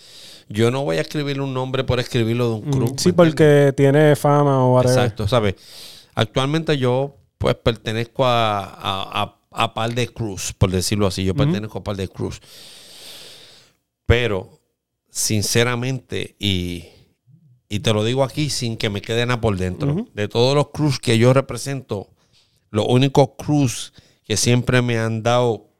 yo 0.48 0.70
no 0.70 0.84
voy 0.84 0.98
a 0.98 1.00
escribir 1.00 1.40
un 1.40 1.52
nombre 1.54 1.84
por 1.84 1.98
escribirlo 2.00 2.48
de 2.48 2.54
un 2.54 2.60
crew. 2.62 2.72
Mm, 2.72 2.74
Sí, 2.74 2.82
¿me 2.84 2.90
entiendes? 2.90 3.14
porque 3.14 3.72
tiene 3.76 4.16
fama 4.16 4.64
o 4.64 4.74
whatever. 4.74 4.98
Exacto, 4.98 5.26
¿sabes? 5.28 5.54
Actualmente 6.14 6.76
yo 6.78 7.16
pues 7.38 7.54
pertenezco 7.56 8.24
a, 8.24 8.64
a, 8.64 9.22
a, 9.22 9.36
a 9.50 9.74
par 9.74 9.92
de 9.94 10.08
cruz, 10.08 10.52
por 10.56 10.70
decirlo 10.70 11.06
así. 11.06 11.24
Yo 11.24 11.34
pertenezco 11.34 11.78
a 11.78 11.82
par 11.84 11.96
de 11.96 12.06
cruz. 12.08 12.40
Pero, 14.06 14.60
sinceramente, 15.10 16.36
y, 16.38 16.84
y 17.72 17.80
te 17.80 17.94
lo 17.94 18.04
digo 18.04 18.22
aquí 18.22 18.50
sin 18.50 18.76
que 18.76 18.90
me 18.90 19.00
quede 19.00 19.24
nada 19.24 19.40
por 19.40 19.56
dentro, 19.56 20.06
de 20.12 20.28
todos 20.28 20.54
los 20.54 20.68
cruz 20.72 21.00
que 21.00 21.16
yo 21.16 21.32
represento, 21.32 22.10
los 22.70 22.84
únicos 22.86 23.30
cruz 23.38 23.94
que 24.26 24.36
siempre 24.36 24.82
me 24.82 24.98
han 24.98 25.22
dado 25.22 25.70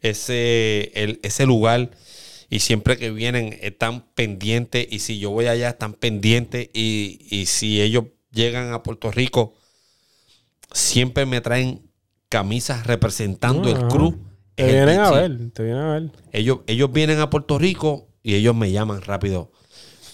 ese, 0.00 0.90
el- 0.94 1.20
ese 1.22 1.44
lugar 1.44 1.90
y 2.48 2.60
siempre 2.60 2.96
que 2.96 3.10
vienen 3.10 3.58
están 3.60 4.06
pendientes 4.14 4.86
y 4.90 5.00
si 5.00 5.18
yo 5.18 5.28
voy 5.30 5.48
allá 5.48 5.68
están 5.68 5.92
pendientes 5.92 6.70
y, 6.72 7.26
y 7.30 7.44
si 7.44 7.82
ellos 7.82 8.04
llegan 8.32 8.72
a 8.72 8.82
Puerto 8.82 9.10
Rico 9.10 9.52
siempre 10.72 11.26
me 11.26 11.42
traen 11.42 11.90
camisas 12.30 12.86
representando 12.86 13.68
el 13.68 13.76
Ajá. 13.76 13.88
cruz. 13.88 14.14
Te 14.54 14.64
vienen 14.64 15.00
a 15.00 15.10
ver, 15.10 15.50
te 15.50 15.62
vienen 15.62 15.82
a 15.82 15.92
ver. 15.92 16.10
Ellos, 16.32 16.60
ellos 16.66 16.90
vienen 16.90 17.18
a 17.20 17.28
Puerto 17.28 17.58
Rico 17.58 18.08
y 18.22 18.34
ellos 18.34 18.54
me 18.54 18.72
llaman 18.72 19.02
rápido. 19.02 19.52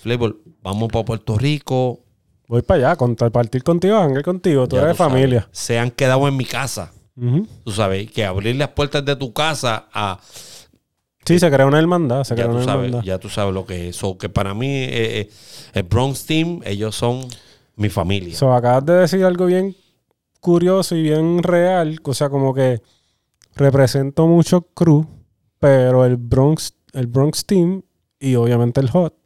Flavor, 0.06 0.38
vamos 0.62 0.88
para 0.92 1.04
Puerto 1.04 1.36
Rico. 1.36 2.00
Voy 2.46 2.62
para 2.62 2.90
allá, 2.90 2.96
con, 2.96 3.16
partir 3.16 3.64
contigo, 3.64 3.96
hangar 3.96 4.22
contigo, 4.22 4.68
tú 4.68 4.76
Ya 4.76 4.82
eres 4.82 4.92
tú 4.92 4.98
sabes, 4.98 5.12
familia. 5.12 5.48
Se 5.50 5.80
han 5.80 5.90
quedado 5.90 6.28
en 6.28 6.36
mi 6.36 6.44
casa. 6.44 6.92
Tú 7.64 7.72
sabes, 7.72 8.08
que 8.12 8.24
abrir 8.24 8.54
las 8.54 8.68
puertas 8.68 9.04
de 9.04 9.16
tu 9.16 9.32
casa 9.32 9.88
a, 9.92 10.20
Sí, 11.24 11.40
se 11.40 11.50
crea 11.50 11.66
una 11.66 11.80
hermandad, 11.80 12.22
se 12.22 12.36
ya 12.36 12.44
crea 12.44 12.46
tú, 12.46 12.56
una 12.58 12.64
sabes, 12.64 12.84
hermandad. 12.86 13.04
ya 13.04 13.18
tú 13.18 13.28
sabes 13.28 13.52
lo 13.52 13.66
que 13.66 13.88
es. 13.88 13.96
So, 13.96 14.16
que 14.16 14.28
para 14.28 14.54
mí, 14.54 14.68
eh, 14.68 15.20
eh, 15.20 15.30
el 15.72 15.82
Bronx 15.82 16.24
Team, 16.24 16.60
ellos 16.64 16.94
son 16.94 17.26
mi 17.74 17.88
familia. 17.88 18.36
So, 18.36 18.52
acabas 18.52 18.86
de 18.86 18.92
decir 18.92 19.24
algo 19.24 19.46
bien 19.46 19.74
curioso 20.38 20.94
y 20.94 21.02
bien 21.02 21.42
real, 21.42 21.98
o 22.04 22.14
sea, 22.14 22.28
como 22.30 22.54
que 22.54 22.80
represento 23.56 24.28
mucho 24.28 24.62
crew, 24.72 25.04
pero 25.58 26.04
el 26.04 26.16
Bronx, 26.16 26.74
el 26.92 27.08
Bronx 27.08 27.44
Team 27.44 27.82
y 28.20 28.36
obviamente 28.36 28.80
el 28.80 28.90
Hot, 28.90 29.16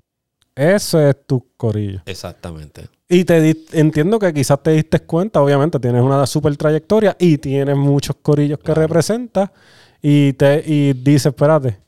ese 0.55 1.11
es 1.11 1.17
tu 1.27 1.47
corillo. 1.57 2.01
Exactamente. 2.07 2.89
Y 3.09 3.25
te 3.25 3.57
entiendo 3.73 4.19
que 4.19 4.33
quizás 4.33 4.63
te 4.63 4.71
diste 4.73 5.01
cuenta, 5.01 5.43
obviamente 5.43 5.79
tienes 5.81 6.03
una 6.03 6.25
super 6.27 6.57
trayectoria 6.57 7.17
y 7.19 7.39
tienes 7.39 7.77
muchos 7.77 8.17
corillos 8.23 8.59
que 8.59 8.67
Claro. 8.67 8.83
representas 8.83 9.51
y 10.01 10.33
te 10.35 10.63
y 10.65 10.93
dices, 10.93 11.27
espérate, 11.27 11.79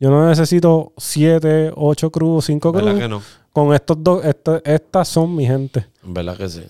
yo 0.00 0.10
no 0.10 0.26
necesito 0.28 0.92
siete, 0.96 1.70
ocho 1.76 2.10
crews, 2.10 2.46
cinco 2.46 2.72
¿Verdad 2.72 2.90
crews. 2.92 3.02
que 3.02 3.08
no? 3.08 3.22
Con 3.52 3.74
estos 3.74 4.02
dos, 4.02 4.24
esta- 4.24 4.60
estas 4.64 5.06
son 5.08 5.34
mi 5.36 5.46
gente. 5.46 5.86
¿Verdad 6.02 6.36
que 6.36 6.48
sí? 6.48 6.62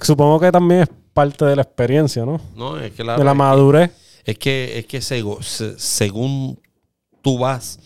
Supongo 0.00 0.40
que 0.40 0.50
también 0.50 0.80
es 0.82 0.88
parte 1.12 1.44
de 1.44 1.54
la 1.56 1.62
experiencia, 1.62 2.24
¿no? 2.24 2.40
No, 2.56 2.78
es 2.80 2.90
que 2.92 3.04
la, 3.04 3.16
de 3.16 3.24
la 3.24 3.30
es 3.30 3.34
que- 3.34 3.38
madurez. 3.38 3.90
Es 4.24 4.38
que, 4.38 4.78
es 4.78 4.86
que 4.86 5.00
según 5.02 6.58
tú 7.22 7.38
vas 7.38 7.78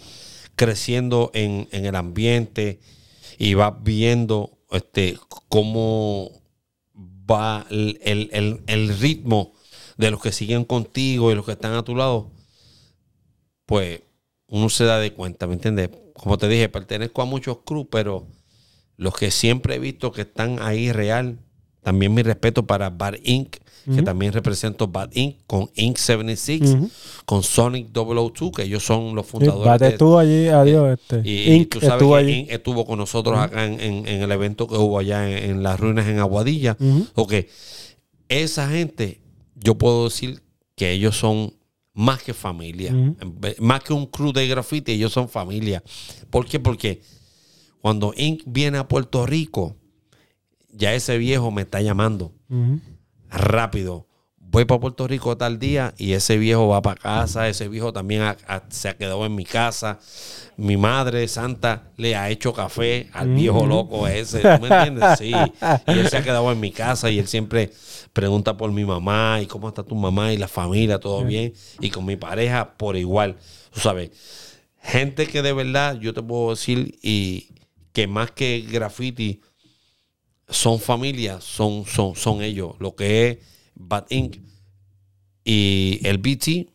creciendo 0.54 1.30
en, 1.34 1.68
en 1.72 1.86
el 1.86 1.96
ambiente 1.96 2.78
y 3.38 3.54
vas 3.54 3.74
viendo 3.82 4.58
este, 4.70 5.18
cómo 5.48 6.30
va 7.30 7.66
el, 7.70 7.98
el- 8.02 8.62
el- 8.66 8.98
ritmo 8.98 9.52
de 9.96 10.10
los 10.10 10.20
que 10.22 10.32
siguen 10.32 10.64
contigo 10.64 11.30
y 11.30 11.34
los 11.34 11.44
que 11.46 11.52
están 11.52 11.74
a 11.74 11.82
tu 11.84 11.94
lado, 11.96 12.30
pues 13.66 14.02
uno 14.48 14.68
se 14.68 14.84
da 14.84 14.98
de 14.98 15.12
cuenta, 15.12 15.46
¿me 15.46 15.54
entiendes? 15.54 15.90
Como 16.14 16.38
te 16.38 16.48
dije, 16.48 16.68
pertenezco 16.68 17.22
a 17.22 17.24
muchos 17.24 17.58
crews, 17.64 17.88
pero 17.90 18.26
los 18.96 19.14
que 19.16 19.30
siempre 19.30 19.76
he 19.76 19.78
visto 19.78 20.12
que 20.12 20.22
están 20.22 20.60
ahí 20.62 20.92
real, 20.92 21.38
también 21.82 22.14
mi 22.14 22.22
respeto 22.22 22.66
para 22.66 22.90
Bad 22.90 23.16
Inc., 23.24 23.56
que 23.94 24.02
también 24.02 24.32
represento 24.32 24.88
Bad 24.88 25.10
Inc., 25.14 25.36
con 25.46 25.70
Inc. 25.76 25.96
76, 25.96 26.62
Ujú. 26.74 26.90
con 27.24 27.42
Sonic 27.42 27.88
002, 27.92 28.50
que 28.54 28.62
ellos 28.64 28.84
son 28.84 29.14
los 29.14 29.24
fundadores 29.26 29.64
bate 29.64 29.90
de, 29.92 29.98
tú 29.98 30.18
allí, 30.18 30.48
adiós. 30.48 30.98
Este. 30.98 31.22
y, 31.28 31.52
Inc. 31.54 31.68
tú 31.70 31.80
sabes 31.80 31.94
estuvo 31.94 32.12
que 32.14 32.18
allí. 32.18 32.32
Inc. 32.40 32.50
estuvo 32.50 32.84
con 32.84 32.98
nosotros 32.98 33.38
acá 33.38 33.64
en, 33.64 33.80
en- 33.80 34.08
en 34.08 34.22
el 34.22 34.32
evento 34.32 34.66
que 34.66 34.74
hubo 34.76 34.98
allá 34.98 35.30
en, 35.30 35.50
en 35.50 35.62
las 35.62 35.78
ruinas 35.78 36.06
en 36.08 36.18
Aguadilla. 36.18 36.76
Ok, 37.14 37.34
esa 38.28 38.68
gente, 38.68 39.20
yo 39.54 39.76
puedo 39.76 40.04
decir 40.04 40.42
que 40.74 40.90
ellos 40.92 41.16
son 41.16 41.54
más 41.94 42.22
que 42.22 42.34
familia. 42.34 42.92
Más 43.58 43.82
que 43.82 43.92
un 43.92 44.06
crew 44.06 44.32
de 44.32 44.46
graffiti, 44.48 44.92
ellos 44.92 45.12
son 45.12 45.28
familia. 45.28 45.82
¿Por 46.30 46.44
qué? 46.46 46.58
Porque 46.60 47.00
cuando 47.80 48.12
Inc. 48.16 48.42
viene 48.46 48.78
a 48.78 48.88
Puerto 48.88 49.24
Rico, 49.26 49.76
ya 50.72 50.92
ese 50.92 51.16
viejo 51.16 51.50
me 51.50 51.62
está 51.62 51.80
llamando 51.80 52.32
Ujú. 52.50 52.80
Rápido. 53.30 54.06
Voy 54.38 54.64
para 54.64 54.80
Puerto 54.80 55.06
Rico 55.08 55.36
tal 55.36 55.58
día 55.58 55.92
y 55.98 56.12
ese 56.12 56.38
viejo 56.38 56.68
va 56.68 56.80
para 56.80 57.00
casa, 57.00 57.48
ese 57.48 57.68
viejo 57.68 57.92
también 57.92 58.22
ha- 58.22 58.36
ha- 58.46 58.62
se 58.70 58.88
ha 58.88 58.96
quedado 58.96 59.26
en 59.26 59.34
mi 59.34 59.44
casa. 59.44 59.98
Mi 60.56 60.76
madre 60.76 61.26
santa 61.28 61.90
le 61.96 62.14
ha 62.16 62.30
hecho 62.30 62.52
café 62.54 63.10
al 63.12 63.28
viejo 63.34 63.66
loco 63.66 64.06
ese, 64.08 64.38
¿tú 64.40 64.62
me 64.62 64.68
entiendes? 64.68 65.18
Sí. 65.18 65.32
Y 65.32 65.90
él 65.98 66.08
se 66.08 66.16
ha 66.16 66.22
quedado 66.22 66.50
en 66.52 66.60
mi 66.60 66.70
casa 66.70 67.10
y 67.10 67.18
él 67.18 67.26
siempre 67.26 67.72
pregunta 68.12 68.56
por 68.56 68.70
mi 68.72 68.84
mamá 68.84 69.40
y 69.42 69.46
cómo 69.46 69.68
está 69.68 69.82
tu 69.82 69.94
mamá 69.96 70.32
y 70.32 70.38
la 70.38 70.48
familia, 70.48 71.00
todo 71.00 71.24
bien. 71.24 71.52
Y 71.80 71.90
con 71.90 72.06
mi 72.06 72.16
pareja 72.16 72.76
por 72.78 72.96
igual, 72.96 73.36
tú 73.74 73.80
sabes. 73.80 74.10
Gente 74.80 75.26
que 75.26 75.42
de 75.42 75.52
verdad 75.52 75.98
yo 76.00 76.14
te 76.14 76.22
puedo 76.22 76.50
decir 76.50 76.96
y 77.02 77.48
que 77.92 78.06
más 78.06 78.30
que 78.30 78.60
graffiti 78.70 79.40
son 80.48 80.78
familias, 80.80 81.42
son, 81.44 81.84
son, 81.86 82.14
son 82.14 82.42
ellos. 82.42 82.74
Lo 82.78 82.94
que 82.94 83.28
es 83.28 83.38
Bad 83.74 84.06
Inc. 84.10 84.36
y 85.44 86.00
el 86.04 86.18
BT 86.18 86.70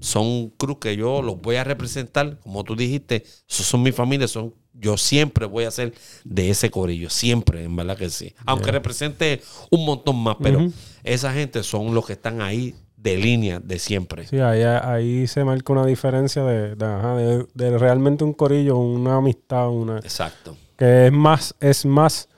son 0.00 0.50
cruz 0.50 0.78
que 0.78 0.96
yo 0.96 1.22
los 1.22 1.40
voy 1.40 1.56
a 1.56 1.64
representar, 1.64 2.38
como 2.40 2.64
tú 2.64 2.76
dijiste, 2.76 3.24
esos 3.48 3.66
son 3.66 3.82
mi 3.82 3.92
familia, 3.92 4.28
son 4.28 4.54
yo 4.78 4.98
siempre 4.98 5.46
voy 5.46 5.64
a 5.64 5.70
ser 5.70 5.94
de 6.24 6.50
ese 6.50 6.70
corillo, 6.70 7.08
siempre, 7.08 7.64
en 7.64 7.74
verdad 7.76 7.96
que 7.96 8.10
sí. 8.10 8.34
Aunque 8.44 8.70
represente 8.72 9.40
un 9.70 9.86
montón 9.86 10.16
más, 10.22 10.36
pero 10.42 10.68
esa 11.02 11.32
gente 11.32 11.62
son 11.62 11.94
los 11.94 12.04
que 12.06 12.12
están 12.12 12.42
ahí 12.42 12.74
de 12.94 13.16
línea 13.16 13.58
de 13.58 13.78
siempre. 13.78 14.26
Sí, 14.26 14.38
ahí, 14.38 14.62
ahí 14.62 15.26
se 15.28 15.44
marca 15.44 15.72
una 15.72 15.86
diferencia 15.86 16.44
de, 16.44 16.74
de- 16.74 17.46
de 17.54 17.78
realmente 17.78 18.22
un 18.24 18.34
corillo, 18.34 18.76
una 18.76 19.16
amistad, 19.16 19.70
una 19.70 19.98
Exacto. 20.00 20.54
que 20.76 21.06
es 21.06 21.12
más, 21.12 21.54
es 21.60 21.86
más 21.86 22.28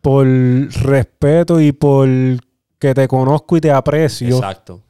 por 0.00 0.26
respeto 0.26 1.60
y 1.60 1.72
por 1.72 2.08
que 2.78 2.94
te 2.94 3.08
conozco 3.08 3.56
y 3.56 3.60
te 3.60 3.70
aprecio 3.70 4.36
Exacto. 4.36 4.82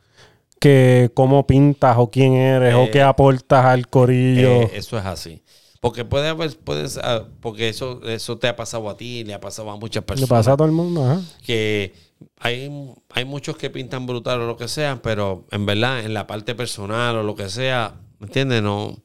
que 0.61 1.11
cómo 1.15 1.47
pintas 1.47 1.97
o 1.99 2.11
quién 2.11 2.35
eres 2.35 2.75
o 2.75 2.85
Eh, 2.85 2.91
qué 2.93 3.03
aportas 3.03 3.65
al 3.65 3.89
corillo. 3.89 4.63
Eh, 4.63 4.71
eso 4.75 4.99
es 4.99 5.05
así. 5.07 5.43
Porque 5.81 6.05
puede 6.05 6.29
haber, 6.29 6.59
puedes, 6.59 6.99
ah, 6.99 7.25
porque 7.41 7.69
eso, 7.69 8.01
eso 8.05 8.37
te 8.37 8.49
ha 8.49 8.57
pasado 8.57 8.91
a 8.91 8.97
ti, 8.97 9.23
le 9.25 9.33
ha 9.35 9.41
pasado 9.41 9.71
a 9.71 9.77
muchas 9.77 10.03
Le 10.03 10.07
personas. 10.07 10.29
pasa 10.29 10.53
a 10.53 10.57
todo 10.57 10.67
el 10.67 10.73
mundo, 10.73 11.05
ajá. 11.09 11.21
que 11.47 11.95
hay, 12.41 12.69
hay 13.11 13.25
muchos 13.25 13.57
que 13.57 13.71
pintan 13.71 14.05
brutal 14.05 14.41
o 14.41 14.47
lo 14.47 14.57
que 14.57 14.67
sea, 14.67 15.01
pero 15.03 15.47
en 15.53 15.66
verdad, 15.66 16.01
en 16.05 16.15
la 16.15 16.27
parte 16.27 16.57
personal 16.57 17.16
o 17.16 17.23
lo 17.23 17.37
que 17.37 17.49
sea, 17.49 17.95
¿me 18.19 18.27
entiendes? 18.27 18.61
No, 18.61 18.97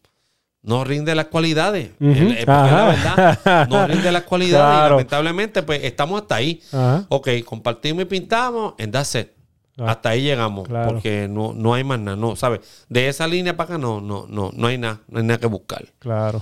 no 0.64 0.84
rinde 0.84 1.14
las 1.14 1.26
cualidades. 1.26 1.91
Eh, 1.99 2.44
Ajá. 2.48 2.76
la 2.76 2.85
verdad, 2.88 3.68
no 3.69 3.85
rinde 3.88 4.11
las 4.11 4.23
cualidades. 4.31 4.88
Y 4.88 4.90
lamentablemente, 4.91 5.61
pues 5.64 5.84
estamos 5.84 6.22
hasta 6.22 6.35
ahí. 6.35 6.61
Ajá. 6.72 7.06
Ok, 7.10 7.30
compartimos 7.45 8.03
y 8.03 8.06
pintamos, 8.06 8.73
en 8.77 8.91
that's 8.91 9.15
it. 9.15 9.27
Claro. 9.76 9.91
Hasta 9.91 10.10
ahí 10.10 10.22
llegamos, 10.22 10.68
Claro. 10.68 10.91
porque 10.94 11.27
no, 11.27 11.52
no 11.53 11.73
hay 11.73 11.84
más 11.84 11.99
nada, 11.99 12.15
no, 12.15 12.35
¿sabes? 12.35 12.60
De 12.90 13.07
esa 13.07 13.26
línea 13.27 13.57
para 13.57 13.73
acá 13.73 13.77
no, 13.80 13.99
no, 14.02 14.27
no, 14.30 14.52
no 14.53 14.68
hay 14.68 14.77
nada, 14.77 14.99
no 15.07 15.18
hay 15.19 15.26
nada 15.26 15.40
que 15.40 15.48
buscar. 15.48 15.84
Claro. 15.99 16.41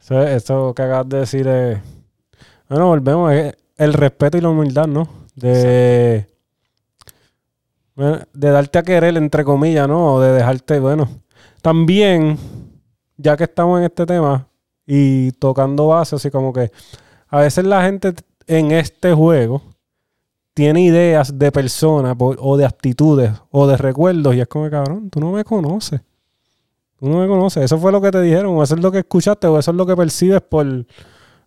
Eso, 0.00 0.22
eso 0.22 0.74
que 0.74 0.82
acabas 0.82 1.08
de 1.08 1.18
decir 1.20 1.46
es. 1.48 1.78
Bueno, 2.68 2.86
volvemos. 2.88 3.32
Es 3.32 3.54
el 3.78 3.92
respeto 3.94 4.36
y 4.36 4.40
la 4.42 4.48
humildad, 4.50 4.86
¿no? 4.86 5.08
De. 5.34 6.26
bueno, 7.94 8.20
de 8.32 8.50
darte 8.50 8.78
a 8.78 8.82
querer, 8.82 9.16
entre 9.16 9.42
comillas, 9.44 9.88
¿no? 9.88 10.14
O 10.14 10.20
de 10.20 10.32
dejarte, 10.32 10.78
bueno. 10.80 11.08
También, 11.62 12.38
ya 13.22 13.36
que 13.36 13.44
estamos 13.44 13.78
en 13.78 13.84
este 13.84 14.04
tema 14.06 14.48
y 14.86 15.32
tocando 15.32 15.88
base, 15.88 16.16
así 16.16 16.30
como 16.30 16.52
que 16.52 16.70
a 17.28 17.38
veces 17.38 17.64
la 17.64 17.82
gente 17.82 18.14
en 18.46 18.72
este 18.72 19.14
juego 19.14 19.62
tiene 20.54 20.82
ideas 20.82 21.38
de 21.38 21.50
personas 21.50 22.16
o 22.18 22.56
de 22.56 22.66
actitudes 22.66 23.32
o 23.50 23.66
de 23.66 23.76
recuerdos 23.76 24.34
y 24.34 24.40
es 24.40 24.48
como, 24.48 24.68
cabrón, 24.68 25.08
tú 25.08 25.20
no 25.20 25.32
me 25.32 25.44
conoces. 25.44 26.00
Tú 26.98 27.08
no 27.08 27.20
me 27.20 27.26
conoces. 27.26 27.64
Eso 27.64 27.78
fue 27.78 27.90
lo 27.90 28.00
que 28.00 28.10
te 28.10 28.20
dijeron, 28.20 28.56
o 28.56 28.62
eso 28.62 28.74
es 28.74 28.80
lo 28.80 28.92
que 28.92 28.98
escuchaste, 28.98 29.46
o 29.46 29.58
eso 29.58 29.70
es 29.70 29.76
lo 29.76 29.86
que 29.86 29.96
percibes 29.96 30.42
por 30.42 30.66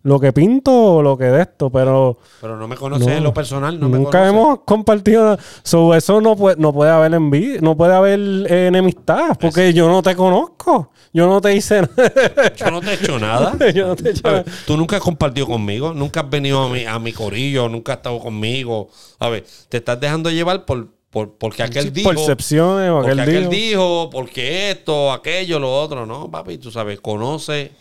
lo 0.06 0.20
que 0.20 0.32
pinto 0.32 0.72
o 0.72 1.02
lo 1.02 1.18
que 1.18 1.24
de 1.24 1.42
esto, 1.42 1.68
pero 1.70 2.16
Pero 2.40 2.56
no 2.56 2.68
me 2.68 2.76
conoces 2.76 3.06
No. 3.06 3.12
en 3.14 3.22
lo 3.24 3.34
personal, 3.34 3.78
no 3.80 3.88
me 3.88 3.98
nunca 3.98 4.10
conoces. 4.20 4.32
hemos 4.34 4.58
compartido 4.64 5.24
nada. 5.24 5.38
So, 5.64 5.94
eso 5.94 6.20
no 6.20 6.36
puede, 6.36 6.56
no 6.56 6.72
puede 6.72 6.90
haber 6.92 7.12
envidia, 7.14 7.60
no 7.60 7.76
puede 7.76 7.94
haber 7.94 8.18
eh, 8.48 8.68
enemistad, 8.68 9.36
porque 9.40 9.72
yo 9.74 9.88
no 9.88 10.02
te 10.02 10.14
conozco. 10.14 10.90
Yo 11.12 11.26
no 11.26 11.40
te 11.40 11.54
hice 11.56 11.80
nada. 11.80 12.52
Yo 12.56 12.70
no 12.70 12.80
te 12.80 12.90
he 12.90 12.94
hecho 12.94 13.18
nada. 13.18 13.56
yo 13.74 13.86
no 13.86 13.96
te 13.96 14.08
he 14.08 14.12
hecho 14.12 14.22
nada. 14.22 14.44
Tú 14.66 14.76
nunca 14.76 14.96
has 14.96 15.02
compartido 15.02 15.46
conmigo, 15.46 15.94
nunca 15.94 16.20
has 16.20 16.28
venido 16.30 16.62
a 16.64 16.68
mi, 16.68 16.84
a 16.84 16.98
mi 16.98 17.12
corillo, 17.12 17.68
nunca 17.70 17.92
has 17.94 17.98
estado 17.98 18.18
conmigo. 18.18 18.88
A 19.18 19.30
ver, 19.30 19.44
te 19.70 19.78
estás 19.78 19.98
dejando 19.98 20.30
llevar 20.30 20.66
por, 20.66 20.88
por 21.10 21.32
porque 21.38 21.62
aquel 21.62 21.90
dijo. 21.92 22.10
Percepciones 22.10 22.90
o 22.90 22.96
Porque 22.96 23.12
aquel, 23.12 23.20
aquel 23.20 23.48
dijo. 23.48 23.50
dijo, 23.50 24.10
porque 24.10 24.70
esto, 24.72 25.10
aquello, 25.10 25.58
lo 25.58 25.74
otro, 25.80 26.04
¿no, 26.04 26.30
papi? 26.30 26.58
Tú 26.58 26.70
sabes, 26.70 27.00
conoce, 27.00 27.72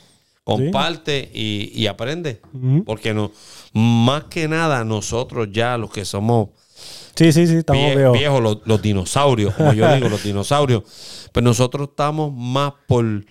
comparte 0.45 1.29
y, 1.33 1.71
y 1.73 1.87
aprende. 1.87 2.39
Porque 2.85 3.13
no, 3.13 3.31
más 3.73 4.25
que 4.25 4.47
nada, 4.47 4.85
nosotros 4.85 5.49
ya, 5.51 5.77
los 5.77 5.91
que 5.91 6.05
somos 6.05 6.49
Sí, 7.15 7.31
sí, 7.33 7.47
sí, 7.47 7.55
estamos 7.55 7.81
vie- 7.81 7.95
viejos. 7.95 8.17
viejos, 8.19 8.41
los, 8.43 8.57
los 8.65 8.81
dinosaurios, 8.81 9.53
como 9.55 9.73
yo 9.73 9.93
digo, 9.95 10.07
los 10.09 10.23
dinosaurios, 10.23 10.83
pues 11.31 11.43
nosotros 11.43 11.89
estamos 11.89 12.31
más 12.33 12.73
por 12.87 13.25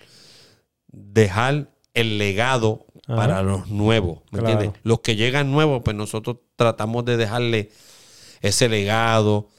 dejar 0.91 1.69
el 1.93 2.17
legado 2.17 2.85
Ajá. 3.07 3.15
para 3.15 3.43
los 3.43 3.67
nuevos, 3.69 4.19
¿me 4.31 4.39
Claro. 4.39 4.53
entiendes? 4.53 4.81
Los 4.83 4.99
que 5.01 5.15
llegan 5.15 5.51
nuevos, 5.51 5.81
pues 5.85 5.95
nosotros 5.95 6.37
tratamos 6.55 7.05
de 7.05 7.17
dejarle 7.17 7.69
ese 8.41 8.67
legado 8.69 9.49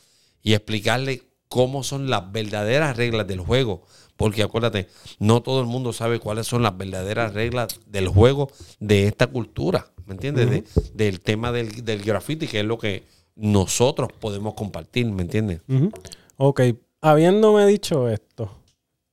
y 0.42 0.54
explicarle 0.54 1.22
cómo 1.48 1.82
son 1.84 2.10
las 2.10 2.30
verdaderas 2.32 2.96
reglas 2.96 3.26
del 3.28 3.40
juego. 3.40 3.86
Porque 4.16 4.42
acuérdate, 4.42 4.88
no 5.18 5.42
todo 5.42 5.60
el 5.60 5.66
mundo 5.66 5.92
sabe 5.92 6.18
cuáles 6.20 6.46
son 6.46 6.62
las 6.62 6.76
verdaderas 6.76 7.34
reglas 7.34 7.68
del 7.86 8.08
juego 8.08 8.48
de 8.80 9.06
esta 9.06 9.26
cultura, 9.26 9.86
¿me 10.06 10.14
entiendes? 10.14 10.50
De- 10.50 10.64
del 10.94 11.20
tema 11.20 11.52
del, 11.52 11.84
del 11.84 12.02
graffiti, 12.02 12.46
que 12.46 12.60
es 12.60 12.66
lo 12.66 12.78
que 12.78 13.04
nosotros 13.34 14.08
podemos 14.18 14.54
compartir, 14.54 15.04
¿me 15.06 15.22
entiendes? 15.22 15.60
Ujú. 15.68 15.90
Ok, 16.38 16.62
habiéndome 17.02 17.66
dicho 17.66 18.08
esto, 18.08 18.50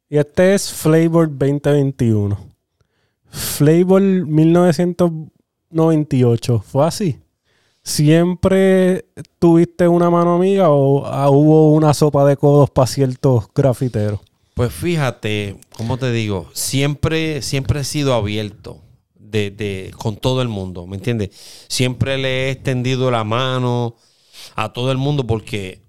y 0.10 0.18
este 0.18 0.54
es 0.54 0.72
Flavor 0.72 1.28
2021. 1.30 2.38
Flavor 3.30 4.02
1998, 4.02 6.64
¿fue 6.66 6.86
así? 6.86 7.20
¿Siempre 7.82 9.06
tuviste 9.40 9.88
una 9.88 10.10
mano 10.10 10.36
amiga 10.36 10.70
o 10.70 11.06
ah, 11.06 11.30
hubo 11.30 11.72
una 11.74 11.94
sopa 11.94 12.26
de 12.26 12.38
codos 12.38 12.70
para 12.70 12.88
ciertos 12.88 13.46
grafiteros? 13.54 14.20
Pues 14.54 14.72
fíjate, 14.72 15.58
como 15.76 15.98
te 15.98 16.12
digo, 16.12 16.50
siempre, 16.54 17.42
siempre 17.42 17.80
he 17.80 17.84
sido 17.84 18.14
abierto 18.14 18.82
de, 19.16 19.50
de- 19.50 19.92
con 19.98 20.16
todo 20.18 20.42
el 20.44 20.48
mundo, 20.48 20.86
¿me 20.86 20.98
entiendes? 20.98 21.32
Siempre 21.68 22.18
le 22.20 22.48
he 22.48 22.52
extendido 22.52 23.10
la 23.10 23.24
mano 23.24 23.96
a 24.56 24.72
todo 24.72 24.92
el 24.92 24.98
mundo 25.00 25.26
porque 25.26 25.82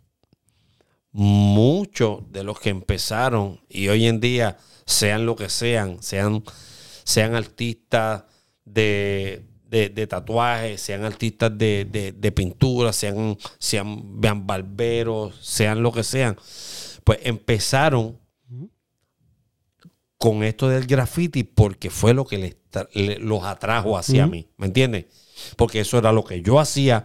muchos 1.13 2.21
de 2.33 2.43
los 2.43 2.59
que 2.59 2.71
empezaron 2.71 3.61
y 3.69 3.89
hoy 3.89 4.07
en 4.07 4.21
día, 4.21 4.57
sean 4.87 5.27
lo 5.27 5.37
que 5.37 5.49
sean, 5.49 6.03
sean, 6.03 6.43
sean 7.05 7.35
artistas 7.35 8.25
de, 8.65 9.45
de, 9.69 9.89
de 9.91 10.07
tatuajes, 10.07 10.81
sean 10.81 11.05
artistas 11.05 11.57
de, 11.57 12.13
de- 12.15 12.33
pintura, 12.33 12.93
sean, 12.93 13.37
sean, 13.59 14.21
vean 14.21 14.47
barberos, 14.47 15.35
sean 15.41 15.83
lo 15.83 15.93
que 15.93 16.03
sean, 16.03 16.37
pues 17.05 17.19
empezaron 17.23 18.19
con 20.25 20.43
esto 20.43 20.71
del 20.71 20.87
graffiti 20.87 21.43
porque 21.45 21.91
fue 21.91 22.15
lo 22.15 22.25
que 22.25 22.39
les 22.39 22.57
le- 22.95 23.19
los 23.19 23.45
atrajo 23.45 23.99
hacia 23.99 24.23
Ujú. 24.25 24.31
mí, 24.33 24.49
¿me 24.57 24.65
entiendes? 24.69 25.05
Porque 25.57 25.81
eso 25.81 25.99
era 25.99 26.13
lo 26.13 26.25
que 26.25 26.41
yo 26.41 26.59
hacía 26.59 27.05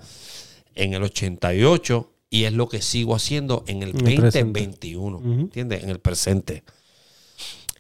en 0.74 0.94
el 0.94 1.04
88 1.04 2.14
y 2.30 2.46
es 2.46 2.54
lo 2.54 2.70
que 2.70 2.82
sigo 2.82 3.14
haciendo 3.16 3.66
en 3.68 3.84
el 3.84 3.90
el 3.90 3.96
presente. 3.96 4.40
2021, 4.40 5.18
Ujú. 5.18 5.32
¿entiendes? 5.32 5.84
En 5.84 5.90
el 5.90 6.00
presente. 6.00 6.64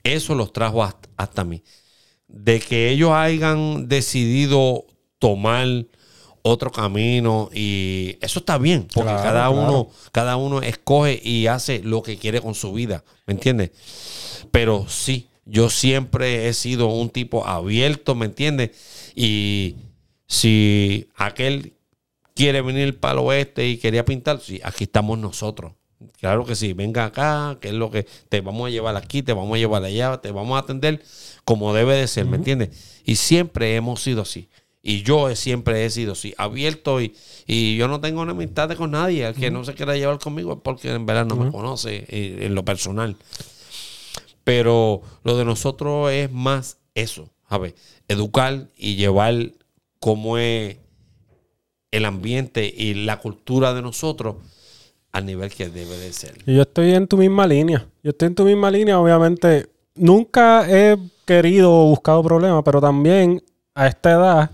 Eso 0.03 0.35
los 0.35 0.51
trajo 0.51 0.83
hasta, 0.83 1.07
hasta 1.15 1.45
mí. 1.45 1.63
De 2.27 2.59
que 2.59 2.89
ellos 2.89 3.11
hayan 3.13 3.87
decidido 3.87 4.85
tomar 5.19 5.85
otro 6.41 6.69
camino 6.69 7.49
y 7.53 8.17
eso 8.19 8.39
está 8.39 8.57
bien, 8.57 8.87
porque 8.93 9.09
Claro, 9.11 9.23
cada 9.23 9.47
claro. 9.49 9.51
uno 9.51 9.89
cada 10.11 10.35
uno 10.35 10.61
escoge 10.61 11.17
y 11.23 11.47
hace 11.47 11.79
lo 11.81 12.01
que 12.03 12.17
quiere 12.17 12.41
con 12.41 12.55
su 12.55 12.73
vida, 12.73 13.05
¿me 13.25 13.33
entiendes? 13.35 13.71
Pero 14.51 14.85
sí, 14.89 15.27
yo 15.45 15.69
siempre 15.69 16.47
he 16.47 16.53
sido 16.53 16.87
un 16.87 17.09
tipo 17.09 17.45
abierto, 17.47 18.15
¿me 18.15 18.25
entiendes? 18.25 18.71
Y 19.15 19.75
si 20.27 21.09
aquel 21.15 21.73
quiere 22.35 22.61
venir 22.61 22.99
para 22.99 23.13
el 23.13 23.19
oeste 23.19 23.67
y 23.67 23.77
quería 23.77 24.05
pintar, 24.05 24.39
sí, 24.39 24.61
aquí 24.63 24.85
estamos 24.85 25.17
nosotros. 25.17 25.73
Claro 26.19 26.45
que 26.45 26.55
sí, 26.55 26.71
venga 26.73 27.05
acá, 27.05 27.57
que 27.59 27.69
es 27.69 27.73
lo 27.73 27.91
que 27.91 28.05
te 28.29 28.39
vamos 28.39 28.67
a 28.67 28.69
llevar 28.69 28.95
aquí, 28.95 29.21
te 29.21 29.33
vamos 29.33 29.55
a 29.55 29.57
llevar 29.57 29.83
allá, 29.83 30.17
te 30.21 30.31
vamos 30.31 30.55
a 30.55 30.59
atender 30.59 31.03
como 31.43 31.73
debe 31.73 31.95
de 31.95 32.07
ser, 32.07 32.25
¿me 32.25 32.37
entiendes? 32.37 33.01
Y 33.03 33.15
siempre 33.15 33.75
hemos 33.75 34.01
sido 34.01 34.21
así. 34.21 34.47
Y 34.81 35.03
yo 35.03 35.35
siempre 35.35 35.83
he 35.83 35.89
sido 35.89 36.13
así, 36.13 36.33
abierto 36.37 37.01
y, 37.01 37.13
y 37.45 37.75
yo 37.75 37.89
no 37.89 37.99
tengo 37.99 38.23
enemistad 38.23 38.71
con 38.77 38.91
nadie. 38.91 39.27
El 39.27 39.35
que 39.35 39.51
no 39.51 39.65
se 39.65 39.73
quiera 39.73 39.97
llevar 39.97 40.19
conmigo 40.19 40.53
es 40.53 40.59
porque 40.63 40.89
en 40.89 41.05
verdad 41.05 41.25
no 41.25 41.35
me 41.35 41.51
conoce 41.51 42.05
eh, 42.07 42.45
en 42.45 42.55
lo 42.55 42.63
personal. 42.63 43.17
Pero 44.49 45.03
lo 45.23 45.38
de 45.38 45.45
nosotros 45.45 46.11
es 46.11 46.31
más 46.31 46.80
eso, 46.95 47.30
¿sabes? 47.47 47.76
Educar 48.07 48.65
y 48.76 48.95
llevar 48.95 49.35
cómo 49.99 50.39
es 50.39 50.77
el 51.91 52.05
ambiente 52.05 52.73
y 52.76 52.95
la 52.95 53.19
cultura 53.19 53.76
de 53.76 53.84
nosotros 53.84 54.38
al 55.11 55.27
nivel 55.27 55.53
que 55.53 55.69
debe 55.69 55.95
de 55.97 56.11
ser. 56.13 56.43
Yo 56.47 56.63
estoy 56.63 56.95
en 56.95 57.07
tu 57.07 57.15
misma 57.15 57.45
línea. 57.45 57.85
Yo 58.01 58.09
estoy 58.09 58.30
en 58.30 58.34
tu 58.34 58.43
misma 58.43 58.71
línea, 58.71 58.99
obviamente. 58.99 59.67
Nunca 59.93 60.65
he 60.67 60.97
querido 61.27 61.71
o 61.71 61.85
buscado 61.85 62.23
problemas, 62.23 62.63
pero 62.65 62.81
también 62.81 63.43
a 63.76 63.85
esta 63.85 64.13
edad 64.13 64.51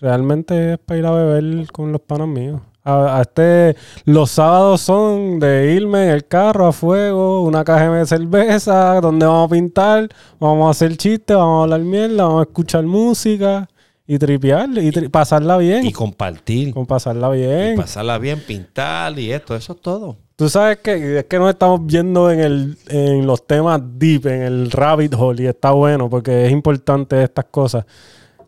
realmente 0.00 0.72
es 0.72 0.78
para 0.78 0.98
ir 0.98 1.04
a 1.04 1.10
beber 1.10 1.70
con 1.72 1.92
los 1.92 2.00
panos 2.00 2.28
míos. 2.28 2.62
A, 2.88 3.18
a 3.18 3.22
este, 3.22 3.74
los 4.04 4.30
sábados 4.30 4.80
son 4.80 5.40
de 5.40 5.74
irme 5.74 6.04
en 6.04 6.10
el 6.10 6.24
carro 6.26 6.68
a 6.68 6.72
fuego, 6.72 7.42
una 7.42 7.64
caja 7.64 7.90
de 7.90 8.06
cerveza, 8.06 9.00
donde 9.00 9.26
vamos 9.26 9.50
a 9.50 9.52
pintar, 9.54 10.08
vamos 10.38 10.68
a 10.68 10.70
hacer 10.70 10.96
chistes, 10.96 11.36
vamos 11.36 11.58
a 11.60 11.62
hablar 11.64 11.80
mierda, 11.80 12.22
vamos 12.24 12.40
a 12.40 12.42
escuchar 12.44 12.84
música 12.84 13.68
y 14.06 14.18
tripear 14.18 14.68
y 14.70 14.92
tri- 14.92 15.10
pasarla 15.10 15.56
bien. 15.58 15.84
Y 15.84 15.90
compartir, 15.92 16.72
con 16.72 16.86
pasarla 16.86 17.28
bien. 17.30 17.74
y 17.74 17.76
pasarla 17.76 18.18
bien, 18.18 18.40
pintar 18.46 19.18
y 19.18 19.32
esto, 19.32 19.56
eso 19.56 19.72
es 19.72 19.80
todo. 19.80 20.16
Tú 20.36 20.48
sabes 20.48 20.76
que 20.78 21.18
es 21.18 21.24
que 21.24 21.38
nos 21.40 21.50
estamos 21.50 21.84
viendo 21.86 22.30
en, 22.30 22.38
el, 22.40 22.78
en 22.88 23.26
los 23.26 23.44
temas 23.46 23.80
deep, 23.98 24.26
en 24.26 24.42
el 24.42 24.70
rabbit 24.70 25.12
hole, 25.18 25.42
y 25.42 25.46
está 25.46 25.72
bueno 25.72 26.08
porque 26.08 26.46
es 26.46 26.52
importante 26.52 27.20
estas 27.20 27.46
cosas. 27.46 27.84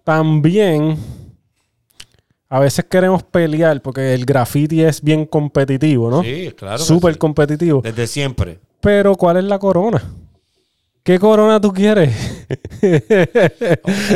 También, 0.04 0.96
a 2.48 2.60
veces 2.60 2.84
queremos 2.86 3.22
pelear 3.22 3.80
porque 3.82 4.14
el 4.14 4.24
graffiti 4.24 4.82
es 4.82 5.02
bien 5.02 5.26
competitivo, 5.26 6.10
¿no? 6.10 6.22
Sí, 6.22 6.52
claro. 6.56 6.78
Súper 6.78 7.14
sí. 7.14 7.18
competitivo. 7.18 7.80
Desde 7.82 8.06
siempre. 8.06 8.58
Pero, 8.80 9.14
¿cuál 9.16 9.36
es 9.38 9.44
la 9.44 9.58
corona? 9.58 10.02
¿Qué 11.02 11.18
corona 11.18 11.60
tú 11.60 11.72
quieres? 11.72 12.14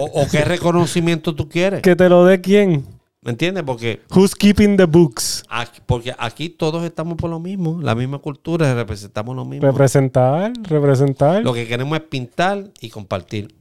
O, 0.01 0.23
o 0.23 0.27
qué 0.31 0.45
reconocimiento 0.45 1.35
tú 1.35 1.49
quieres. 1.49 1.83
¿Que 1.83 1.97
te 1.97 2.09
lo 2.09 2.25
dé 2.25 2.41
quién? 2.41 2.85
¿Me 3.23 3.31
entiendes? 3.31 3.63
Porque 3.63 4.01
Who's 4.15 4.35
keeping 4.35 4.77
the 4.77 4.85
books? 4.85 5.45
aquí, 5.49 5.81
porque 5.87 6.13
aquí 6.19 6.49
todos 6.49 6.83
estamos 6.85 7.17
por 7.17 7.31
lo 7.31 7.39
mismo, 7.39 7.81
la 7.81 7.95
misma 7.95 8.19
cultura, 8.19 8.75
representamos 8.75 9.37
lo 9.37 9.45
mismo. 9.45 9.67
Representar, 9.67 10.53
representar. 10.65 11.43
Lo 11.45 11.55
que 11.55 11.67
queremos 11.69 11.97
es 11.99 12.05
pintar 12.05 12.65
y 12.81 12.91
compartir. 12.91 13.55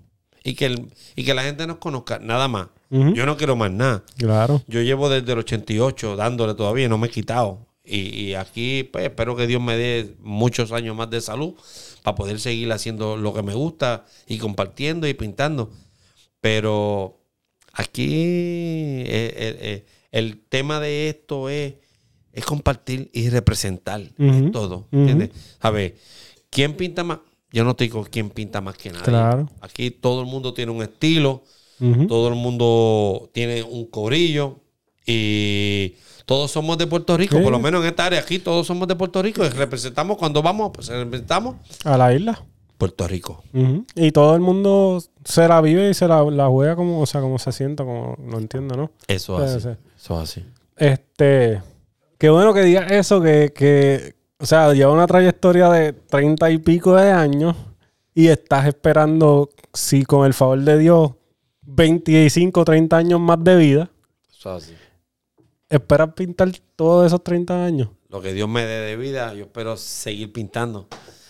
Y 0.43 0.55
que, 0.55 0.65
el- 0.65 0.91
y 1.15 1.23
que 1.23 1.33
la 1.35 1.43
gente 1.43 1.67
nos 1.67 1.77
conozca, 1.77 2.17
nada 2.19 2.47
más. 2.47 2.67
Yo 2.91 3.25
no 3.25 3.37
quiero 3.37 3.55
más 3.55 3.71
nada. 3.71 4.03
Claro. 4.17 4.61
Yo 4.67 4.81
llevo 4.81 5.07
desde 5.09 5.31
el 5.31 5.39
88 5.39 6.17
dándole 6.17 6.55
todavía 6.55 6.89
no 6.89 6.97
me 6.97 7.07
he 7.07 7.09
quitado. 7.09 7.65
Y, 7.83 7.97
y 7.97 8.33
aquí, 8.35 8.83
pues, 8.83 9.05
espero 9.05 9.35
que 9.35 9.47
Dios 9.47 9.61
me 9.61 9.75
dé 9.77 10.15
muchos 10.19 10.71
años 10.71 10.95
más 10.95 11.09
de 11.09 11.21
salud 11.21 11.53
para 12.03 12.15
poder 12.15 12.39
seguir 12.39 12.71
haciendo 12.71 13.15
lo 13.15 13.33
que 13.33 13.43
me 13.43 13.53
gusta 13.53 14.05
y 14.27 14.37
compartiendo 14.37 15.07
y 15.07 15.13
pintando. 15.13 15.71
Pero 16.41 17.21
aquí 17.73 18.09
eh, 18.09 19.33
eh, 19.35 19.57
eh, 19.61 19.85
el 20.11 20.41
tema 20.41 20.79
de 20.79 21.09
esto 21.09 21.49
es, 21.49 21.75
es 22.33 22.45
compartir 22.45 23.09
y 23.13 23.29
representar 23.29 24.01
es 24.01 24.51
todo. 24.51 24.87
¿Entiendes? 24.91 25.29
A 25.61 25.69
ver, 25.69 25.95
¿quién 26.49 26.75
pinta 26.75 27.03
más? 27.03 27.19
Yo 27.51 27.63
no 27.63 27.75
te 27.75 27.85
digo 27.85 28.05
quién 28.09 28.29
pinta 28.29 28.61
más 28.61 28.77
que 28.77 28.89
nadie. 28.89 29.05
Claro. 29.05 29.49
Aquí 29.61 29.91
todo 29.91 30.21
el 30.21 30.27
mundo 30.27 30.53
tiene 30.53 30.71
un 30.71 30.81
estilo 30.81 31.43
Todo 32.07 32.27
el 32.27 32.35
mundo 32.35 33.29
tiene 33.33 33.63
un 33.63 33.85
corillo 33.87 34.57
y 35.05 35.95
todos 36.25 36.51
somos 36.51 36.77
de 36.77 36.85
Puerto 36.87 37.17
Rico, 37.17 37.37
Sí. 37.37 37.43
por 37.43 37.51
lo 37.51 37.59
menos 37.59 37.81
en 37.81 37.87
esta 37.87 38.05
área 38.05 38.19
aquí 38.19 38.39
todos 38.39 38.67
somos 38.67 38.87
de 38.87 38.95
Puerto 38.95 39.21
Rico 39.21 39.43
y 39.43 39.49
representamos 39.49 40.17
cuando 40.17 40.41
vamos, 40.41 40.71
pues 40.73 40.87
representamos 40.89 41.55
A 41.83 41.97
la 41.97 42.13
isla. 42.13 42.41
Puerto 42.77 43.07
Rico. 43.07 43.43
Y 43.95 44.11
todo 44.11 44.33
el 44.35 44.41
mundo 44.41 45.03
se 45.23 45.47
la 45.47 45.61
vive 45.61 45.89
y 45.91 45.93
se 45.93 46.07
la, 46.07 46.23
la 46.23 46.47
juega 46.47 46.75
como, 46.75 46.99
o 47.01 47.05
sea, 47.05 47.21
como 47.21 47.37
se 47.37 47.51
sienta, 47.51 47.83
como 47.83 48.15
no 48.19 48.39
entiendo, 48.39 48.75
¿no? 48.75 48.91
Eso 49.07 49.43
es 49.43 49.51
así. 49.51 49.61
sí. 49.69 49.75
Eso 49.97 50.15
es 50.21 50.29
así. 50.29 50.45
Este, 50.77 51.61
qué 52.17 52.29
bueno 52.31 52.53
que 52.55 52.61
digas 52.63 52.91
eso, 52.91 53.21
que, 53.21 53.53
que, 53.55 54.15
o 54.39 54.45
sea, 54.47 54.73
lleva 54.73 54.91
una 54.91 55.05
trayectoria 55.05 55.69
de 55.69 55.93
treinta 55.93 56.49
y 56.49 56.57
pico 56.57 56.95
de 56.95 57.11
años 57.11 57.55
y 58.15 58.27
estás 58.29 58.65
esperando, 58.67 59.49
si 59.73 60.03
con 60.03 60.25
el 60.25 60.33
favor 60.33 60.59
de 60.61 60.77
Dios, 60.79 61.11
25, 61.75 62.65
30 62.65 62.97
años 62.97 63.19
más 63.19 63.43
de 63.43 63.55
vida. 63.55 63.91
Eso 64.29 64.57
es 64.57 64.63
así. 64.63 64.73
¿Esperas 65.69 66.13
pintar 66.13 66.51
todos 66.75 67.07
esos 67.07 67.23
30 67.23 67.63
años? 67.65 67.89
Lo 68.09 68.21
que 68.21 68.33
Dios 68.33 68.49
me 68.49 68.65
dé 68.65 68.81
de 68.87 68.97
vida, 68.97 69.33
yo 69.33 69.43
espero 69.45 69.77
seguir 69.77 70.33
pintando. 70.33 70.87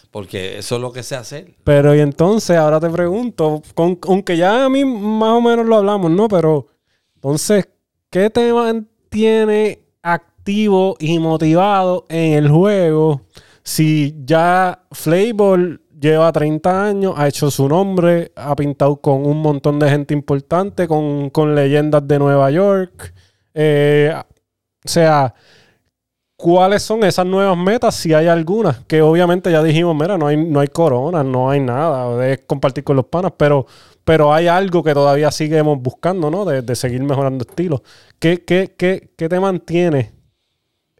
Porque 0.09 0.57
eso 0.57 0.75
es 0.75 0.81
lo 0.81 0.91
que 0.91 1.03
sé 1.03 1.15
hacer. 1.15 1.55
Pero 1.63 1.95
y 1.95 1.99
entonces, 1.99 2.57
ahora 2.57 2.79
te 2.79 2.89
pregunto, 2.89 3.61
con- 3.75 3.97
aunque 4.07 4.35
ya 4.35 4.65
a 4.65 4.69
mí 4.69 4.83
más 4.83 5.37
o 5.37 5.41
menos 5.41 5.65
lo 5.65 5.77
hablamos, 5.77 6.11
¿no? 6.11 6.27
Pero 6.27 6.67
entonces, 7.15 7.69
¿qué 8.09 8.29
te 8.29 8.51
mantiene 8.51 9.79
activo 10.01 10.97
y 10.99 11.17
motivado 11.19 12.07
en 12.09 12.33
el 12.33 12.49
juego 12.49 13.21
si 13.63 14.15
ya 14.25 14.83
Flavor 14.91 15.79
lleva 16.01 16.31
30 16.31 16.85
años, 16.85 17.13
ha 17.15 17.27
hecho 17.27 17.49
su 17.51 17.69
nombre, 17.69 18.31
ha 18.35 18.55
pintado 18.55 18.97
con 18.97 19.25
un 19.25 19.37
montón 19.37 19.79
de 19.79 19.89
gente 19.89 20.13
importante, 20.13 20.87
con, 20.87 21.29
con 21.29 21.55
leyendas 21.55 22.05
de 22.07 22.19
Nueva 22.19 22.51
York? 22.51 23.13
Eh, 23.53 24.13
o 24.13 24.89
sea, 24.89 25.33
¿Cuáles 26.41 26.81
son 26.81 27.03
esas 27.03 27.27
nuevas 27.27 27.55
metas? 27.55 27.93
Si 27.93 28.15
hay 28.15 28.25
algunas, 28.25 28.79
que 28.85 29.03
obviamente 29.03 29.51
ya 29.51 29.61
dijimos, 29.61 29.95
mira, 29.95 30.17
no 30.17 30.25
hay, 30.25 30.37
no 30.37 30.59
hay 30.59 30.69
corona, 30.69 31.23
no 31.23 31.51
hay 31.51 31.59
nada, 31.59 32.27
es 32.27 32.39
compartir 32.47 32.83
con 32.83 32.95
los 32.95 33.05
panas, 33.05 33.33
pero, 33.37 33.67
pero 34.03 34.33
hay 34.33 34.47
algo 34.47 34.81
que 34.81 34.91
todavía 34.95 35.29
seguimos 35.29 35.79
buscando, 35.79 36.31
¿no? 36.31 36.43
De, 36.43 36.63
de 36.63 36.75
seguir 36.75 37.03
mejorando 37.03 37.45
estilos. 37.47 37.81
¿Qué, 38.17 38.43
qué, 38.43 38.73
qué, 38.75 39.11
qué 39.15 39.29
te 39.29 39.39
mantiene 39.39 40.13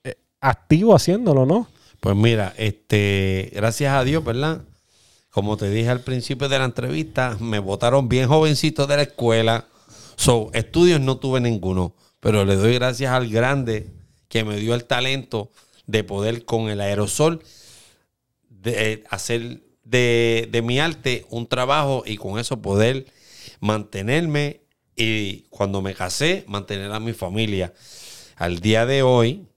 eh, 0.03 0.13
activo 0.41 0.93
haciéndolo, 0.93 1.47
no? 1.47 1.65
Pues 1.99 2.15
mira, 2.15 2.53
este, 2.55 3.49
gracias 3.55 3.95
a 3.95 4.03
Dios, 4.03 4.23
¿verdad? 4.23 4.61
Como 5.31 5.57
te 5.57 5.69
dije 5.69 5.89
al 5.89 6.01
principio 6.01 6.49
de 6.49 6.59
la 6.59 6.65
entrevista, 6.65 7.37
me 7.39 7.59
votaron 7.59 8.09
bien 8.09 8.27
jovencito 8.27 8.85
de 8.85 8.97
la 8.97 9.03
escuela. 9.03 9.65
So, 10.15 10.51
estudios 10.53 11.01
no 11.01 11.17
tuve 11.17 11.39
ninguno, 11.39 11.95
pero 12.19 12.45
le 12.45 12.55
doy 12.55 12.75
gracias 12.75 13.11
al 13.11 13.29
grande 13.29 13.87
que 14.27 14.43
me 14.43 14.57
dio 14.57 14.75
el 14.75 14.85
talento 14.85 15.49
de 15.87 16.03
poder 16.03 16.45
con 16.45 16.69
el 16.69 16.79
aerosol 16.79 17.41
de, 18.49 18.91
eh, 18.91 19.03
hacer 19.09 19.63
de, 19.83 20.47
de 20.51 20.61
mi 20.61 20.79
arte 20.79 21.25
un 21.29 21.47
trabajo 21.47 22.03
y 22.05 22.17
con 22.17 22.37
eso 22.37 22.61
poder 22.61 23.07
mantenerme 23.59 24.61
y 24.95 25.43
cuando 25.49 25.81
me 25.81 25.95
casé, 25.95 26.43
mantener 26.47 26.91
a 26.91 26.99
mi 26.99 27.13
familia. 27.13 27.73
Al 28.35 28.59
día 28.59 28.85
de 28.85 29.03
hoy, 29.03 29.47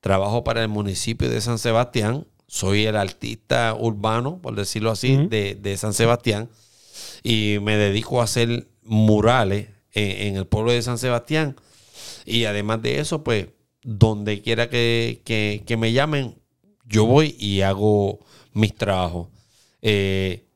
trabajo 0.00 0.44
para 0.44 0.62
el 0.62 0.68
municipio 0.68 1.28
de 1.28 1.40
San 1.40 1.58
Sebastián. 1.58 2.26
Soy 2.56 2.86
el 2.86 2.96
artista 2.96 3.74
urbano, 3.78 4.38
por 4.40 4.54
decirlo 4.54 4.90
así, 4.90 5.14
de, 5.28 5.54
de 5.56 5.76
San 5.76 5.92
Sebastián. 5.92 6.48
Y 7.22 7.58
me 7.60 7.76
dedico 7.76 8.20
a 8.20 8.24
hacer 8.24 8.66
murales 8.82 9.68
en, 9.92 10.28
en 10.28 10.36
el 10.36 10.46
pueblo 10.46 10.72
de 10.72 10.80
San 10.80 10.96
Sebastián. 10.96 11.54
Y 12.24 12.44
además 12.46 12.80
de 12.80 12.98
eso, 13.00 13.22
pues, 13.22 13.48
donde 13.82 14.40
quiera 14.40 14.70
que, 14.70 15.20
que- 15.24 15.64
que 15.66 15.76
me 15.76 15.92
llamen, 15.92 16.34
yo 16.86 17.04
voy 17.04 17.36
y 17.38 17.60
hago 17.60 18.20
mis 18.54 18.74
trabajos. 18.74 19.28
Eh, 19.82 20.46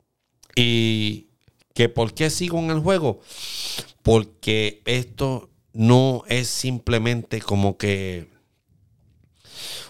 y 0.57 1.27
que 1.75 1.91
por 1.91 2.15
qué 2.15 2.31
sigo 2.31 2.59
en 2.61 2.71
el 2.71 2.81
juego, 2.81 3.21
porque 4.03 4.81
esto 4.87 5.51
no 5.75 6.23
es 6.29 6.49
simplemente 6.49 7.43
como 7.43 7.77
que 7.77 8.29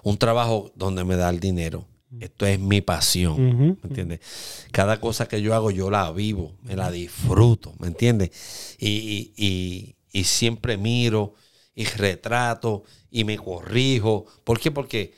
un 0.02 0.18
trabajo 0.18 0.72
donde 0.74 1.04
me 1.04 1.14
da 1.16 1.30
el 1.30 1.38
dinero. 1.40 1.86
Esto 2.18 2.44
es 2.46 2.58
mi 2.58 2.80
pasión. 2.80 3.36
¿Me 3.82 3.88
entiendes? 3.88 4.20
Cada 4.72 5.00
cosa 5.00 5.28
que 5.28 5.40
yo 5.42 5.54
hago, 5.54 5.70
yo 5.70 5.90
la 5.90 6.10
vivo, 6.10 6.56
me 6.62 6.74
la 6.74 6.90
disfruto, 6.90 7.72
¿me 7.78 7.86
entiendes? 7.86 8.76
Y, 8.78 8.88
y- 8.88 9.32
y- 9.36 9.96
y 10.12 10.24
siempre 10.24 10.76
miro 10.76 11.34
y 11.74 11.84
retrato 11.84 12.82
y 13.10 13.22
me 13.24 13.36
corrijo. 13.38 14.26
¿Por 14.44 14.58
qué? 14.58 14.70
Porque 14.72 15.14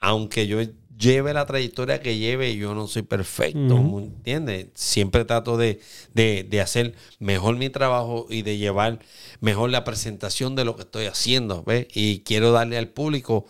aunque 0.00 0.46
yo 0.46 0.58
lleve 0.98 1.32
la 1.32 1.46
trayectoria 1.46 2.00
que 2.00 2.18
lleve, 2.18 2.54
yo 2.56 2.74
no 2.74 2.86
soy 2.88 3.02
perfecto. 3.02 3.58
¿me 3.82 4.02
entiendes? 4.04 4.66
Siempre 4.74 5.24
trato 5.24 5.56
de, 5.56 5.80
de- 6.12 6.44
de 6.44 6.60
hacer 6.60 6.94
mejor 7.18 7.56
mi 7.56 7.70
trabajo 7.70 8.26
y 8.28 8.42
de 8.42 8.58
llevar 8.58 8.98
mejor 9.40 9.70
la 9.70 9.82
presentación 9.82 10.54
de 10.56 10.64
lo 10.66 10.76
que 10.76 10.82
estoy 10.82 11.06
haciendo, 11.06 11.64
¿ves? 11.64 11.86
Y 11.94 12.20
quiero 12.20 12.52
darle 12.52 12.76
al 12.76 12.88
público 12.88 13.46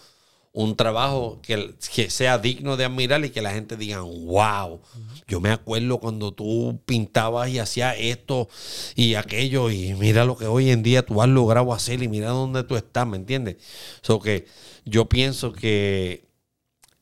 un 0.57 0.77
trabajo 0.77 1.41
que, 1.43 1.75
que 1.95 2.11
sea 2.11 2.39
digno 2.39 2.77
de 2.79 2.87
admirar 2.87 3.25
y 3.25 3.31
que 3.31 3.43
la 3.43 3.53
gente 3.53 3.77
diga, 3.77 4.03
wow, 4.03 4.81
yo 5.29 5.41
me 5.41 5.51
acuerdo 5.51 5.99
cuando 5.99 6.33
tú 6.33 6.81
pintabas 6.87 7.51
y 7.51 7.59
hacías 7.59 7.97
esto 7.99 8.49
y 8.95 9.17
aquello 9.17 9.71
y 9.71 9.95
mira 9.95 10.25
lo 10.25 10.37
que 10.39 10.47
hoy 10.47 10.71
en 10.71 10.83
día 10.85 11.05
tú 11.05 11.21
has 11.23 11.29
logrado 11.29 11.73
hacer 11.75 12.03
y 12.03 12.09
mira 12.09 12.29
dónde 12.31 12.63
tú 12.65 12.77
estás, 12.77 13.07
¿me 13.07 13.17
entiendes? 13.17 13.57
So 14.03 14.21
que 14.21 14.47
yo 14.87 15.09
pienso 15.09 15.53
que 15.53 16.27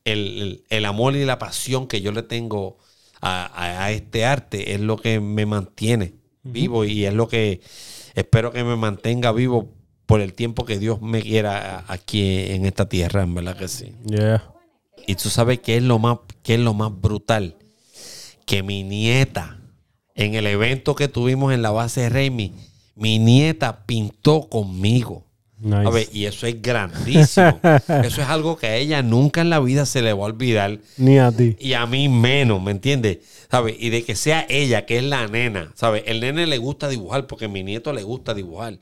el, 0.04 0.18
el- 0.42 0.64
el 0.70 0.84
amor 0.86 1.16
y 1.16 1.24
la 1.24 1.38
pasión 1.38 1.86
que 1.88 2.00
yo 2.00 2.12
le 2.12 2.22
tengo 2.22 2.78
a, 3.20 3.46
a- 3.46 3.84
a 3.86 3.92
este 3.92 4.24
arte 4.24 4.74
es 4.74 4.80
lo 4.80 4.96
que 4.96 5.20
me 5.20 5.46
mantiene 5.46 6.14
vivo 6.42 6.84
y 6.84 7.04
es 7.04 7.14
lo 7.14 7.28
que 7.28 7.60
espero 8.14 8.50
que 8.52 8.64
me 8.64 8.76
mantenga 8.76 9.30
vivo 9.32 9.72
por 10.06 10.20
el 10.20 10.34
tiempo 10.34 10.64
que 10.64 10.78
Dios 10.78 11.00
me 11.00 11.22
quiera 11.22 11.84
aquí 11.88 12.50
en 12.50 12.66
esta 12.66 12.88
tierra, 12.88 13.22
en 13.22 13.34
verdad 13.34 13.56
que 13.56 13.68
sí. 13.68 13.94
Yeah. 14.04 14.44
Y 15.06 15.14
tú 15.16 15.30
sabes 15.30 15.60
qué 15.60 15.76
es 15.76 15.82
lo 15.82 15.98
más, 15.98 16.18
qué 16.42 16.54
es 16.54 16.60
lo 16.60 16.74
más 16.74 16.92
brutal. 17.00 17.56
Que 18.44 18.62
mi 18.62 18.82
nieta, 18.82 19.58
en 20.14 20.34
el 20.34 20.46
evento 20.46 20.94
que 20.94 21.08
tuvimos 21.08 21.52
en 21.52 21.62
la 21.62 21.70
base 21.70 22.02
de 22.02 22.08
Remy, 22.08 22.52
mi 22.94 23.18
nieta 23.18 23.84
pintó 23.86 24.48
conmigo. 24.48 25.24
Nice. 25.58 25.86
A 25.86 25.90
ver, 25.90 26.08
y 26.12 26.26
eso 26.26 26.46
es 26.48 26.60
grandísimo. 26.60 27.60
eso 27.62 28.20
es 28.20 28.28
algo 28.28 28.56
que 28.56 28.66
a 28.66 28.76
ella 28.76 29.00
nunca 29.00 29.42
en 29.42 29.50
la 29.50 29.60
vida 29.60 29.86
se 29.86 30.02
le 30.02 30.12
va 30.12 30.24
a 30.24 30.26
olvidar. 30.26 30.80
Ni 30.96 31.18
a 31.18 31.30
ti. 31.30 31.56
Y 31.60 31.74
a 31.74 31.86
mí 31.86 32.08
menos, 32.08 32.60
¿me 32.60 32.72
entiendes? 32.72 33.18
¿Sabes? 33.48 33.76
Y 33.78 33.90
de 33.90 34.02
que 34.02 34.16
sea 34.16 34.44
ella, 34.48 34.86
que 34.86 34.98
es 34.98 35.04
la 35.04 35.28
nena, 35.28 35.70
¿sabes? 35.76 36.02
El 36.06 36.20
nene 36.20 36.48
le 36.48 36.58
gusta 36.58 36.88
dibujar 36.88 37.28
porque 37.28 37.44
a 37.44 37.48
mi 37.48 37.62
nieto 37.62 37.92
le 37.92 38.02
gusta 38.02 38.34
dibujar. 38.34 38.78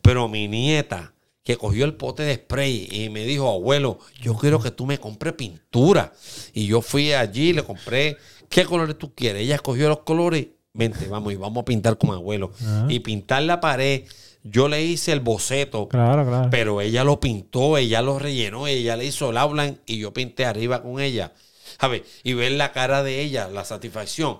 Pero 0.00 0.28
mi 0.28 0.48
nieta, 0.48 1.12
que 1.44 1.56
cogió 1.56 1.84
el 1.84 1.94
pote 1.94 2.22
de 2.22 2.36
spray 2.36 2.88
y 2.90 3.08
me 3.08 3.24
dijo, 3.24 3.50
abuelo, 3.50 3.98
yo 4.20 4.34
quiero 4.36 4.60
que 4.60 4.70
tú 4.70 4.86
me 4.86 4.98
compres 4.98 5.34
pintura. 5.34 6.12
Y 6.52 6.66
yo 6.66 6.80
fui 6.80 7.12
allí 7.12 7.52
le 7.52 7.64
compré, 7.64 8.16
¿qué 8.48 8.64
colores 8.64 8.96
tú 8.96 9.14
quieres? 9.14 9.42
Ella 9.42 9.56
escogió 9.56 9.88
los 9.88 10.00
colores. 10.00 10.46
Vente, 10.74 11.06
vamos, 11.06 11.32
y 11.32 11.36
vamos 11.36 11.62
a 11.62 11.64
pintar 11.64 11.98
con 11.98 12.10
abuelo. 12.10 12.52
Ajá. 12.60 12.86
Y 12.88 13.00
pintar 13.00 13.42
la 13.42 13.60
pared, 13.60 14.04
yo 14.42 14.68
le 14.68 14.82
hice 14.82 15.12
el 15.12 15.20
boceto. 15.20 15.88
Claro, 15.88 16.26
claro. 16.26 16.48
Pero 16.50 16.80
ella 16.80 17.04
lo 17.04 17.20
pintó, 17.20 17.76
ella 17.76 18.00
lo 18.00 18.18
rellenó, 18.18 18.66
ella 18.66 18.96
le 18.96 19.04
hizo 19.04 19.30
el 19.30 19.36
outline 19.36 19.78
y 19.84 19.98
yo 19.98 20.12
pinté 20.12 20.46
arriba 20.46 20.82
con 20.82 21.00
ella. 21.00 21.32
¿Sabes? 21.80 22.02
Y 22.22 22.34
ver 22.34 22.52
la 22.52 22.72
cara 22.72 23.02
de 23.02 23.20
ella, 23.20 23.48
la 23.48 23.64
satisfacción. 23.64 24.38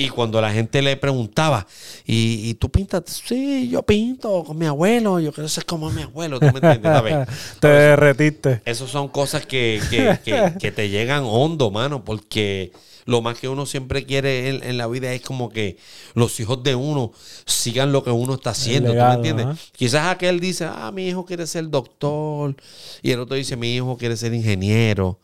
Y 0.00 0.10
cuando 0.10 0.40
la 0.40 0.52
gente 0.52 0.80
le 0.80 0.96
preguntaba, 0.96 1.66
¿y, 2.06 2.48
y 2.50 2.54
tú 2.54 2.70
pintas? 2.70 3.02
Sí, 3.26 3.68
yo 3.68 3.82
pinto 3.82 4.44
con 4.44 4.56
mi 4.56 4.66
abuelo, 4.66 5.18
yo 5.18 5.32
quiero 5.32 5.48
ser 5.48 5.64
como 5.66 5.90
mi 5.90 6.02
abuelo, 6.02 6.38
¿tú 6.38 6.46
me 6.52 6.60
entiendes? 6.60 6.92
¿Sabes? 6.92 7.12
Te 7.60 7.66
derretiste. 7.68 8.62
Esas 8.64 8.90
son 8.90 9.08
cosas 9.08 9.44
que, 9.44 9.80
que- 9.90 10.20
que- 10.24 10.52
que 10.58 10.70
te 10.72 10.88
llegan 10.88 11.24
hondo, 11.26 11.70
mano, 11.72 12.04
porque 12.04 12.70
lo 13.06 13.22
más 13.22 13.38
que 13.38 13.48
uno 13.48 13.66
siempre 13.66 14.04
quiere 14.06 14.50
en, 14.50 14.62
en 14.62 14.76
la 14.78 14.86
vida 14.86 15.12
es 15.12 15.22
como 15.22 15.48
que 15.48 15.78
los 16.14 16.38
hijos 16.40 16.62
de 16.62 16.74
uno 16.76 17.10
sigan 17.46 17.90
lo 17.90 18.04
que 18.04 18.10
uno 18.10 18.34
está 18.34 18.50
haciendo, 18.50 18.96
¿tú 18.96 19.06
me 19.06 19.14
entiendes? 19.14 19.48
Quizás 19.72 20.06
aquel 20.06 20.38
dice, 20.40 20.66
ah, 20.66 20.92
mi 20.94 21.08
hijo 21.08 21.24
quiere 21.24 21.46
ser 21.46 21.68
doctor, 21.70 22.54
y 23.02 23.10
el 23.10 23.20
otro 23.20 23.34
dice, 23.36 23.56
mi 23.56 23.74
hijo 23.74 23.96
quiere 23.96 24.16
ser 24.16 24.32
ingeniero. 24.34 25.18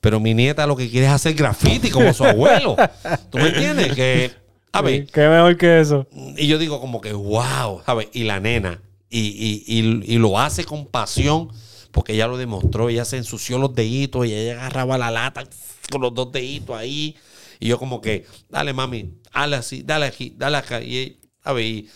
Pero 0.00 0.20
mi 0.20 0.34
nieta 0.34 0.66
lo 0.66 0.76
que 0.76 0.88
quiere 0.90 1.06
es 1.06 1.12
hacer 1.12 1.34
graffiti 1.34 1.90
como 1.90 2.12
su 2.12 2.24
abuelo. 2.24 2.76
¿Tú 3.30 3.38
me 3.38 3.48
entiendes? 3.48 3.94
Que, 3.94 4.30
a 4.72 4.82
ver, 4.82 5.06
¿Qué 5.06 5.28
mejor 5.28 5.56
que 5.56 5.80
eso? 5.80 6.06
y 6.36 6.46
yo 6.46 6.58
digo 6.58 6.80
como 6.80 7.00
que, 7.00 7.12
wow, 7.12 7.82
¿sabes? 7.84 8.08
Y 8.12 8.24
la 8.24 8.40
nena, 8.40 8.80
y, 9.08 9.20
y- 9.20 9.64
y- 9.66 10.14
y 10.14 10.18
lo 10.18 10.38
hace 10.38 10.64
con 10.64 10.86
pasión, 10.86 11.50
porque 11.92 12.12
ella 12.12 12.26
lo 12.26 12.36
demostró, 12.36 12.88
ella 12.90 13.04
se 13.04 13.16
ensució 13.16 13.58
los 13.58 13.74
deditos 13.74 14.26
y 14.26 14.34
ella 14.34 14.52
agarraba 14.60 14.98
la 14.98 15.10
lata 15.10 15.44
con 15.90 16.02
los 16.02 16.12
dos 16.14 16.30
deditos 16.30 16.76
ahí. 16.76 17.16
Y 17.58 17.68
yo 17.68 17.78
como 17.78 18.02
que, 18.02 18.26
dale 18.50 18.74
mami, 18.74 19.14
dale 19.32 19.56
así, 19.56 19.82
dale 19.82 20.04
aquí, 20.06 20.34
dale 20.36 20.58
acá. 20.58 20.82
Y, 20.82 21.16
a 21.42 21.52
ver, 21.54 21.64
y, 21.64 21.88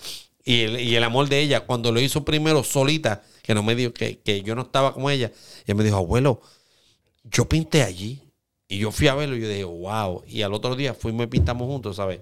y 0.42 0.60
el, 0.62 0.80
y 0.80 0.96
el 0.96 1.04
amor 1.04 1.28
de 1.28 1.40
ella, 1.40 1.60
cuando 1.60 1.92
lo 1.92 2.00
hizo 2.00 2.24
primero 2.24 2.64
solita, 2.64 3.22
que 3.42 3.52
no 3.54 3.62
me 3.62 3.74
dijo 3.74 3.92
que, 3.92 4.20
que 4.20 4.40
yo 4.42 4.54
no 4.54 4.62
estaba 4.62 4.94
como 4.94 5.10
ella, 5.10 5.30
ella 5.66 5.74
me 5.74 5.84
dijo, 5.84 5.96
abuelo, 5.98 6.40
yo 7.30 7.48
pinté 7.48 7.82
allí 7.82 8.20
Y 8.68 8.78
yo 8.78 8.90
fui 8.92 9.08
a 9.08 9.14
verlo 9.14 9.36
y 9.36 9.40
yo 9.40 9.48
dije, 9.48 9.64
wow. 9.64 10.22
Y 10.28 10.42
al 10.42 10.54
otro 10.54 10.76
día 10.76 10.94
fuimos 10.94 11.24
y 11.24 11.26
pintamos 11.28 11.66
juntos, 11.66 11.96
¿sabes? 11.96 12.20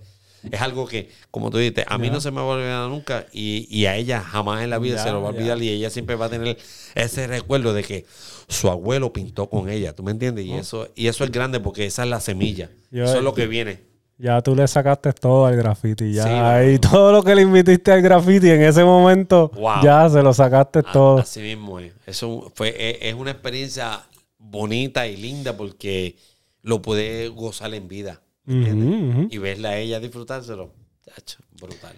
Es 0.50 0.62
algo 0.62 0.86
que, 0.86 1.10
como 1.32 1.50
tú 1.50 1.58
dices, 1.58 1.84
a 1.88 1.98
mí 1.98 2.10
no 2.10 2.20
se 2.20 2.30
me 2.30 2.36
va 2.36 2.42
a 2.42 2.56
olvidar 2.56 2.88
nunca 2.88 3.26
y, 3.32 3.66
y 3.70 3.86
a 3.86 3.96
ella 3.96 4.20
jamás 4.20 4.62
en 4.62 4.70
la 4.70 4.78
vida 4.78 5.02
se 5.02 5.10
lo 5.10 5.20
va 5.20 5.28
a 5.28 5.32
olvidar 5.32 5.60
y 5.60 5.68
ella 5.68 5.90
siempre 5.90 6.14
va 6.14 6.26
a 6.26 6.28
tener 6.30 6.56
ese 6.94 7.26
recuerdo 7.26 7.74
de 7.74 7.82
que 7.82 8.06
su 8.48 8.70
abuelo 8.70 9.12
pintó 9.12 9.50
con 9.50 9.68
ella, 9.68 9.94
¿tú 9.94 10.02
me 10.04 10.12
entiendes? 10.12 10.46
Y, 10.46 10.54
eso, 10.54 10.88
y 10.94 11.08
eso 11.08 11.24
es 11.24 11.32
grande 11.32 11.58
porque 11.60 11.86
esa 11.86 12.04
es 12.04 12.08
la 12.08 12.20
semilla. 12.20 12.70
Yo- 12.92 13.04
eso 13.04 13.16
es 13.18 13.22
lo 13.24 13.34
que 13.34 13.46
viene. 13.48 13.80
Ya 14.16 14.40
tú 14.40 14.54
le 14.56 14.66
sacaste 14.68 15.12
todo 15.12 15.44
al 15.46 15.54
graffiti. 15.56 16.12
Ya. 16.12 16.24
Sí, 16.64 16.70
y 16.74 16.78
todo 16.78 17.12
lo 17.12 17.22
que 17.22 17.34
le 17.34 17.42
invitiste 17.42 17.92
al 17.92 18.00
graffiti 18.02 18.48
en 18.50 18.62
ese 18.62 18.84
momento, 18.84 19.50
Wow. 19.54 19.82
ya 19.82 20.08
se 20.08 20.22
lo 20.22 20.32
sacaste 20.32 20.82
todo. 20.82 21.18
Así 21.18 21.40
mismo 21.40 21.78
es. 21.80 21.92
Eso 22.06 22.50
fue, 22.54 22.68
es, 22.90 22.98
es 23.02 23.14
una 23.14 23.32
experiencia 23.32 24.00
bonita 24.38 25.06
y 25.06 25.16
linda 25.16 25.56
porque 25.56 26.16
lo 26.62 26.80
pude 26.82 27.28
gozar 27.28 27.74
en 27.74 27.88
vida. 27.88 28.20
Ujú, 28.46 28.58
ujú. 28.72 29.28
Y 29.30 29.38
verla 29.38 29.70
a 29.70 29.76
ella 29.78 30.00
disfrutárselo. 30.00 30.72
Chacho, 31.04 31.38
brutal. 31.60 31.94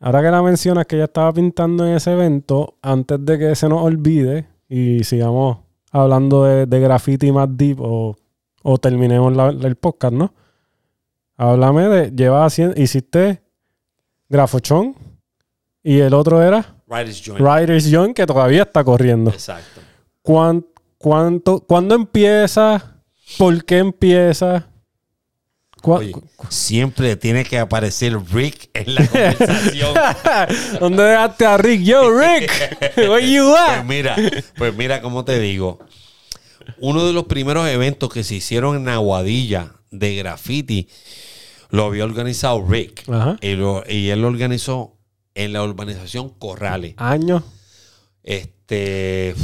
Ahora 0.00 0.22
que 0.22 0.30
la 0.30 0.42
mencionas 0.42 0.86
que 0.86 0.96
ella 0.96 1.04
estaba 1.06 1.32
pintando 1.32 1.86
en 1.86 1.94
ese 1.94 2.12
evento, 2.12 2.76
antes 2.82 3.24
de 3.24 3.38
que 3.38 3.54
se 3.54 3.68
nos 3.68 3.82
olvide 3.82 4.46
y 4.68 5.02
sigamos 5.04 5.58
hablando 5.90 6.44
de, 6.44 6.66
de 6.66 6.80
graffiti 6.80 7.32
más 7.32 7.48
deep 7.50 7.80
o, 7.80 8.16
o 8.62 8.78
terminemos 8.78 9.34
la- 9.34 9.48
el 9.48 9.76
podcast, 9.76 10.12
¿no? 10.14 10.34
Háblame 11.36 11.88
de, 11.88 12.10
llevas 12.10 12.52
haciendo, 12.52 12.80
hiciste 12.80 13.42
Grafochón 14.28 14.94
y 15.82 15.98
el 16.00 16.14
otro 16.14 16.42
era 16.42 16.76
Writer's 16.86 17.22
Joint. 17.24 17.40
Riders 17.40 17.86
Young 17.90 18.14
que 18.14 18.26
todavía 18.26 18.62
está 18.62 18.84
corriendo. 18.84 19.30
Exacto. 19.30 19.80
¿Cuán- 20.22 20.64
cuánto, 21.04 21.60
¿Cuándo 21.60 21.94
empieza? 21.94 22.96
¿Por 23.36 23.62
qué 23.66 23.76
empieza? 23.76 24.66
¿Cuá- 25.82 25.98
Oye, 25.98 26.14
siempre 26.48 27.14
tiene 27.16 27.44
que 27.44 27.58
aparecer 27.58 28.16
Rick 28.32 28.70
en 28.72 28.94
la 28.94 29.06
conversación. 29.06 29.94
¿Dónde 30.80 31.02
dejaste 31.02 31.44
a 31.44 31.58
Rick? 31.58 31.82
Yo, 31.82 32.08
Rick, 32.18 32.50
where 32.96 33.30
you 33.30 33.50
Pues 33.50 33.60
at? 33.78 33.84
mira, 33.84 34.16
pues 34.56 34.74
mira 34.74 35.02
cómo 35.02 35.26
te 35.26 35.38
digo. 35.38 35.78
Uno 36.78 37.04
de 37.06 37.12
los 37.12 37.24
primeros 37.24 37.68
eventos 37.68 38.08
que 38.10 38.24
se 38.24 38.36
hicieron 38.36 38.76
en 38.76 38.88
Aguadilla 38.88 39.72
de 39.90 40.16
graffiti 40.16 40.88
lo 41.68 41.84
había 41.84 42.04
organizado 42.04 42.64
Rick. 42.66 43.06
Ajá. 43.10 43.36
Y, 43.42 43.56
lo- 43.56 43.84
y 43.86 44.08
él 44.08 44.22
lo 44.22 44.28
organizó 44.28 44.96
en 45.34 45.52
la 45.52 45.62
urbanización 45.64 46.30
Corrales. 46.30 46.94
Años. 46.96 47.42
Este. 48.22 49.34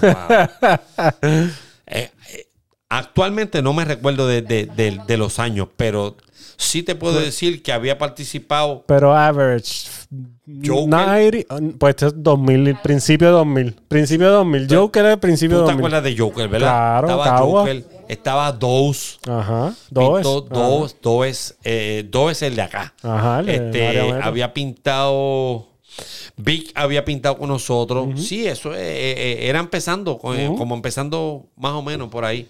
Wow. 0.00 0.78
Eh, 1.86 2.10
eh, 2.32 2.46
actualmente 2.88 3.60
no 3.60 3.72
me 3.74 3.84
recuerdo 3.84 4.26
de, 4.26 4.40
de- 4.42 4.66
de- 4.66 5.00
de 5.06 5.16
los 5.16 5.38
años, 5.38 5.68
pero 5.76 6.16
sí 6.56 6.82
te 6.82 6.94
puedo 6.94 7.20
decir 7.20 7.62
que 7.62 7.72
había 7.72 7.98
participado. 7.98 8.84
Pero 8.86 9.14
average. 9.14 9.88
Joker. 10.64 10.88
90, 10.88 11.78
pues 11.78 11.90
este 11.94 12.06
es 12.06 12.12
2000, 12.22 12.76
principio 12.82 13.28
de 13.28 13.32
2000. 13.34 13.72
Principio 13.88 14.26
de 14.28 14.32
2000. 14.34 14.68
Joker 14.74 15.06
es 15.06 15.16
principio 15.18 15.58
¿Tú 15.58 15.62
de 15.62 15.66
te 15.66 15.72
2000. 15.72 15.86
acuerdas 15.86 16.04
de 16.04 16.18
Joker, 16.18 16.48
verdad? 16.48 16.68
Claro, 16.68 17.08
estaba 17.08 17.24
Cagua. 17.24 17.60
Joker, 17.60 17.84
estaba 18.08 18.52
Dose. 18.52 19.18
Ajá. 19.28 19.74
Dos. 19.90 20.14
Pintó 20.22 20.40
dos, 20.42 20.96
dos 21.02 21.26
es, 21.26 21.56
eh, 21.64 22.08
el 22.42 22.56
de 22.56 22.62
acá. 22.62 22.94
Ajá. 23.02 23.40
el 23.40 23.48
Este, 23.48 24.12
había 24.22 24.52
pintado. 24.54 25.68
Vic 26.44 26.72
había 26.74 27.04
pintado 27.04 27.38
con 27.38 27.48
nosotros. 27.48 28.08
Sí, 28.20 28.46
eso 28.46 28.74
eh, 28.74 28.78
eh, 28.80 29.14
eh, 29.16 29.48
era 29.48 29.60
empezando, 29.60 30.18
como 30.18 30.74
empezando 30.74 31.46
más 31.56 31.72
o 31.72 31.82
menos 31.82 32.08
por 32.08 32.24
ahí. 32.24 32.48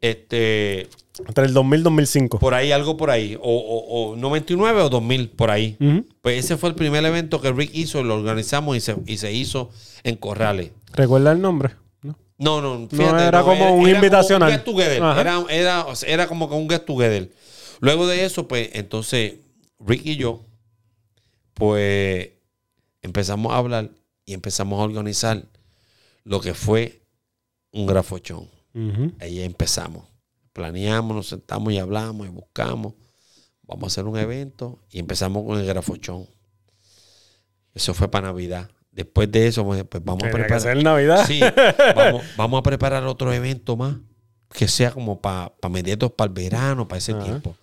Este, 0.00 0.88
Entre 1.26 1.46
el 1.46 1.54
2000 1.54 1.80
y 1.80 1.82
2005. 1.82 2.38
por 2.38 2.52
ahí, 2.54 2.72
algo 2.72 2.96
por 2.96 3.10
ahí. 3.10 3.36
O, 3.40 3.40
o- 3.42 4.10
o 4.12 4.16
99 4.16 4.82
o 4.82 4.88
2000, 4.90 5.30
por 5.30 5.50
ahí. 5.50 5.76
Pues 6.20 6.44
ese 6.44 6.56
fue 6.56 6.68
el 6.70 6.74
primer 6.74 7.04
evento 7.04 7.40
que 7.40 7.52
Rick 7.52 7.70
hizo, 7.74 8.02
lo 8.02 8.14
organizamos 8.14 8.76
y 8.76 8.80
se, 8.80 8.96
y 9.06 9.16
se 9.18 9.32
hizo 9.32 9.70
en 10.02 10.16
Corrales. 10.16 10.70
¿Recuerda 10.92 11.32
el 11.32 11.40
nombre? 11.40 11.70
¿No? 12.02 12.16
No, 12.38 12.60
no, 12.60 12.88
fíjate. 12.88 13.24
era 13.24 13.42
como 13.42 13.74
un 13.76 13.88
invitacional. 13.88 14.50
get 14.50 14.62
together. 14.64 15.02
Ajá. 15.02 15.20
Era, 15.20 15.44
era, 15.48 15.86
era 16.06 16.26
como 16.26 16.46
un 16.46 16.68
get 16.68 16.84
together. 16.84 17.30
Luego 17.80 18.06
de 18.06 18.24
eso, 18.24 18.46
pues, 18.46 18.70
entonces, 18.74 19.34
Rick 19.80 20.02
y 20.04 20.16
yo, 20.16 20.42
pues, 21.54 22.28
empezamos 23.04 23.52
a 23.52 23.58
hablar 23.58 23.90
y 24.24 24.32
empezamos 24.32 24.80
a 24.80 24.84
organizar 24.84 25.44
lo 26.24 26.40
que 26.40 26.54
fue 26.54 27.02
un 27.70 27.86
grafochón. 27.86 28.48
Ahí 29.20 29.42
empezamos. 29.42 30.04
Planeamos, 30.52 31.14
nos 31.14 31.28
sentamos 31.28 31.72
y 31.72 31.78
hablamos 31.78 32.26
y 32.26 32.30
buscamos. 32.30 32.94
Vamos 33.62 33.84
a 33.84 33.86
hacer 33.86 34.04
un 34.06 34.18
evento 34.18 34.80
y 34.90 34.98
empezamos 34.98 35.44
con 35.44 35.58
el 35.60 35.66
grafochón. 35.66 36.26
Eso 37.74 37.94
fue 37.94 38.10
para 38.10 38.28
Navidad. 38.28 38.70
Después 38.90 39.30
de 39.30 39.48
eso, 39.48 39.64
pues 39.64 40.04
vamos 40.04 40.24
a 40.24 40.30
Tenía 40.30 40.30
que 40.30 40.38
preparar. 40.38 40.60
ser 40.60 40.82
Navidad. 40.82 41.26
Sí, 41.26 41.40
vamos, 41.94 42.22
vamos 42.36 42.60
a 42.60 42.62
preparar 42.62 43.04
otro 43.04 43.32
evento 43.32 43.76
más 43.76 43.96
que 44.52 44.68
sea 44.68 44.92
como 44.92 45.20
para 45.20 45.52
mediados 45.68 46.12
para 46.12 46.28
el 46.28 46.34
verano, 46.34 46.86
para 46.86 46.98
ese 46.98 47.12
tiempo. 47.14 47.56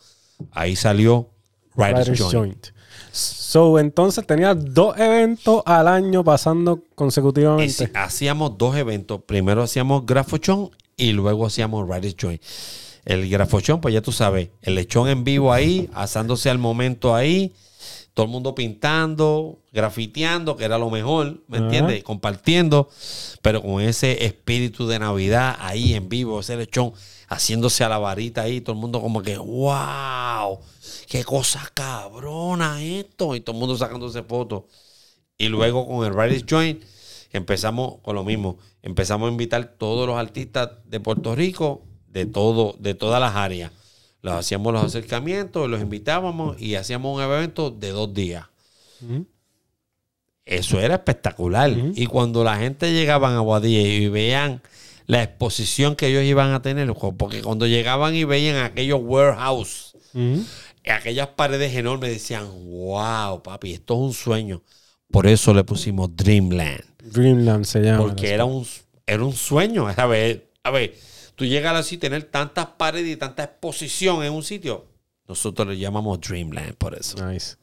Ahí 0.52 0.76
salió 0.76 1.30
Riders. 1.76 2.20
Joint. 2.20 2.68
So, 3.12 3.80
entonces 3.80 4.26
tenías 4.26 4.56
dos 4.74 4.98
eventos 4.98 5.62
al 5.66 5.88
año 5.88 6.24
pasando 6.24 6.84
consecutivamente. 6.96 7.92
hacíamos 7.94 8.58
dos 8.58 8.76
eventos. 8.78 9.22
Primero 9.26 9.64
hacíamos 9.64 10.06
Grafochón 10.06 10.72
y 10.96 11.12
luego 11.12 11.46
hacíamos 11.46 11.88
Riders 11.88 12.16
Joint. 12.20 12.42
El 13.04 13.30
Grafochón, 13.30 13.82
pues 13.82 13.94
ya 13.94 14.02
tú 14.02 14.12
sabes, 14.12 14.50
el 14.62 14.76
lechón 14.76 15.08
en 15.10 15.24
vivo 15.24 15.52
ahí, 15.52 15.90
asándose 15.94 16.50
al 16.50 16.60
momento 16.60 17.16
ahí, 17.16 17.54
todo 18.14 18.26
el 18.26 18.32
mundo 18.32 18.54
pintando, 18.54 19.60
grafiteando, 19.72 20.56
que 20.56 20.66
era 20.66 20.78
lo 20.78 20.90
mejor, 20.90 21.42
¿me 21.48 21.58
entiendes? 21.58 22.04
Compartiendo, 22.04 22.90
pero 23.42 23.62
con 23.62 23.82
ese 23.82 24.26
espíritu 24.26 24.88
de 24.88 25.00
Navidad 25.00 25.58
ahí 25.60 25.94
en 25.94 26.10
vivo, 26.10 26.42
ese 26.42 26.58
lechón 26.58 26.94
haciéndose 27.28 27.84
a 27.84 27.90
la 27.90 27.98
varita 27.98 28.42
ahí, 28.42 28.62
todo 28.62 28.76
el 28.76 28.82
mundo 28.82 29.02
como 29.02 29.22
que, 29.22 29.38
wow, 29.38 30.60
qué 31.12 31.26
cosa 31.26 31.70
cabrona 31.74 32.82
esto, 32.82 33.36
y 33.36 33.42
todo 33.42 33.54
el 33.54 33.60
mundo 33.60 33.76
sacándose 33.76 34.24
fotos. 34.24 34.64
Y 35.38 35.50
luego 35.50 35.86
con 35.86 36.06
el 36.06 36.14
Riders 36.14 36.46
Joint 36.50 36.82
empezamos 37.34 37.96
con 38.02 38.16
lo 38.16 38.24
mismo. 38.24 38.60
Empezamos 38.82 39.28
a 39.28 39.32
invitar 39.34 39.76
todos 39.78 40.08
los 40.08 40.18
artistas 40.18 40.70
de 40.86 41.02
Puerto 41.02 41.36
Rico, 41.36 41.84
de 42.08 42.26
todo, 42.28 42.78
de 42.80 42.94
todas 42.94 43.20
las 43.20 43.36
áreas. 43.36 43.74
Los 44.22 44.36
hacíamos 44.36 44.72
los 44.72 44.86
acercamientos, 44.86 45.70
los 45.70 45.82
invitábamos 45.82 46.62
y 46.62 46.76
hacíamos 46.76 47.18
un 47.18 47.22
evento 47.22 47.72
de 47.72 47.90
dos 47.90 48.14
días. 48.14 48.46
Eso 50.46 50.80
era 50.80 50.96
espectacular. 50.96 51.76
Y 51.94 52.06
cuando 52.06 52.46
la 52.46 52.58
gente 52.58 52.94
llegaba 52.94 53.36
a 53.36 53.40
Guadilla 53.40 53.82
y 53.82 54.08
veían 54.08 54.62
la 55.08 55.24
exposición 55.24 55.98
que 55.98 56.08
ellos 56.08 56.24
iban 56.24 56.54
a 56.54 56.62
tener, 56.62 56.94
porque 57.18 57.42
cuando 57.42 57.68
llegaban 57.68 58.16
y 58.16 58.24
veían 58.24 58.64
aquellos 58.64 59.02
warehouse. 59.04 59.90
Aquellas 60.90 61.28
paredes 61.28 61.76
enormes, 61.76 62.12
decían, 62.12 62.48
wow, 62.66 63.44
papi, 63.44 63.74
esto 63.74 63.94
es 63.94 64.00
un 64.00 64.14
sueño. 64.14 64.62
Por 65.12 65.28
eso 65.28 65.54
le 65.54 65.64
pusimos 65.64 66.16
Dreamland. 66.16 66.82
Dreamland 67.04 67.66
se 67.66 67.82
llama. 67.82 68.00
Porque 68.00 68.32
era 68.32 68.46
un, 68.46 68.66
era 69.06 69.24
un 69.24 69.34
sueño. 69.34 69.88
A 69.96 70.06
ver, 70.06 70.50
a 70.64 70.72
ver, 70.72 70.96
tú 71.36 71.46
llegas 71.46 71.76
así, 71.76 71.98
tener 71.98 72.24
tantas 72.24 72.68
paredes 72.68 73.12
y 73.12 73.18
tanta 73.18 73.44
exposición 73.44 74.24
en 74.24 74.34
un 74.34 74.44
sitio. 74.44 74.86
Nosotros 75.28 75.68
le 75.68 75.78
llamamos 75.78 76.20
Dreamland 76.22 76.76
por 76.76 76.96
eso. 76.96 77.26
Nice. 77.26 77.56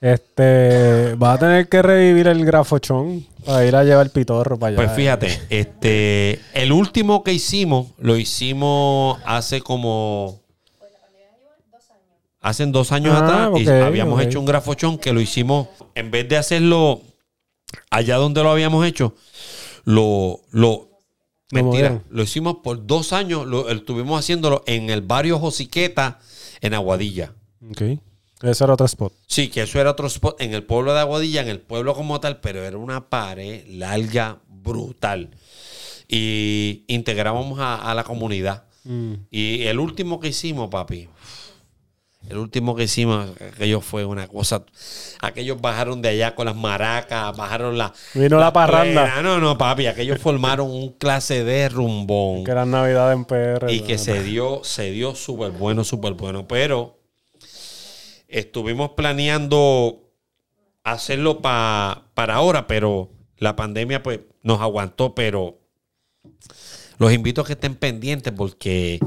Este, 0.00 1.16
va 1.16 1.32
a 1.32 1.38
tener 1.38 1.68
que 1.68 1.82
revivir 1.82 2.28
el 2.28 2.44
grafochón 2.44 3.26
para 3.44 3.66
ir 3.66 3.74
a 3.74 3.82
llevar 3.82 4.06
el 4.06 4.12
pitorro 4.12 4.56
para 4.56 4.68
allá. 4.68 4.76
Pues 4.76 4.92
fíjate, 4.96 5.40
este, 5.50 6.40
el 6.54 6.70
último 6.70 7.24
que 7.24 7.32
hicimos, 7.32 7.88
lo 7.98 8.16
hicimos 8.16 9.18
hace 9.24 9.60
como. 9.60 10.40
Hace 12.40 12.66
dos 12.66 12.92
años 12.92 13.14
Ah, 13.16 13.46
atrás 13.46 13.62
y 13.62 13.68
habíamos 13.68 14.22
hecho 14.22 14.38
un 14.38 14.46
grafochón 14.46 14.98
que 14.98 15.12
lo 15.12 15.20
hicimos, 15.20 15.68
en 15.94 16.10
vez 16.10 16.28
de 16.28 16.36
hacerlo 16.36 17.02
allá 17.90 18.16
donde 18.16 18.42
lo 18.42 18.50
habíamos 18.50 18.86
hecho, 18.86 19.14
lo, 19.84 20.40
lo, 20.50 20.88
mentira, 21.50 22.02
lo 22.10 22.22
hicimos 22.22 22.58
por 22.62 22.86
dos 22.86 23.12
años, 23.12 23.46
lo 23.46 23.68
estuvimos 23.68 24.20
haciéndolo 24.20 24.62
en 24.66 24.88
el 24.90 25.00
barrio 25.02 25.38
Josiqueta, 25.38 26.20
en 26.60 26.74
Aguadilla. 26.74 27.34
Ok. 27.70 27.82
Ese 28.42 28.62
era 28.64 28.74
otro 28.74 28.86
spot. 28.86 29.12
Sí, 29.26 29.48
que 29.48 29.62
eso 29.62 29.80
era 29.80 29.90
otro 29.90 30.06
spot 30.06 30.40
en 30.40 30.54
el 30.54 30.62
pueblo 30.62 30.94
de 30.94 31.00
Aguadilla, 31.00 31.42
en 31.42 31.48
el 31.48 31.58
pueblo 31.58 31.94
como 31.94 32.20
tal, 32.20 32.38
pero 32.40 32.64
era 32.64 32.78
una 32.78 33.08
pared 33.08 33.64
larga, 33.66 34.38
brutal. 34.48 35.30
Y 36.06 36.84
integrábamos 36.86 37.58
a, 37.58 37.74
a 37.90 37.94
la 37.94 38.04
comunidad. 38.04 38.64
Mm. 38.84 39.14
Y 39.30 39.62
el 39.62 39.80
último 39.80 40.20
que 40.20 40.28
hicimos, 40.28 40.70
papi, 40.70 41.08
El 42.28 42.36
último 42.36 42.76
que 42.76 42.84
hicimos, 42.84 43.30
aquello 43.54 43.80
fue 43.80 44.04
una 44.04 44.28
cosa. 44.28 44.62
Aquellos 45.20 45.60
bajaron 45.60 46.02
de 46.02 46.10
allá 46.10 46.34
con 46.34 46.44
las 46.46 46.54
maracas, 46.56 47.34
bajaron 47.36 47.78
la. 47.78 47.92
Vino 48.14 48.38
la 48.38 48.52
parranda. 48.52 49.04
plena. 49.04 49.22
No, 49.22 49.38
no, 49.40 49.56
papi. 49.56 49.86
Aquellos 49.86 50.18
formaron 50.20 50.70
un 50.70 50.90
clase 50.92 51.42
de 51.44 51.68
rumbón. 51.70 52.44
Que 52.44 52.50
era 52.50 52.66
Navidad 52.66 53.12
en 53.12 53.24
PR. 53.24 53.70
Y 53.72 53.80
que 53.80 53.96
se 53.96 54.22
dio, 54.22 54.60
se 54.62 54.90
dio 54.90 55.14
súper 55.14 55.52
bueno, 55.52 55.84
súper 55.84 56.12
bueno. 56.12 56.46
Pero 56.46 56.98
estuvimos 58.28 58.90
planeando 58.90 60.02
hacerlo 60.84 61.40
pa- 61.40 62.04
para 62.14 62.34
ahora, 62.36 62.66
pero 62.66 63.10
la 63.38 63.56
pandemia 63.56 64.02
pues 64.02 64.20
nos 64.42 64.60
aguantó, 64.60 65.14
pero 65.14 65.58
los 66.98 67.12
invito 67.12 67.40
a 67.42 67.44
que 67.46 67.52
estén 67.52 67.74
pendientes 67.74 68.32
porque 68.36 68.98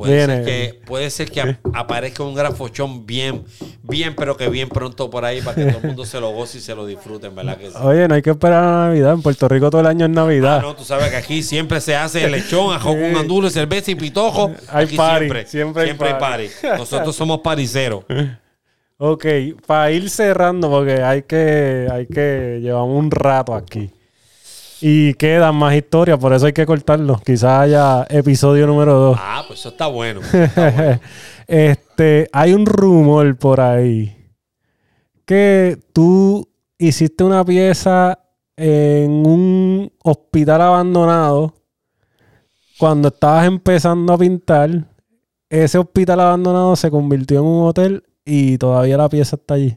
puede 0.00 0.16
Viene. 0.16 0.36
ser 0.36 0.44
que, 0.44 0.80
puede 0.86 1.10
ser 1.10 1.30
que 1.30 1.40
ap- 1.42 1.58
aparezca 1.74 2.22
un 2.22 2.34
grafochón 2.34 3.06
bien, 3.06 3.44
bien, 3.82 4.14
pero 4.16 4.36
que 4.36 4.48
bien 4.48 4.68
pronto 4.68 5.10
por 5.10 5.24
ahí 5.24 5.40
para 5.42 5.54
que 5.56 5.66
todo 5.66 5.78
el 5.80 5.86
mundo 5.88 6.04
se 6.04 6.18
lo 6.20 6.30
goce 6.30 6.58
y 6.58 6.60
se 6.60 6.74
lo 6.74 6.86
disfruten, 6.86 7.34
¿verdad 7.34 7.56
que 7.58 7.68
sí? 7.70 7.76
Oye, 7.82 8.08
no 8.08 8.14
hay 8.14 8.22
que 8.22 8.30
esperar 8.30 8.64
a 8.64 8.86
Navidad. 8.86 9.12
En 9.12 9.22
Puerto 9.22 9.46
Rico 9.48 9.68
todo 9.70 9.82
el 9.82 9.86
año 9.86 10.06
es 10.06 10.10
Navidad. 10.10 10.58
Ah, 10.58 10.62
no, 10.62 10.74
tú 10.74 10.84
sabes 10.84 11.10
que 11.10 11.16
aquí 11.16 11.42
siempre 11.42 11.80
se 11.80 11.94
hace 11.94 12.28
lechón, 12.30 12.74
ajo 12.74 12.90
con 12.90 13.16
andulo, 13.16 13.50
cerveza 13.50 13.90
y 13.90 13.94
pitojo. 13.94 14.52
Hay 14.68 14.86
Aquí 14.86 14.96
party, 14.96 15.18
siempre, 15.26 15.46
siempre 15.46 15.82
hay 15.82 15.88
siempre 15.88 16.08
hay 16.08 16.14
party. 16.18 16.48
party. 16.62 16.78
Nosotros 16.78 17.14
somos 17.14 17.40
pariceros. 17.40 18.04
Ok, 19.02 19.24
para 19.66 19.90
ir 19.92 20.10
cerrando, 20.10 20.68
porque 20.68 21.02
hay 21.02 21.22
que, 21.22 21.88
hay 21.90 22.06
que, 22.06 22.58
llevamos 22.60 22.98
un 22.98 23.10
rato 23.10 23.54
aquí. 23.54 23.90
Y 24.82 25.14
quedan 25.14 25.56
más 25.56 25.74
historias, 25.74 26.18
por 26.18 26.32
eso 26.32 26.46
hay 26.46 26.52
que 26.52 26.64
cortarlo. 26.64 27.20
Quizás 27.24 27.60
haya 27.60 28.06
episodio 28.08 28.66
número 28.66 28.94
2. 28.94 29.18
Ah, 29.20 29.44
pues 29.46 29.60
eso 29.60 29.70
está 29.70 29.86
bueno. 29.86 30.20
está 30.32 30.70
bueno. 30.70 31.00
este, 31.46 32.28
hay 32.32 32.54
un 32.54 32.64
rumor 32.64 33.36
por 33.36 33.60
ahí 33.60 34.16
que 35.26 35.78
tú 35.92 36.48
hiciste 36.78 37.22
una 37.22 37.44
pieza 37.44 38.18
en 38.56 39.24
un 39.24 39.92
hospital 40.02 40.60
abandonado 40.60 41.54
cuando 42.78 43.08
estabas 43.08 43.46
empezando 43.46 44.12
a 44.12 44.18
pintar. 44.18 44.86
Ese 45.48 45.78
hospital 45.78 46.20
abandonado 46.20 46.74
se 46.74 46.90
convirtió 46.90 47.40
en 47.40 47.46
un 47.46 47.66
hotel 47.68 48.02
y 48.24 48.58
todavía 48.58 48.96
la 48.96 49.08
pieza 49.08 49.36
está 49.36 49.54
allí. 49.54 49.76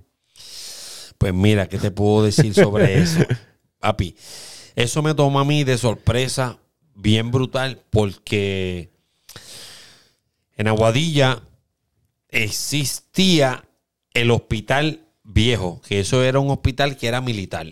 Pues 1.18 1.34
mira, 1.34 1.68
¿qué 1.68 1.78
te 1.78 1.92
puedo 1.92 2.24
decir 2.24 2.54
sobre 2.54 3.00
eso? 3.00 3.20
Papi, 3.80 4.16
eso 4.76 5.02
me 5.02 5.14
toma 5.14 5.42
a 5.42 5.46
mí 5.46 5.64
de 5.64 5.78
sorpresa 5.78 6.60
bien 6.96 7.32
brutal 7.32 7.82
porque 7.90 8.92
en 10.56 10.68
Aguadilla 10.68 11.42
existía 12.30 13.68
el 14.14 14.32
hospital 14.32 15.08
viejo, 15.24 15.82
que 15.88 16.00
eso 16.00 16.24
era 16.24 16.40
un 16.40 16.52
hospital 16.52 16.98
que 16.98 17.08
era 17.08 17.22
militar. 17.22 17.68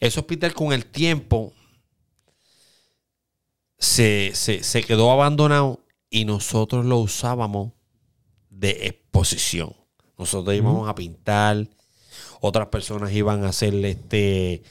Ese 0.00 0.20
hospital 0.20 0.52
con 0.54 0.72
el 0.72 0.86
tiempo 0.86 1.52
se, 3.78 4.32
se- 4.34 4.62
se 4.62 4.82
quedó 4.82 5.10
abandonado 5.10 5.80
y 6.10 6.24
nosotros 6.24 6.84
lo 6.84 6.98
usábamos 6.98 7.72
de 8.50 8.86
exposición. 8.86 9.74
Nosotros 10.18 10.54
íbamos 10.54 10.88
a 10.88 10.94
pintar, 10.94 11.66
otras 12.40 12.68
personas 12.68 13.12
iban 13.12 13.44
a 13.44 13.48
hacerle 13.48 13.90
este 13.92 14.62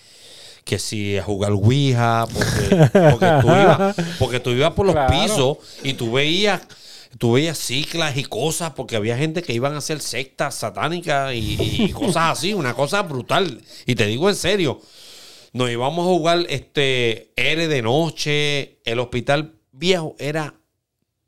que 0.64 0.80
si 0.80 1.18
a 1.18 1.24
jugar 1.24 1.52
Ouija, 1.52 2.26
porque, 2.34 2.90
porque 3.12 3.28
tú 3.42 3.48
ibas, 3.48 3.96
porque 4.20 4.40
tú 4.40 4.50
ibas 4.52 4.72
por 4.74 4.86
los 4.86 4.96
Claro. 4.96 5.12
pisos 5.12 5.58
y 5.84 5.94
tú 5.94 6.12
veías, 6.14 6.62
tú 7.18 7.34
veías 7.34 7.58
ciclas 7.58 8.16
y 8.18 8.24
cosas, 8.24 8.72
porque 8.72 8.96
había 8.96 9.18
gente 9.18 9.42
que 9.42 9.54
iban 9.54 9.74
a 9.74 9.80
hacer 9.80 10.00
sectas 10.02 10.56
satánicas 10.56 11.34
y, 11.34 11.58
y 11.86 11.90
cosas 11.92 12.38
así, 12.38 12.54
una 12.54 12.74
cosa 12.74 13.02
brutal. 13.02 13.62
Y 13.86 13.96
te 13.96 14.06
digo 14.06 14.30
en 14.30 14.36
serio, 14.36 14.80
nos 15.54 15.70
íbamos 15.70 16.06
a 16.06 16.10
jugar 16.10 16.46
este 16.50 17.32
R 17.36 17.68
de 17.68 17.82
noche, 17.82 18.78
el 18.86 19.00
hospital 19.00 19.56
viejo 19.72 20.16
era 20.20 20.54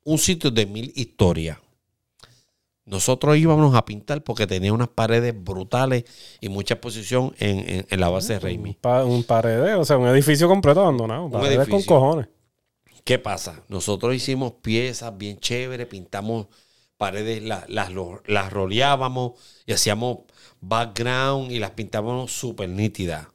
un 0.06 0.18
sitio 0.20 0.52
de 0.52 0.66
mil 0.66 0.92
historias. 0.96 1.58
Nosotros 2.86 3.38
íbamos 3.38 3.74
a 3.76 3.86
pintar 3.86 4.24
porque 4.24 4.46
tenía 4.46 4.74
unas 4.74 4.90
paredes 4.90 5.34
brutales 5.42 6.04
y 6.42 6.50
mucha 6.50 6.74
exposición 6.74 7.34
en, 7.40 7.60
en- 7.60 7.88
en 7.90 8.00
la 8.00 8.10
base 8.10 8.34
de 8.34 8.38
Un, 8.40 8.44
Raimi. 8.44 8.74
pa- 8.74 9.06
un 9.06 9.24
paredeo, 9.24 9.80
o 9.82 9.86
sea, 9.86 9.98
un 9.98 10.08
edificio 10.08 10.48
completo 10.48 10.82
abandonado. 10.82 11.30
Paredes 11.30 11.68
con 11.70 11.82
cojones. 11.84 12.28
¿Qué 13.06 13.20
pasa? 13.20 13.64
Nosotros 13.70 14.14
hicimos 14.16 14.54
piezas 14.62 15.18
bien 15.18 15.38
chéveres, 15.40 15.88
pintamos 15.88 16.48
paredes, 16.98 17.42
la- 17.44 17.66
las, 17.70 17.92
lo- 17.92 18.22
las 18.26 18.52
roleábamos 18.52 19.34
y 19.66 19.74
hacíamos 19.74 20.20
background 20.62 21.52
y 21.52 21.60
las 21.60 21.72
pintábamos 21.72 22.32
súper 22.32 22.70
nítidas. 22.70 23.28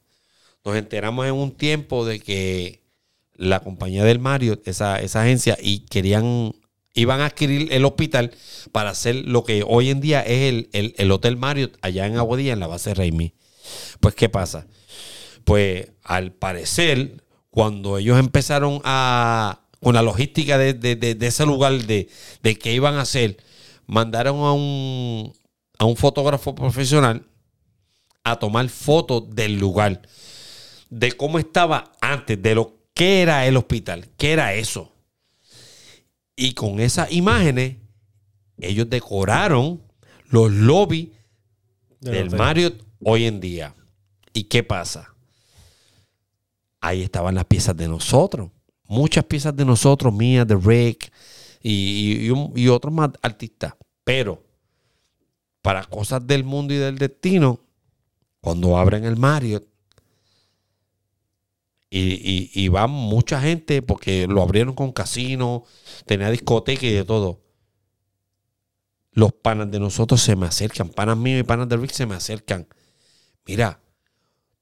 Nos 0.65 0.75
enteramos 0.75 1.25
en 1.25 1.33
un 1.33 1.51
tiempo 1.51 2.05
de 2.05 2.19
que 2.19 2.83
la 3.33 3.61
compañía 3.61 4.03
del 4.03 4.19
Mario, 4.19 4.59
esa, 4.65 4.99
esa 4.99 5.21
agencia, 5.21 5.57
y 5.61 5.79
querían, 5.85 6.53
iban 6.93 7.21
a 7.21 7.27
adquirir 7.27 7.71
el 7.71 7.85
hospital 7.85 8.31
para 8.71 8.89
hacer 8.91 9.15
lo 9.15 9.43
que 9.43 9.63
hoy 9.67 9.89
en 9.89 10.01
día 10.01 10.21
es 10.21 10.49
el, 10.49 10.69
el- 10.73 10.95
el 10.97 11.11
Hotel 11.11 11.37
Mario 11.37 11.71
allá 11.81 12.05
en 12.07 12.17
Aguadilla, 12.17 12.53
en 12.53 12.59
la 12.59 12.67
base 12.67 12.93
Raimi. 12.93 13.33
Pues, 13.99 14.15
¿qué 14.15 14.29
pasa? 14.29 14.67
Pues 15.43 15.89
al 16.03 16.31
parecer, 16.33 17.23
cuando 17.49 17.97
ellos 17.97 18.19
empezaron 18.19 18.81
a, 18.83 19.61
con 19.81 19.95
la 19.95 20.01
logística 20.01 20.57
de, 20.57 20.73
de- 20.73 20.95
de- 20.95 21.27
ese 21.27 21.45
lugar, 21.45 21.73
de, 21.85 22.09
de 22.43 22.55
qué 22.57 22.73
iban 22.73 22.95
a 22.95 23.01
hacer, 23.01 23.37
mandaron 23.85 24.37
a 24.39 24.51
un, 24.53 25.33
a 25.77 25.85
un 25.85 25.95
fotógrafo 25.95 26.53
profesional 26.55 27.25
a 28.23 28.37
tomar 28.37 28.67
fotos 28.69 29.29
del 29.33 29.57
lugar, 29.59 30.01
de 30.89 31.11
cómo 31.13 31.39
estaba 31.39 31.93
antes, 32.01 32.41
de 32.41 32.55
lo 32.55 32.77
que 32.93 33.21
era 33.21 33.45
el 33.47 33.57
hospital, 33.57 34.07
qué 34.17 34.33
era 34.33 34.53
eso. 34.53 34.91
Y 36.41 36.53
con 36.53 36.79
esas 36.79 37.11
imágenes, 37.11 37.75
ellos 38.57 38.89
decoraron 38.89 39.81
los 40.29 40.49
lobbies 40.51 41.09
Del. 41.99 42.29
Marriott 42.31 42.81
hoy 43.03 43.25
en 43.25 43.41
día. 43.41 43.75
¿Y 44.33 44.43
qué 44.43 44.63
pasa? 44.63 45.13
Ahí 46.79 47.01
estaban 47.01 47.35
las 47.35 47.43
piezas 47.45 47.75
de 47.75 47.89
nosotros. 47.89 48.51
Muchas 48.85 49.25
piezas 49.25 49.53
de 49.55 49.65
nosotros, 49.65 50.13
mías, 50.13 50.47
de 50.47 50.55
Rick 50.55 51.11
y, 51.61 52.29
y- 52.31 52.51
y 52.55 52.67
otros 52.69 52.93
más 52.93 53.09
artistas. 53.21 53.73
Pero 54.05 54.41
para 55.61 55.83
cosas 55.83 56.25
del 56.25 56.45
mundo 56.45 56.73
y 56.73 56.77
del 56.77 56.97
destino, 56.97 57.59
cuando 58.39 58.77
abren 58.77 59.03
el 59.03 59.17
Marriott 59.17 59.67
y, 61.89 62.51
y, 62.53 62.67
va 62.67 62.85
mucha 62.85 63.41
gente 63.41 63.81
porque 63.81 64.27
lo 64.27 64.43
abrieron 64.43 64.75
con 64.75 64.91
casino, 64.91 65.63
tenía 66.05 66.29
discoteca 66.29 66.85
y 66.85 66.91
de 66.91 67.03
todo 67.03 67.41
los 69.19 69.33
panas 69.33 69.69
de 69.69 69.79
nosotros 69.79 70.21
se 70.21 70.35
me 70.35 70.45
acercan, 70.45 70.89
panas 70.89 71.17
míos 71.17 71.41
y 71.41 71.43
panas 71.43 71.67
de 71.67 71.77
Rick 71.77 71.91
se 71.91 72.05
me 72.05 72.15
acercan. 72.15 72.67
Mira, 73.45 73.81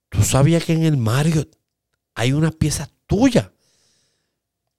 ¿tú 0.09 0.23
sabías 0.23 0.65
que 0.65 0.73
en 0.73 0.83
el 0.83 0.97
Mario 0.97 1.47
hay 2.15 2.33
unas 2.33 2.55
piezas 2.55 2.89
tuyas? 3.05 3.51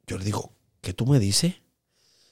Yo 0.07 0.19
le 0.19 0.25
digo, 0.25 0.53
¿qué 0.81 0.93
tú 0.93 1.07
me 1.07 1.19
dices? 1.19 1.55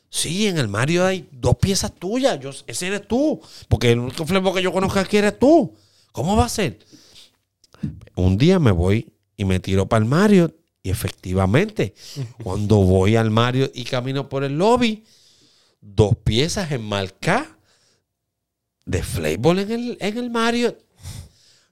Sí, 0.09 0.47
en 0.47 0.59
el 0.59 0.69
Mario 0.69 1.05
hay 1.05 1.29
dos 1.31 1.57
piezas 1.57 1.95
tuyas. 1.95 2.41
Yo, 2.41 2.51
ese 2.67 2.87
eres 2.87 3.07
tú. 3.07 3.41
Porque 3.69 3.93
el 3.93 3.99
único 3.99 4.25
flepo 4.25 4.55
que 4.55 4.63
yo 4.63 4.73
conozco 4.73 4.99
aquí 4.99 5.19
eres 5.19 5.39
tú. 5.39 5.75
¿Cómo 6.13 6.37
va 6.37 6.47
a 6.47 6.49
ser? 6.49 6.79
Un 8.15 8.39
día 8.39 8.59
me 8.59 8.71
voy 8.71 9.13
y 9.37 9.45
me 9.45 9.61
tiro 9.61 9.87
para 9.87 10.03
el 10.03 10.09
Mario. 10.09 10.55
Y 10.83 10.91
efectivamente, 10.91 11.95
cuando 12.43 12.77
voy 12.77 13.17
al 13.17 13.31
Mario 13.31 13.71
y 13.75 13.85
camino 13.85 14.29
por 14.29 14.45
el 14.45 14.57
lobby, 14.59 15.05
dos 15.81 16.17
piezas 16.17 16.71
enmarcadas 16.73 17.49
de 18.85 19.03
Flavor 19.03 19.59
en 19.59 19.71
el, 19.71 19.99
en 20.01 20.19
el 20.19 20.31
Mario. 20.31 20.77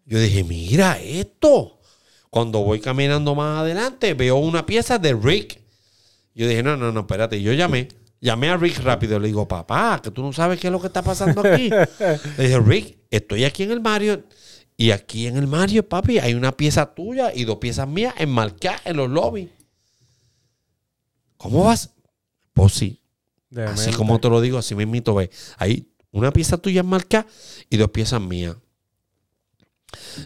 Yo 0.05 0.19
dije, 0.19 0.45
mira 0.45 1.01
esto. 1.01 1.81
Cuando 2.28 2.61
voy 2.61 2.81
caminando 2.81 3.35
más 3.35 3.61
adelante, 3.61 4.12
veo 4.15 4.36
una 4.36 4.66
pieza 4.66 4.99
de 4.99 5.15
Rick. 5.15 5.61
Yo 6.35 6.49
dije, 6.49 6.62
no, 6.62 6.77
no, 6.77 6.91
no, 6.91 7.01
espérate. 7.01 7.41
Yo 7.41 7.53
llamé. 7.53 7.89
Llamé 8.20 8.51
a 8.51 8.57
Rick 8.57 8.78
rápido. 8.81 9.19
Le 9.20 9.28
digo, 9.28 9.47
papá, 9.47 10.01
que 10.03 10.11
tú 10.11 10.23
no 10.23 10.32
sabes 10.32 10.59
qué 10.59 10.66
es 10.66 10.73
lo 10.73 10.81
que 10.81 10.89
está 10.89 11.03
pasando 11.03 11.41
aquí. 11.41 11.70
Le 12.39 12.45
dije, 12.45 12.59
Rick, 12.59 12.99
estoy 13.11 13.45
aquí 13.45 13.62
en 13.62 13.70
el 13.70 13.81
Mario. 13.81 14.24
Y 14.77 14.91
aquí 14.91 15.27
en 15.29 15.37
el 15.37 15.47
Mario, 15.47 15.89
papi, 15.89 16.19
hay 16.19 16.35
una 16.35 16.53
pieza 16.57 16.95
tuya 16.95 17.33
y 17.35 17.45
dos 17.45 17.59
piezas 17.59 17.87
mías 17.87 18.15
enmarcadas 18.19 18.83
en 18.85 18.97
los 18.97 19.09
lobbies. 19.09 19.51
¿Cómo 21.37 21.65
vas? 21.65 21.91
Pues 22.53 22.73
sí, 22.73 23.01
Así 23.51 23.61
Demente. 23.83 23.97
como 23.97 24.19
te 24.21 24.29
lo 24.29 24.41
digo, 24.41 24.59
así 24.59 24.75
mismito 24.75 25.15
ve. 25.15 25.31
Hay 25.59 25.89
una 26.11 26.33
pieza 26.33 26.57
tuya 26.59 26.83
marcada 26.83 27.27
y 27.71 27.77
dos 27.77 27.91
piezas 27.91 28.21
mías. 28.21 28.57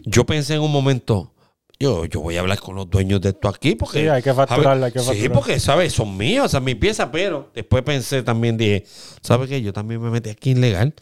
Yo 0.04 0.24
pensé 0.24 0.54
en 0.54 0.60
un 0.60 0.72
momento, 0.72 1.34
yo, 1.78 2.06
yo 2.06 2.20
voy 2.20 2.36
a 2.36 2.40
hablar 2.40 2.58
con 2.60 2.74
los 2.74 2.88
dueños 2.88 3.20
de 3.20 3.30
esto 3.30 3.48
aquí 3.48 3.74
porque... 3.74 4.00
Sí, 4.02 4.08
hay 4.08 4.22
que 4.22 4.32
facturarla, 4.32 4.86
hay 4.86 4.92
que 4.92 5.00
Sí, 5.00 5.06
facturar. 5.06 5.32
porque, 5.32 5.60
¿sabes? 5.60 5.92
Son 5.92 6.16
míos, 6.16 6.46
o 6.46 6.48
sea, 6.48 6.60
mi 6.60 6.74
pieza, 6.74 7.10
pero 7.10 7.50
después 7.54 7.82
pensé 7.82 8.22
también, 8.22 8.56
dije, 8.56 8.86
¿sabes 9.22 9.48
qué? 9.50 9.60
Yo 9.60 9.72
también 9.74 10.00
me 10.00 10.10
metí 10.10 10.30
aquí 10.30 10.50
ilegal. 10.52 10.94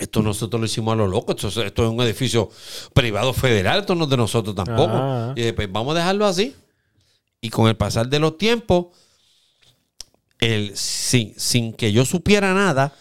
esto 0.00 0.22
nosotros 0.22 0.58
lo 0.60 0.66
hicimos 0.66 0.92
a 0.92 0.96
lo 0.96 1.06
loco, 1.06 1.32
esto, 1.32 1.48
es- 1.48 1.56
esto 1.58 1.84
es 1.84 1.90
un 1.90 2.00
edificio 2.00 2.50
privado 2.94 3.32
federal, 3.32 3.80
esto 3.80 3.94
no 3.94 4.04
es 4.04 4.10
de 4.10 4.16
nosotros 4.16 4.54
tampoco. 4.56 4.92
Ah. 4.94 5.32
Y 5.36 5.42
después 5.42 5.70
vamos 5.70 5.94
a 5.94 5.98
dejarlo 5.98 6.26
así. 6.26 6.54
Y 7.40 7.50
con 7.50 7.68
el 7.68 7.76
pasar 7.76 8.08
de 8.08 8.18
los 8.18 8.36
tiempos, 8.38 8.86
el, 10.38 10.76
sin, 10.76 11.38
sin 11.38 11.72
que 11.72 11.92
yo 11.92 12.04
supiera 12.04 12.54
nada, 12.54 12.94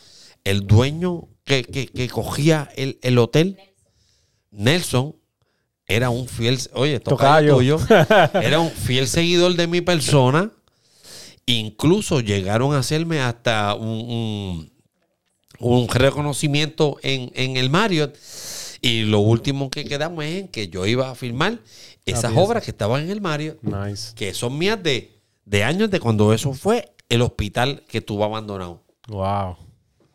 el 0.44 0.68
dueño 0.68 1.28
que, 1.46 1.64
que- 1.64 1.88
que 1.88 2.08
cogía 2.10 2.70
el, 2.76 3.00
el 3.02 3.18
hotel, 3.18 3.58
Nelson, 4.52 5.16
era 5.88 6.10
un 6.10 6.28
fiel, 6.28 6.60
oye, 6.74 7.00
tocayo 7.00 7.56
Tocayo. 7.58 7.78
tuyo, 7.78 7.80
era 8.42 8.60
un 8.60 8.70
fiel 8.70 9.08
seguidor 9.08 9.56
de 9.56 9.68
mi 9.68 9.82
persona. 9.82 10.52
Incluso 11.46 12.20
llegaron 12.20 12.74
a 12.76 12.80
hacerme 12.80 13.22
hasta 13.22 13.74
un, 13.74 13.88
un- 13.88 14.72
un 15.60 15.88
reconocimiento 15.88 16.98
en, 17.04 17.32
en 17.36 17.58
el 17.58 17.70
Marriott. 17.70 18.16
Y 18.82 19.02
lo 19.04 19.20
último 19.20 19.70
que 19.70 19.84
quedamos 19.86 20.24
es 20.24 20.42
en 20.42 20.48
que 20.48 20.70
yo 20.70 20.86
iba 20.86 21.10
a 21.10 21.16
filmar 21.16 21.60
esas 22.06 22.32
obras 22.36 22.64
que 22.64 22.72
estaban 22.72 23.04
en 23.04 23.12
el 23.12 23.22
Marriott 23.22 23.62
Nice. 23.62 24.14
que 24.16 24.34
son 24.34 24.58
mías 24.58 24.82
de, 24.82 25.20
de 25.46 25.64
años 25.64 25.92
de 25.92 26.00
cuando 26.00 26.34
eso 26.34 26.54
fue 26.54 26.92
el 27.10 27.22
hospital 27.22 27.84
que 27.88 28.02
tuvo 28.02 28.24
abandonado. 28.24 28.84
Wow. 29.08 29.58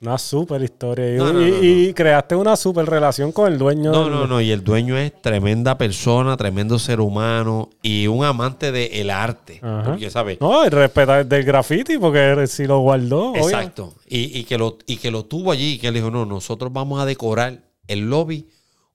Una 0.04 0.18
super 0.18 0.62
historia. 0.62 1.14
Y, 1.14 1.16
No, 1.16 1.32
no, 1.32 1.40
y- 1.46 1.50
no, 1.50 1.62
y 1.62 1.94
creaste 1.94 2.36
una 2.36 2.56
super 2.56 2.84
relación 2.84 3.32
con 3.32 3.50
el 3.50 3.58
dueño. 3.58 3.90
No, 3.90 4.04
del- 4.04 4.12
no, 4.12 4.26
no. 4.26 4.40
Y 4.40 4.50
el 4.50 4.62
dueño 4.62 4.98
es 4.98 5.12
tremenda 5.22 5.78
persona, 5.78 6.36
tremendo 6.36 6.78
ser 6.78 7.00
humano 7.00 7.70
y 7.82 8.06
un 8.06 8.22
amante 8.24 8.70
del 8.70 9.08
arte. 9.08 9.60
Ajá. 9.62 9.82
Porque, 9.84 10.10
¿sabes? 10.10 10.38
No, 10.40 10.66
y 10.66 10.68
respetar 10.68 11.24
del 11.24 11.42
graffiti 11.44 11.96
porque 11.96 12.46
si 12.48 12.66
lo 12.66 12.80
guardó. 12.80 13.34
Exacto. 13.34 13.94
Y, 14.06 14.38
y 14.38 14.44
que 14.44 14.58
lo, 14.58 14.76
y 14.86 14.98
que 14.98 15.10
lo 15.10 15.24
tuvo 15.24 15.52
allí 15.52 15.72
y 15.74 15.78
que 15.78 15.90
le 15.90 16.00
dijo, 16.00 16.10
no, 16.10 16.26
nosotros 16.26 16.70
vamos 16.72 17.00
a 17.00 17.06
decorar 17.06 17.62
el 17.88 18.10
lobby 18.10 18.46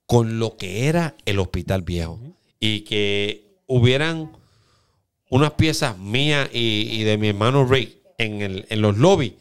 con 0.06 0.38
lo 0.38 0.58
que 0.58 0.88
era 0.88 1.16
el 1.26 1.40
hospital 1.40 1.82
viejo. 1.82 2.20
Y 2.60 2.82
que 2.82 3.58
hubieran 3.68 4.32
unas 5.32 5.52
piezas 5.52 5.98
mías 5.98 6.50
y, 6.54 6.88
y 6.92 7.04
de 7.04 7.18
mi 7.18 7.30
hermano 7.30 7.66
Rick 7.66 7.98
en, 8.18 8.42
el, 8.42 8.66
en 8.70 8.82
los 8.82 8.98
lobbies. 8.98 9.34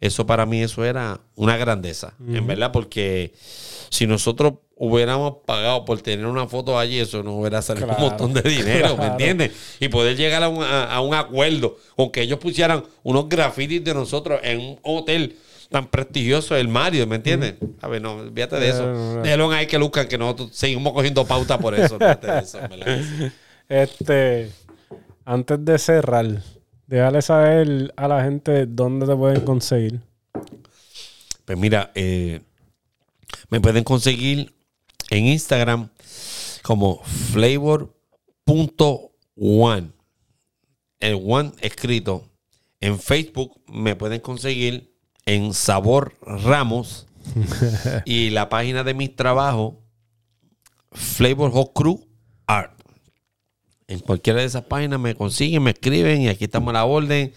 Eso 0.00 0.24
para 0.26 0.46
mí 0.46 0.62
eso 0.62 0.84
era 0.84 1.20
una 1.34 1.56
grandeza, 1.58 2.14
en 2.26 2.46
verdad, 2.46 2.72
porque 2.72 3.34
si 3.90 4.06
nosotros 4.06 4.54
hubiéramos 4.76 5.38
pagado 5.44 5.84
por 5.84 6.00
tener 6.00 6.24
una 6.24 6.46
foto 6.46 6.78
allí, 6.78 6.98
eso 6.98 7.22
nos 7.22 7.34
hubiera 7.34 7.60
salido 7.60 7.86
Claro, 7.86 8.02
un 8.02 8.08
montón 8.08 8.32
de 8.32 8.40
dinero, 8.48 8.96
¿me 8.96 9.08
entiendes? 9.08 9.50
Y 9.78 9.88
poder 9.88 10.16
llegar 10.16 10.42
a 10.42 10.48
un, 10.48 10.62
a- 10.62 10.84
a 10.94 11.00
un 11.02 11.12
acuerdo 11.14 11.76
con 11.96 12.10
que 12.10 12.22
ellos 12.22 12.38
pusieran 12.38 12.82
unos 13.02 13.28
grafitis 13.28 13.84
de 13.84 13.92
nosotros 13.92 14.40
en 14.42 14.58
un 14.60 14.78
hotel 14.82 15.36
tan 15.68 15.86
prestigioso, 15.86 16.56
el 16.56 16.66
Mario, 16.68 17.06
¿me 17.06 17.16
entiendes? 17.16 17.54
A 17.82 17.88
ver, 17.88 18.00
no, 18.00 18.14
olvídate 18.14 18.56
de 18.56 18.70
eso. 18.70 18.86
No. 18.86 19.22
Déjalo 19.22 19.50
ahí 19.52 19.66
que 19.66 19.78
luzcan, 19.78 20.08
que 20.08 20.16
nosotros 20.16 20.48
seguimos 20.52 20.92
cogiendo 20.94 21.26
pauta 21.26 21.58
por 21.58 21.74
eso. 21.74 21.98
de 21.98 22.38
eso, 22.42 22.58
¿verdad? 22.68 23.00
Este, 23.68 24.50
antes 25.24 25.64
de 25.64 25.78
cerrar, 25.78 26.26
déjale 26.90 27.22
saber 27.22 27.94
a 27.96 28.08
la 28.08 28.22
gente 28.24 28.66
dónde 28.66 29.06
te 29.06 29.14
pueden 29.14 29.42
conseguir. 29.42 30.00
Pues 31.44 31.56
mira, 31.56 31.92
eh, 31.94 32.40
me 33.48 33.60
pueden 33.60 33.84
conseguir 33.84 34.52
en 35.08 35.26
Instagram 35.26 35.88
como 36.62 37.00
flavor.one. 37.04 37.92
El 40.98 41.22
one 41.24 41.52
escrito. 41.60 42.28
En 42.80 42.98
Facebook 42.98 43.60
me 43.68 43.94
pueden 43.94 44.20
conseguir 44.20 44.92
en 45.26 45.54
Sabor 45.54 46.16
Ramos. 46.22 47.06
y 48.04 48.30
la 48.30 48.48
página 48.48 48.82
de 48.82 48.94
mis 48.94 49.14
trabajos, 49.14 49.74
Flavor 50.90 51.52
Hot 51.52 51.72
Crew 51.72 52.00
Art. 52.46 52.79
En 53.90 53.98
cualquiera 53.98 54.40
de 54.40 54.46
esas 54.46 54.62
páginas 54.64 55.00
me 55.00 55.14
consiguen, 55.14 55.62
me 55.64 55.70
escriben 55.70 56.22
y 56.22 56.28
aquí 56.28 56.44
estamos 56.44 56.70
a 56.70 56.74
la 56.74 56.84
orden. 56.84 57.32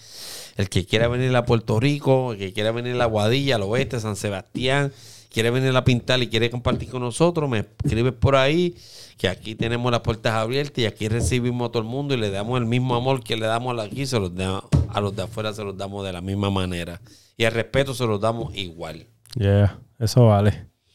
El 0.55 0.69
que 0.69 0.85
quiera 0.85 1.07
venir 1.07 1.35
a 1.35 1.45
Puerto 1.45 1.79
Rico, 1.79 2.33
el 2.33 2.37
que 2.37 2.53
quiera 2.53 2.71
venir 2.71 3.01
a 3.01 3.05
Guadilla, 3.05 3.55
al 3.55 3.63
oeste, 3.63 3.99
San 3.99 4.15
Sebastián, 4.15 4.91
quiere 5.31 5.49
venir 5.49 5.75
a 5.75 5.83
pintar 5.83 6.21
y 6.21 6.27
quiere 6.27 6.51
compartir 6.51 6.89
con 6.89 7.01
nosotros, 7.01 7.49
me 7.49 7.65
escribe 7.83 8.11
por 8.11 8.35
ahí, 8.35 8.75
que 9.17 9.27
aquí 9.27 9.55
tenemos 9.55 9.91
las 9.91 10.01
puertas 10.01 10.33
abiertas 10.33 10.77
y 10.77 10.85
aquí 10.85 11.07
recibimos 11.07 11.69
a 11.69 11.71
todo 11.71 11.81
el 11.81 11.89
mundo 11.89 12.13
y 12.13 12.17
le 12.17 12.29
damos 12.29 12.59
el 12.59 12.67
mismo 12.67 12.95
amor 12.95 13.23
que 13.23 13.35
le 13.35 13.47
damos 13.47 13.79
aquí, 13.79 14.05
se 14.05 14.19
los 14.19 14.35
da- 14.35 14.63
a 14.89 15.01
los 15.01 15.15
de 15.15 15.23
afuera 15.23 15.51
se 15.53 15.63
los 15.63 15.75
damos 15.75 16.05
de 16.05 16.13
la 16.13 16.21
misma 16.21 16.51
manera. 16.51 17.01
Y 17.35 17.45
el 17.45 17.51
respeto 17.51 17.95
se 17.95 18.05
los 18.05 18.21
damos 18.21 18.55
igual. 18.55 19.07
Yeah, 19.35 19.79
eso 19.97 20.27
vale. 20.27 20.49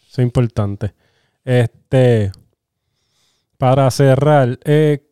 Eso 0.09 0.21
es 0.23 0.25
importante. 0.25 0.95
Este, 1.45 2.31
para 3.57 3.91
cerrar, 3.91 4.61
eh, 4.65 5.08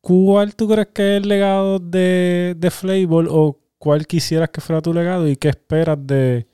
¿cuál 0.00 0.54
tú 0.54 0.68
crees 0.68 0.88
que 0.94 1.16
es 1.16 1.22
el 1.22 1.28
legado 1.28 1.78
de, 1.78 2.54
de 2.56 2.70
Flavor 2.70 3.28
o 3.30 3.60
cuál 3.78 4.06
quisieras 4.06 4.50
que 4.50 4.60
fuera 4.60 4.82
tu 4.82 4.92
legado 4.92 5.28
y 5.28 5.36
qué 5.36 5.48
esperas 5.48 5.98
de 6.00 6.46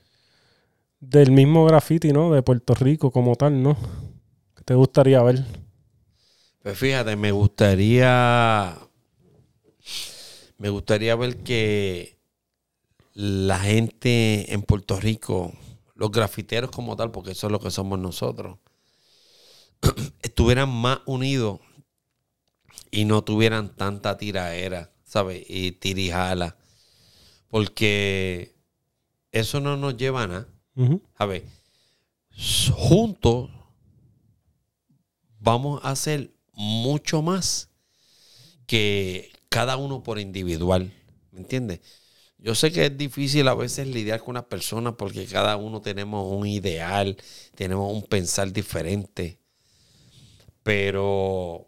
del 1.00 1.30
mismo 1.30 1.64
graffiti, 1.64 2.12
¿no? 2.12 2.32
De 2.32 2.42
Puerto 2.42 2.74
Rico 2.74 3.10
como 3.10 3.36
tal, 3.36 3.62
¿no? 3.62 3.76
¿Qué 4.54 4.64
te 4.64 4.74
gustaría 4.74 5.22
ver? 5.22 5.44
Pues 6.62 6.78
fíjate, 6.78 7.16
me 7.16 7.30
gustaría. 7.32 8.76
Me 10.58 10.68
gustaría 10.68 11.14
ver 11.14 11.36
que 11.38 12.18
la 13.12 13.58
gente 13.58 14.52
en 14.52 14.62
Puerto 14.62 14.98
Rico, 14.98 15.52
los 15.94 16.10
grafiteros 16.10 16.70
como 16.70 16.96
tal, 16.96 17.10
porque 17.10 17.32
eso 17.32 17.46
es 17.46 17.52
lo 17.52 17.60
que 17.60 17.70
somos 17.70 17.98
nosotros, 17.98 18.58
estuvieran 20.22 20.70
más 20.70 21.00
unidos 21.06 21.60
y 22.90 23.04
no 23.04 23.22
tuvieran 23.22 23.74
tanta 23.76 24.16
tiraera, 24.16 24.92
¿sabes? 25.04 25.44
Y 25.48 25.72
tirijala. 25.72 26.56
Porque 27.48 28.54
eso 29.32 29.60
no 29.60 29.76
nos 29.76 29.96
lleva 29.96 30.22
a 30.22 30.26
nada. 30.26 30.48
A 31.16 31.26
ver, 31.26 31.44
juntos 32.74 33.50
vamos 35.38 35.80
a 35.84 35.90
hacer 35.90 36.32
mucho 36.52 37.22
más 37.22 37.70
que 38.66 39.32
cada 39.48 39.76
uno 39.76 40.02
por 40.02 40.18
individual. 40.18 40.92
¿Me 41.30 41.40
entiendes? 41.40 41.80
Yo 42.38 42.54
sé 42.54 42.70
que 42.70 42.86
es 42.86 42.96
difícil 42.96 43.48
a 43.48 43.54
veces 43.54 43.88
lidiar 43.88 44.20
con 44.20 44.30
una 44.30 44.48
persona 44.48 44.96
porque 44.96 45.26
cada 45.26 45.56
uno 45.56 45.80
tenemos 45.80 46.30
un 46.30 46.46
ideal, 46.46 47.16
tenemos 47.54 47.92
un 47.92 48.02
pensar 48.02 48.52
diferente. 48.52 49.38
Pero 50.62 51.65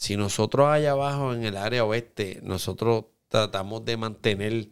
si 0.00 0.16
nosotros 0.16 0.68
allá 0.68 0.92
abajo 0.92 1.34
en 1.34 1.44
el 1.44 1.56
área 1.58 1.84
oeste, 1.84 2.40
nosotros 2.42 3.04
tratamos 3.28 3.84
de 3.84 3.98
mantener 3.98 4.70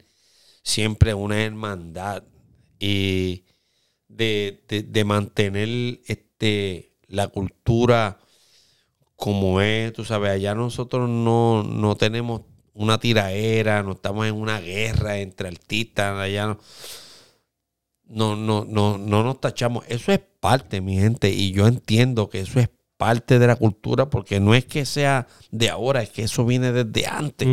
siempre 0.63 1.15
una 1.15 1.43
hermandad 1.45 2.25
y 2.81 3.45
de, 4.09 4.63
de- 4.69 5.05
mantener 5.05 6.01
este, 6.07 6.95
la 7.09 7.29
cultura 7.29 8.21
como 9.17 9.61
es, 9.61 9.93
tú 9.93 10.05
sabes, 10.05 10.31
allá 10.31 10.55
nosotros 10.55 11.09
no, 11.09 11.63
no 11.65 11.97
tenemos 11.97 12.43
una 12.75 12.99
tiraera, 13.01 13.83
no 13.83 13.93
estamos 13.93 14.27
en 14.27 14.35
una 14.35 14.61
guerra 14.61 15.19
entre 15.19 15.49
artistas, 15.49 16.19
allá 16.19 16.47
no, 16.49 16.59
no, 18.07 18.37
no, 18.37 18.65
no, 18.65 18.99
no 18.99 19.23
nos 19.23 19.41
tachamos. 19.41 19.85
Eso 19.89 20.13
es 20.13 20.21
parte, 20.41 20.81
mi 20.81 20.97
gente, 20.97 21.31
y 21.31 21.53
yo 21.53 21.67
entiendo 21.67 22.29
que 22.29 22.41
eso 22.41 22.61
es 22.61 22.69
parte 22.99 23.39
de 23.39 23.47
la 23.47 23.57
cultura 23.57 24.11
porque 24.11 24.41
no 24.41 24.55
es 24.55 24.65
que 24.67 24.85
sea 24.85 25.27
de 25.51 25.71
ahora, 25.71 26.03
es 26.03 26.11
que 26.11 26.25
eso 26.25 26.45
viene 26.45 26.73
desde 26.73 27.07
antes. 27.07 27.49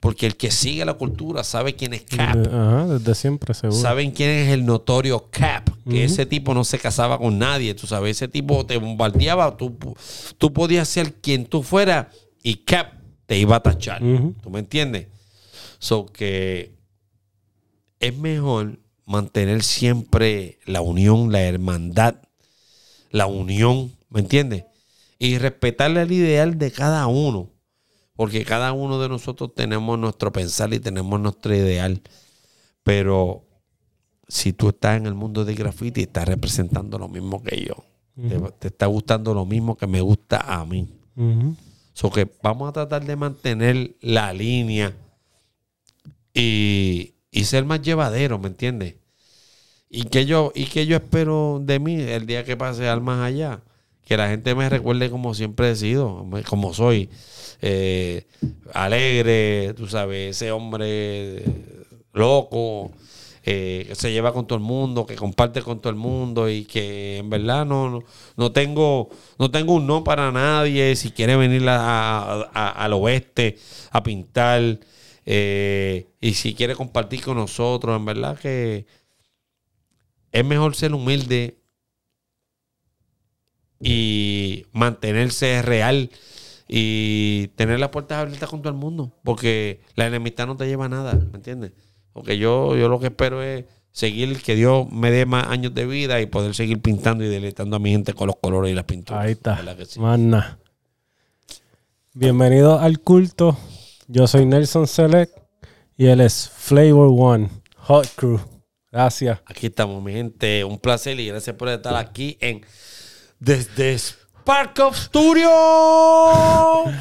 Porque 0.00 0.24
el 0.24 0.36
que 0.36 0.50
sigue 0.50 0.84
la 0.84 0.94
cultura 0.94 1.42
sabe 1.44 1.74
quién 1.74 1.92
es 1.94 2.02
Cap. 2.04 2.36
De- 2.36 2.48
ajá, 2.56 2.86
desde 2.86 3.14
siempre, 3.16 3.52
seguro. 3.54 3.78
¿Saben 3.78 4.12
quién 4.12 4.30
es 4.30 4.52
el 4.52 4.64
notorio 4.64 5.28
Cap? 5.30 5.68
Que 5.90 6.04
ese 6.04 6.24
tipo 6.24 6.54
no 6.54 6.64
se 6.64 6.78
casaba 6.78 7.18
con 7.18 7.38
nadie, 7.38 7.74
tú 7.74 7.86
sabes, 7.86 8.16
ese 8.16 8.28
tipo 8.28 8.64
te 8.64 8.78
bombardeaba, 8.78 9.56
tú, 9.56 9.76
tú 10.38 10.52
podías 10.52 10.88
ser 10.88 11.12
quien 11.14 11.44
tú 11.44 11.62
fueras 11.62 12.06
y 12.42 12.58
Cap 12.58 12.92
te 13.26 13.36
iba 13.36 13.56
a 13.56 13.60
tachar. 13.62 14.00
¿Tú 14.42 14.48
me 14.48 14.60
entiendes? 14.60 15.08
So 15.80 16.06
que 16.06 16.72
es 17.98 18.16
mejor 18.16 18.78
mantener 19.06 19.62
siempre 19.64 20.58
la 20.66 20.80
unión, 20.80 21.32
la 21.32 21.42
hermandad, 21.42 22.14
la 23.10 23.26
unión, 23.26 23.92
¿me 24.08 24.20
entiendes? 24.20 24.64
Y 25.18 25.38
respetarle 25.38 26.02
el 26.02 26.12
ideal 26.12 26.58
de 26.58 26.70
cada 26.70 27.06
uno. 27.06 27.50
Porque 28.16 28.44
cada 28.44 28.72
uno 28.72 29.00
de 29.00 29.08
nosotros 29.08 29.54
tenemos 29.54 29.98
nuestro 29.98 30.32
pensar 30.32 30.72
y 30.72 30.80
tenemos 30.80 31.20
nuestro 31.20 31.54
ideal. 31.54 32.02
Pero 32.82 33.44
si 34.28 34.52
tú 34.52 34.68
estás 34.68 34.96
en 34.96 35.06
el 35.06 35.14
mundo 35.14 35.44
del 35.44 35.56
graffiti, 35.56 36.02
estás 36.02 36.26
representando 36.28 36.98
lo 36.98 37.08
mismo 37.08 37.42
que 37.42 37.64
yo. 37.64 37.84
te, 38.28 38.38
te 38.58 38.68
está 38.68 38.86
gustando 38.86 39.34
lo 39.34 39.44
mismo 39.44 39.76
que 39.76 39.86
me 39.86 40.00
gusta 40.00 40.38
a 40.38 40.64
mí. 40.64 40.88
So 41.92 42.10
que 42.10 42.28
vamos 42.42 42.68
a 42.68 42.72
tratar 42.72 43.04
de 43.04 43.16
mantener 43.16 43.96
la 44.00 44.32
línea 44.32 44.94
y, 46.32 47.14
y 47.30 47.44
ser 47.44 47.64
más 47.64 47.82
llevadero, 47.82 48.38
¿me 48.38 48.48
entiendes? 48.48 48.96
Y 49.88 50.04
que 50.04 50.26
yo, 50.26 50.50
y 50.54 50.66
que 50.66 50.86
yo 50.86 50.96
espero 50.96 51.60
de 51.62 51.78
mí 51.78 51.94
el 52.00 52.26
día 52.26 52.44
que 52.44 52.56
pase 52.56 52.88
al 52.88 53.00
más 53.00 53.20
allá. 53.20 53.62
Que 54.04 54.16
la 54.16 54.28
gente 54.28 54.54
me 54.54 54.68
recuerde 54.68 55.10
como 55.10 55.34
siempre 55.34 55.70
he 55.70 55.76
sido, 55.76 56.26
como 56.48 56.74
soy. 56.74 57.08
eh, 57.62 58.26
alegre, 58.72 59.74
tú 59.76 59.86
sabes, 59.88 60.36
ese 60.36 60.50
hombre 60.52 61.44
loco, 62.12 62.92
eh, 63.44 63.84
que 63.88 63.94
se 63.94 64.10
lleva 64.12 64.32
con 64.32 64.46
todo 64.46 64.58
el 64.58 64.64
mundo, 64.64 65.04
que 65.06 65.16
comparte 65.16 65.62
con 65.62 65.80
todo 65.80 65.90
el 65.90 65.96
mundo 65.98 66.48
y 66.48 66.64
que 66.64 67.18
en 67.18 67.28
verdad 67.30 67.66
no, 67.66 67.90
no, 67.90 68.04
no 68.36 68.52
tengo 68.52 69.10
no 69.38 69.50
tengo 69.50 69.74
un 69.74 69.86
no 69.86 70.02
para 70.04 70.32
nadie. 70.32 70.96
Si 70.96 71.10
quiere 71.10 71.36
venir 71.36 71.66
a- 71.68 72.42
al 72.70 72.92
oeste 72.94 73.58
a 73.90 74.02
pintar 74.02 74.80
eh, 75.26 76.06
y 76.20 76.34
si 76.34 76.54
quiere 76.54 76.74
compartir 76.74 77.22
con 77.22 77.36
nosotros, 77.36 77.96
en 77.96 78.04
verdad 78.06 78.38
que 78.38 78.86
es 80.32 80.44
mejor 80.44 80.74
ser 80.74 80.92
humilde 80.94 81.58
y 83.84 84.66
mantenerse 84.72 85.62
real 85.62 86.10
y 86.66 87.48
tener 87.56 87.78
las 87.78 87.90
puertas 87.90 88.18
abiertas 88.18 88.48
con 88.48 88.62
todo 88.62 88.72
el 88.72 88.78
mundo. 88.78 89.12
Porque 89.22 89.80
la 89.94 90.06
enemistad 90.06 90.46
no 90.46 90.56
te 90.56 90.66
lleva 90.66 90.86
a 90.86 90.88
nada, 90.88 91.14
¿me 91.14 91.36
entiendes? 91.36 91.72
Porque 92.12 92.38
yo, 92.38 92.76
yo 92.76 92.88
lo 92.88 92.98
que 92.98 93.06
espero 93.06 93.42
es 93.42 93.66
seguir, 93.92 94.40
que 94.42 94.54
Dios 94.54 94.90
me 94.90 95.10
dé 95.10 95.26
más 95.26 95.48
años 95.48 95.74
de 95.74 95.86
vida 95.86 96.20
y 96.20 96.26
poder 96.26 96.54
seguir 96.54 96.80
pintando 96.80 97.24
y 97.24 97.28
deleitando 97.28 97.76
a 97.76 97.78
mi 97.78 97.90
gente 97.90 98.14
con 98.14 98.26
los 98.26 98.36
colores 98.36 98.72
y 98.72 98.74
las 98.74 98.84
pinturas. 98.84 99.24
Ahí 99.24 99.32
está. 99.32 99.56
¿Verdad 99.56 99.76
que 99.76 99.84
sí? 99.84 100.00
Nada. 100.00 100.58
Bienvenido 102.12 102.78
al 102.78 103.00
culto. 103.00 103.58
Yo 104.06 104.26
soy 104.26 104.46
Nelson 104.46 104.86
Select 104.86 105.36
y 105.96 106.06
él 106.06 106.20
es 106.20 106.48
Flavor 106.48 107.08
One, 107.16 107.50
Hot 107.76 108.08
Crew. 108.16 108.40
Gracias. 108.90 109.40
Aquí 109.46 109.66
estamos, 109.66 110.02
mi 110.02 110.12
gente. 110.12 110.62
Un 110.62 110.78
placer 110.78 111.18
y 111.18 111.26
gracias 111.26 111.56
por 111.56 111.68
estar 111.68 111.96
aquí 111.96 112.38
en 112.40 112.64
desde 113.44 113.98
Spark 113.98 114.78
of 114.78 114.96
Studio, 114.96 115.50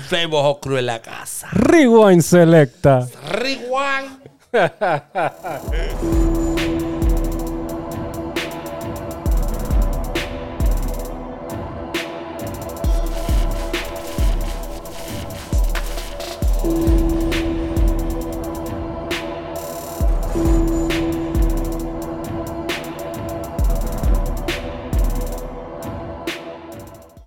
Flavor 0.09 0.45
of 0.45 0.59
Crew 0.59 0.77
en 0.77 0.87
la 0.87 1.01
casa. 1.01 1.47
Rewind 1.53 2.21
Selecta. 2.21 3.07
Rewind. 3.31 4.19